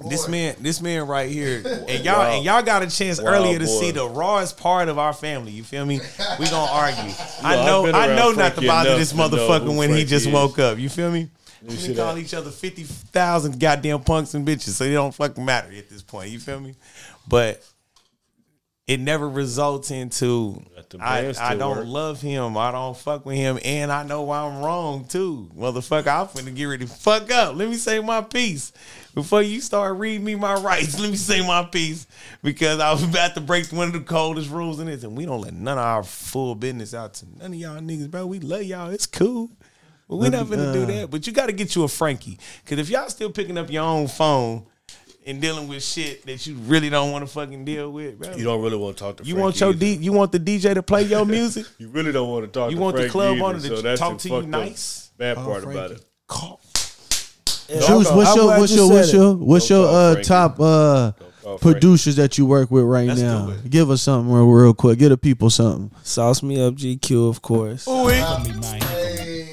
[0.08, 3.60] This man, this man right here, and y'all, and y'all got a chance Wild earlier
[3.60, 3.80] to boy.
[3.82, 5.52] see the rawest part of our family.
[5.52, 6.00] You feel me?
[6.40, 7.12] We gonna argue.
[7.44, 10.32] I I've know, I know not to bother this motherfucker who when he just is.
[10.32, 10.78] woke up.
[10.78, 11.30] You feel me?
[11.62, 12.22] We see call that.
[12.22, 16.02] each other fifty thousand goddamn punks and bitches, so it don't fucking matter at this
[16.02, 16.30] point.
[16.32, 16.76] You feel me?
[17.28, 17.62] But
[18.90, 20.64] it never results into
[21.00, 21.86] I, I don't work.
[21.86, 22.58] love him.
[22.58, 26.08] I don't fuck with him, and I know I'm wrong too, motherfucker.
[26.08, 27.56] I'm finna get ready to fuck up.
[27.56, 28.74] Let me say my piece
[29.14, 31.00] before you start reading me my rights.
[31.00, 32.08] Let me say my piece
[32.42, 35.28] because I was about to break one of the coldest rules in this, and we
[35.28, 38.26] don't let none of our full business out to none of y'all niggas, bro.
[38.26, 38.90] We love y'all.
[38.90, 39.52] It's cool.
[40.08, 41.12] But we not finna do that.
[41.12, 43.84] But you got to get you a Frankie, because if y'all still picking up your
[43.84, 44.66] own phone.
[45.26, 48.36] And dealing with shit that you really don't want to fucking deal with, bro.
[48.36, 49.24] You don't really want to talk to.
[49.24, 49.80] You Frankie want your either.
[49.80, 51.66] D, you want the DJ to play your music.
[51.78, 52.70] You really don't want to talk.
[52.70, 55.12] To you to want the club either, owner to so talk to you nice?
[55.18, 56.06] Bad part about it.
[56.28, 56.62] Call.
[57.70, 59.14] Juice, what's I'm your what's you your what's it.
[59.14, 60.28] your what's your uh Frankie.
[60.28, 61.12] top uh
[61.62, 63.48] producers that you work with right Let's now?
[63.48, 63.70] do it.
[63.70, 65.00] Give us something real, real quick.
[65.00, 65.92] Get the people something.
[66.04, 67.86] Sauce me up, GQ, of course.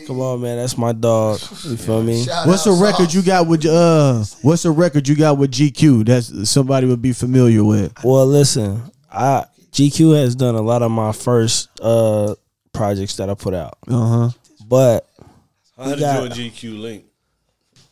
[0.06, 1.40] Come on, man, that's my dog.
[1.64, 2.22] You feel me?
[2.24, 3.14] Shout What's a out record Sauce.
[3.14, 7.12] you got with uh What's a record you got with GQ that somebody would be
[7.12, 7.92] familiar with?
[8.04, 12.34] Well, listen, I GQ has done a lot of my first uh
[12.72, 14.30] projects that I put out, Uh huh.
[14.68, 15.08] but
[15.76, 17.04] How did got- you and GQ link?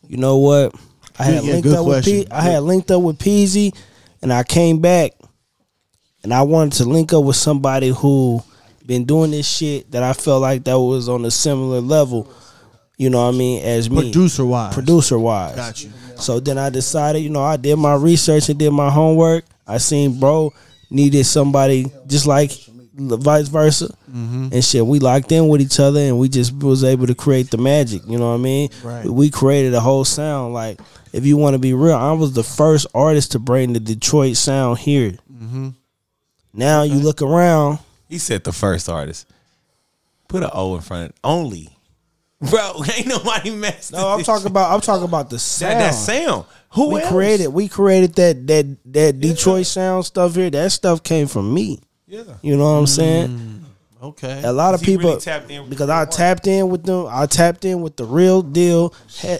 [0.07, 0.73] you know what?
[1.19, 2.31] I had Yeah, linked good up with P- question.
[2.31, 3.75] I had linked up with Peezy,
[4.21, 5.11] and I came back,
[6.23, 8.41] and I wanted to link up with somebody who
[8.87, 12.31] been doing this shit that I felt like that was on a similar level.
[12.97, 13.63] You know what I mean?
[13.63, 14.73] As me, Producer wise.
[14.73, 15.55] producer wise.
[15.55, 15.91] Got you.
[16.17, 19.43] So then I decided, you know, I did my research and did my homework.
[19.67, 20.53] I seen bro
[20.89, 22.51] needed somebody just like
[22.97, 24.47] vice versa, Mm-hmm.
[24.53, 24.85] and shit.
[24.85, 28.03] We locked in with each other, and we just was able to create the magic.
[28.07, 28.69] You know what I mean?
[28.81, 29.03] Right.
[29.05, 30.53] We created a whole sound.
[30.53, 30.79] Like,
[31.11, 34.37] if you want to be real, I was the first artist to bring the Detroit
[34.37, 35.11] sound here.
[35.29, 35.69] Mm-hmm.
[36.53, 37.79] Now you look around.
[38.07, 39.27] He said the first artist.
[40.27, 41.11] Put an O in front.
[41.11, 41.69] of Only.
[42.41, 43.93] Bro, ain't nobody messed.
[43.93, 43.99] Up.
[43.99, 44.73] No, I'm talking about.
[44.73, 45.73] I'm talking about the sound.
[45.73, 46.45] that, that sound.
[46.71, 47.09] Who we else?
[47.09, 50.49] created we created that that that Detroit sound stuff here.
[50.49, 51.79] That stuff came from me.
[52.05, 52.23] Yeah.
[52.41, 53.29] You know what I'm saying?
[53.29, 54.43] Mm, okay.
[54.43, 57.07] A lot of people really tapped in because I real tapped in with them.
[57.09, 58.93] I tapped in with the real deal,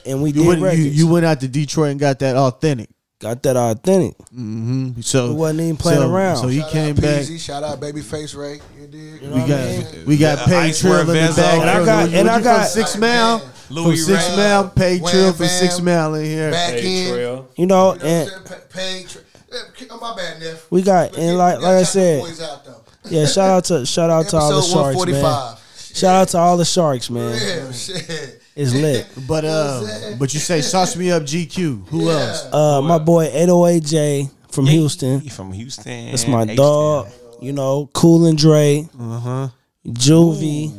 [0.06, 2.90] and we You did went, you, you went out to Detroit and got that authentic.
[3.20, 4.18] Got that authentic.
[4.18, 5.00] Mm-hmm.
[5.02, 6.38] So We wasn't even playing so, around.
[6.38, 7.22] So he Shout came out back.
[7.22, 8.60] Peezy, shout out Babyface Ray.
[8.80, 9.22] You dig?
[9.22, 9.82] You know We what I mean?
[9.82, 11.60] got we got The paid Trill in the back.
[11.60, 13.42] And I got- and I got- six mile.
[13.70, 14.36] Louie from six Ray.
[14.36, 16.52] mile, paid Wham Trill for six mile in here.
[16.52, 17.14] Back Hey, in.
[17.14, 17.48] Trail.
[17.56, 18.44] You know, You know and what I'm saying?
[18.46, 20.68] Pa- Paid Tra- oh, my bad, Neff.
[20.70, 22.82] we got and like like I gotta shout the said, boys out, though.
[23.10, 23.26] yeah.
[23.26, 25.56] Shout out to shout out to all the sharks, man.
[25.94, 27.32] Shout out to all the sharks, man.
[27.42, 28.42] Yeah, shit.
[28.56, 29.06] It's lit.
[29.28, 31.88] But uh, but you say sauce me up GQ.
[31.90, 32.46] Who else?
[32.54, 35.20] Uh, my boy 808J from Houston.
[35.20, 36.08] He from Houston.
[36.12, 36.56] That's my H-Town.
[36.56, 37.08] dog.
[37.42, 39.48] You know, Cool and Dre, Uh huh.
[39.86, 40.72] Juvie.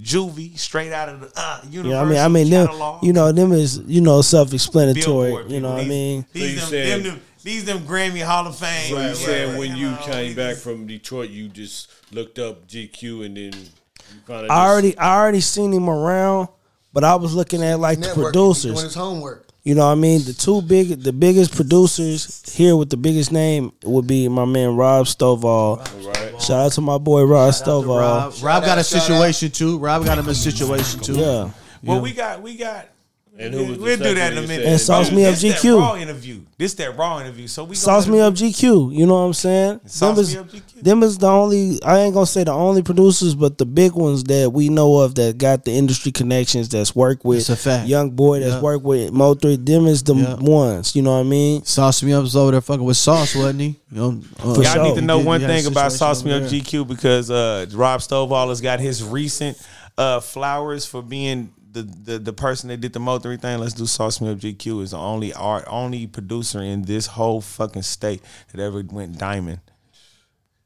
[0.00, 3.12] Juvie, straight out of the uh, Universal You know, I mean, I mean, them, you
[3.12, 5.28] know, them is you know self-explanatory.
[5.30, 5.76] Billboard You know people.
[5.76, 6.26] what I mean?
[6.32, 8.90] These, So you them, saying- them, them, these them Grammy Hall of Fame.
[8.90, 12.66] So you Yeah, saying when you know, came back from Detroit, you just looked up
[12.66, 13.81] GQ and then you kind of.
[14.28, 16.48] I already, I already seen him around,
[16.92, 18.74] but I was looking at like the Network, producers.
[18.74, 19.48] Doing his homework.
[19.64, 20.24] You know what I mean?
[20.24, 24.74] The two big, the biggest producers here with the biggest name would be my man
[24.74, 25.78] Rob Stovall.
[26.04, 26.42] Right.
[26.42, 28.00] Shout out to my boy Rob Stovall.
[28.00, 29.78] Rob, Rob got a out, shout situation too.
[29.78, 31.14] Rob got him a situation too.
[31.14, 31.50] Yeah.
[31.84, 32.88] Well, we got we got
[33.38, 34.66] And who was the we'll do that in a minute.
[34.66, 35.78] And Sauce Me Up this that GQ.
[35.78, 36.42] raw interview.
[36.58, 37.46] This that raw interview.
[37.48, 38.94] So we Sauce me up GQ.
[38.94, 39.80] You know what I'm saying?
[39.86, 40.82] Sauce them is, Me Up GQ.
[40.82, 41.82] them is the only.
[41.82, 45.14] I ain't gonna say the only producers, but the big ones that we know of
[45.14, 46.68] that got the industry connections.
[46.68, 47.88] That's worked with It's a fact.
[47.88, 48.40] Young Boy.
[48.40, 48.60] That's Yeah.
[48.60, 49.56] worked with Mo Three.
[49.56, 50.34] Them is the Yeah.
[50.34, 50.94] ones.
[50.94, 51.64] You know what I mean?
[51.64, 53.66] Sauce me up was over there fucking with sauce, wasn't he?
[53.90, 54.82] You know, uh, For Y'all sure.
[54.84, 56.50] need to know He one he thing about Sauce Me Up there.
[56.50, 59.56] GQ because uh, Rob Stovall has got his recent
[59.96, 63.58] uh, flowers for being the, the the person that did the Mo three thing.
[63.58, 67.40] Let's do Sauce Me Up GQ is the only art only producer in this whole
[67.40, 68.22] fucking state
[68.52, 69.60] that ever went diamond.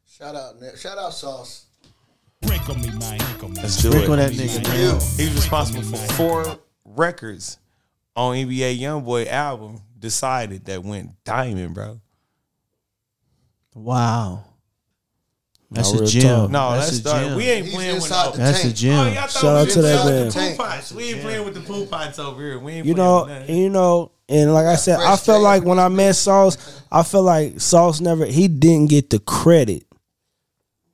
[0.09, 0.77] Shout out, Nick.
[0.77, 1.66] shout out, Sauce.
[2.43, 3.20] Sprinkle me, man.
[3.20, 3.62] Sprinkle me.
[3.62, 4.16] Let's do Sprinkle it.
[4.16, 5.01] that nigga, man.
[5.16, 7.59] He's responsible for four records
[8.15, 9.81] on NBA YoungBoy album.
[9.99, 12.01] Decided that went diamond, bro.
[13.74, 14.45] Wow.
[15.70, 16.52] That's a gym.
[16.52, 17.24] No, that's let's a start.
[17.24, 17.36] gem.
[17.36, 18.30] We ain't He's playing with inside no.
[18.32, 18.72] the That's a tank.
[18.72, 18.97] Oh, gem.
[18.97, 20.26] y'all thought Shout we out to that man.
[20.28, 20.93] the Poo pots.
[20.93, 22.59] We ain't playing with the poo pots over here.
[22.59, 23.52] We ain't You know, with that.
[23.52, 26.82] you know, and like I said, I fresh felt J like when I met Sauce,
[26.90, 29.84] I felt like Sauce never he didn't get the credit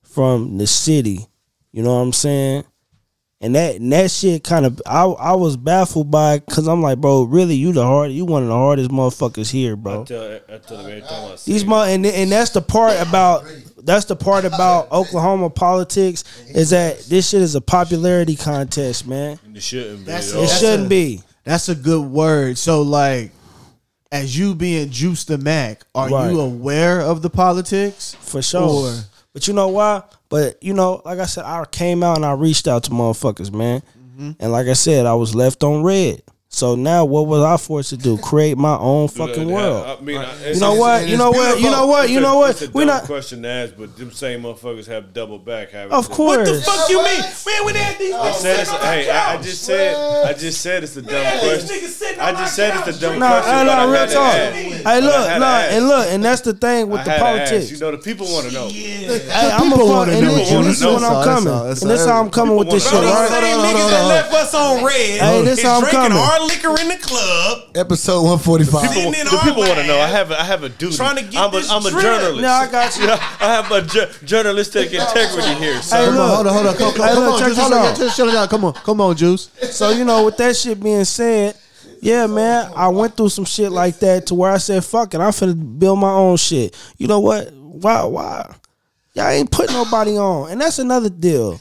[0.02, 1.26] from the city.
[1.72, 2.64] You know what I'm saying?
[3.44, 6.98] And that and that shit kind of I I was baffled by because I'm like,
[7.00, 10.04] bro, really, you the hard, you one of the hardest motherfuckers here, I bro.
[10.04, 11.70] tell, I tell them every time I see These him.
[11.70, 13.44] mo and and that's the part about
[13.82, 19.40] that's the part about Oklahoma politics is that this shit is a popularity contest, man.
[19.52, 20.04] It shouldn't be.
[20.04, 20.40] That's at It.
[20.42, 21.20] That's shouldn't a- be.
[21.42, 22.56] That's a good word.
[22.58, 23.32] So like
[24.12, 26.30] as you being Juice the Mac, are Right.
[26.30, 28.14] you aware of the politics?
[28.20, 28.60] for sure.
[28.88, 28.94] Or-
[29.32, 30.02] but you know why?
[30.28, 33.52] But you know, like I said, I came out and I reached out to motherfuckers,
[33.52, 33.82] man.
[33.98, 34.30] Mm-hmm.
[34.38, 36.22] And like I said, I was left on red.
[36.54, 38.18] So now, what was I forced to do?
[38.18, 39.86] Create my own fucking world.
[39.98, 40.20] I mean,
[40.52, 41.08] You know what?
[41.08, 41.58] You know what?
[41.58, 42.10] You know what?
[42.10, 42.50] You know what?
[42.50, 43.04] It's a We dumb not.
[43.04, 45.70] question to ask, but them same motherfuckers have double back.
[45.70, 46.36] Having Of course.
[46.36, 47.20] What the fuck you mean?
[47.22, 49.32] Man, when they had these I niggas said it's sitting a, on hey, the I,
[49.32, 51.68] I just said, I just said it's a dumb Yeah, these question.
[51.76, 52.96] niggas sitting I on just said it's couch.
[52.96, 53.52] a dumb Nah, question.
[53.52, 54.34] nah, but I nah, had real to talk.
[54.34, 54.52] ask.
[54.54, 55.72] Hey, But I look, to nah, ask.
[55.72, 57.50] and look, and that's the thing with I the had to ask.
[57.50, 57.72] politics.
[57.72, 58.68] You know, the people want to know.
[58.68, 60.34] Hey, I'm People a fuck, wanna and, know.
[60.36, 61.08] this- and this is wanna when know.
[61.08, 61.96] I'm That's all, coming, that's and all.
[61.96, 63.40] this how I'm coming with this shit, Bro, wanna these right?
[63.40, 64.08] same Hold on, niggas hold that on.
[64.08, 66.18] left us on red Hey, this is how I'm coming.
[66.42, 67.70] Our liquor in the club.
[67.74, 68.90] Episode 145.
[68.92, 69.98] People, the people want to know.
[69.98, 70.96] I have a, I have a duty.
[70.96, 72.02] trying to get I'm a, this I'm a drip.
[72.02, 72.40] journalist.
[72.42, 73.04] Yeah, I got you.
[73.10, 76.04] I have a ju- journalistic integrity here, Hey, sir.
[76.06, 76.22] Come look.
[76.22, 76.76] on, hold on, hold on.
[76.76, 77.58] Come, come, Hey, come look, on, Juice.
[77.58, 78.48] Hold on, just shut it down.
[78.48, 79.50] Come on, come on, Juice.
[79.70, 81.56] So you know, with that shit being said,
[82.00, 85.20] yeah, man, I went through some shit like that to where I said, "Fuck it,
[85.20, 87.52] I'm finna build my own shit." You know what?
[87.52, 88.02] Why?
[88.04, 88.54] Why?
[89.14, 91.60] Y'all ain't put nobody on, and that's another deal.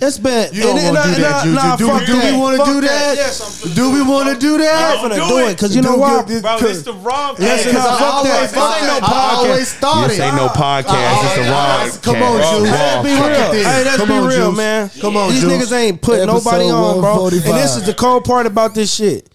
[0.00, 1.62] It's been You don't and- want to do that, and- Juice.
[1.62, 3.16] nah, do fuck do we want to do that?
[3.16, 4.72] Yes, I'm finna do we want to do that?
[5.02, 5.18] I'm that?
[5.18, 5.50] finna do do it.
[5.50, 6.22] it because you know Do why?
[6.22, 7.74] Bro, it's the wrong Listen, podcast.
[7.74, 8.40] nah, fuck that.
[8.40, 9.02] This ain't no that.
[9.02, 9.74] I always podcast.
[9.80, 11.24] thought This ain't no podcast.
[11.24, 11.90] It's the wrong.
[12.00, 12.58] Come on, podcast.
[12.58, 12.70] Juice.
[12.70, 13.64] Wrong Let's be Be real.
[13.70, 14.90] Hey, let's be real, man.
[14.98, 17.26] Come on, These niggas ain't put nobody on, bro.
[17.26, 19.28] And this is the cold part about this shit,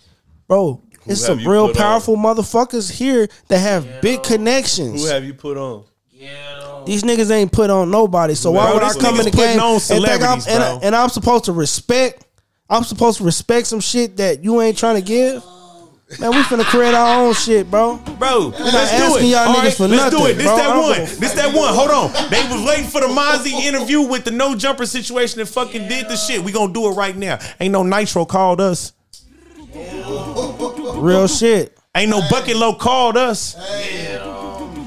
[0.48, 0.82] bro.
[1.06, 5.04] It's some real powerful motherfuckers here that have big connections.
[5.04, 5.84] Who have you put on?
[6.86, 8.36] These niggas ain't put on nobody.
[8.36, 9.60] So why Bro, would I come in the game?
[9.60, 10.80] On and, think I'm, celebrities, and, bro.
[10.84, 12.26] and I'm supposed to respect?
[12.70, 15.44] I'm supposed to respect some shit that you ain't trying to give.
[16.20, 17.98] Man, we finna create our own shit, bro.
[18.20, 19.26] Bro, let's do it.
[19.26, 20.36] y'all All niggas for let's do it.
[20.36, 20.56] This bro.
[20.56, 21.00] That one.
[21.20, 21.74] This that one.
[21.74, 22.30] Hold on.
[22.30, 26.08] They was waiting for the Mozzy interview with the no jumper situation and fucking did
[26.08, 26.44] the shit.
[26.44, 27.40] We gonna do it right now.
[27.60, 28.94] Ain't no Nitro called us.
[29.74, 31.76] Real shit.
[31.96, 33.56] Ain't no Bucket Low called us.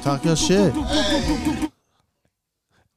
[0.03, 0.73] Talk your shit.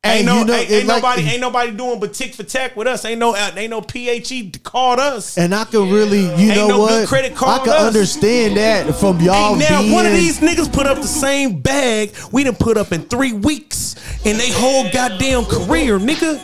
[0.03, 2.41] Ain't Hey, no, you know, ain't, ain't like- nobody, ain't nobody doing but tick for
[2.41, 3.05] tack with us.
[3.05, 5.37] Ain't no, uh, ain't no PHE called us.
[5.37, 7.07] And I can really, you Ain't know no good what?
[7.07, 7.83] credit I can us.
[7.85, 9.93] understand that from y'all Ain't now being.
[9.93, 13.33] one of these niggas put up the same bag we done put up in three
[13.33, 13.95] weeks
[14.25, 16.39] in they whole goddamn career, nigga.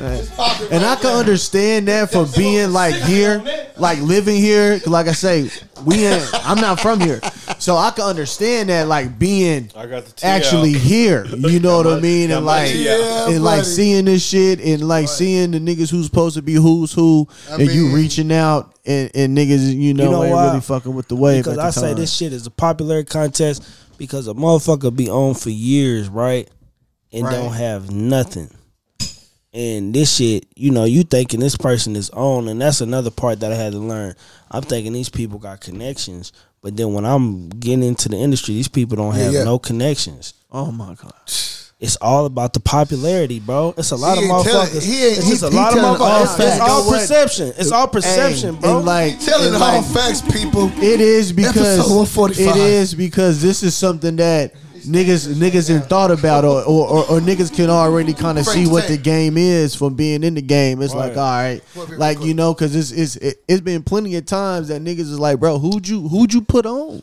[0.00, 3.42] And I can understand that for being like here,
[3.76, 4.80] like living here.
[4.86, 5.50] Like I say,
[5.84, 7.20] we ain't, I'm not from here,
[7.58, 11.26] so I can understand that like being I got the actually here.
[11.26, 12.30] You know what I mean?
[12.30, 12.98] And like tea out.
[13.00, 16.54] Yeah, and like seeing this shit and like seeing the niggas who's supposed to be
[16.54, 20.46] who's who, and you reaching out and, and niggas you know, know ain't why?
[20.48, 21.44] really fucking with the wave.
[21.44, 23.66] Because at I the say this shit is a popularity contest
[23.98, 26.48] because a motherfucker be on for years, right?
[27.12, 27.32] And Right.
[27.32, 28.50] don't have nothing.
[29.54, 33.40] And this shit, you know, you thinking this person is on, and that's another part
[33.40, 34.14] that I had to learn.
[34.50, 38.68] I'm thinking these people got connections, but then when I'm getting into the industry, these
[38.68, 39.44] people don't have yeah.
[39.44, 40.34] no connections.
[40.52, 41.12] Oh my god.
[41.80, 43.72] It's all about the popularity, bro.
[43.78, 44.82] It's a lot He of ain't telling- motherfuckers.
[44.84, 46.34] he ain't- it's just he- a he lot of telling all motherfuckers.
[46.40, 47.52] It's, it's all You know perception.
[47.56, 48.76] It's all perception, Hey, bro.
[48.78, 50.70] And like Telling and all like, facts, people.
[50.82, 52.56] It is because Episode 145.
[52.56, 54.54] it is because this is something that
[54.86, 58.66] niggas niggas ain't thought about or or, or, or niggas can already kind of see
[58.66, 60.82] what the game is from being in the game.
[60.82, 63.60] It's like all right, What if it like you know, because it's it's it, it's
[63.60, 67.02] been plenty of times that niggas is like, bro, who'd you who'd you put on?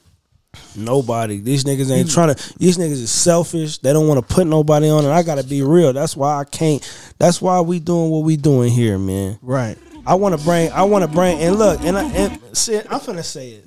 [0.75, 1.39] Nobody.
[1.39, 2.13] These niggas ain't hmm.
[2.13, 2.57] trying to.
[2.57, 3.77] These niggas is selfish.
[3.79, 5.93] They don't want to put nobody on, and I gotta be real.
[5.93, 6.81] That's why I can't.
[7.17, 9.39] That's why we doing what we doing here, man.
[9.41, 9.77] Right.
[10.07, 10.71] I want to bring.
[10.71, 11.39] I want to bring.
[11.39, 13.65] And look, and, I, and see, I'm finna say it.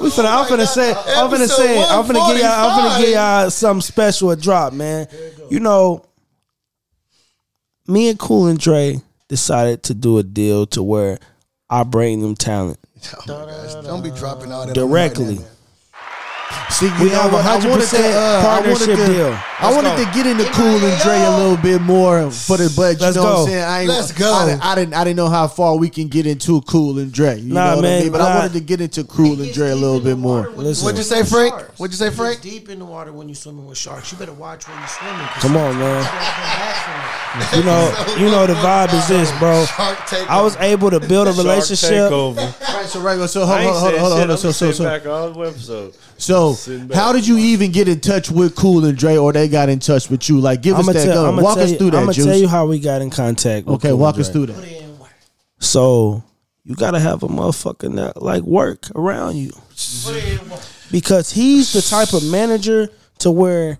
[0.00, 0.26] We finna.
[0.26, 0.90] I'm finna say.
[0.92, 0.96] it.
[0.96, 1.90] I'm finna say it.
[1.90, 2.68] I'm finna give y'all.
[2.70, 5.06] I'm finna give y'all something special a drop, man.
[5.50, 6.04] You know,
[7.86, 11.18] me and Cool and Dre decided to do a deal to where
[11.70, 12.78] I bring them talent
[13.26, 15.38] Don't be dropping all that directly.
[16.70, 19.06] See, you We know, have a I wanted 100% to, uh, I wanted partnership to,
[19.12, 19.26] deal.
[19.26, 20.04] I Let's wanted go.
[20.04, 23.16] to get into Cool and Dre a little bit more for the, but you Let's
[23.16, 23.38] know what.
[23.40, 23.64] I'm saying?
[23.64, 24.32] I ain't, Let's go.
[24.32, 27.12] I, didn't- I didn't, I didn't know how far we can get into Cool and
[27.12, 27.38] Dre.
[27.38, 28.12] You Nah, know what I man, mean?
[28.12, 28.24] But nah.
[28.26, 30.48] I wanted to get into Cool and Dre a little bit more.
[30.56, 30.84] Listen.
[30.84, 31.54] What'd you say, Frank?
[31.78, 32.40] What'd you say, It gets Frank?
[32.42, 34.10] deep in the water when you're swimming with sharks.
[34.12, 35.26] You better watch where you're swimming.
[35.26, 35.98] 'cause Come on, man.
[35.98, 37.56] you gotta come back from it.
[37.56, 39.64] You know, you know the vibe is this, bro.
[40.28, 42.10] I was able to build a relationship.
[42.10, 42.36] Takeover.
[42.74, 44.00] Right, so right, so I hold, ain't hold, hold, said hold, shit.
[44.00, 44.84] hold, I'm so, just so, sitting so,
[46.50, 46.92] back all the episode.
[46.92, 49.68] so, how did you even get in touch with Cool and Dre, or they got
[49.68, 50.40] in touch with you?
[50.40, 51.04] Like, give us I'ma that.
[51.04, 51.28] tell, go.
[51.32, 52.24] I'ma Walk tell us you, through that, I'ma Juice.
[52.24, 53.66] tell you how we got in contact.
[53.66, 54.46] With okay, Cool walk and us Dre.
[54.46, 54.92] through that.
[55.60, 56.22] So
[56.64, 59.52] you gotta have a motherfucking that, like work around you,
[60.90, 62.88] because he's the type of manager
[63.18, 63.78] to where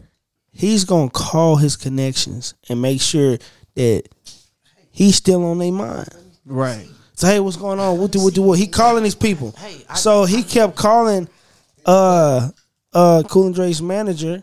[0.53, 3.39] he's gonna call his connections and make sure
[3.75, 4.05] that
[4.91, 6.09] he's still on their mind.
[6.47, 6.87] Right.
[7.15, 7.99] So hey, what's going on?
[7.99, 8.59] What do what do what?
[8.59, 9.55] He calling these people.
[9.97, 11.29] So he kept calling
[11.87, 12.49] uh
[12.93, 14.43] uh Cool and Dre's manager,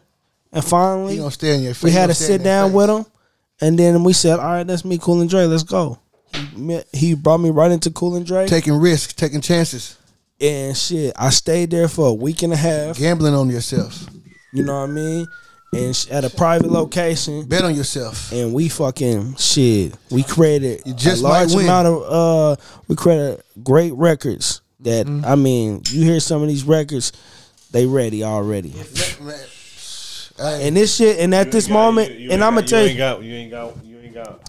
[0.52, 1.84] and He finally gonna stay in your face.
[1.84, 3.06] we had gonna sit down with him,
[3.61, 5.45] and then we said, all right, let's meet Cool and Dre.
[5.45, 5.99] Let's go.
[6.34, 9.98] He met, he brought me right into Cool and Dre, Taking risks, taking chances,
[10.40, 12.98] and shit, I stayed there for a week and a half.
[12.98, 14.06] gambling on yourself.
[14.53, 15.28] You know what I mean?
[15.72, 17.45] And sh- at a private location.
[17.45, 18.32] Bet on yourself.
[18.32, 19.94] and we fucking shit.
[20.10, 21.66] We created You just a large might win.
[21.66, 22.56] amount of uh
[22.88, 25.26] we created great records that Mm-hmm.
[25.26, 27.11] I mean, you hear some of these records,
[27.72, 28.73] they ready already.
[30.39, 32.80] And this shit and at this You ain't moment, you- you and I'm gonna tell
[32.81, 34.49] you you, ain't got, you ain't got, you ain't got.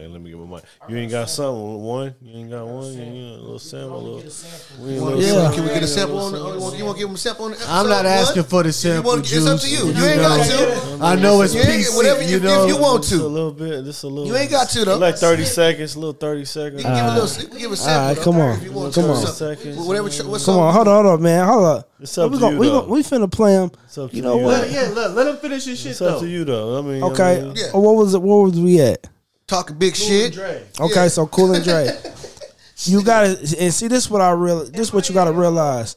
[0.00, 0.64] Hey, let me get my mic.
[0.88, 1.82] You ain't got something.
[1.82, 2.90] One, you ain't got one.
[2.94, 3.96] You ain't got a little sample.
[3.96, 4.32] A little,
[4.80, 5.52] we ain't Wanna little give- Yeah.
[5.52, 6.32] Can we get a sample on?
[6.32, 7.70] little The, you want to give him a sample on the episode?
[7.70, 9.76] I'm not asking for the You sample, wanna- It's up to you.
[9.78, 10.98] You You ain't got to.
[11.02, 11.96] I know it's You ain't- PC.
[11.96, 13.84] whatever you- you if you want Just a little bit.
[13.84, 14.26] Just a little.
[14.26, 14.96] You ain't got to, though.
[14.96, 15.94] Like thirty seconds.
[15.96, 16.82] A Little thirty seconds.
[16.82, 17.42] You can give a little.
[17.54, 18.00] You give a sample.
[18.08, 18.56] Alright, come on.
[18.56, 19.26] If you want Come on.
[19.26, 19.76] Seconds.
[19.76, 20.08] Whatever.
[20.30, 21.90] What's come on, hold on, hold on, man, hold up.
[22.00, 23.70] It's up we to gonna, you, we, gonna, we finna play him.
[23.84, 24.44] It's up to You know you.
[24.46, 24.70] what?
[24.70, 26.20] Yeah, let, let him finish his shit It's up though.
[26.22, 26.78] to you though.
[26.78, 27.64] I mean, I Okay, mean, Yeah.
[27.74, 28.22] Oh, what was it?
[28.22, 29.06] Where was we at?
[29.50, 30.38] Talking big shit.
[30.38, 31.08] Okay, Yeah.
[31.08, 31.90] so Cool and Dre.
[32.84, 35.96] you gotta and see this what I real this what you gotta realize.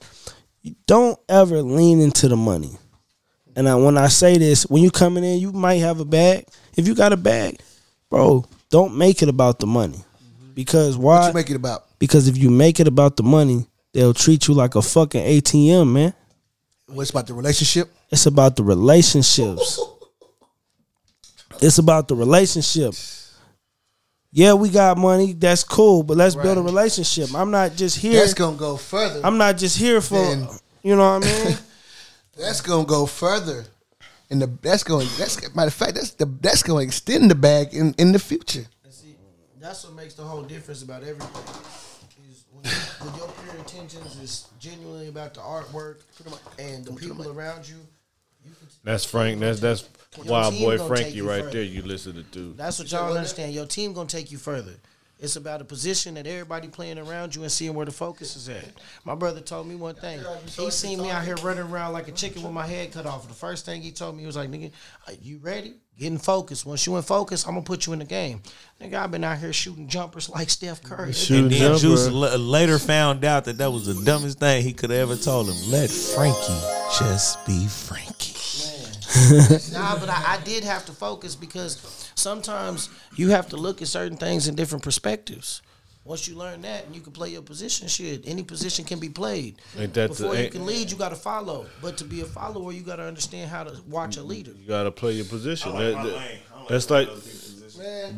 [0.64, 2.76] You don't ever lean into the money.
[3.56, 6.48] And I, when I say this, when you coming in, you might have a bag.
[6.76, 7.60] If you got a bag,
[8.10, 9.98] bro, don't make it about the money.
[9.98, 10.54] Mm-hmm.
[10.56, 11.28] Because What why?
[11.28, 11.86] you make it about?
[12.00, 15.92] because if you make it about the money, they'll treat you like a fucking ATM,
[15.94, 16.14] man.
[16.88, 17.94] What's about the relationship?
[18.10, 19.80] It's about the relationships.
[21.62, 22.94] It's about the relationship.
[24.36, 25.34] Yeah, we got money.
[25.34, 27.34] That's cool, but let's build a relationship.
[27.36, 28.20] I'm not just here.
[28.20, 29.22] That's gonna go further.
[29.24, 30.16] I'm not just here for.
[30.16, 30.48] Then-
[30.82, 31.58] You know what I mean?
[32.38, 33.64] That's gonna go further.
[34.30, 37.74] And the that's going that's matter of fact that's the that's gonna extend the bag
[37.76, 38.66] in in the future.
[38.90, 39.16] See,
[39.62, 41.30] that's what makes the whole difference about everything.
[42.32, 45.98] Is when, when your pure intentions is genuinely about the artwork
[46.58, 47.76] and the people around you.
[48.84, 49.40] that's Frank.
[49.40, 49.88] That's that's
[50.18, 51.52] Your wild team boy Frankie you right further.
[51.52, 51.64] there.
[51.64, 52.24] You listen to.
[52.24, 52.58] dude.
[52.58, 53.54] That's what y'all understand.
[53.54, 54.74] Your team gonna take you further.
[55.20, 58.50] It's about a position that everybody playing around you and seeing where the focus is
[58.50, 58.66] at.
[59.06, 60.20] My brother told me one thing.
[60.48, 63.26] He seen me out here running around like a chicken with my head cut off.
[63.30, 64.72] The first thing he told me he was like, "Nigga,
[65.08, 65.76] are you ready?
[65.98, 66.66] Getting focused.
[66.66, 68.42] Once you in focus, I'm gonna put you in the game."
[68.82, 71.14] Nigga, I've been out here shooting jumpers like Steph Curry.
[71.14, 71.80] Shooting And then jumper.
[71.80, 75.16] Juice l- later found out that that was the dumbest thing he could have ever
[75.16, 75.72] told him.
[75.72, 76.60] Let Frankie
[77.00, 78.32] just be Frankie.
[79.74, 83.88] Nah, but I, I did have to focus because sometimes you have to look at
[83.88, 85.62] certain things in different perspectives.
[86.06, 89.08] Once you learn that and you can play your position, shit, any position can be
[89.08, 89.56] played.
[89.78, 91.66] Ain't that the- Before you can lead, you got to follow.
[91.82, 94.52] But to be a follower, you got to understand how to watch a leader.
[94.52, 95.72] You gotta play your position.
[95.78, 97.10] That- that- that's like,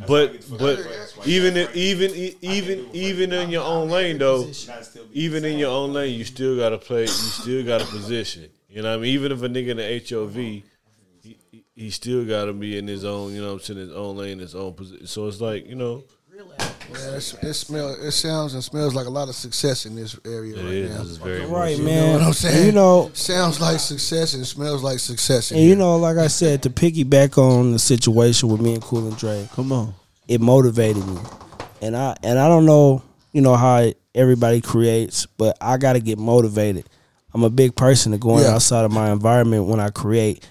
[0.08, 0.80] but but
[1.26, 2.12] even if, even
[2.42, 4.48] even even in your own lane though,
[5.14, 7.02] even in your own lane, you still gotta play.
[7.02, 8.50] You still got a position.
[8.70, 9.14] You know what I mean?
[9.14, 10.64] Even if a nigga in the HOV,
[11.26, 13.34] he, he- he still gotta be in his own.
[13.34, 13.80] You know what I'm saying?
[13.80, 15.08] His own lane, his own position.
[15.08, 16.04] So it's like you know,
[16.34, 17.90] Yeah, it's, it smell.
[17.90, 20.96] It sounds and smells like a lot of success in this area It right is.
[20.96, 21.02] now.
[21.02, 22.14] It's very Right, much- man.
[22.14, 22.66] what I'm saying?
[22.68, 25.52] You know, Sounds like success and smells like success.
[25.52, 28.82] in and you know, like I said, to piggyback on the situation with me and
[28.82, 29.94] Cool and Dre, Come on.
[30.30, 31.18] it motivated me.
[31.82, 33.02] And I and I don't know,
[33.34, 36.86] you know, how everybody creates, but I gotta get motivated.
[37.34, 38.52] I'm a big person to going Yeah.
[38.56, 40.48] outside of my environment when I create.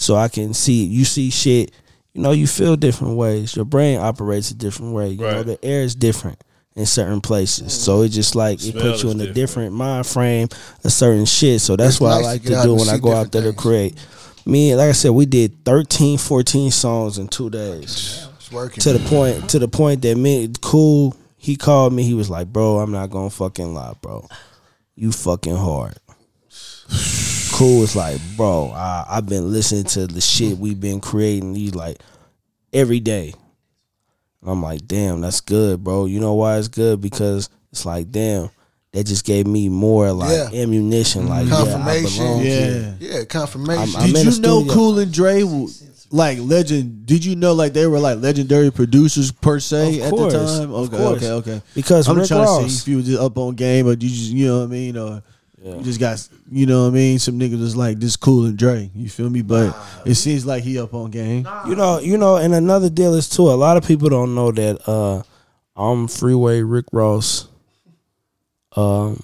[0.00, 1.72] So I can see you see shit,
[2.14, 3.54] you know, you feel different ways.
[3.54, 5.10] Your brain operates a different way.
[5.10, 5.46] You know, Right.
[5.46, 6.42] the air is different
[6.74, 7.72] in certain places.
[7.78, 9.34] So it just like it puts you is in a different.
[9.34, 10.48] different mind frame
[10.84, 11.60] a certain shit.
[11.60, 13.42] So that's It's what nice I like get to do when I go out there
[13.42, 13.98] different to create.
[14.46, 18.80] Me, like I said, we did 13, 14 songs in two days it's working.
[18.80, 22.46] to the point to the point that me cool he called me he was like
[22.48, 24.26] bro i'm not gonna fucking lie bro
[24.96, 25.94] you fucking hard
[27.60, 31.74] cool It's like bro I, i've been listening to the shit we've been creating he's
[31.74, 31.98] like
[32.72, 33.34] every day
[34.42, 38.48] i'm like damn that's good bro you know why it's good because it's like damn
[38.92, 40.62] that just gave me more like Yeah.
[40.62, 42.24] ammunition like yeah, I Confirmation.
[42.24, 42.96] belong here.
[42.98, 43.18] Yeah.
[43.18, 43.78] yeah, confirmation.
[43.82, 44.74] I'm- I'm Did you know studio.
[44.74, 45.44] Cool and Dre,
[46.10, 47.06] like legend?
[47.06, 50.72] Did you know like they were like legendary producers per se Of at the time?
[50.74, 51.22] Okay, course.
[51.22, 51.62] okay, okay.
[51.72, 53.96] because I'm Rick trying to see if you were just up on game, or you
[54.08, 55.22] just you know what I mean, or
[55.62, 57.18] you just got you know what I mean.
[57.18, 58.90] Some niggas was like this Cool and Dre.
[58.94, 59.42] You feel me?
[59.42, 59.76] But
[60.06, 61.46] it seems like he up on game.
[61.66, 63.50] You know, you know, and another deal is too.
[63.50, 65.22] A lot of people don't know that uh
[65.76, 67.48] I'm Freeway Rick Ross,
[68.76, 69.22] um,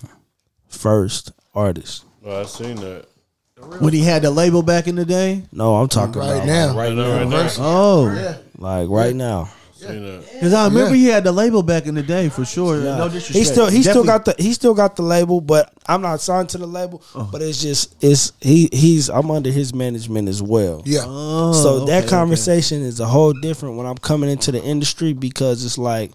[0.69, 2.05] first artist.
[2.25, 3.07] Oh, I seen that.
[3.79, 5.43] When he had the label back in the day.
[5.53, 6.67] No, I'm talking Right about now.
[6.69, 7.49] like, right now, right now.
[7.59, 9.49] Oh, like right now.
[9.77, 10.33] Seen that.
[10.33, 12.79] because I remember he had the label back in the day for sure.
[12.81, 13.37] No disrespect.
[13.39, 16.21] He still he still Definitely- got the he still got the label, but I'm not
[16.23, 17.03] signed to the label.
[17.15, 17.29] Oh.
[17.31, 20.83] But it's just it's he he's I'm under his management as well.
[20.87, 22.11] yeah, Oh, so okay, that okay.
[22.11, 26.13] conversation is a whole different when I'm coming into the industry because it's like,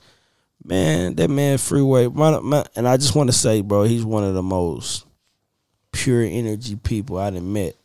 [0.65, 4.23] man, that man Freeway, my, my, and I just want to say, bro, he's one
[4.23, 5.05] of the most
[5.91, 7.75] pure energy people I done met.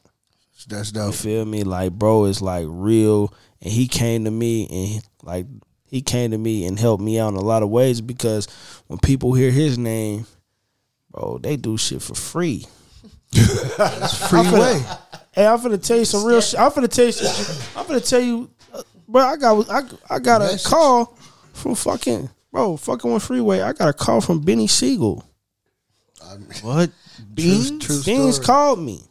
[0.68, 1.14] that's You dope.
[1.14, 1.64] feel me?
[1.64, 3.32] Like, bro, is like real,
[3.66, 5.44] and he came to me and he, like
[5.88, 8.46] he came to me and helped me out in a lot of ways because
[8.86, 10.24] when people hear his name,
[11.10, 12.64] bro, they do shit for free.
[14.28, 14.80] Freeway.
[15.32, 16.60] Hey, I'm finna tell you some real shit.
[16.60, 17.80] I'm finna tell you some.
[17.80, 19.22] I'm gonna tell you, uh, bro.
[19.22, 19.82] I got I,
[20.14, 20.64] I got a Message.
[20.64, 21.18] call
[21.52, 23.62] from fucking bro, fucking with Freeway.
[23.62, 25.24] I got a call from Beanie Sigel.
[26.62, 26.90] what
[27.34, 27.70] beans?
[27.70, 29.02] True, true Beans called me.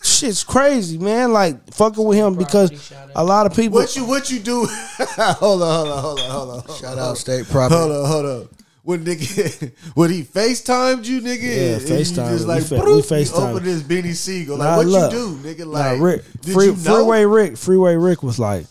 [0.00, 1.32] Shit's crazy, man.
[1.32, 2.70] Like fucking with him because
[3.16, 3.78] a lot of people.
[3.80, 4.64] What you what you do?
[4.98, 6.76] hold on, hold on, hold on, hold on.
[6.76, 7.74] Shout out state property.
[7.80, 8.48] Hold on, hold on.
[8.82, 12.28] When nigga, when he FaceTimed you, nigga, Yeah, and you FaceTime.
[12.30, 13.50] just We like fa- we FaceTime.
[13.52, 14.56] open this Beanie Sigel.
[14.56, 15.12] Like Nah, what look.
[15.12, 15.58] you do, nigga?
[15.66, 16.76] Nah, Like Rick, did free, you know?
[16.94, 18.66] Freeway Rick, Freeway Rick was like,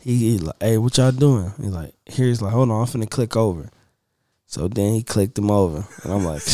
[0.00, 1.52] he, he like, hey, what y'all doing?
[1.60, 3.68] He's like, here's like, hold on, I'm finna click over.
[4.46, 6.40] So then he clicked him over, and I'm like,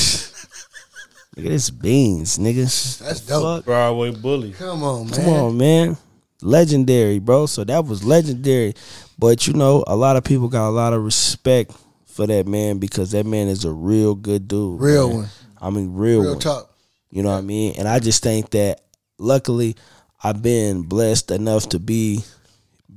[1.36, 2.98] nigga, this beans, nigga.
[2.98, 3.42] That's dope.
[3.58, 3.64] Fuck.
[3.64, 4.52] Broadway bully.
[4.52, 5.14] Come on, man.
[5.14, 5.96] Come on, man.
[6.42, 7.46] Legendary, bro.
[7.46, 8.74] So that was legendary.
[9.18, 11.72] But you know, a lot of people got a lot of respect
[12.06, 14.80] for that man because that man is a real good dude.
[14.80, 15.16] Real man.
[15.18, 15.28] one.
[15.60, 16.40] I mean, real, Real one.
[16.40, 16.70] talk.
[17.10, 17.74] You know what I mean?
[17.78, 18.80] And I just think that
[19.18, 19.76] luckily
[20.22, 22.20] I've been blessed enough to be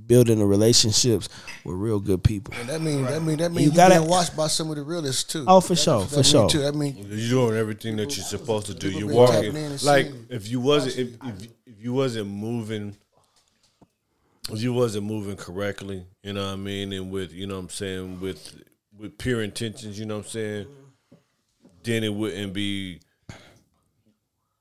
[0.08, 1.28] building the relationships
[1.66, 2.54] with real good people.
[2.60, 4.78] And that mean that mean that mean You you, gotta- been watched by some of
[4.78, 5.44] the realists too.
[5.48, 6.50] Oh, for That- sure, that for mean sure.
[6.50, 6.60] Too.
[6.60, 8.90] That mean You're doing everything that you're supposed to do.
[8.90, 12.30] You're been walking tapping in and like if you wasn't if, if if you wasn't
[12.30, 12.96] moving
[14.50, 17.62] if you wasn't moving correctly, you know what I mean, and with you know what
[17.64, 18.62] I'm saying with
[18.98, 20.68] with pure intentions, you know what I'm saying,
[21.84, 23.02] then it wouldn't be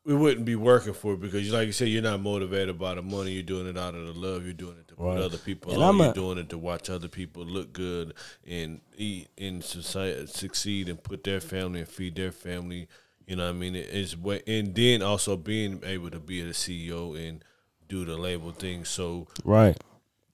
[0.05, 3.02] we wouldn't be working for it because, like you said, you're not motivated by the
[3.02, 3.32] money.
[3.32, 4.44] You're doing it out of the love.
[4.44, 5.82] You're doing it put other people And.
[5.82, 8.14] I'm a- doing it to watch other people look good
[8.47, 12.89] and eat and society succeed and put their family and feed their family.
[13.27, 13.74] You know what I mean?
[13.74, 14.14] It's
[14.47, 17.44] and then also being able to be a CEO and
[17.89, 18.85] do the label thing.
[18.85, 19.77] So Right.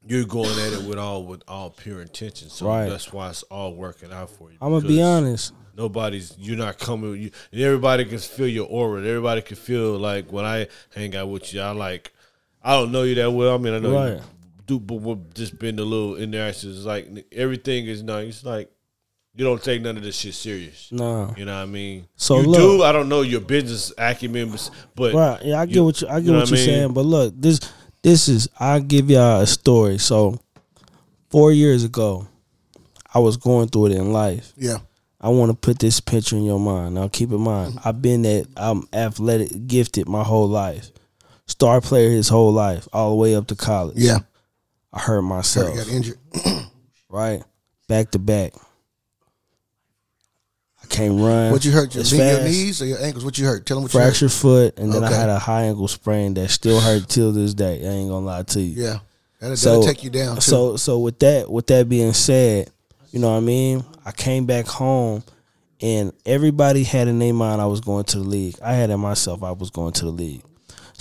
[0.06, 2.48] you're going at it with all with all pure intention.
[2.50, 2.88] So Right.
[2.88, 4.58] that's why it's all working out for you.
[4.60, 5.52] I'm gonna be honest.
[5.74, 7.20] Nobody's you're not coming.
[7.20, 9.00] You, and everybody can feel your aura.
[9.02, 12.12] Everybody can feel like when I hang out with you, I like.
[12.64, 13.54] I don't know you that well.
[13.54, 14.22] I mean, I know Right.
[14.68, 16.76] You do, but we've just been a little in interactions.
[16.78, 18.28] It's like everything is nice.
[18.36, 18.70] It's like
[19.34, 20.90] you don't take none of this shit serious.
[20.92, 21.34] No.
[21.36, 22.06] You know what I mean?
[22.16, 22.82] So you look- do.
[22.82, 24.54] I don't know your business acumen,
[24.94, 25.42] but Right.
[25.44, 26.08] Yeah, I get you- what you.
[26.08, 26.66] I get you know what, what you're mean?
[26.66, 26.92] saying.
[26.92, 27.60] But look, this
[28.02, 29.98] this is I'll give y'all a story.
[29.98, 30.38] So
[31.30, 32.26] four years ago,
[33.14, 34.52] I was going through it in life.
[34.56, 34.78] yeah.
[35.24, 36.96] I want to put this picture in your mind.
[36.96, 37.88] Now keep in mind, mm-hmm.
[37.88, 40.90] I've been that I'm athletic gifted my whole life.
[41.46, 43.96] Star player his whole life, all the way up to college.
[43.98, 44.18] Yeah.
[44.92, 45.74] I hurt myself.
[45.74, 46.18] Got injured.
[47.08, 47.42] right?
[47.92, 48.54] back to back.
[50.82, 51.52] I can't run.
[51.52, 51.94] What you hurt?
[51.94, 52.44] Your, as knee, your fast.
[52.44, 53.24] knees or your ankles?
[53.24, 53.66] What you hurt?
[53.66, 56.80] Tell them what Fractured foot, and then I had a high ankle sprain that still
[56.86, 57.86] hurt till this day.
[57.86, 58.66] I ain't gonna lie to you.
[58.66, 58.92] you hurt.
[58.94, 58.98] Yeah,
[59.40, 60.40] that'll, So that'll take you down too.
[60.40, 62.70] So so with that with that being said,
[63.10, 63.84] you know what I mean.
[64.04, 65.22] I came back home,
[65.80, 68.56] and everybody had in their mind I was going to the league.
[68.64, 70.42] I had in myself I was going to the league.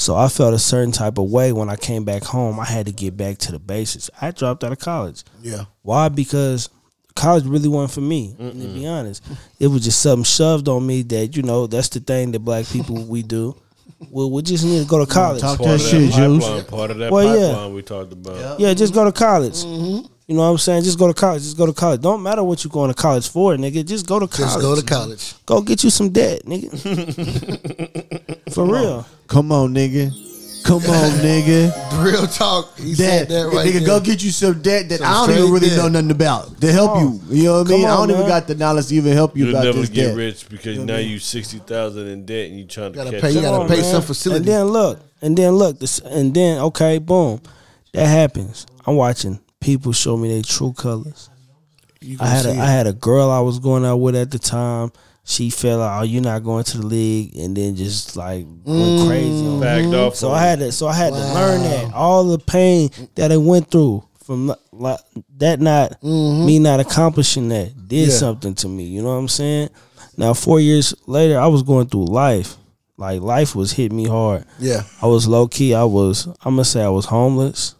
[0.01, 2.59] So I felt a certain type of way when I came back home.
[2.59, 4.09] I had to get back to the basics.
[4.19, 5.23] I dropped out of college.
[5.43, 6.09] yeah, Why?
[6.09, 6.69] Because
[7.15, 8.33] college really wasn't for me.
[8.39, 9.23] To be honest,
[9.59, 12.65] it was just something shoved on me that you know that's the thing that black
[12.65, 13.55] people we do.
[14.09, 15.41] Well, we just need to go to college.
[15.41, 16.43] Talk Part that of shit, that Juice.
[16.43, 17.49] pipeline, part of that Well, yeah.
[17.53, 18.59] pipeline we talked about.
[18.59, 19.53] Yeah, just go to college.
[19.63, 20.07] Mm-hmm.
[20.27, 20.83] You know what I'm saying?
[20.83, 21.43] Just go to college.
[21.43, 22.01] Just go to college.
[22.01, 23.85] Don't matter what you're going to college for, nigga.
[23.85, 24.53] Just go to college.
[24.53, 25.33] just go to college.
[25.45, 26.71] Go get you some debt, nigga.
[28.51, 29.05] for real.
[29.27, 30.11] Come on, nigga.
[30.63, 32.03] Come on, nigga.
[32.03, 32.77] Real talk.
[32.77, 33.87] He said That, that right nigga, there.
[33.87, 35.77] go get you some debt that Some I don't even straight really debt.
[35.77, 37.21] know nothing about to help you.
[37.29, 37.87] You know what I Come mean?
[37.87, 38.29] I on, don't even man.
[38.29, 40.17] got the knowledge to even help you You'll about never this get debt.
[40.17, 43.31] rich because now you sixty thousand in debt and you trying to Gotta catch pay-
[43.31, 43.43] you up.
[43.43, 43.91] gotta Come on, pay man.
[43.91, 44.37] some facility.
[44.39, 47.41] And then look, and then look, this, and then okay, boom,
[47.93, 48.67] that happens.
[48.85, 51.29] I'm watching people show me their true colors.
[52.01, 54.15] You I gonna had a, see I had a girl I was going out with
[54.15, 54.91] at the time.
[55.31, 59.07] She felt like, oh, you're not going to the league, and then just like went
[59.07, 59.29] crazy.
[59.29, 59.59] On mm-hmm.
[59.59, 59.61] me.
[59.61, 60.15] Backed off.
[60.15, 63.31] So on I had to, so I had to learn that all the pain that
[63.31, 64.99] I went through from like
[65.37, 66.45] that not mm-hmm.
[66.45, 68.13] me not accomplishing that did Yeah.
[68.13, 68.83] something to me.
[68.83, 69.69] You know what I'm saying?
[70.17, 72.57] Now four years later, I was going through life.
[72.97, 74.45] Like life was hitting me hard.
[74.59, 75.73] Yeah, I was low key.
[75.73, 76.27] I was.
[76.27, 77.75] I'm gonna say I was homeless.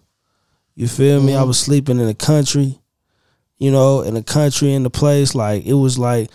[0.74, 1.34] You feel me?
[1.34, 1.48] I mm-hmm.
[1.48, 2.80] was sleeping in the country.
[3.60, 5.36] You know, in the country, in the place.
[5.36, 6.32] Like it was like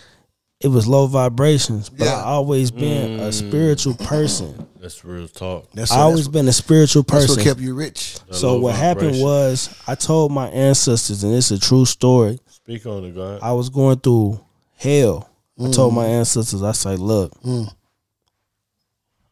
[0.59, 1.89] it was low vibrations.
[1.89, 2.15] But Yeah.
[2.15, 3.33] I always been a mm.
[3.33, 4.67] spiritual person.
[4.79, 5.69] That's real talk.
[5.73, 7.37] that's, I always that's, been a spiritual that's person.
[7.37, 8.17] what kept you rich.
[8.31, 12.39] so low what happened was I told my ancestors, and it's a true story.
[12.47, 13.39] Speak on it, God.
[13.41, 14.39] I was going through
[14.77, 15.29] hell.
[15.59, 15.75] I mm.
[15.75, 17.71] told my ancestors, I say, look, mm.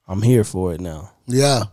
[0.07, 1.11] I'm here for it now.
[1.27, 1.63] Yeah,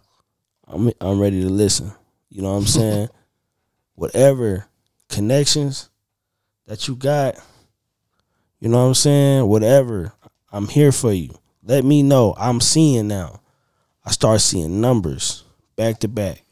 [0.67, 1.93] I'm I'm ready to listen.
[2.31, 3.09] You know what I'm saying?
[3.95, 4.67] Whatever
[5.09, 5.91] connections
[6.67, 7.37] that you got,
[8.63, 9.49] you know what I'm saying?
[9.49, 10.13] Whatever,
[10.53, 11.31] I'm here for you.
[11.65, 12.33] Let me know.
[12.39, 13.41] I'm seeing now.
[14.05, 15.43] I start seeing numbers
[15.75, 16.45] back to back.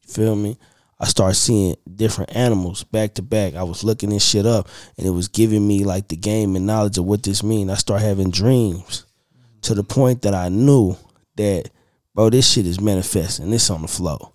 [0.00, 0.56] You feel me?
[0.98, 3.54] I start seeing different animals back to back.
[3.54, 4.66] I was looking this shit up
[4.96, 7.68] and it was giving me like the game and knowledge of what this mean.
[7.68, 9.04] I start having dreams
[9.60, 10.96] to the point that I knew
[11.36, 11.68] that
[12.14, 13.50] bro, this shit is manifesting.
[13.50, 14.32] This on the flow.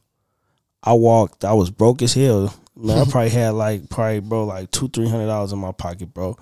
[0.84, 1.44] I walked.
[1.44, 2.54] I was broke as hell.
[2.78, 6.14] Man, I probably had like probably bro like two three hundred dollars in my pocket,
[6.14, 6.38] bro.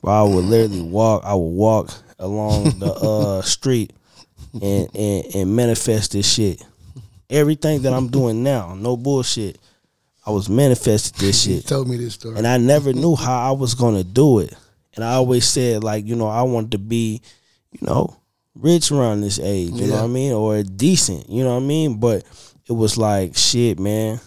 [0.00, 1.22] Bro, I would literally walk.
[1.24, 3.92] I would walk along the uh street
[4.54, 6.64] and and and manifest this shit.
[7.30, 9.58] Everything that I'm doing now, no bullshit.
[10.26, 11.66] I was manifested this shit.
[11.66, 12.38] told me this story.
[12.38, 14.54] And I never knew how I was gonna do it.
[14.94, 17.20] And I always said, like, you know, I wanted to be,
[17.72, 18.16] you know,
[18.54, 20.32] rich around this age, you know what I mean?
[20.32, 21.98] Or decent, you know what I mean?
[21.98, 22.24] But
[22.66, 24.20] it was like, shit, man.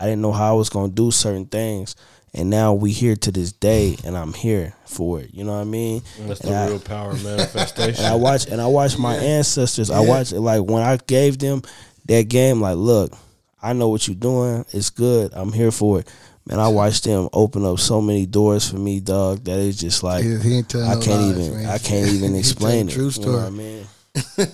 [0.00, 1.94] I didn't know how I was gonna do certain things.
[2.32, 5.34] And now we here to this day and I'm here for it.
[5.34, 6.02] You know what I mean?
[6.20, 8.04] That's And the I- real power manifestation.
[8.04, 9.90] and I watch and I watch my ancestors.
[9.90, 11.62] I watch it like when I gave them
[12.06, 12.60] that game.
[12.60, 13.12] Like, look,
[13.60, 14.64] I know what you're doing.
[14.72, 15.32] It's good.
[15.34, 16.08] I'm here for it.
[16.46, 19.42] Man, I watched them open up so many doors for me, dog.
[19.44, 21.56] That it's just like Yeah, he ain't I can't lies, even.
[21.62, 21.66] man.
[21.66, 22.92] I can't even explain it.
[22.92, 23.46] true You know what story.
[23.46, 23.86] I mean?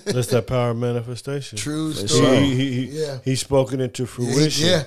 [0.05, 1.57] That's that power manifestation.
[1.59, 2.39] True story.
[2.39, 3.19] He, he, he, Yeah.
[3.23, 4.67] he's spoken into fruition.
[4.67, 4.83] Yeah,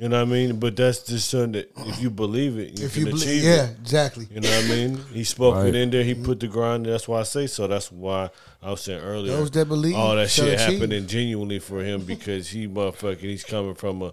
[0.00, 0.58] You know what I mean?
[0.58, 3.44] But that's just something that if you believe it, you if can you believe, achieve
[3.44, 3.78] yeah, it.
[3.80, 4.26] exactly.
[4.30, 4.96] You know what I mean?
[5.12, 5.68] He spoke Right.
[5.68, 6.02] it in there.
[6.02, 6.86] He put the grind.
[6.86, 7.66] That's why I say so.
[7.66, 8.30] That's why
[8.62, 9.36] I was saying earlier.
[9.36, 10.80] Those that believe all that shit achieve.
[10.80, 14.12] happening genuinely for him because he motherfucking he's coming from a.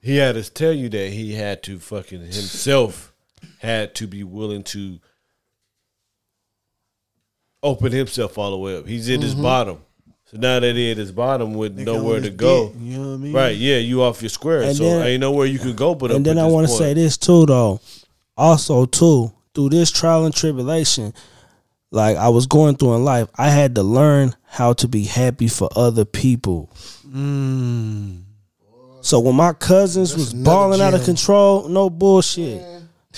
[0.00, 3.12] He had to tell you that he had to fucking himself
[3.58, 5.00] had to be willing to
[7.62, 8.86] open himself all the way up.
[8.86, 9.42] He's in his mm-hmm.
[9.42, 9.82] bottom.
[10.26, 12.72] So now that he at his bottom with nowhere to go.
[12.78, 13.32] You know what I mean?
[13.32, 14.62] Right, yeah, you off your square.
[14.62, 16.94] And so then- ain't nowhere you could go but and then I want to say
[16.94, 17.80] this too, though.
[18.36, 21.14] Also, too, through this trial and tribulation,
[21.92, 25.48] like I was going through in life, I had to learn how to be happy
[25.48, 26.70] for other people.
[27.06, 28.22] Mm.
[29.00, 32.60] So when my cousins was another balling out of control, no bullshit.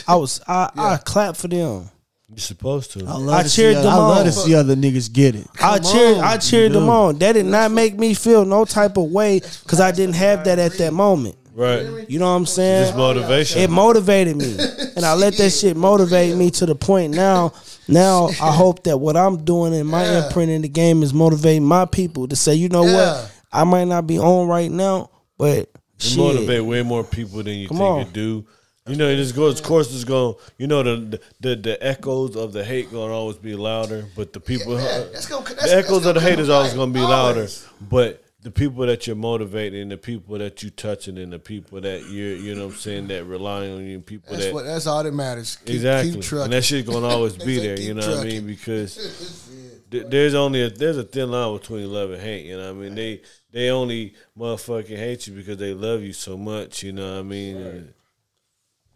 [0.06, 1.90] I was I I clapped for them.
[2.31, 3.01] You're supposed to.
[3.07, 3.87] I, love I to cheered see, on.
[3.87, 4.25] I love on.
[4.27, 5.47] to see other niggas get it.
[5.61, 7.19] I cheered I cheered them on.
[7.19, 10.59] That did not make me feel no type of way because I didn't have that
[10.59, 11.37] at that moment.
[11.55, 12.09] Right.
[12.09, 12.85] You know what I'm saying?
[12.85, 13.61] Just motivation.
[13.63, 14.57] It motivated me,
[14.95, 17.53] and I let that shit motivate me to the point now.
[17.89, 20.27] Now I hope that what I'm doing in my Yeah.
[20.27, 22.95] imprint in the game is motivating my people to say, you know Yeah.
[23.23, 25.57] what, I might not be on right now, but
[26.01, 27.99] You shit, motivate way more people than you Come think on.
[28.01, 28.45] you do.
[28.89, 29.60] You know, it just goes.
[29.60, 30.35] Of course, it's going.
[30.56, 34.32] You know, the, the the echoes of the hate going to always be louder, but
[34.32, 36.93] the people, Yeah, that's gonna- the that's- echoes that's of the hate is always going
[36.93, 37.40] to be louder.
[37.40, 37.66] Always.
[37.81, 41.81] But the people that you're motivating, and the people that you touching, and the people
[41.81, 44.65] that you're, you know, what I'm saying that relying on you, people That's that what.
[44.65, 45.56] That's all that matters.
[45.56, 46.44] Keep, exactly, Keep trucking.
[46.44, 47.78] and that shit going to always be there.
[47.78, 48.47] You know what I mean?
[48.47, 49.43] Because
[49.90, 52.47] th- there's only a, there's a thin line between love and hate.
[52.47, 52.94] You know what I mean?
[52.94, 56.82] They they only motherfucking hate you because they love you so much.
[56.85, 57.56] You know what I mean?
[57.56, 57.93] And,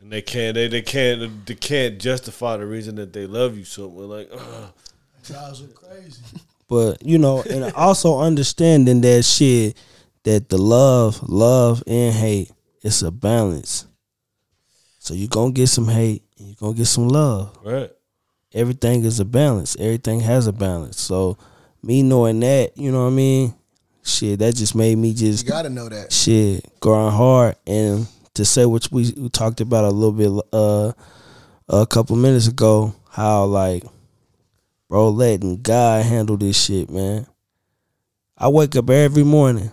[0.03, 3.65] and they can't they, they can't they can't justify the reason that they love you
[3.65, 4.07] so much.
[4.07, 4.73] Like, ugh.
[5.25, 6.23] Drives them crazy.
[6.69, 9.77] But you know, and also understanding that shit
[10.23, 12.51] that the love, love and hate,
[12.81, 13.87] it's a balance.
[14.99, 17.59] So you gonna get some hate and you gonna get some love.
[17.63, 17.91] right?
[18.55, 19.77] Everything is a balance.
[19.79, 20.99] Everything has a balance.
[20.99, 21.37] So
[21.83, 23.55] me knowing that, you know what I mean?
[24.03, 26.11] Shit, that just made me You just gotta know that.
[26.11, 30.93] shit grind hard and to say what we, we talked about a little bit uh
[31.69, 33.85] a couple minutes ago how like
[34.89, 37.27] bro letting god handle this shit man
[38.39, 39.71] i wake up every morning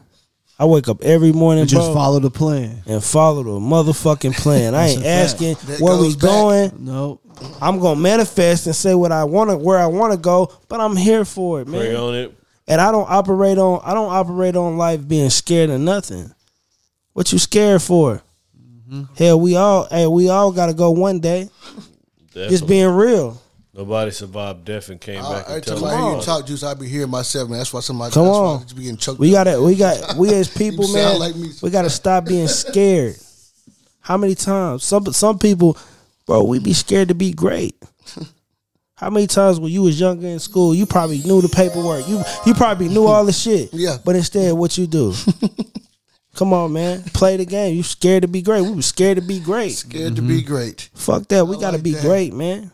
[0.59, 2.83] i wake up every morning And just bro, follow the plan.
[2.85, 5.43] and follow the motherfucking plan i ain't That's a fact.
[5.57, 6.21] asking That where we back.
[6.21, 7.21] going No.
[7.61, 10.79] i'm gonna manifest and say what i want to where i want to go but
[10.81, 12.33] i'm here for it man Pray on it.
[12.67, 16.31] and I don't operate on I don't operate on life being scared of nothing.
[17.13, 18.21] What you scared for?
[18.89, 19.13] Mm-hmm.
[19.15, 21.49] Hell, we all hey, we all gotta go one day.
[22.33, 23.41] Just being real.
[23.73, 26.45] Nobody survived death and came I, back every and time tell I hear you talk,
[26.47, 27.59] juice, I be hearing myself, man.
[27.59, 28.13] That's why somebody.
[28.13, 28.59] Come on.
[28.59, 29.45] Why be getting choked We up.
[29.45, 31.03] gotta we got we as people, man.
[31.07, 31.49] sound like me.
[31.61, 33.15] We gotta stop being scared.
[33.99, 34.83] How many times?
[34.83, 35.77] Some some people,
[36.25, 37.75] bro, we be scared to be great.
[38.95, 42.07] How many times when you was younger in school, you probably knew the paperwork.
[42.07, 43.69] You you probably knew all the shit.
[43.71, 43.97] Yeah.
[44.03, 45.13] But instead, what you do?
[46.39, 47.03] Come on, man.
[47.03, 47.75] Play the game.
[47.75, 48.61] You scared to be great.
[48.61, 49.71] We were scared to be great.
[49.71, 50.47] Scared to be mm-hmm.
[50.47, 50.89] great.
[50.93, 51.45] Fuck that.
[51.45, 52.01] We I gotta like be that.
[52.01, 52.71] great, man.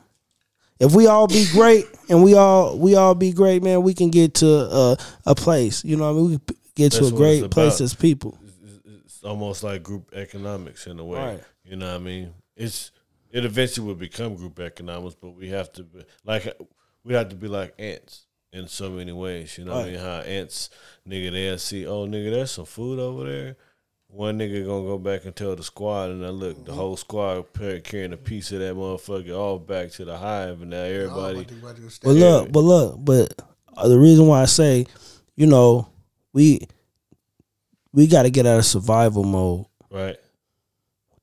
[0.80, 4.12] If we all be great and we all we all be great, man, we can
[4.12, 5.84] get to a, a place.
[5.84, 6.30] You know what I mean?
[6.30, 8.38] We can get to a great place as people.
[9.04, 11.20] It's almost like group economics in a way.
[11.20, 11.44] Right.
[11.64, 12.36] You know what I mean?
[12.56, 12.92] It's
[13.32, 16.56] it eventually will become group economics, but we have to be like
[17.04, 19.58] we have to be like ants in so many ways.
[19.58, 20.00] You know what I mean?
[20.00, 20.70] How ants
[21.08, 23.56] nigga they'll see, oh nigga, there's some food over there.
[24.08, 27.52] One nigga gonna go back and tell the squad, and then look, the whole squad
[27.54, 31.46] par- carrying a piece of that motherfucker all back to the hive, and now everybody.
[32.02, 33.42] But look, but look, but
[33.76, 34.88] uh, the reason why I say,
[35.36, 35.90] you know,
[36.32, 36.66] we
[37.92, 39.66] we got to get out of survival mode.
[39.90, 40.18] Right.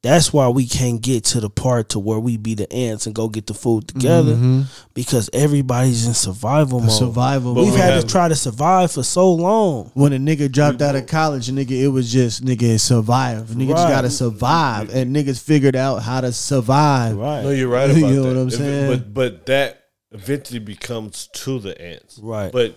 [0.03, 3.15] That's why we can't get to the part to where we be the ants and
[3.15, 4.63] go get the food together mm-hmm.
[4.95, 6.91] because everybody's in survival mode.
[6.91, 7.55] Survival.
[7.55, 9.93] We've we had have- to try to survive for so long.
[9.95, 13.45] when a nigga dropped out of college, nigga, it was just nigga survive.
[13.47, 17.17] Nigga just gotta survive, and niggas figured out how to survive.
[17.17, 17.43] Right.
[17.45, 18.29] No, you're right about You know that.
[18.29, 18.91] what I'm If it- saying?
[18.91, 22.19] But but that eventually becomes to the ants.
[22.21, 22.51] Right.
[22.51, 22.77] But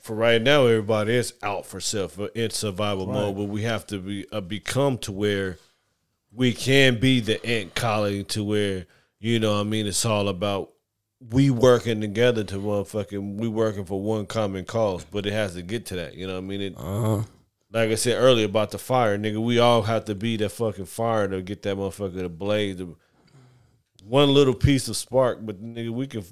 [0.00, 3.36] for right now, everybody is out for self uh, in survival mode.
[3.36, 5.58] But we have to be uh, become to where
[6.32, 8.86] we can be the ant colony to where
[9.18, 9.54] you know.
[9.54, 10.70] what I mean, it's all about
[11.30, 15.04] we working together to motherfucking we working for one common cause.
[15.04, 16.14] But it has to get to that.
[16.14, 16.60] You know what I mean?
[16.60, 17.22] It, Uh-huh.
[17.72, 20.86] like I said earlier about the fire, nigga, we all have to be that fucking
[20.86, 22.80] fire to get that motherfucker to blaze.
[24.02, 26.24] One little piece of spark, but nigga, we can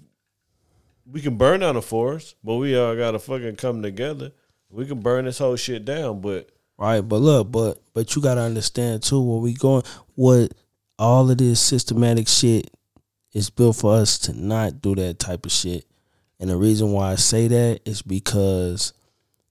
[1.11, 4.33] we can burn down the forest, but we all gotta fucking come together.
[4.71, 8.43] We can burn this whole shit down, but Right, but look, but but you gotta
[8.43, 9.83] understand too where we going.
[10.15, 10.53] What
[10.99, 12.71] all of this systematic shit
[13.33, 15.85] is built for us to not do that type of shit.
[16.41, 18.93] And the reason why I say that is because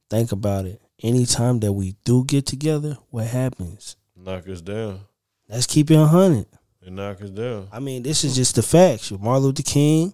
[0.09, 0.81] think about it.
[1.03, 3.97] Anytime that we do get together, what happens?
[4.15, 5.01] knock us down.
[5.47, 6.47] Let's keep it a hundred.
[6.85, 7.67] And knock us down.
[7.71, 9.11] I mean, this is just the facts.
[9.11, 10.13] Martin Luther King,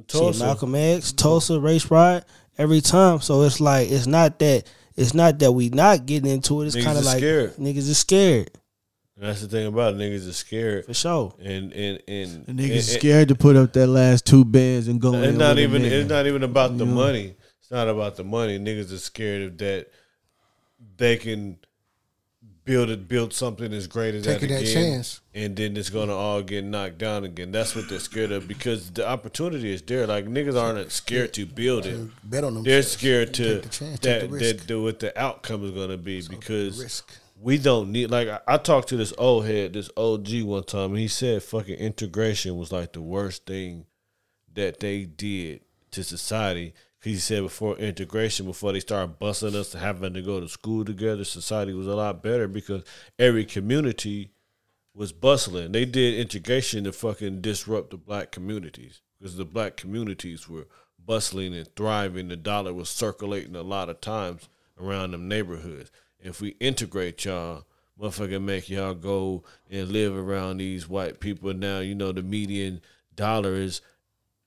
[0.00, 0.44] shit, Tulsa.
[0.44, 2.24] Malcolm X, Tulsa, race riot,
[2.58, 3.20] every time.
[3.20, 4.64] So it's like it's not that
[4.96, 6.66] it's not that we not getting into it.
[6.66, 7.54] It's kind of like scared.
[7.56, 8.50] niggas is scared
[9.16, 9.98] And that's the thing about it.
[9.98, 10.84] Niggas are scared.
[10.86, 11.34] for sure.
[11.40, 15.00] And and and, The niggas and- scared to put up that last two bands and
[15.00, 15.14] go.
[15.14, 15.84] It's in not even.
[15.84, 16.96] It's not even about the You know?
[16.96, 17.34] money.
[17.60, 18.58] It's not about the money.
[18.58, 19.86] Niggas are scared of that.
[20.96, 21.56] They can
[22.64, 25.20] build it, build something as great as Taking that again, chance.
[25.34, 27.50] and then it's gonna all get knocked down again.
[27.52, 30.06] That's what they're scared of because the opportunity is there.
[30.06, 32.10] Like niggas aren't scared to build it.
[32.22, 32.62] Bet on them.
[32.62, 35.96] They're scared to Take the chance, take that that the, what the outcome is gonna
[35.96, 37.12] be because risk.
[37.40, 40.90] we don't need like I, I talked to this old head, this OG one time,
[40.90, 43.86] and he said fucking integration was like the worst thing
[44.54, 46.74] that they did to society.
[47.02, 50.84] He said before integration, before they started busing us to having to go to school
[50.84, 52.84] together, society was a lot better because
[53.18, 54.30] every community
[54.94, 55.72] was bustling.
[55.72, 60.68] They did integration to fucking disrupt the black communities because the black communities were
[61.04, 62.28] bustling and thriving.
[62.28, 64.48] The dollar was circulating a lot of times
[64.80, 65.90] around them neighborhoods.
[66.20, 67.64] If we integrate y'all,
[68.00, 71.52] motherfucker make y'all go and live around these white people.
[71.52, 72.80] Now you know the median
[73.12, 73.80] dollar is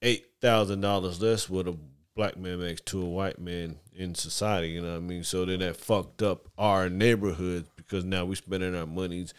[0.01, 1.75] eight thousand dollars less what a
[2.15, 4.69] black man makes to a white man in society.
[4.69, 5.23] You know what I mean?
[5.23, 9.33] So then that fucked up our neighborhoods because now we're spending our monies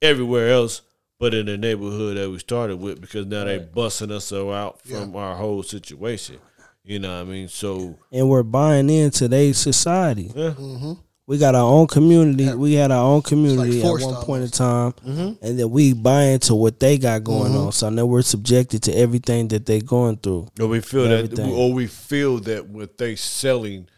[0.00, 0.82] everywhere else
[1.18, 5.16] but in the neighborhood that we started with because now they busting us out from
[5.16, 6.38] our whole situation.
[6.84, 7.48] You know what I mean?
[7.48, 10.32] So and we're buying into today's society.
[10.34, 10.50] yeah.
[10.50, 10.92] Mm-hmm.
[11.28, 12.54] We got our own community.
[12.54, 15.44] We had our own community at one point in time, Mm-hmm.
[15.44, 17.70] and then we buy into what they got going on.
[17.72, 20.48] So now we're subjected to everything that they're going through.
[20.58, 21.52] Or we feel that, Everything.
[21.52, 23.88] or we feel that what they selling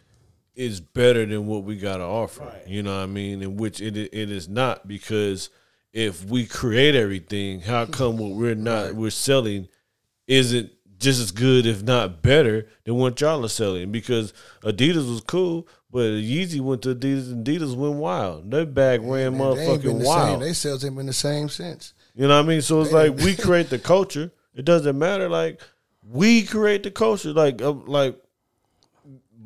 [0.56, 2.52] is better than what we got to offer.
[2.66, 3.42] You know what I mean?
[3.42, 5.50] In which it it is not because
[5.92, 9.68] if we create everything, how come what we're not we're selling
[10.26, 13.90] isn't just as good, if not better, than what y'all are selling?
[13.92, 18.50] Because Adidas was cool, but Yeezy went to Adidas, and Adidas went wild.
[18.50, 20.30] That bag ran Man, they ain't been motherfucking the wild.
[20.30, 20.40] same.
[20.40, 21.94] They sales ain't been the same since.
[22.14, 22.62] You know what I mean?
[22.62, 24.30] So it's like we create the culture.
[24.54, 25.28] It doesn't matter.
[25.28, 25.60] Like
[26.08, 27.32] we create the culture.
[27.32, 28.16] Like uh, like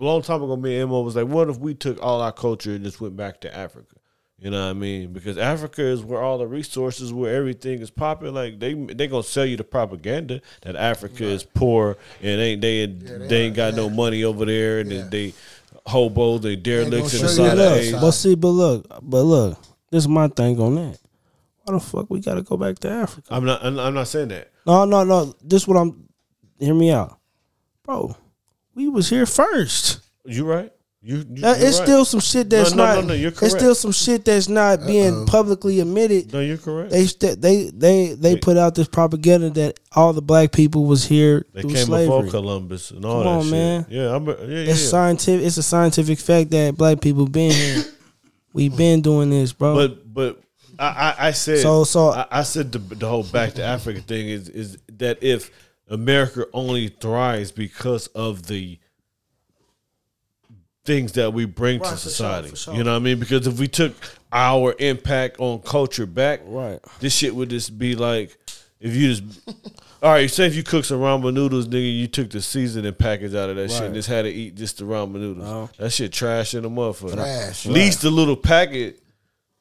[0.01, 2.33] a long time ago, me and Mo was like, what if we took all our
[2.33, 3.97] culture and just went back to Africa?
[4.39, 5.13] You know what I mean?
[5.13, 8.35] Because Africa is where all the resources, where everything is popping.
[8.35, 12.85] Like they they gonna sell you the propaganda that Africa is poor and ain't they
[12.85, 15.09] they, ain't got no money over there and Yeah.
[15.09, 15.33] they,
[15.87, 18.01] they hobos, they derelicts in show the you side of outside.
[18.01, 19.59] But see, but look, but look,
[19.91, 20.99] this is my thing on that.
[21.63, 23.29] Why the fuck we got to go back to Africa?
[23.31, 24.51] I'm not I'm I'm not saying that.
[24.67, 25.35] No, no, no.
[25.43, 26.09] This what I'm.
[26.59, 27.19] Hear me out,
[27.83, 28.17] bro.
[28.75, 30.01] We was here first.
[30.25, 30.73] You right.
[31.07, 31.87] You, you you're it's right.
[31.87, 33.01] still some shit that's No, no, not.
[33.03, 36.33] no, no, you're It's still some shit that's not being publicly admitted.
[36.33, 36.93] No, you're correct.
[36.93, 41.05] They st- they they they put out this propaganda that all the black people was
[41.05, 42.07] here They through came slavery.
[42.23, 43.51] before Columbus and all Come that on, shit.
[43.53, 43.87] man.
[43.91, 44.27] Yeah, I'm.
[44.27, 44.71] Yeah, yeah.
[44.73, 45.47] It's scientific.
[45.47, 47.85] It's a scientific fact that black people been here.
[48.55, 49.75] we been doing this, bro.
[49.75, 50.41] But but
[50.79, 50.87] I
[51.19, 54.29] I, I said So- so- I, I said the the whole back to Africa thing
[54.31, 55.51] is is that if
[55.91, 58.79] America only thrives because of the
[60.85, 62.49] things that we bring Right, to for sure, society.
[62.51, 62.75] for sure.
[62.75, 63.19] You know what I mean?
[63.19, 63.95] Because if we took
[64.33, 66.79] our impact on culture back, Right.
[67.01, 68.37] this shit would just be like
[68.81, 69.41] if you just
[70.03, 73.35] all right, say if you cook some ramen noodles, nigga, you took the seasoning package
[73.35, 75.47] out of that shit and just had to eat just the ramen noodles.
[75.49, 75.71] Oh.
[75.79, 77.15] That shit trash in the motherfucker.
[77.15, 79.01] Trash, At least the little packet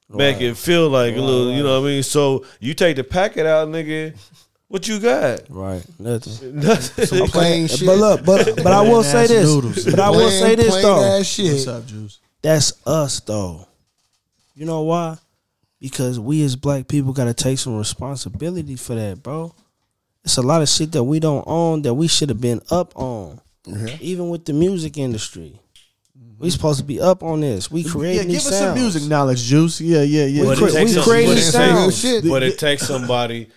[0.09, 2.03] make it feel like a little, you know what I mean?
[2.03, 4.13] So you take the packet out, nigga.
[4.73, 5.41] What you got?
[5.49, 6.55] right, nothing.
[6.59, 7.27] Nothing.
[7.27, 7.85] Plain shit.
[7.85, 9.45] But look, but but I will say this.
[9.47, 9.85] noodles.
[9.85, 11.03] But I will Plain- say this plain though.
[11.19, 12.19] ass What's up, Juice?
[12.41, 13.67] That's us though.
[14.55, 15.19] You know why?
[15.79, 19.53] Because we as black people got to take some responsibility for that, bro.
[20.25, 22.97] It's a lot of shit that we don't own that we should have been up
[22.97, 23.41] on.
[24.01, 25.59] Even with the music industry,
[26.39, 27.69] we supposed to be up on this.
[27.69, 29.79] We create Yeah, creating give these us some music knowledge, Juice.
[29.79, 30.41] Yeah, yeah, yeah.
[30.41, 32.27] We But cre- takes we some- creating but it takes- sounds.
[32.27, 33.49] But it takes somebody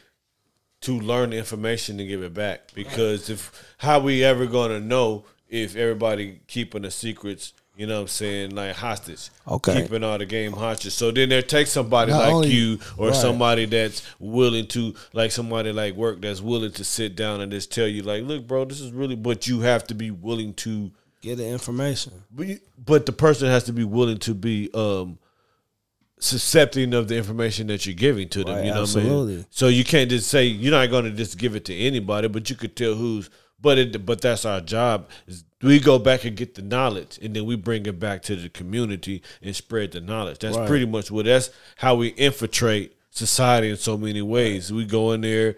[0.87, 2.73] to learn the information to give it back.
[2.75, 8.01] Because if how we ever gonna know if everybody keeping the secrets, you know what
[8.03, 9.31] I'm saying, like hostage.
[9.47, 9.83] Okay.
[9.83, 10.93] Keeping all the game hostage.
[10.95, 13.17] So then there takes somebody Not like only- you or right.
[13.17, 17.71] somebody that's willing to like somebody like work that's willing to sit down and just
[17.73, 20.91] tell you like, look, bro, this is really but you have to be willing to
[21.23, 22.13] Get the information.
[22.31, 25.19] but, you, but the person has to be willing to be um
[26.18, 28.56] suscepting of the information that you're giving to them.
[28.56, 29.47] Right, you know what I mean?
[29.51, 32.48] So you can't just say you're not going to just give it to anybody, but
[32.48, 33.30] you could tell who's.
[33.60, 35.09] But it, but that's our job.
[35.26, 38.36] Is we go back and get the knowledge, and then we bring it back to
[38.36, 40.38] the community and spread the knowledge.
[40.40, 40.68] That's Right.
[40.68, 41.24] pretty much what.
[41.24, 44.72] That's how we infiltrate society in so many ways.
[44.72, 45.56] We go in there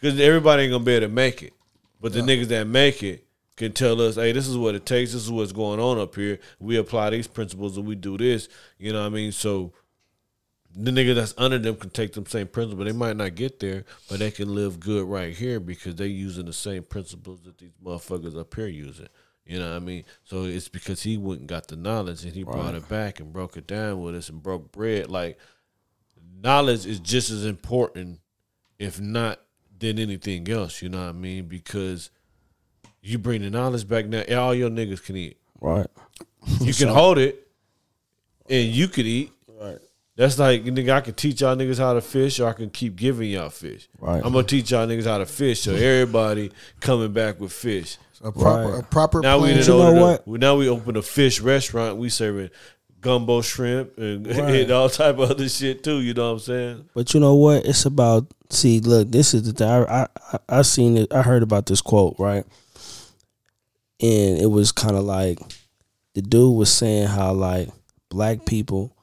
[0.00, 1.52] because everybody ain't gonna be able to make it,
[2.00, 3.25] but the niggas that make it
[3.56, 5.12] can tell us, hey, this is what it takes.
[5.12, 6.38] This is what's going on up here.
[6.60, 8.48] We apply these principles and we do this.
[8.78, 9.32] You know what I mean?
[9.32, 9.72] So
[10.74, 12.86] the nigga that's under them can take them same principles.
[12.86, 16.44] They might not get there, but they can live good right here because they using
[16.44, 19.08] the same principles that these motherfuckers up here using.
[19.46, 20.04] You know what I mean?
[20.24, 23.32] So it's because he went and got the knowledge and he brought it back and
[23.32, 25.08] broke it down with us and broke bread.
[25.08, 25.38] Like
[26.42, 28.20] knowledge is just as important,
[28.78, 29.40] if not
[29.78, 30.82] than anything else.
[30.82, 31.46] You know what I mean?
[31.46, 32.10] Because
[33.08, 35.36] you bring the knowledge back now, all your niggas can eat.
[35.60, 35.86] Right.
[36.60, 37.46] You can hold it,
[38.48, 39.32] and you could eat.
[39.60, 39.78] Right.
[40.16, 40.90] That's like nigga.
[40.92, 43.88] I can teach y'all niggas how to fish, or I can keep giving y'all fish.
[44.00, 44.16] Right.
[44.24, 47.98] I'm gonna teach y'all niggas how to fish, so everybody coming back with fish.
[48.22, 48.80] A proper, Right.
[48.80, 49.56] a proper Now we plan.
[49.66, 50.26] done You know what?
[50.26, 51.98] A, now we open a fish restaurant.
[51.98, 52.48] We serving
[53.02, 54.38] gumbo shrimp and, Right.
[54.62, 56.00] and all type of other shit too.
[56.00, 56.84] You know what I'm saying?
[56.94, 57.66] But you know what?
[57.66, 58.80] It's about see.
[58.80, 59.68] Look, this is the thing.
[59.68, 61.12] I I I, I seen it.
[61.12, 62.46] I heard about this quote right,
[64.00, 65.38] and it was kind of like
[66.14, 67.68] the dude was saying how like
[68.08, 68.96] black people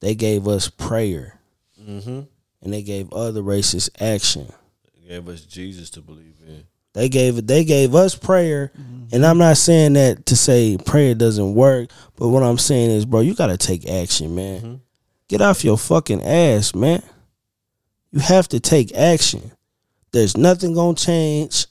[0.00, 1.38] they gave us prayer,
[1.82, 2.20] Mm-hmm.
[2.62, 4.52] and they gave other races action.
[5.02, 6.64] they Gave us Jesus to believe in.
[6.94, 8.72] They gave they gave us prayer,
[9.12, 13.04] and I'm not saying that to say prayer doesn't work, but what I'm saying is,
[13.06, 14.80] bro, you got to take action, man.
[15.28, 17.02] Get off your fucking ass, man.
[18.12, 19.52] You have to take action.
[20.12, 21.66] There's nothing gonna change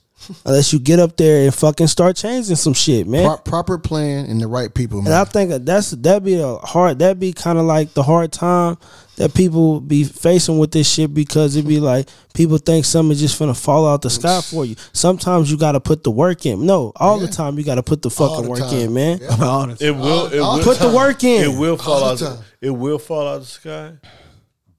[0.46, 3.26] unless you get up there and fucking start changing some shit, man.
[3.26, 5.08] Pro- proper plan and the right people, man.
[5.14, 8.04] And I think that that's that'd be a hard that'd be kind of like the
[8.04, 8.78] hard time
[9.18, 13.40] that people be facing with this shit because it'd be like people think something just
[13.40, 14.76] gonna fall out the sky for you.
[14.94, 16.66] Sometimes you gotta put the work in.
[16.66, 18.74] No, all the time you gotta put the fucking the work time.
[18.74, 19.20] in, man.
[19.22, 19.76] Yeah.
[19.80, 20.26] It will.
[20.28, 21.50] It all will Put the work in.
[21.52, 22.18] It will fall All out.
[22.20, 22.44] the The, time.
[22.62, 23.92] it will fall out the sky,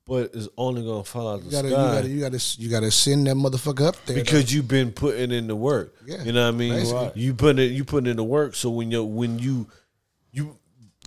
[0.06, 2.90] but it's only gonna fall out You the gotta, you gotta, you gotta, you gotta
[2.90, 4.16] send that motherfucker up there.
[4.16, 5.94] because you've been putting in the work.
[6.06, 6.72] Yeah, you know what I mean.
[6.74, 7.12] basically.
[7.22, 7.72] You put it.
[7.72, 8.54] You put in the work.
[8.54, 9.66] So when you when you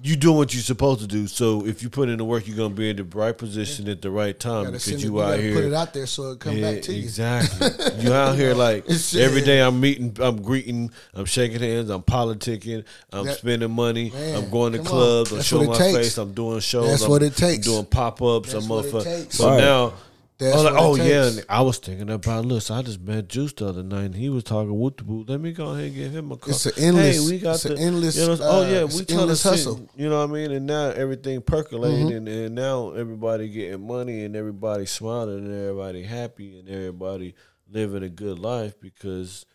[0.02, 1.28] you you doing what you're supposed to do.
[1.28, 4.02] So if you put in the work, you're gonna be in the right position at
[4.02, 5.54] the right time gotta because send it- you you out here.
[5.56, 7.04] put it out there so it come Yeah, back to you.
[7.04, 7.70] Exactly.
[8.04, 8.86] you out here like
[9.16, 9.60] every day.
[9.62, 10.16] I'm meeting.
[10.20, 10.92] I'm greeting.
[11.14, 11.90] I'm shaking hands.
[11.90, 12.84] I'm politicking.
[13.12, 14.10] I'm That- spending money.
[14.12, 14.92] Man, I'm going to come on.
[14.94, 15.32] clubs.
[15.32, 15.98] I'm That's showing my takes.
[15.98, 16.18] face.
[16.18, 16.88] I'm doing shows.
[16.90, 17.68] That's I'm, what it takes.
[17.68, 18.54] I'm doing pop ups.
[18.54, 19.32] I'm That's what it motherfucker.
[19.34, 19.58] So Right.
[19.60, 19.94] now.
[20.40, 22.78] That's oh, like, oh yeah, I was thinking about listen.
[22.78, 25.26] I just met Juice the other night, and he was talking whoop the boo.
[25.28, 26.53] Let me go ahead and give him a call.
[26.53, 28.70] It's an endless- Hey, we got it's the an endless, You know, oh uh, yeah,
[28.70, 29.76] we an trying to endless hustle.
[29.76, 30.02] Mm-hmm.
[30.02, 30.52] You know what I mean?
[30.52, 36.03] And now everything percolating, and, and now everybody getting money, and everybody smiling, and everybody
[36.03, 37.36] happy, and everybody
[37.70, 39.45] living a good life because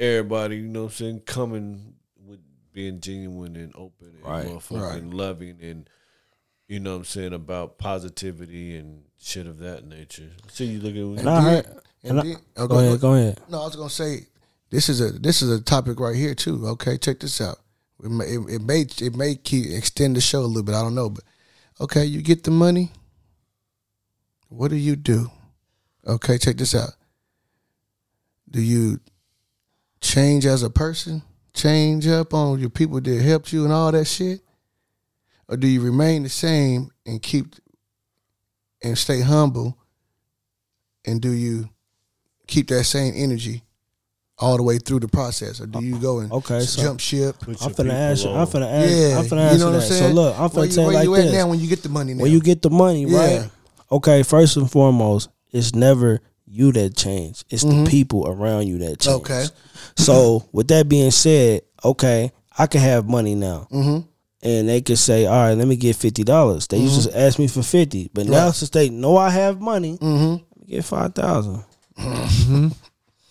[0.00, 1.94] everybody, you know what I'm saying, coming
[2.26, 2.40] with
[2.72, 4.46] being genuine and open and Right.
[4.46, 5.04] motherfucking Right.
[5.04, 5.90] loving and
[6.68, 10.30] you know what I'm saying about positivity and shit of that nature.
[10.52, 11.66] See you looking And I heard.
[11.66, 13.00] And And I, then- oh, go ahead.
[13.00, 13.40] Go ahead.
[13.48, 14.26] No, I was gonna say
[14.70, 16.66] this is a this is a topic right here too.
[16.68, 17.58] Okay, check this out.
[18.02, 20.74] It may it, it may it may keep extend the show a little bit.
[20.74, 21.24] I don't know, but
[21.80, 22.92] okay, you get the money.
[24.48, 25.30] What do you do?
[26.06, 26.90] Okay, check this out.
[28.48, 29.00] Do you
[30.00, 31.22] change as a person?
[31.52, 34.40] Change up on your people that helped you and all that shit?
[35.48, 37.56] Or do you remain the same and keep
[38.82, 39.76] and stay humble?
[41.04, 41.68] And do you
[42.46, 43.62] keep that same energy
[44.38, 47.36] all the way through the process, or do you go and Okay, so- jump ship?
[47.46, 48.30] I'm finna ask you.
[48.30, 48.90] I'm finna ask.
[48.90, 49.82] Yeah, I'm finna you know what I'm that.
[49.82, 51.32] So look, I'm where finna you, tell you where like you at this.
[51.32, 52.14] now when you get the money.
[52.14, 52.22] Now?
[52.22, 53.18] when you get the money, Yeah.
[53.40, 53.50] right?
[53.90, 57.44] Okay, first and foremost, it's never you that change.
[57.50, 59.22] It's the people around you that change.
[59.22, 59.32] Mm-hmm.
[59.32, 59.46] Okay.
[59.96, 63.68] So with that being said, okay, I can have money now.
[63.72, 64.06] Mm-hmm.
[64.42, 66.66] And they could say, all right, let me get fifty dollars.
[66.66, 69.96] They used to ask me for fifty, but now since they know I have money,
[69.98, 70.32] Mm-hmm.
[70.32, 71.64] let me get five thousand.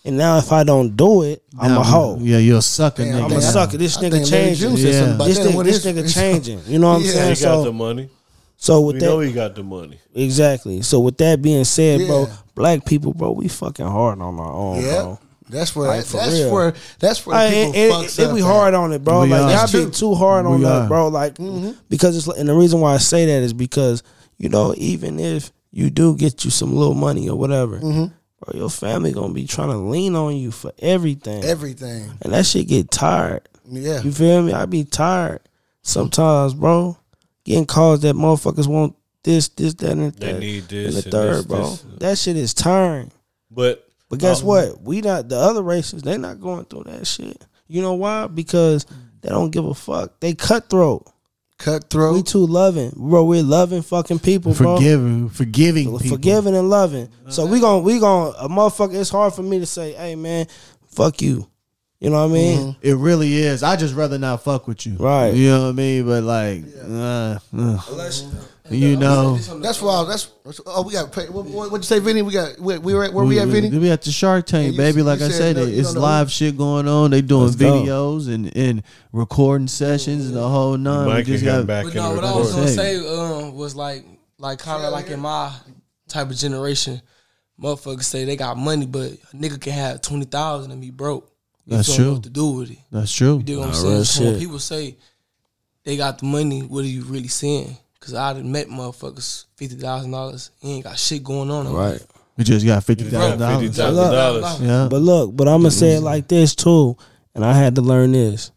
[0.04, 2.18] And now if I don't do it, I'm a hoe.
[2.20, 3.24] Yeah, you're a sucker, Damn, nigga.
[3.24, 3.40] I'm a Yeah.
[3.40, 3.76] sucker.
[3.76, 4.70] This I nigga changing.
[4.70, 4.76] Yeah.
[4.76, 5.46] This that.
[5.48, 6.60] nigga, this is- nigga changing.
[6.66, 7.34] You know what I'm saying?
[7.34, 8.08] He got the So, money.
[8.56, 9.98] so with We that, know he got the money.
[10.14, 10.82] Exactly.
[10.82, 14.82] So with that being said, bro, black people, bro, we fucking hard on our own,
[14.82, 15.18] Yeah, bro.
[15.48, 16.52] That's where Like, for that's real.
[16.52, 18.46] where that's where Like, people it, fucks it, it up be at.
[18.46, 19.22] hard on it, bro.
[19.22, 19.50] We like are.
[19.50, 21.08] y'all That's be too hard on We that, bro.
[21.08, 21.72] Like mm-hmm.
[21.88, 24.02] because it's and the reason why I say that is because
[24.38, 28.06] you know even if you do get you some little money or whatever, mm-hmm.
[28.40, 32.10] bro, your family gonna be trying to lean on you for everything, everything.
[32.22, 33.48] and that shit get tired.
[33.68, 34.52] Yeah, You feel me?
[34.52, 35.40] I be tired
[35.82, 36.96] sometimes, bro.
[37.44, 40.40] Getting calls that motherfuckers want this, this, that, and the They third.
[40.40, 41.70] need this and the and third, this, bro.
[41.70, 41.84] this.
[41.98, 43.10] That shit is tiring.
[43.50, 44.82] But But guess Um, what?
[44.82, 46.02] We not the other races.
[46.02, 47.44] They not going through that shit.
[47.68, 48.26] You know why?
[48.28, 48.86] Because
[49.22, 50.20] they don't give a fuck.
[50.20, 51.06] They cutthroat.
[51.58, 52.14] cutthroat.
[52.14, 53.24] We too loving, bro.
[53.24, 54.76] We're loving fucking people, bro.
[54.76, 56.16] Forgiving, forgiving people.
[56.16, 57.08] Forgiving and loving.
[57.28, 58.94] So we gon' we gon' a motherfucker.
[58.94, 60.46] It's hard for me to say, hey man,
[60.90, 61.48] fuck you.
[61.98, 62.76] You know what I mean?
[62.82, 63.62] It really is.
[63.62, 64.96] I just rather not fuck with you.
[64.96, 65.32] Right.
[65.32, 66.04] You know what I mean?
[66.06, 67.80] But like, uh, uh,
[68.70, 70.04] you know, That's why.
[70.04, 70.30] That's
[70.66, 71.14] oh, we got.
[71.16, 72.22] What, what, what'd you say, Vinny?
[72.22, 72.58] We got.
[72.58, 73.76] We, we were, where we at, Vinny?
[73.76, 75.02] We at the Shark Tank, you- baby.
[75.02, 77.10] Like I said said, no- it's don't know live shit going on.
[77.10, 77.72] They doing Let's go.
[77.72, 78.82] videos and, and
[79.12, 81.06] recording sessions and the whole nine.
[81.06, 82.98] We Mike just can come got back But and no, what I was gonna Say.
[82.98, 84.04] say um, was like,
[84.38, 85.52] like kind of like in my
[86.08, 87.00] type of generation,
[87.60, 91.30] motherfuckers say they got money, but a nigga can have twenty thousand and be broke.
[91.66, 92.12] You That's don't know true.
[92.14, 92.78] What to do with it?
[92.92, 93.38] That's true.
[93.38, 94.04] You dig what I'm saying?
[94.04, 94.96] So when people say
[95.82, 97.76] they got the money, what are you really saying?
[98.06, 100.50] Cause I done met motherfuckers fifty thousand dollars.
[100.60, 101.66] He ain't got shit going on.
[101.72, 101.90] Right.
[101.94, 102.06] life.
[102.36, 103.76] We just got fifty thousand Fifty dollars.
[103.76, 104.12] thousand Look.
[104.12, 104.60] dollars.
[104.60, 104.88] Yeah.
[104.88, 106.96] But look, but I'm gonna say it like this too,
[107.34, 108.52] and I had to learn this.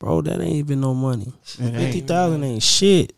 [0.00, 1.32] bro, that ain't even no money.
[1.60, 1.76] ain't.
[1.76, 3.12] Fifty thousand ain't shit.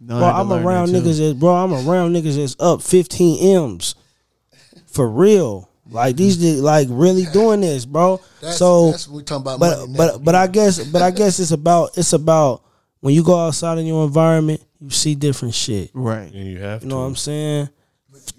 [0.00, 2.36] No, bro, I had to I'm learn around that niggas that bro, I'm around niggas
[2.36, 3.94] that's up 15 M's.
[4.86, 5.68] For real.
[5.90, 8.20] Like these like really doing this, bro.
[8.40, 9.60] That's, so that's what we talking about.
[9.60, 9.96] but money now.
[9.98, 12.62] but but I guess but I guess it's about it's about
[13.04, 15.90] when you go outside in your environment, you see different shit.
[15.92, 16.32] Right.
[16.32, 16.94] And you have You to.
[16.94, 17.68] know what I'm saying?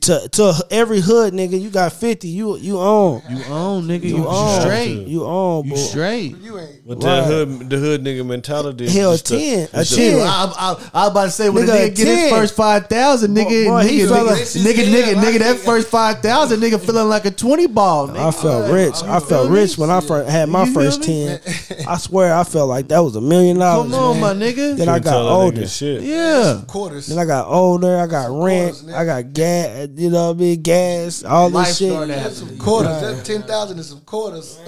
[0.01, 3.23] To to every hood nigga, you got 50, you you own.
[3.27, 4.03] You own, nigga.
[4.03, 4.61] You You, own.
[4.61, 5.07] straight.
[5.07, 6.37] You own, You straight.
[6.41, 6.87] you ain't.
[6.87, 7.21] But Right.
[7.21, 8.85] the hood, the hood nigga mentality.
[8.85, 9.39] is Hell, just 10,
[9.73, 10.11] a is the- 10.
[10.13, 10.25] Shit, I,
[10.57, 13.35] I, I was about to say when Nigga, a nigga get his first five thousand,
[13.35, 16.79] nigga, Boy, he nigga, felt nigga, like- nigga, nigga, nigga, that first five thousand, nigga
[16.79, 18.07] feeling like a twenty ball.
[18.09, 18.27] Nigga.
[18.27, 18.95] I felt rich.
[19.03, 21.39] I felt rich when I first had my You first ten.
[21.87, 23.91] I swear, I felt like that was a million dollars.
[23.91, 24.39] Come on, man.
[24.39, 24.77] my nigga.
[24.77, 25.67] Then I got older.
[25.67, 26.03] Shit.
[26.03, 27.07] Yeah, Quarters.
[27.07, 27.97] Then I got older.
[27.97, 28.83] I got rent.
[28.93, 29.74] I got gas.
[29.95, 31.23] You know, what I mean, gas.
[31.23, 31.91] All life this shit.
[31.91, 32.57] started happening.
[32.57, 33.01] quarters.
[33.01, 34.59] That ten thousand is some quarters.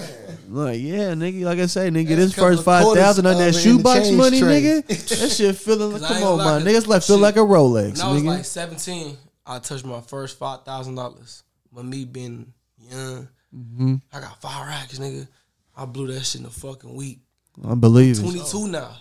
[0.48, 3.40] Like, yeah, nigga, like I say, nigga, this first of five quarters thousand on that
[3.42, 4.62] it in the shoebox money, tray.
[4.62, 5.18] nigga.
[5.20, 7.40] That shit feeling like, come on, gonna my lie, nigga, it's like feel like a
[7.40, 8.26] Rolex, When I was nigga.
[8.26, 9.16] like 17,
[9.46, 11.42] I touched my first five thousand dollars.
[11.72, 13.94] But me being young, Mm-hmm.
[14.12, 15.26] I got five racks, nigga.
[15.76, 17.20] I blew that shit in a fucking week.
[17.66, 18.22] I believe it.
[18.22, 18.94] Twenty two now.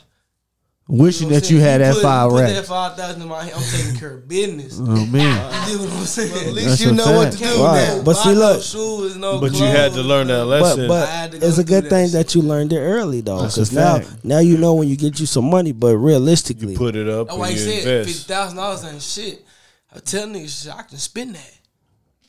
[0.90, 2.54] Wishing know that I'm you had that put- five put racks.
[2.54, 3.56] that five thousand in my hand.
[3.58, 4.78] I'm taking care of business.
[4.80, 6.48] Oh man, You know what I'm saying?
[6.48, 7.56] At least That's you a know what to fact.
[7.56, 7.88] do Right.
[7.98, 8.04] now.
[8.04, 8.64] But Buy see, no look.
[8.64, 10.88] shoes, no But you had to learn that lesson.
[10.88, 12.14] But but had to go it's a good that thing shit.
[12.14, 15.26] that you learned it early though, because now now you know when you get you
[15.26, 15.74] some money.
[15.74, 18.28] But realistically, Put it up That's and why he you said fifty invest.
[18.28, 19.46] thousand dollars ain't shit.
[19.94, 21.54] I tell niggas shit, I can spend that.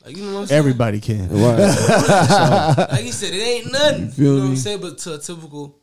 [0.05, 0.59] Like you know what I'm saying?
[0.59, 1.29] everybody can.
[1.29, 1.59] right.
[2.91, 4.09] Like you said, it ain't nothing.
[4.11, 4.49] feel You know what?
[4.49, 4.81] I'm saying?
[4.81, 5.77] But to a typical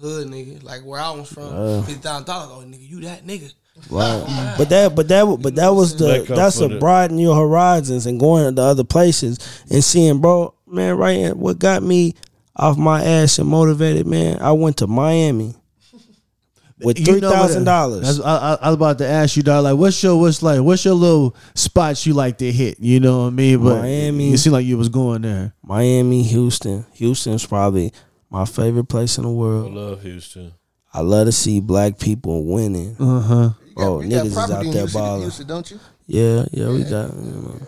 [0.00, 2.48] hood nigga, like where I was from, fifty thousand dollars.
[2.52, 3.52] Oh nigga, you that nigga.
[3.90, 4.54] Right.
[4.58, 8.18] But that, but that, but that was the that's a the- broaden your horizons and
[8.18, 9.38] going to other places
[9.70, 11.16] and seeing, bro, man, right.
[11.16, 12.14] here, What got me
[12.56, 14.40] off my ass and motivated, man?
[14.40, 15.54] I went to Miami
[16.80, 18.20] with You three know what- thousand that's- dollars.
[18.20, 19.62] I, I, I was about to ask you, dog.
[19.62, 20.60] Like, what's your what's like?
[20.60, 22.80] What's your little spots you like to hit?
[22.80, 23.62] You know what I mean?
[23.62, 24.32] But Miami.
[24.32, 25.52] it seemed like you was going there.
[25.62, 26.84] Miami, Houston.
[26.94, 27.92] Houston's probably
[28.30, 29.72] my favorite place in the world.
[29.72, 29.90] I world.
[29.90, 30.52] love Houston.
[30.92, 32.96] I love to see black people winning.
[32.98, 33.50] Uh huh.
[33.74, 35.22] Bro, You got niggas is out there balling.
[35.22, 35.80] Houston, don't you?
[36.06, 37.14] Yeah, yeah, we got.
[37.14, 37.60] You know.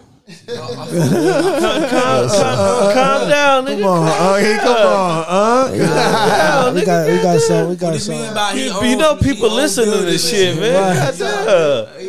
[2.94, 3.80] Calm down, nigga.
[3.80, 5.72] Come on, oh, here, come on, uh.
[5.74, 8.14] Yeah, we got, we got some, we got What some.
[8.14, 10.94] mean by he You, you know people own listen to this shit, and man.
[11.18, 11.99] Goddamn.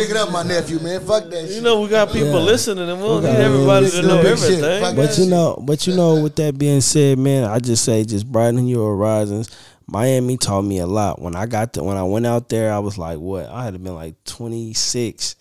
[0.00, 1.00] He own, he own, Pick it up, my nephew, man.
[1.00, 1.56] Fuck that shit.
[1.56, 2.36] You know we got people Yeah.
[2.52, 4.50] listening, and we don't got- need everybody to to know big shit.
[4.62, 4.82] everything.
[4.82, 8.04] Fuck But you know, but you know, with that being said, man, I just say
[8.04, 9.50] just broaden your horizons.
[9.86, 11.20] Miami taught me a lot.
[11.20, 13.48] When I got to when I went out there, I was like, what?
[13.50, 15.34] I had been like twenty six.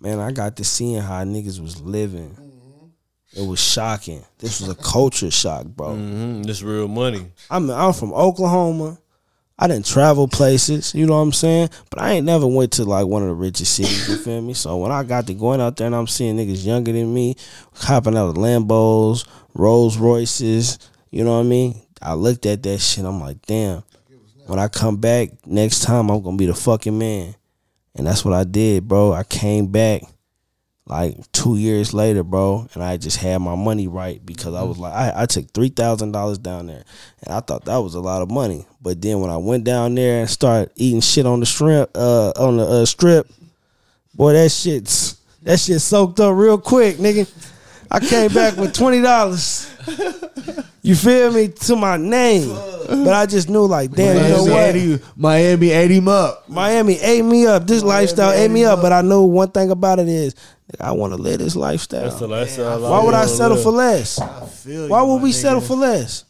[0.00, 2.36] Man, I got to seeing how niggas was living.
[3.34, 4.24] It was shocking.
[4.38, 5.88] This was a culture shock, bro.
[5.88, 6.42] Mm-hmm.
[6.42, 7.26] This real money.
[7.50, 8.98] I'm I'm from Oklahoma.
[9.58, 11.70] I didn't travel places, you know what I'm saying?
[11.90, 14.54] But I ain't never went to like one of the richest cities, you feel me?
[14.54, 17.34] So when I got to going out there and I'm seeing niggas younger than me,
[17.74, 20.78] hopping out of Lambos, Rolls Royces,
[21.10, 21.80] you know what I mean?
[22.00, 23.82] I looked at that shit, I'm like, damn.
[24.46, 27.34] When I come back next time, I'm gonna be the fucking man.
[27.94, 29.12] And that's what I did, bro.
[29.12, 30.02] I came back
[30.88, 34.78] like two years later, bro, and I just had my money right because I was
[34.78, 36.84] like, I, I took three thousand dollars down there,
[37.22, 38.66] and I thought that was a lot of money.
[38.80, 42.30] But then when I went down there and started eating shit on the shrimp, uh,
[42.36, 43.28] on the uh, strip,
[44.14, 47.30] boy, that shit's that shit soaked up real quick, nigga.
[47.90, 49.70] I came back with twenty dollars.
[50.82, 52.48] You feel me to my name,
[52.88, 54.62] but I just knew like, damn, you know Miami what?
[54.62, 56.48] ate him- Miami ate him up.
[56.48, 57.66] Miami ate me up.
[57.66, 58.80] This lifestyle ate me up.
[58.80, 60.34] But I know one thing about it is,
[60.80, 62.02] I want to live this lifestyle.
[62.02, 62.80] That's the lifestyle.
[62.82, 63.62] Why would I settle live.
[63.64, 64.20] for less?
[64.20, 65.34] I feel Why would we nigga.
[65.34, 66.24] settle for less?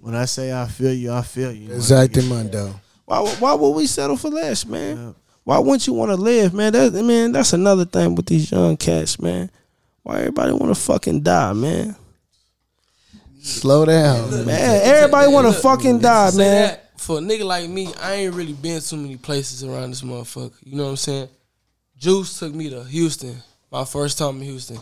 [0.00, 1.68] When I say I feel you, I feel you.
[1.68, 2.28] my Exactly, nigga.
[2.28, 2.80] Mundo.
[3.04, 5.14] Why why would we settle for less, man?
[5.44, 6.72] Why wouldn't you want to live, man?
[6.72, 9.50] That man, that's another thing with these young cats, man.
[10.02, 11.96] Why everybody want to fucking die, man?
[13.42, 14.46] Slow down.
[14.46, 16.62] Man, everybody want to fucking die, man.
[16.68, 20.00] that, for a nigga like me, I ain't really been too many places around this
[20.00, 20.54] motherfucker.
[20.64, 21.28] You know what I'm saying?
[21.98, 23.36] Juice took me to Houston,
[23.70, 24.78] my first time in Houston.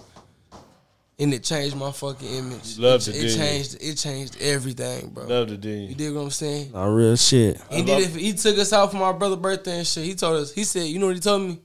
[1.19, 2.79] And it changed my fucking image.
[2.79, 5.27] Loved it, it, it changed it changed everything, bro.
[5.27, 6.73] Loved it, You did dig what I'm saying?
[6.73, 7.61] Not real shit.
[7.71, 8.11] He did it.
[8.21, 10.05] He took us out for my brother's birthday and shit.
[10.05, 10.53] He told us.
[10.53, 11.61] He said, "You know what he told me?"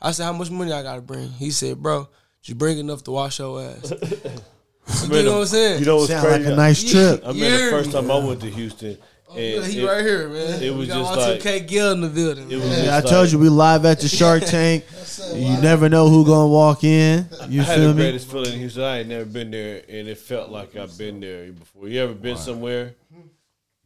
[0.00, 2.08] I said, "How much money I gotta bring?" He said, "Bro,
[2.44, 3.90] you bring enough to wash your ass."
[5.02, 5.80] you know what I'm saying?
[5.80, 6.44] You know what's Sound crazy?
[6.44, 7.22] like a nice trip.
[7.24, 8.96] I remember the first time I went to Houston.
[9.34, 10.62] Oh, and he it- right here, man.
[10.62, 12.50] it was we got just my like- 2K Gill in the building.
[12.50, 12.64] It was.
[12.84, 14.84] Yeah, I just told like- you we live at the Shark Tank.
[15.34, 17.26] You never know who gonna walk in.
[17.48, 18.02] You I had feel the me?
[18.02, 18.82] greatest feeling in Houston.
[18.84, 21.88] I ain't never been there, and it felt like I've been there before.
[21.88, 22.94] You ever been somewhere,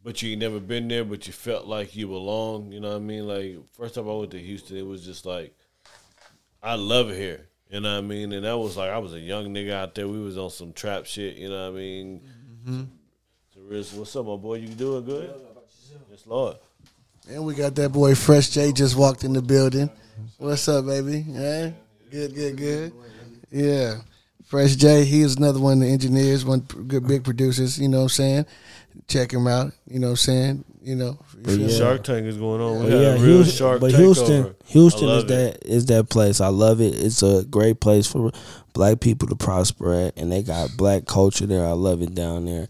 [0.04, 2.70] but you ain't never been there, but you felt like you belong.
[2.72, 3.26] You know what I mean?
[3.26, 5.54] Like first time I went to Houston, it was just like
[6.62, 7.46] I love it here.
[7.70, 8.32] You know what I mean?
[8.32, 10.08] And that was like I was a young nigga out there.
[10.08, 11.36] We was on some trap shit.
[11.36, 12.20] You know what I mean?
[12.66, 12.86] So,
[13.68, 14.54] Riz, what's up, my boy?
[14.54, 15.30] You doing good?
[16.10, 16.56] Yes, Lord.
[17.28, 19.90] And we got that boy Fresh J just walked in the building.
[20.38, 21.26] What's up, baby?
[21.28, 21.72] Yeah,
[22.10, 22.92] good, good, good.
[23.50, 23.96] Yeah,
[24.46, 25.04] Fresh J.
[25.04, 27.78] He is another one of the engineers, one good big producers.
[27.78, 28.46] You know what I'm saying?
[29.06, 29.72] Check him out.
[29.86, 30.64] You know what I'm saying?
[30.80, 31.18] You know.
[31.36, 31.68] you feel?
[31.68, 32.84] Shark Tank is going on.
[32.84, 34.54] We got yeah, a real Houston, Shark but Houston, over.
[34.64, 35.28] Houston is it.
[35.28, 36.40] that is that place.
[36.40, 36.94] I love it.
[36.94, 38.32] It's a great place for
[38.72, 41.66] black people to prosper at, and they got black culture there.
[41.66, 42.68] I love it down there.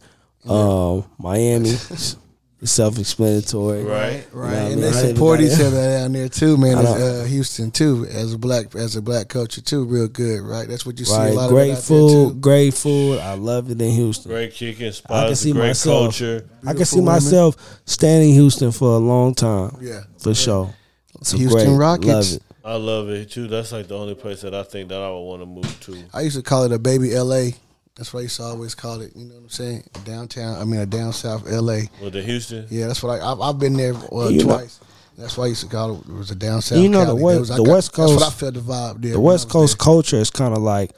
[0.51, 2.17] Um, Miami, it's
[2.65, 4.81] self-explanatory, Right, You know what I And mean?
[4.81, 6.79] they support each other down there too, man.
[6.79, 10.67] As, uh, Houston too, as a black as a black culture too, real good, right?
[10.69, 12.41] That's what you see a lot great of it out there, food, too.
[12.41, 13.19] great food.
[13.21, 14.31] I love it in Houston.
[14.33, 16.03] Great kicking I can see great myself.
[16.05, 16.49] culture.
[16.67, 17.15] I can see women.
[17.15, 19.77] myself staying in Houston for a long time.
[19.81, 20.01] Yeah.
[20.19, 20.75] for sure.
[21.21, 22.33] It's Houston great- Rockets.
[22.33, 22.43] Love it.
[22.65, 23.47] I love it too.
[23.47, 25.97] That's like the only place that I think that I would want to move to.
[26.13, 27.51] I used to call it a baby LA.
[27.99, 29.13] That's what I used to always call it.
[29.17, 29.83] You know what I'm saying?
[30.05, 30.57] Downtown.
[30.61, 31.81] I mean, a down south LA.
[32.01, 33.33] With the Houston, Yeah, that's what I.
[33.33, 34.79] I've, I've been there uh, You know- twice.
[35.19, 36.07] that's why I used to call it.
[36.09, 36.79] It was a down south.
[36.79, 37.23] You know, the Cali.
[37.25, 39.13] West- That was- I the got- West That's what I felt the vibe there.
[39.13, 40.93] The West was Coast culture is kind of like,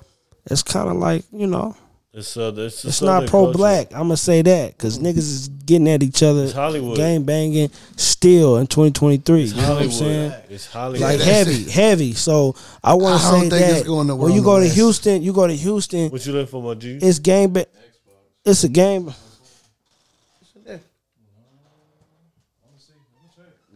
[0.50, 1.74] it's kind of like you know,
[2.12, 3.92] it's uh, it's, it's not pro black.
[3.92, 6.96] I'm gonna say that because niggas is getting at each other, It's Hollywood.
[6.96, 9.42] gang banging, still in 2023.
[9.42, 9.92] It's you know what I'm Hollywood.
[9.98, 10.32] saying?
[10.50, 11.00] It's Hollywood.
[11.00, 12.12] Like that's heavy, heavy.
[12.14, 15.22] So I want to say think it's that going nowhere when you go to Houston,
[15.22, 16.10] you go to Houston.
[16.10, 16.98] what you looking for, my G?
[17.00, 17.66] It's game, ba-
[18.44, 19.12] it's a game.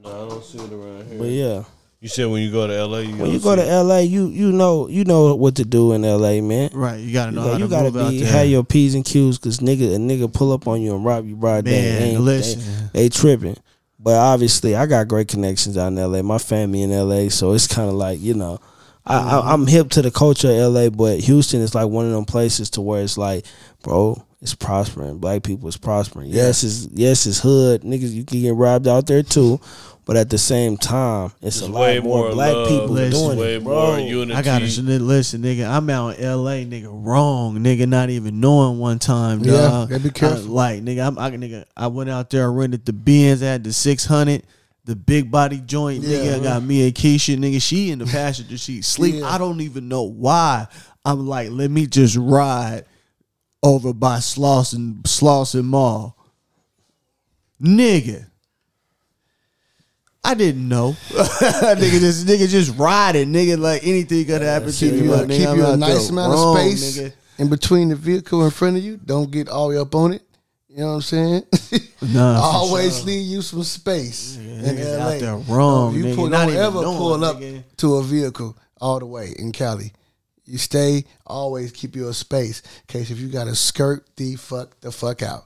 [0.02, 1.19] no, I don't see it around here.
[1.19, 1.65] But yeah,
[2.05, 4.52] You said when you go to LA, you when you go to LA, you you
[4.52, 6.68] know you know what to do in LA, man.
[6.74, 8.31] Right, you gotta You, know got, how you to gotta move out be there.
[8.32, 11.26] have your p's and q's because nigga a nigga pull up on you and rob
[11.26, 11.70] you broad day.
[11.81, 12.90] Man, They ain't- listen.
[12.93, 13.56] they, they tripping.
[13.98, 16.20] But obviously, I got great connections out in LA.
[16.20, 18.59] My family in LA, so it's kind of like you know,
[19.06, 19.48] I, I, mm-hmm.
[19.48, 20.90] I'm hip to the culture of LA.
[20.90, 23.47] But Houston is like one of them places to where it's like,
[23.82, 25.16] bro, it's prospering.
[25.20, 26.28] Black people is prospering.
[26.28, 27.81] Yes, it's yes, it's hood.
[27.81, 29.59] Niggas, you can get robbed out there too.
[30.06, 33.39] But at the same time, it's a lot more, more black love, people Listen, doing
[33.39, 33.97] way it, more bro.
[33.97, 34.35] unity.
[34.39, 35.66] I gotta sh- listen, nigga.
[35.66, 36.89] I'm out in L.A., nigga.
[36.90, 37.89] Wrong, nigga.
[37.89, 39.89] Not even knowing one time, Yeah, dog.
[39.89, 40.59] gotta be careful.
[40.59, 41.64] I- like, nigga, I'm, I, nigga.
[41.74, 44.43] I went out there, I rented the Benz, I had the 600,
[44.85, 46.24] the big body joint, nigga.
[46.26, 46.36] Yeah.
[46.36, 47.62] I got me and Keisha, nigga.
[47.62, 49.14] She in the passenger seat, sleep.
[49.20, 49.26] Yeah.
[49.31, 50.66] I don't even know why.
[51.06, 52.85] I'm like, let me just ride
[53.62, 56.14] over by Slauson, Slauson Mall,
[57.62, 58.26] nigga.
[60.24, 60.92] I didn't know.
[61.10, 65.36] nigga just nigga just riding, nigga, like anything could happen to Keep you, a, nigga.
[65.36, 67.12] keep I'm you a nice amount wrong, of space nigga.
[67.38, 68.96] in between the vehicle in front of you.
[68.96, 70.22] Don't get all the way up on it.
[70.68, 71.42] You know what I'm saying?
[72.02, 73.06] Nah, Always sure.
[73.06, 74.36] leave you some space.
[74.36, 76.16] in niggas out there wrong, you nigga.
[76.16, 77.62] pull, Not don't even ever knowing, pull up nigga.
[77.78, 79.90] to a vehicle all the way in Cali.
[80.44, 82.60] You stay, always keep you a space.
[82.60, 85.44] In case if you got to skirt the fuck the fuck out.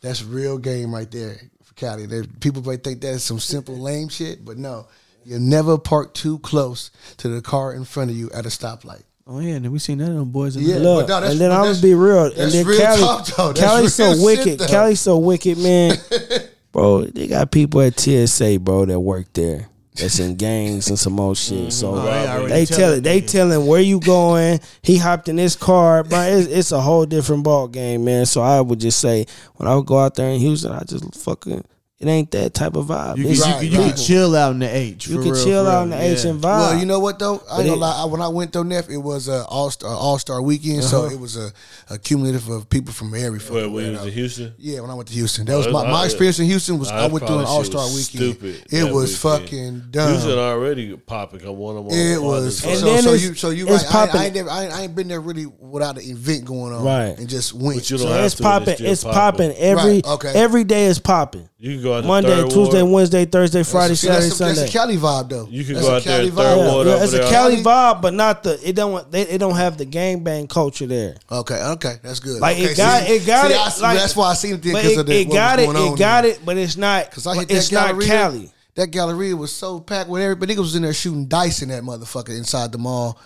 [0.00, 1.36] That's real game right there
[1.82, 2.06] Cali.
[2.06, 4.86] There, people might think that's some simple lame shit, but no.
[5.24, 9.02] You never park too close to the car in front of you at a stoplight.
[9.26, 10.56] Oh yeah, and we seen that on boys.
[10.56, 10.78] In Yeah.
[10.78, 12.26] the Look, no, and then I'm gonna be real.
[12.26, 13.52] And then real Cali, talk, though.
[13.52, 14.68] That's Cali's so shit, wicked.
[14.68, 15.96] Cali's so wicked, man.
[16.72, 19.68] bro, they got people at TSA, bro, that work there.
[19.94, 21.72] That's in gangs and some old shit.
[21.72, 23.02] So Oh, they they tell it.
[23.02, 23.30] They nigga.
[23.30, 24.60] tell him where you going.
[24.82, 28.24] He hopped in his car, but it's, it's a whole different ball game, man.
[28.24, 31.14] So I would just say when I would go out there in Houston, I just
[31.22, 31.64] fucking
[32.02, 33.16] it ain't that type of vibe.
[33.16, 33.94] You, It's- can, Right, you, you right.
[33.94, 35.06] can chill out in the H.
[35.06, 36.12] you for can real, chill out real, in the yeah.
[36.18, 36.42] H and vibe.
[36.42, 37.36] Well, you know what though?
[37.36, 38.02] I But ain't gonna lie.
[38.02, 41.04] I- When I went though, Neff, it was a all star all star weekend, so
[41.04, 41.14] Uh-huh.
[41.14, 41.52] it was a,
[41.90, 43.30] a cumulative of people from every.
[43.30, 44.54] Where, fucking when you where, was in Houston?
[44.58, 46.78] Yeah, when I went to Houston, that was Oh, my, my experience in Houston.
[46.78, 48.04] Was I That went through an all star weekend.
[48.04, 48.66] Stupid.
[48.70, 49.42] It was weekend.
[49.42, 50.10] fucking dumb.
[50.12, 51.46] Houston already popping.
[51.46, 51.92] I want them on.
[51.96, 53.94] It was this so, And then so it's- you so you it's right.
[53.94, 54.20] I, I, popping.
[54.22, 57.16] ain't never I, ain't- I ain't been there really without an event going on, Right.
[57.18, 57.76] And just went.
[57.78, 58.76] But you don't So have it's popping.
[58.80, 60.32] It's popping every okay.
[60.34, 61.48] every day is popping.
[61.58, 62.94] You can go out to Monday, Third Tuesday, Ward.
[62.94, 65.46] Wednesday, Thursday, Friday, See, Saturday, that's, a, that's a Cali vibe though.
[65.48, 66.72] You can That's go out there Cali and throw vibe.
[66.72, 67.30] Ward yeah, over it's a there.
[67.30, 68.68] Cali vibe, but not the.
[68.68, 69.10] It don't.
[69.10, 71.16] They, it don't have the gangbang culture there.
[71.30, 72.40] Okay, okay, that's good.
[72.40, 73.60] Like okay, it got, see, it got see, it.
[73.60, 75.68] I see- like, that's why I seen it But because of the, it got it.
[75.68, 76.32] It got there.
[76.32, 77.10] it, but it's not.
[77.10, 78.06] Cause I hit it's that not gallery.
[78.06, 78.52] Cali.
[78.74, 80.54] That galleria was so packed with everybody.
[80.54, 83.20] Niggas was in there shooting dice in that motherfucker inside the mall.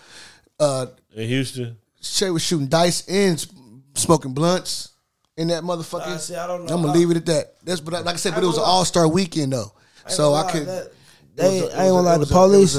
[0.58, 1.76] Uh, in Houston.
[2.00, 3.44] Shay was shooting dice and
[3.94, 4.95] smoking blunts
[5.36, 6.06] in that motherfucker.
[6.08, 6.74] Nah, see, I don't know.
[6.74, 7.54] I'm gonna leave it at that.
[7.64, 9.72] That's but like I said, but it was an all star weekend though.
[10.08, 10.66] So I could.
[10.66, 10.92] That,
[11.34, 12.14] they, was a- it I ain't was gonna lie.
[12.14, 12.78] it The was a- it police,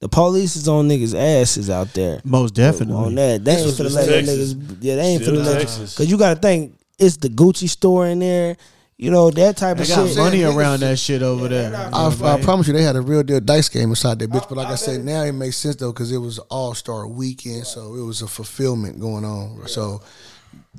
[0.00, 2.20] the police is on niggas' asses out there.
[2.24, 2.94] Most definitely.
[2.94, 3.44] on that.
[3.44, 4.76] They ain't was finna just let niggas.
[4.80, 8.06] Yeah, they ain't Still finna let Cause you got to think it's the Gucci store
[8.06, 8.56] in there.
[8.96, 10.16] you know that type They of got shit.
[10.16, 11.74] money niggas- around that shit over there.
[11.92, 14.48] I, I promise you, they had a real deal dice game inside that bitch.
[14.48, 17.66] But like I said, now it makes sense though because it was All Star Weekend,
[17.66, 19.66] so it was a fulfillment going on.
[19.68, 20.00] So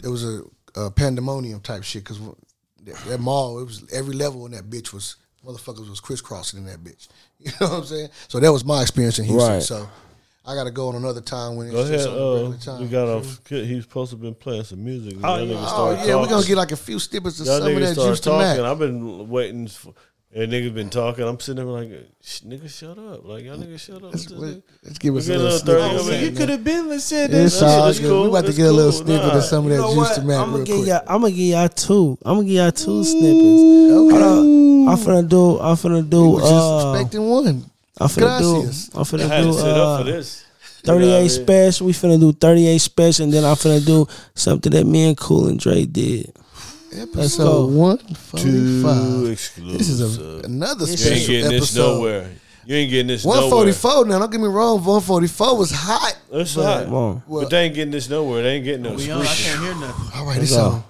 [0.03, 0.41] it was a,
[0.75, 2.19] a pandemonium type shit because
[2.83, 5.15] that, that mall, it was every level in that bitch was
[5.45, 7.07] motherfuckers was crisscrossing in that bitch.
[7.39, 8.09] You know what I'm saying?
[8.27, 9.49] So that was my experience in Houston.
[9.53, 9.61] Right.
[9.63, 9.87] So
[10.45, 11.93] I got to go on another time when it's Go ahead.
[11.93, 12.15] just on
[12.51, 12.81] the Uh, time.
[12.81, 13.39] we got off.
[13.47, 15.15] He's supposed to have been playing some music.
[15.23, 15.55] Oh, yeah.
[15.57, 18.19] Oh yeah, we're gonna get like a few snippets of Y'all some of that juice
[18.21, 18.61] to talking.
[18.61, 18.71] Mac.
[18.71, 19.67] I've been waiting.
[19.69, 19.93] For,
[20.33, 21.23] and niggas been talking.
[21.27, 21.89] I'm sitting there like,
[22.23, 23.25] "Sh- nigga, shut up!
[23.25, 24.03] Like y'all niggas, shut up.
[24.13, 25.95] Let's, Let's, let- let's give us a get a little little snippet.
[25.95, 26.11] of of it.
[26.11, 27.65] that, You could have been said It's that.
[27.67, 28.09] all that's good.
[28.09, 28.21] cool.
[28.23, 29.01] We about to That's get a little cool.
[29.05, 29.37] snippet Nah.
[29.37, 30.87] of some of You that know Juice The Mac I'm gonna real give quick.
[30.87, 31.01] y'all.
[31.07, 32.17] I'm gonna give y'all two.
[32.25, 33.91] I'm gonna give y'all two snippets.
[33.93, 34.87] Hold on.
[34.89, 35.59] I'm finna do.
[35.59, 36.29] I'm finna We do.
[36.29, 37.65] was just Uh, expecting one.
[38.01, 38.87] I'm finna Gracias.
[38.87, 38.91] do.
[38.97, 39.47] I'm I finna had do.
[39.51, 40.43] to sit up for Uh, this.
[40.85, 41.29] You know I 38 mean?
[41.29, 41.87] special.
[41.87, 45.47] We finna do 38 special, and then I'm finna do something that me and Cool
[45.47, 46.31] and Dre did.
[46.91, 47.19] Let's go.
[47.21, 49.31] Episode one Too forty five.
[49.31, 49.77] exclusive.
[49.77, 52.29] This is a, another This you ain't special getting this nowhere.
[52.65, 53.49] You ain't getting this One nowhere.
[53.51, 54.05] forty four.
[54.05, 54.83] Now, don't get me wrong.
[54.83, 56.17] One forty four was hot.
[56.31, 56.89] That's But- hot.
[56.89, 58.43] Well, but they ain't getting this nowhere.
[58.43, 60.19] They ain't getting no We on, I can't hear nothing.
[60.19, 60.83] all right, it's on.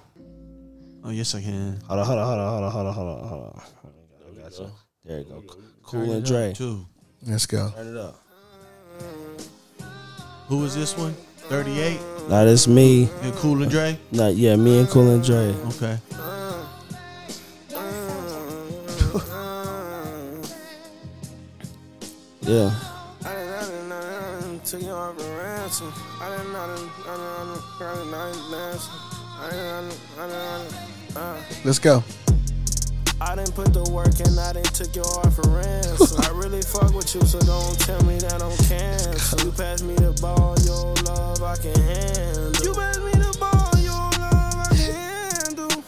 [1.04, 1.80] Oh yes, I can.
[1.88, 3.62] Hold on, hold on, hold on, hold on, hold on, hold on, hold on.
[4.36, 4.70] I got.
[5.04, 5.42] There you go.
[5.82, 6.52] Cool and Dre.
[6.54, 6.86] Two.
[7.26, 7.70] Let's go.
[7.74, 8.20] Turn it up.
[10.48, 11.14] Who is this one?
[11.48, 12.00] Thirty-eight.
[12.30, 13.10] Now that's me.
[13.22, 13.98] And Cool and Dre.
[14.12, 15.52] Not yeah, me and Cool and Dre.
[15.74, 15.98] Okay.
[22.42, 22.72] Yeah.
[31.64, 32.04] Let's go.
[33.20, 36.20] I didn't put the work in, I didn't took your heart for ransom.
[36.22, 38.56] I really fuck with you, so don't tell me that I'm
[39.20, 39.46] cancel.
[39.46, 42.52] You pass me the ball, your love I can handle.
[42.64, 45.82] You pass me the ball, your love I can handle.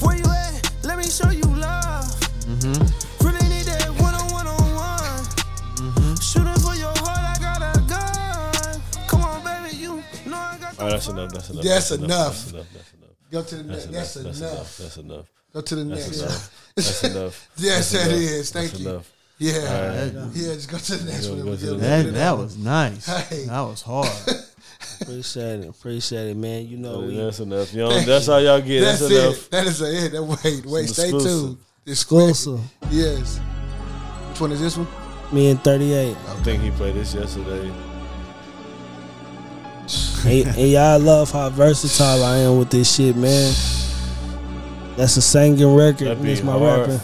[0.00, 0.84] Where you at?
[0.84, 2.04] Let me show you love.
[2.46, 3.26] Mm-hmm.
[3.26, 5.98] Really need that one on one mm-hmm.
[5.98, 6.20] on one.
[6.20, 8.80] Shooting for your heart, I got a gun.
[9.08, 11.32] Come on, baby, you know I got Oh, that's enough.
[11.32, 11.64] That's enough.
[11.64, 12.08] That's That's enough.
[12.08, 12.36] enough.
[12.36, 12.66] That's enough.
[12.72, 13.06] That's enough.
[13.32, 13.86] Go to the next.
[13.86, 14.36] That's That's, enough.
[14.38, 14.52] That's enough.
[14.56, 14.76] enough.
[14.78, 15.26] That's enough.
[15.52, 16.20] Go to the That's next.
[16.20, 16.50] enough.
[16.76, 17.48] That's enough.
[17.56, 18.20] yes, That's that enough.
[18.20, 18.50] is.
[18.50, 18.88] Thank That's you.
[18.90, 19.12] enough.
[19.38, 20.10] Yeah.
[20.14, 20.34] Alright.
[20.34, 21.38] Yeah, just go to the next one.
[21.40, 23.06] go We'll to get the a That that was nice.
[23.28, 23.44] Hey.
[23.44, 24.08] That was hard.
[25.00, 25.68] Appreciate it.
[25.68, 26.66] Appreciate it, man.
[26.66, 27.72] You know we That's enough.
[27.74, 28.80] You know, that's how y'all get.
[28.80, 29.24] That's, That's, it.
[29.24, 29.50] enough.
[29.50, 30.12] That is a, it.
[30.12, 31.30] That- Wait, wait, Some stay exclusive.
[31.42, 31.58] tuned.
[31.86, 32.60] exclusive.
[32.90, 33.38] Yes.
[34.30, 34.86] Which one is this one?
[35.32, 36.16] Me and 38.
[36.16, 37.68] I think he played this yesterday.
[40.26, 43.52] and, and y'all love how versatile I am with this shit, man.
[44.96, 46.08] That's a singing record.
[46.08, 46.88] That be That's my hard.
[46.88, 47.00] rapping.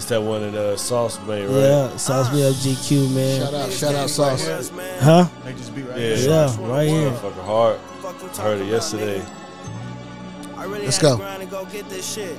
[0.00, 1.56] It's that one that uh, Sauce made, right?
[1.56, 3.40] Yeah, Sauce Me Up GQ, man.
[3.42, 4.70] Shout out, shout out, Sauce.
[4.98, 5.28] Huh?
[5.44, 7.10] They just be right Yeah, Yeah, right here.
[7.10, 7.78] Motherfucker hard.
[8.38, 9.22] I heard it yesterday.
[10.56, 11.18] I really Let's go.
[11.18, 12.34] to go get this shit.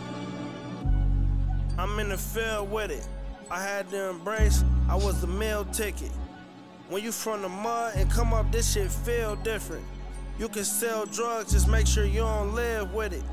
[1.77, 3.07] I'm in the field with it.
[3.51, 6.09] I had to embrace, I was the meal ticket.
[6.89, 9.85] When you from the mud and come up, this shit feel different.
[10.39, 13.23] You can sell drugs, just make sure you don't live with it.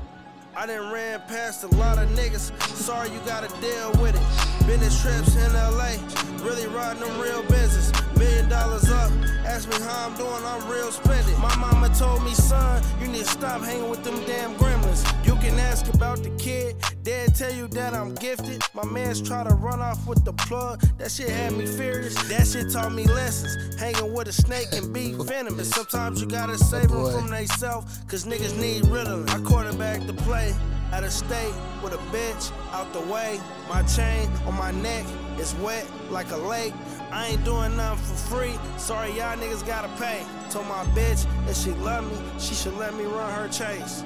[0.55, 4.67] I done ran past a lot of niggas, sorry you gotta deal with it.
[4.67, 5.95] Business trips in LA,
[6.43, 7.91] really riding them real business.
[8.19, 9.09] Million dollars up,
[9.45, 11.37] ask me how I'm doing, I'm real splendid.
[11.37, 15.05] My mama told me, son, you need to stop hanging with them damn gremlins.
[15.25, 18.61] You can ask about the kid, they'll tell you that I'm gifted.
[18.73, 22.13] My mans try to run off with the plug, that shit had me furious.
[22.27, 25.69] That shit taught me lessons, hanging with a snake and be venomous.
[25.69, 29.29] Sometimes you gotta save them from they self, cause niggas need riddling.
[29.29, 30.53] I quarterback the play
[30.91, 33.39] at a state with a bitch out the way.
[33.69, 35.05] My chain on my neck
[35.39, 36.73] is wet like a lake.
[37.11, 38.59] I ain't doing nothing for free.
[38.77, 40.23] Sorry, y'all niggas gotta pay.
[40.49, 44.03] Told my bitch if she love me, she should let me run her chase.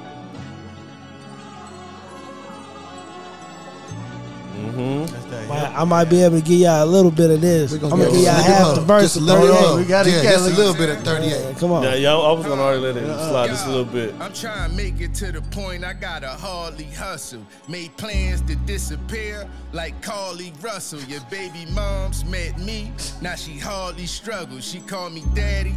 [4.54, 5.48] That's that.
[5.50, 7.72] Might- I might be able to give y'all a little bit of this.
[7.72, 9.78] We I'm gonna give y'all half the verse Just a of little, 38.
[9.78, 11.58] We gotta yeah, just a little bit of 38.
[11.58, 11.84] Come on.
[11.84, 14.14] Now, y'all, I was gonna already let it uh, slide just a little bit.
[14.20, 17.42] I'm trying to make it to the point I gotta hardly hustle.
[17.68, 21.00] Made plans to disappear like Carlee Russell.
[21.02, 22.92] Your baby mom's met me,
[23.22, 24.64] now she hardly struggles.
[24.68, 25.76] She called me daddy,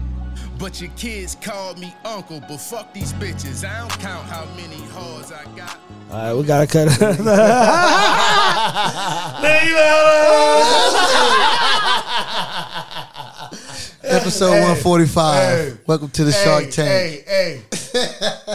[0.58, 2.40] but your kids called me uncle.
[2.40, 5.78] But fuck these bitches, I don't count how many whores I got.
[6.10, 7.00] All right, we gotta cut it.
[14.08, 15.80] Episode 145.
[15.86, 16.88] Welcome to the Shark Tank.
[16.88, 17.62] Hey, hey.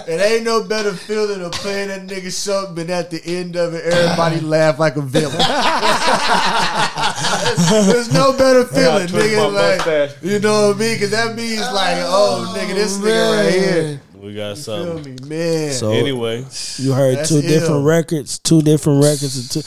[0.07, 3.73] it ain't no better feeling of playing that nigga Shark, but at the end of
[3.73, 5.35] it, everybody laugh like a villain.
[7.87, 9.53] There's no better feeling, twist nigga.
[9.53, 10.11] Like, mustache.
[10.23, 10.95] you know what I mean?
[10.95, 14.01] Because that means like, oh, oh, nigga, this nigga right here.
[14.21, 14.63] We got Feel
[14.95, 15.15] something.
[15.15, 15.73] me, man.
[15.73, 16.45] So Anyway,
[16.77, 17.41] you heard That's two ill.
[17.41, 19.49] different records, two different records.
[19.49, 19.61] Two,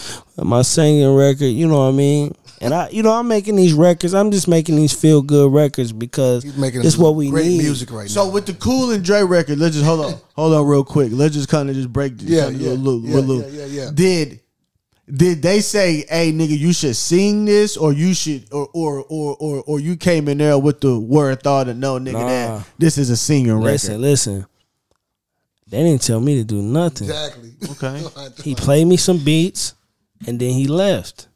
[0.45, 2.35] my singing record, you know what I mean.
[2.60, 4.15] And I, you know, I'm making these records.
[4.15, 7.58] I'm just making these feel good records because making it's what we great need.
[7.62, 8.33] music right So now.
[8.33, 11.10] with the Cool and Dre record, let's just hold on, hold on real quick.
[11.12, 12.15] Let's just kind of just break.
[12.18, 13.91] Yeah, yeah, do little- yeah, a little- yeah, yeah, yeah.
[13.92, 14.41] Did
[15.12, 19.36] did they say, "Hey, nigga, you should sing this," or you should, or or or
[19.39, 22.26] or, or you came in there with the word thought and no, nigga, Nah.
[22.58, 24.00] that this is a singing Listen, record.
[24.00, 24.47] listen.
[25.68, 27.08] They didn't tell me to do nothing.
[27.08, 27.52] exactly.
[27.70, 28.02] Okay.
[28.42, 29.74] He played me some beats,
[30.26, 31.28] and then he left.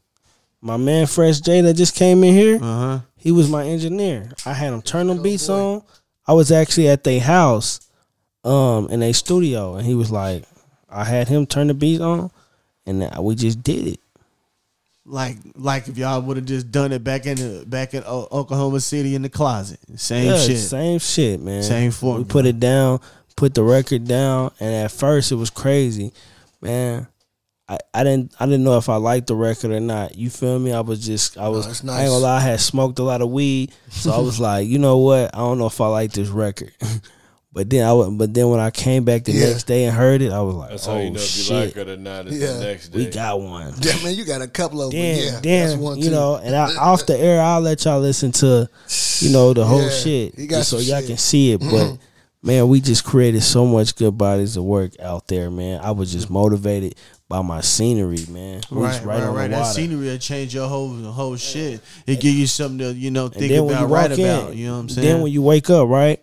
[0.60, 3.00] My man Fresh J that just came in here, Uh huh.
[3.16, 4.32] he was my engineer.
[4.44, 5.82] I had him turn them beats on.
[6.26, 7.80] I was actually at their house,
[8.44, 10.44] um, in a studio, and he was like,
[10.90, 12.30] I had him turn the beats on,
[12.86, 14.00] and we just did it.
[15.06, 18.28] Like like if y'all would have just done it back in the, back in O-
[18.30, 20.58] Oklahoma City in the closet, same Yeah, shit.
[20.58, 21.62] Same shit, man.
[21.62, 22.24] Same formula.
[22.24, 23.00] We put it down,
[23.36, 26.12] put the record down, and at first it was crazy,
[26.60, 27.06] man.
[27.68, 30.16] I, I didn't I didn't know if I liked the record or not.
[30.16, 30.72] You feel me?
[30.72, 33.20] I was just I was it's I ain't gonna lie, I had smoked a lot
[33.20, 35.34] of weed, so I was like, you know what?
[35.34, 36.72] I don't know if I like this record.
[37.52, 39.48] but then I wa- but then when I came back the Yeah.
[39.50, 41.50] next day and heard it, I was like, that's oh how you know if shit,
[41.50, 42.26] you like it or not.
[42.28, 42.52] Is Yeah.
[42.54, 42.98] the next day.
[43.00, 43.74] we got one.
[43.80, 45.00] Yeah, man, you got a couple of them.
[45.00, 48.00] Then, yeah, then that's one you know, and I, off the air, I'll let y'all
[48.00, 48.68] listen to,
[49.20, 50.94] you know, the whole Yeah, shit, he got so y'all shit.
[51.00, 51.06] Mm-hmm.
[51.08, 51.60] can see it.
[51.60, 51.98] But
[52.42, 55.80] man, we just created so much good bodies of work out there, man.
[55.82, 56.94] I was just motivated
[57.28, 58.62] by my scenery, man.
[58.70, 59.48] Right, right, right, on right.
[59.48, 61.80] the That scenery will change your whole whole shit.
[62.06, 64.52] It give you something to you know think about, you write walk about.
[64.52, 65.06] in, You know what I'm saying?
[65.08, 66.22] then when you wake up, right?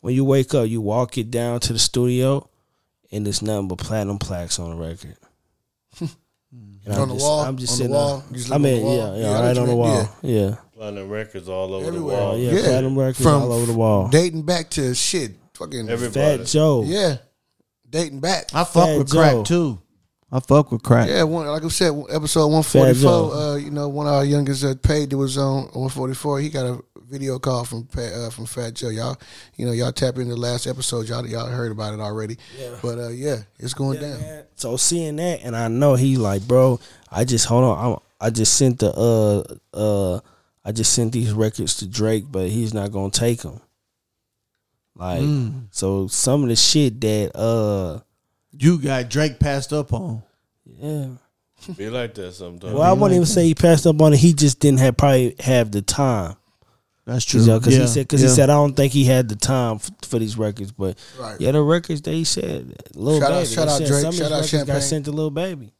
[0.00, 2.48] When you wake up, you walk it down to the studio,
[3.12, 5.16] and there's nothing but platinum plaques on the record.
[6.86, 7.40] And On the wall?
[7.40, 8.18] On the sitting wall?
[8.20, 8.96] there- You just I on mean, the wall?
[8.96, 10.08] yeah, yeah, Yeah, I know right on the wall.
[10.22, 10.34] mean.
[10.36, 10.54] Yeah.
[10.74, 12.16] Platinum records all over Everywhere.
[12.16, 12.38] the wall.
[12.38, 14.08] Yeah, platinum records all over the wall.
[14.08, 16.38] Dating back to shit, fucking Everybody.
[16.38, 16.84] Fat Joe.
[16.86, 17.16] Yeah,
[17.90, 18.54] dating back.
[18.54, 19.18] I fuck Fat with Joe.
[19.18, 19.78] crack too.
[20.30, 21.08] I fuck with crack.
[21.08, 23.10] Yeah, one, like I said, episode one forty Fat four.
[23.10, 23.32] Joe.
[23.32, 26.38] Uh, you know, one of our youngest uh, paid that was on one forty four.
[26.40, 28.90] He got a video call from uh, from Fat Joe.
[28.90, 29.16] Y'all,
[29.56, 31.08] you know, y'all tap into the last episode.
[31.08, 32.36] Y'all, y'all heard about it already.
[32.58, 32.76] Yeah.
[32.82, 34.44] But uh, yeah, it's going down.
[34.56, 36.78] So seeing that, and I know he like, bro.
[37.10, 38.00] I just hold on.
[38.20, 40.20] I, I just sent the uh uh.
[40.64, 43.62] I just sent these records to Drake, but he's not gonna take them.
[44.94, 45.22] Like,
[45.70, 48.00] so some of the shit that uh,
[48.58, 50.22] You got Drake passed up on.
[50.66, 51.08] yeah.
[51.76, 52.72] Be like that sometimes.
[52.72, 54.18] Well, I wouldn't even say he passed up on it.
[54.18, 56.36] He just didn't have probably have the time.
[57.04, 57.40] That's true.
[57.44, 58.28] Because Yeah, he said, because yeah.
[58.28, 60.70] he said, I don't think he had the time f- for these records.
[60.72, 61.40] But Right.
[61.40, 63.46] yeah, the records that he said, little Shout out- baby.
[63.54, 64.74] shout they out said Drake, Some shout out records Champagne.
[64.76, 65.72] got sent to Lil Baby.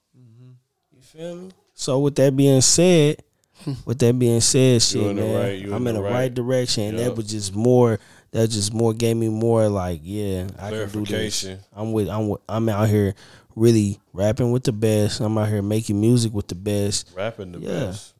[0.93, 1.51] You feel me?
[1.75, 3.23] So with that being said,
[3.85, 6.85] with that being said, shit, man, right- I'm in in the the right- right direction,
[6.85, 8.01] and that was just more.
[8.31, 10.93] That just more gave me more like, yeah, I can do this.
[10.93, 11.61] Clarification.
[11.75, 13.15] I'm with, I'm with, I'm out here
[13.57, 15.21] really rapping with the best.
[15.21, 17.11] I'm out here making music with the best.
[17.17, 17.69] Rapping the Yeah.
[17.87, 18.15] best.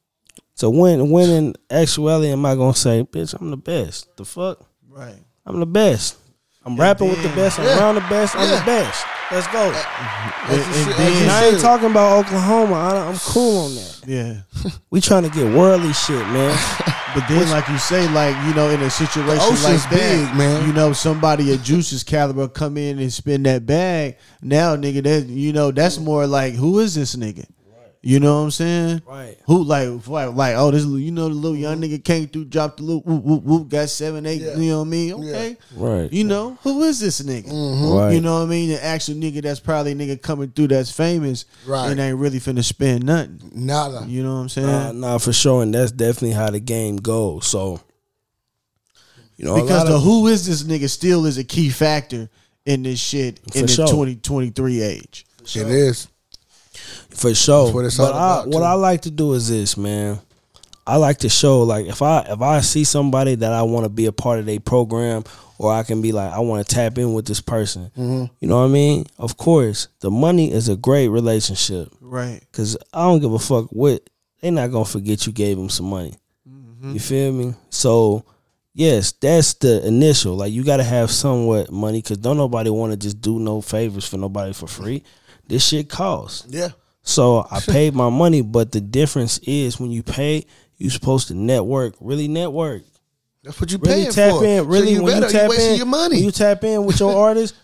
[0.55, 4.15] So when, when in actuality, am I gonna say, bitch, I'm the best?
[4.17, 5.15] The fuck, Right.
[5.45, 6.17] I'm the best.
[6.69, 7.59] I'm rapping with the best.
[7.59, 8.35] I'm around the best.
[8.35, 9.05] I'm the best.
[9.31, 9.71] Let's go.
[9.71, 12.73] Uh, as you and should- then- And I ain't talking about Oklahoma.
[12.75, 14.01] I, I'm cool on that.
[14.07, 14.41] Yeah.
[14.91, 16.57] We trying to get worldly shit, man.
[17.15, 20.37] But then, like you say, like you know, in a situation ocean's like that, big,
[20.37, 20.67] man.
[20.67, 24.17] you know, somebody of Juice's caliber come in and spin that bag.
[24.43, 27.47] Now, nigga, that you know, that's more like, who is this nigga?
[28.01, 29.01] You know what I'm saying?
[29.05, 29.37] Right.
[29.45, 31.95] Who like like like oh this little- you know the little young mm-hmm.
[31.95, 34.55] nigga came through dropped the little whoop whoop whoop got seven eight Yeah.
[34.55, 36.13] you know what I mean okay Right.
[36.13, 37.97] you know who is this nigga mm-hmm.
[37.97, 38.13] Right.
[38.13, 40.91] you know what I mean the actual nigga that's probably a nigga coming through that's
[40.91, 41.91] famous Right.
[41.91, 44.05] and ain't really finna spend nothing Nada.
[44.07, 46.95] you know what I'm saying Nah, nah, for sure, and that's definitely how the game
[46.97, 47.47] goes.
[47.47, 47.81] So,
[49.35, 52.29] you know, because the of- who is this nigga still is a key factor
[52.65, 53.87] in this shit in For the sure.
[53.87, 55.25] 2023 age.
[55.41, 56.07] It is.
[57.09, 57.73] For sure.
[57.73, 58.63] What but I, what.
[58.63, 60.19] I like to do is this, man.
[60.87, 63.89] I like to show like if I if I see somebody that I want to
[63.89, 65.23] be a part of their program,
[65.59, 67.91] or I can be like I want to tap in with this person.
[67.97, 68.25] Mm-hmm.
[68.39, 69.05] You know what I mean?
[69.19, 72.39] Of course, the money is a great relationship Right.
[72.51, 74.09] because I don't give a fuck what
[74.41, 76.15] they not gonna forget you gave them some money.
[76.49, 76.93] Mm-hmm.
[76.93, 77.53] You feel me?
[77.69, 78.25] So
[78.73, 80.35] yes, that's the initial.
[80.37, 83.61] Like you got to have somewhat money because don't nobody want to just do no
[83.61, 85.03] favors for nobody for free.
[85.49, 86.45] This shit costs.
[86.47, 86.69] Yeah.
[87.01, 90.45] So I paid my money, but the difference is when you pay,
[90.77, 92.83] you're supposed to network, really network,
[93.43, 94.45] That's what you really paying tap for.
[94.45, 96.19] in, really so you when better, you tap wasting in, your money.
[96.19, 97.55] you tap in with your artist,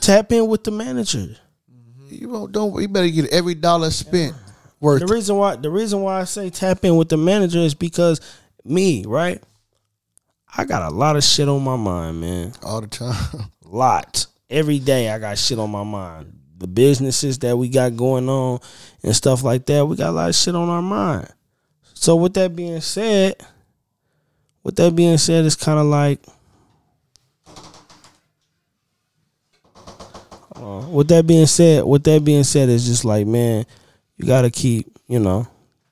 [0.00, 1.18] tap in with the manager.
[1.18, 2.06] Mm-hmm.
[2.10, 2.80] You won't, don't.
[2.80, 4.34] You better get every dollar spent
[4.80, 5.00] worth.
[5.00, 8.20] The reason why the reason why I say tap in with the manager is because
[8.64, 9.42] me, right?
[10.56, 12.52] I got a lot of shit on my mind, man.
[12.62, 13.50] all the time.
[13.64, 14.26] Lot.
[14.50, 16.38] Every day I got shit on my mind.
[16.62, 18.60] The businesses that we got going on
[19.02, 21.28] and stuff like that, we got a lot of shit on our mind.
[21.92, 23.34] So with that being said,
[24.62, 26.20] with that being said, it's kind of like
[30.54, 33.66] uh, with that being said, with that being said, it's just like man,
[34.16, 35.46] you gotta keep you know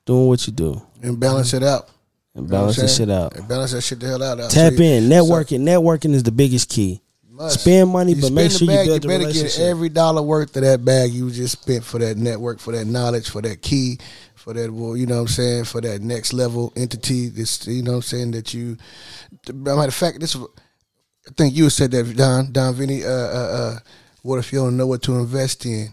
[0.05, 1.89] doing what you do and balance it out.
[2.33, 3.35] and You know balance the shit out.
[3.35, 4.39] And balance that shit the hell out.
[4.39, 4.51] out.
[4.51, 5.59] Tap So you- in, so- networking.
[5.61, 7.01] networking is the biggest key.
[7.41, 7.59] Must.
[7.59, 10.55] Spend money, You but make sure the you build the better get every dollar worth
[10.55, 13.97] of that bag you just spent for that network, for that knowledge, for that key,
[14.35, 17.29] for that well, you know what I'm saying, for that next level entity.
[17.29, 18.77] This you know what I'm saying that you.
[19.51, 23.03] Matter of fact, this I think you said that Don Don Vinny.
[23.03, 23.79] Uh, uh, uh,
[24.21, 25.87] what if you don't know what to invest in?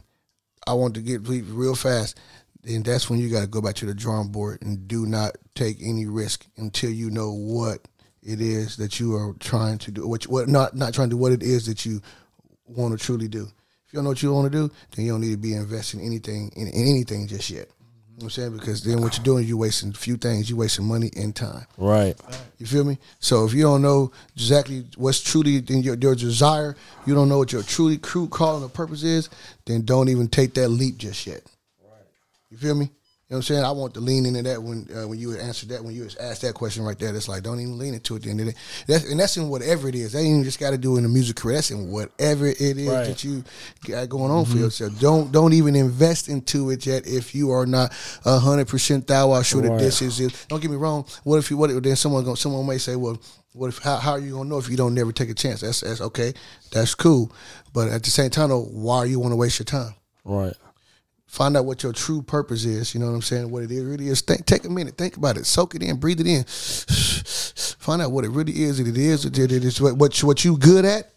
[0.66, 2.20] I want to get real fast.
[2.62, 5.36] Then that's when you got to go back to the drawing board and do not
[5.54, 7.88] take any risk until you know what
[8.28, 10.07] it is that you are trying to do.
[10.07, 12.00] What, you- what not not trying to do what it is that you
[12.66, 13.44] want to truly do.
[13.86, 15.55] If you don't know what you want to do, then you don't need to be
[15.55, 17.68] investing anything in, in anything just yet.
[17.68, 18.57] You know what I'm saying?
[18.58, 20.50] Because then what you're doing, you're wasting a few things.
[20.50, 21.65] You're wasting money and time.
[21.78, 22.16] Right.
[22.58, 22.98] You feel me?
[23.20, 26.76] So if you don't know exactly what's truly in your, your desire,
[27.07, 29.31] you don't know what your truly true calling or purpose is,
[29.66, 31.42] then don't even take that leap just yet.
[31.82, 32.02] Right.
[32.50, 32.90] You feel me?
[33.31, 33.65] You know what I'm saying?
[33.65, 36.16] I want to lean into that when uh, when you answered that when you was
[36.16, 37.12] asked that question right there.
[37.12, 38.23] That's like don't even lean into it.
[38.23, 38.55] Then it,
[38.86, 40.12] that's, and that's in whatever it is.
[40.12, 41.57] That ain't even just got to do in the music career.
[41.57, 43.05] That's in whatever it is Right.
[43.05, 43.44] that you
[43.86, 44.98] got going on for yourself.
[44.98, 47.92] Don't don't even invest into it yet if you are not
[48.24, 49.78] hundred percent thou are sure that Right.
[49.81, 50.47] this is it.
[50.48, 51.05] Don't get me wrong.
[51.24, 53.20] What if you what if, then someone going someone may say, well,
[53.52, 55.60] what if how, how are you gonna know if you don't never take a chance?
[55.60, 56.32] That's that's okay.
[56.73, 57.31] That's cool.
[57.74, 59.94] But at the same time, though, why are you want to waste your time?
[60.24, 60.55] Right.
[61.28, 62.94] Find out what your true purpose is.
[62.94, 63.50] You know what I'm saying?
[63.50, 64.23] What it is, really is.
[64.23, 66.42] Think, take a minute, think about it, soak it in, breathe it in.
[67.78, 68.78] Find out what it really is.
[68.78, 69.23] That it is.
[69.24, 71.12] That it is what what, what you good at,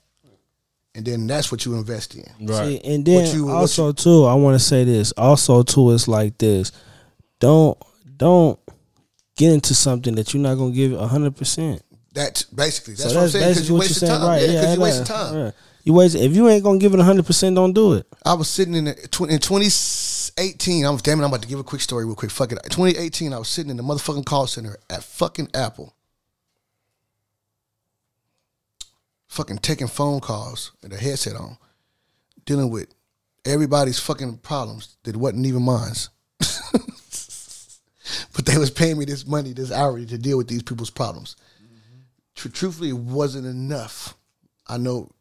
[0.96, 2.26] and then that's what you invest in.
[2.48, 5.12] See, and then What you- what also too, I want to say this.
[5.14, 6.72] Also too, it's like this.
[7.40, 7.78] Don't
[8.18, 8.60] don't
[9.38, 11.82] get into something that you're not gonna give hundred percent.
[12.14, 13.50] That's basically that's So what I'm saying.
[13.54, 14.28] Because you wasted time.
[14.28, 14.42] right?
[14.42, 15.36] Yeah, because Yeah, you wasted time.
[15.36, 15.52] yeah.
[15.84, 18.06] You waste if you ain't gonna give it hundred percent, don't do it.
[18.24, 18.92] I was sitting in the,
[19.30, 20.86] in 2018.
[20.86, 21.24] I was damn it.
[21.24, 22.30] I'm about to give a quick story real quick.
[22.32, 22.60] Fuck it.
[22.64, 23.34] 2018.
[23.34, 25.96] I was sitting in the motherfucking call center at fucking Apple,
[29.28, 31.58] fucking taking phone calls with a headset on,
[32.46, 32.88] dealing with
[33.46, 35.94] everybody's fucking problems that wasn't even mine.
[36.40, 36.50] but
[38.46, 41.36] they was paying me this money, this hourly, to deal with these people's problems.
[42.36, 44.16] Tr- truthfully, it wasn't enough.
[44.68, 45.12] I know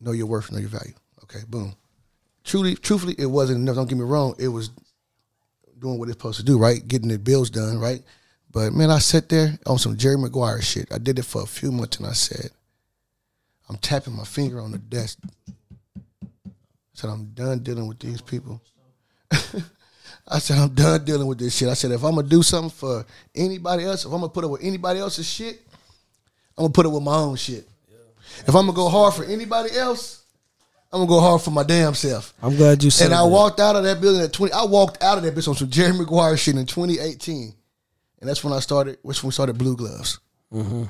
[0.00, 0.94] know your worth, know your value.
[1.24, 1.74] Okay, boom.
[2.44, 3.76] Truly, truthfully, it wasn't enough.
[3.76, 4.34] Don't get me wrong.
[4.38, 4.70] It was
[5.78, 6.86] doing what it's supposed to do, right?
[6.86, 8.02] Getting the bills done, right?
[8.50, 10.92] But man, I sat there on some Jerry Maguire shit.
[10.92, 12.50] I did it for a few months, and I said,
[13.68, 15.18] I'm tapping my finger on the desk.
[16.22, 16.50] I
[16.94, 18.60] said, I'm done dealing with these people.
[20.28, 21.68] I said, I'm done dealing with this shit.
[21.68, 24.50] I said, if I'm gonna do something for anybody else, if I'm gonna put up
[24.52, 25.60] with anybody else's shit,
[26.56, 27.68] I'm gonna put it with my own shit.
[28.40, 30.22] If I'm gonna go hard for anybody else,
[30.92, 32.34] I'm gonna go hard for my damn self.
[32.42, 33.28] I'm glad you said And I that.
[33.28, 34.52] walked out of that building at 20.
[34.52, 37.54] I walked out of that bitch on some Jerry Maguire shit in 2018.
[38.20, 40.18] And that's when I started, which when we started Blue Gloves.
[40.52, 40.88] Mhm.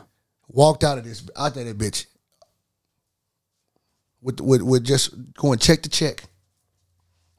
[0.48, 2.04] Walked out of this, out of that bitch.
[4.20, 6.24] With, with, with just going check to check.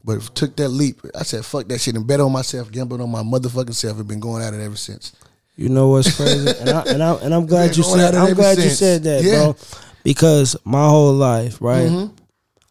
[0.06, 1.00] But took that leap.
[1.18, 4.08] I said, fuck that shit and bet on myself, gambled on my motherfucking self, and
[4.08, 5.14] been going at it ever since.
[5.56, 8.26] You know what's crazy, and I and I and I'm glad you said it I'm
[8.28, 9.36] ever glad you said that, Yeah.
[9.46, 9.56] bro.
[10.04, 11.88] Because my whole life, right?
[11.90, 12.12] Mhm.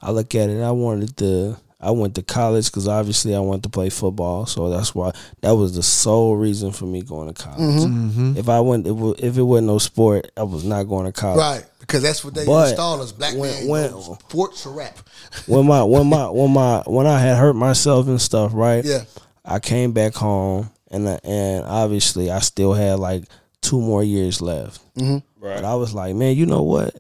[0.03, 0.61] I look at it.
[0.63, 1.57] I wanted to.
[1.81, 5.53] I went to college because obviously I wanted to play football, so that's why that
[5.53, 7.59] was the sole reason for me going to college.
[7.85, 8.37] Mhm.
[8.37, 11.13] If I went, if it- if it wasn't no sport, I was not going to
[11.13, 11.39] college.
[11.39, 11.65] Right.
[11.83, 13.13] Because that's what they But install us.
[13.13, 14.97] Black when- man when- goes sports rap.
[15.47, 18.85] when my when my when my when I had hurt myself and stuff, right?
[18.85, 19.03] Yeah.
[19.45, 23.25] I came back home and I- and obviously I still had like
[23.61, 24.81] two more years left.
[24.97, 25.23] Mhm.
[25.41, 25.57] Right.
[25.57, 26.95] But I was like, man, you know what?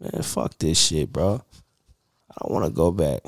[0.00, 1.42] Man, fuck this shit, bro.
[2.30, 3.22] I don't want to go back.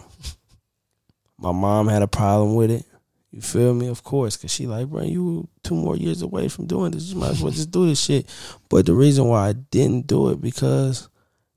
[1.39, 2.85] My mom had a problem with it.
[3.31, 3.89] You feel me?
[3.89, 7.05] Of course, cause she like, bro, you two more years away from doing this.
[7.11, 8.27] You might as well just do this shit.
[8.71, 11.09] But the reason why I didn't do it because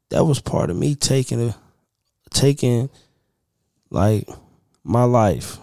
[0.09, 1.56] that was part of me taking a
[2.32, 2.90] taking
[3.90, 4.27] like
[4.83, 5.58] my life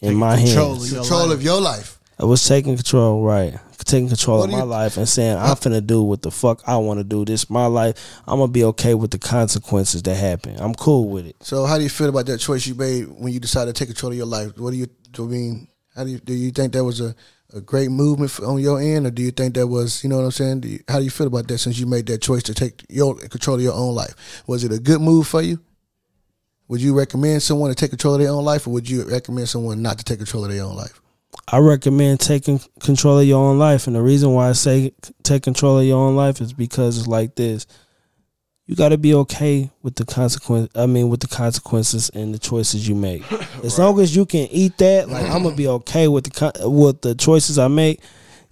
[0.00, 0.84] in my control hands.
[0.86, 1.36] of your Control life.
[1.36, 2.00] of your life.
[2.20, 3.54] I was taking control, right?
[3.84, 6.60] Taking control What of my you- life and saying I'm finna do what the fuck
[6.66, 7.24] I want to do.
[7.24, 8.20] This my life.
[8.26, 10.56] I'm gonna be okay with the consequences that happen.
[10.58, 11.36] I'm cool with it.
[11.40, 13.88] So how do you feel about that choice you made when you decided to take
[13.88, 14.58] control of your life?
[14.58, 15.68] What do you I mean?
[15.94, 17.14] How do you do you think that was a
[17.54, 20.24] a great movement on your end, or do you think that was, you know what
[20.24, 20.60] I'm saying?
[20.60, 22.84] Do you, how do you feel about that since you made that choice to take
[22.90, 24.42] your control of your own life?
[24.46, 25.58] Was it a good move for you?
[26.68, 29.48] Would you recommend someone to take control of their own life, or would you recommend
[29.48, 31.00] someone not to take control of their own life?
[31.50, 35.42] I recommend taking control of your own life, and the reason why I say take
[35.42, 37.66] control of your own life is because it's like this:
[38.68, 40.70] you got to be okay with the consequence.
[40.74, 43.24] I mean, with the consequences and the choices you make.
[43.64, 46.52] As long as you can eat that, like I'm gonna be okay with the con-
[46.76, 48.00] with the choices I make.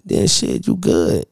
[0.07, 1.27] Then shit, you good.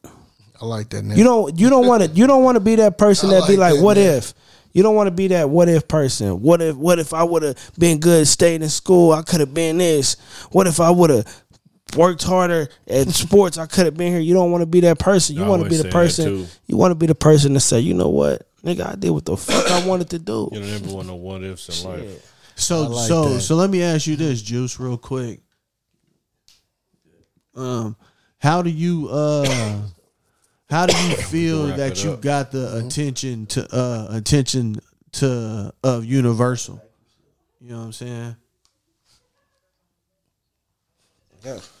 [0.61, 1.03] I like that.
[1.03, 1.17] Nigga.
[1.17, 3.57] You don't you don't want to you don't want to be that person that be
[3.57, 4.35] like like, that, what if?
[4.71, 6.41] You don't want to be that what if person.
[6.43, 9.53] What if what if I would have been good, stayed in school, I could have
[9.53, 10.15] been this.
[10.51, 11.43] What if I would have
[11.95, 14.21] worked harder at sports, I could have been here.
[14.21, 15.35] You don't want to be that person.
[15.35, 16.47] You want to be the person.
[16.67, 19.25] You want to be the person to say, you know what, nigga, I did what
[19.25, 20.49] the fuck I wanted to do.
[20.51, 22.31] You don't ever want no what ifs in life.
[22.55, 23.41] So like so that.
[23.41, 25.41] so let me ask you this, Juice, real quick.
[27.55, 27.95] Um,
[28.39, 29.81] how do you uh
[30.69, 32.21] how do you feel that you up.
[32.21, 34.79] got the attention to uh attention
[35.13, 36.81] to of Universal?
[37.61, 38.35] You know what I'm saying?
[41.41, 41.74] Start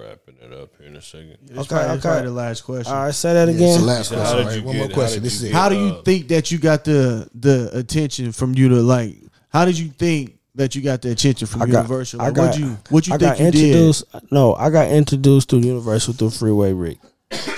[0.00, 1.36] wrapping it up here in a second.
[1.44, 2.08] It's Okay, probably, it's okay.
[2.14, 2.92] probably the last question.
[2.92, 3.80] All right, say that Yeah, it's again.
[3.80, 4.36] the last So question.
[4.38, 5.22] did All right, one get more question.
[5.22, 5.52] This is it.
[5.52, 9.16] How do you uh, think that you got the the attention from you to like?
[9.50, 12.20] How did you think that you got the attention from I got- Universal?
[12.20, 14.02] I Like, got- what you what you I think got you did?
[14.30, 16.98] No, I got introduced to Universal through Freeway Rick.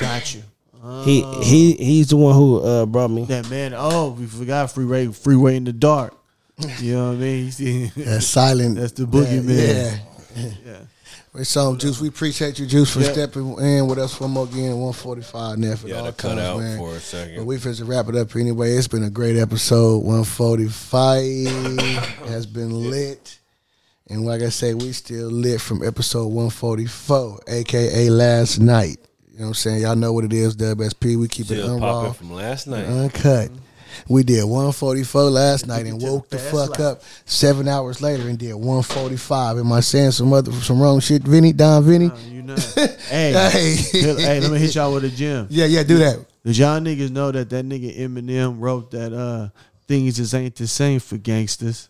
[0.00, 0.42] Got you.
[1.04, 3.24] He he he's the one who uh, brought me.
[3.26, 3.72] That man.
[3.76, 6.12] Oh, we forgot freeway freeway in the dark.
[6.80, 7.92] You know what I mean?
[7.96, 8.76] That silent.
[8.76, 9.98] That's the boogeyman.
[10.36, 10.44] Yeah.
[10.66, 10.76] yeah.
[11.34, 13.12] Wait, so Juice, we appreciate you, Juice, for Yeah.
[13.12, 16.18] stepping in with us one more again, one forty five now for Yeah, all cut
[16.36, 16.78] times, out man.
[16.78, 17.36] for a second.
[17.36, 18.76] But we finna wrap it up anyway.
[18.76, 20.04] It's been a great episode.
[20.04, 21.46] One forty five
[22.28, 23.38] has been lit.
[24.10, 28.98] And like I say, we still lit from episode 144, aka last night.
[29.32, 29.80] You know what I'm saying?
[29.82, 31.16] Y'all know what it is, WSP.
[31.16, 32.84] We keep it Still popping unraw, from last night.
[32.84, 33.50] uncut.
[34.08, 38.54] We did 144 last night and woke the fuck up seven hours later and did
[38.54, 39.58] 145.
[39.58, 41.52] Am I saying some other some wrong shit, Vinny?
[41.52, 42.06] Don Vinny?
[42.10, 42.56] Uh, you know.
[43.08, 43.74] hey, Hey.
[43.92, 45.46] hey, let me hit y'all with a gem.
[45.50, 46.24] Yeah, yeah, do that.
[46.44, 49.48] Did y'all niggas know that that nigga Eminem wrote that uh
[49.86, 51.88] things just ain't the same for gangsters?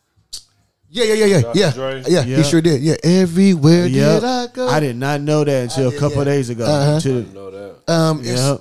[0.95, 1.59] Yeah, yeah, yeah, yeah, Dr.
[1.59, 1.71] yeah.
[1.73, 2.05] Dre?
[2.07, 2.83] Yeah, he sure did.
[2.83, 4.21] Yeah, everywhere Yep.
[4.21, 4.69] did I go?
[4.69, 6.25] I did not know that until a did, couple yeah.
[6.25, 6.67] days ago.
[6.67, 7.01] Uh-huh.
[7.01, 7.91] Till- know that.
[7.91, 8.61] Um, it's, Yep.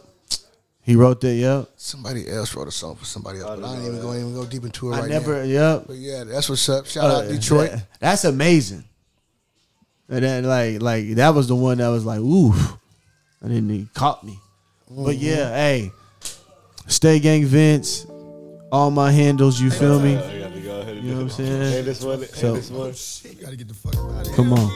[0.84, 1.34] He wrote that.
[1.36, 1.70] Yep.
[1.78, 4.02] somebody else wrote a song for somebody else, but I ain't know even that.
[4.02, 5.38] going even go deep into it I right never.
[5.38, 5.44] now.
[5.44, 5.84] Yep.
[5.88, 6.86] But yeah, that's what's up.
[6.88, 7.72] Shout Uh, out Detroit.
[7.72, 8.84] that- that's amazing.
[10.10, 12.54] And then like like that was the one that was like, ooh,
[13.42, 14.40] and then he caught me.
[14.90, 15.24] But Mm-hmm.
[15.26, 15.92] yeah, hey,
[16.88, 18.06] stay gang Vince,
[18.72, 19.62] all my handles.
[19.62, 20.18] You feel me?
[20.18, 21.72] I got to go ahead and You know what I'm saying?
[21.72, 22.26] Hey, this one.
[22.26, 24.34] So- Hey, this one.
[24.36, 24.70] Come on.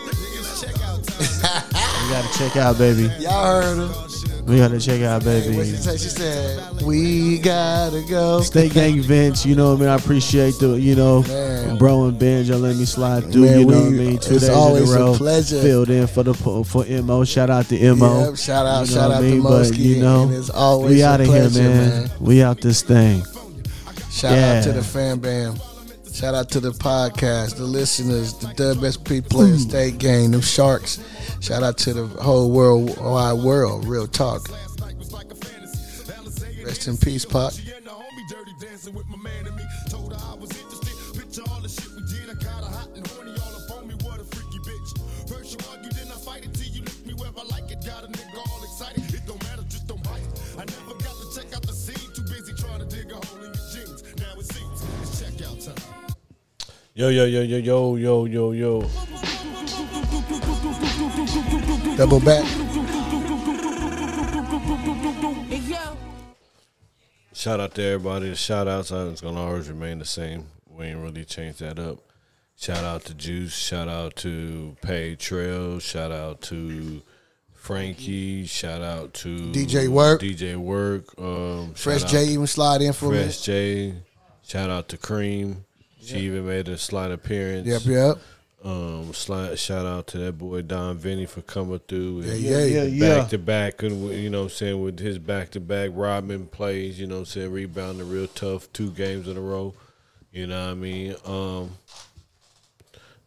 [2.05, 3.03] We gotta check out, baby.
[3.19, 4.01] Y'all heard her.
[4.45, 5.75] We gotta check out, What she baby.
[5.97, 9.89] She said, "We gotta go." Stay gang Vince, you know what I mean?
[9.89, 11.77] I appreciate the, you know, Man.
[11.79, 14.17] bro and Ben, y'all let me slide through, Man, you know we- what I mean?
[14.19, 15.61] Two it's days always in a a pleasure.
[15.61, 17.23] Filled in for the for MO.
[17.23, 18.25] Shout out to MO.
[18.29, 19.41] Yep, shout out, You know shout out mean?
[19.41, 22.11] to But, you know, it's always we out of here, pleasure, man.
[22.19, 23.23] We out this thing.
[24.11, 24.57] Shout Yeah.
[24.59, 25.55] out to the fan bam.
[26.13, 30.99] Shout out to the podcast, the listeners, the WSP players, State Gang, them Sharks.
[31.45, 34.49] Shout out to the whole world, wide world, real talk.
[36.65, 37.53] Rest in peace, Pop.
[56.95, 59.34] Yo, yo, yo, yo, yo, yo, yo, yo.
[61.97, 62.45] Double back.
[67.33, 68.29] Shout out to everybody.
[68.29, 70.47] The shout outs it's gonna always remain the same.
[70.67, 71.99] We ain't really changed that up.
[72.57, 73.55] Shout out to Juice.
[73.55, 75.79] Shout out to Pay Trail.
[75.79, 77.01] Shout out to
[77.53, 78.45] Frankie.
[78.45, 80.19] Shout out to DJ Wurkk.
[80.19, 81.17] DJ Wurkk.
[81.17, 83.23] Um, Fresh J even slide in for me.
[83.23, 83.93] Fresh J.
[84.43, 85.63] Shout out to Cream.
[86.01, 87.65] She even made a slight appearance.
[87.65, 88.17] Yep, yep.
[88.65, 92.21] Um, slide, shout out to that boy Don Vinny for coming through.
[92.21, 93.17] and Yeah, yeah, yeah.
[93.19, 96.47] Back to back, and you know what I'm saying, with his back to back Rodman
[96.47, 99.75] plays, you know what I'm saying, rebounding real tough, two games in a row.
[100.31, 101.15] You know what I mean?
[101.25, 101.71] Um,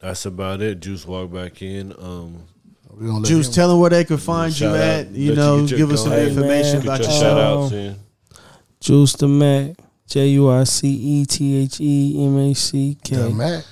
[0.01, 0.81] that's about it.
[0.81, 1.93] Juice walk back in.
[1.99, 2.43] Um,
[2.97, 4.81] We Juice, him- tell them where they can find you Shout out.
[4.83, 5.11] at.
[5.13, 6.29] You Let you know, give us some ahead.
[6.29, 7.97] information Hey, about get your your shout outs in.
[8.81, 9.77] Juice the Mac,
[10.09, 13.65] J U I C E T H E M A C the Mac.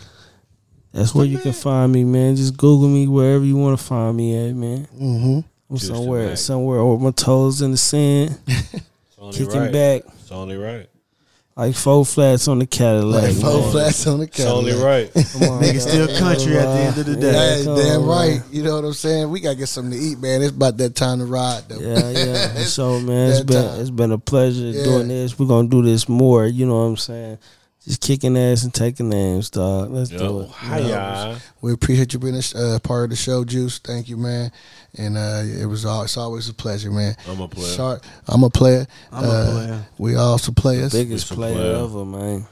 [0.96, 2.36] That's where you can find me, man.
[2.36, 4.88] Just Google me wherever you want to find me at, man.
[4.94, 5.40] Mm-hmm.
[5.70, 6.38] I'm Just somewhere, Mac.
[6.38, 8.38] somewhere over my toes in the sand,
[9.32, 9.72] kicking right.
[9.72, 10.88] back It's only right.
[11.56, 13.24] like four flats on the Cadillac.
[13.24, 13.70] Like four man.
[13.72, 14.38] flats on the Cadillac.
[14.38, 15.14] It's only Cadillac.
[15.14, 15.26] right.
[15.32, 17.32] Come on, Nigga still country at the end of the day.
[17.58, 18.30] Hey, come damn on, right.
[18.38, 18.44] man.
[18.52, 19.28] You know what I'm saying?
[19.30, 20.42] We gotta get something to eat, man.
[20.42, 21.80] It's about that time to ride, though.
[21.80, 22.54] Yeah, yeah.
[22.64, 23.80] So man, it's that been time.
[23.80, 24.84] it's been a pleasure Yeah.
[24.84, 25.38] doing this.
[25.38, 26.46] We're gonna do this more.
[26.46, 27.38] You know what I'm saying?
[27.86, 29.90] Just kicking ass and taking names, dog.
[29.92, 30.50] Let's do Yo, it.
[30.50, 31.38] hiya.
[31.60, 33.78] We appreciate you being a uh, part of the show, Juice.
[33.78, 34.50] Thank you, man.
[34.98, 37.14] And uh, it was all, it's always a pleasure, man.
[37.28, 37.66] I'm a player.
[37.68, 38.88] Sorry, I'm a player.
[39.12, 39.86] I'm a Uh, player.
[39.98, 40.92] We all some players.
[40.92, 41.76] Biggest It's player player.
[41.76, 42.46] ever, man.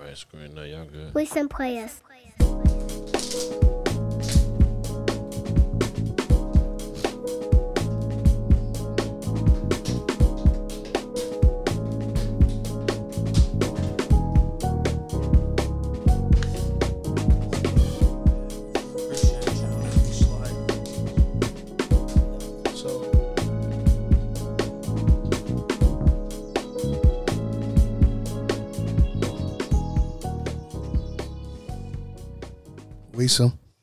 [0.00, 1.14] Right screen now, y'all good.
[1.14, 2.00] We some players.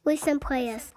[0.04, 0.92] We some players.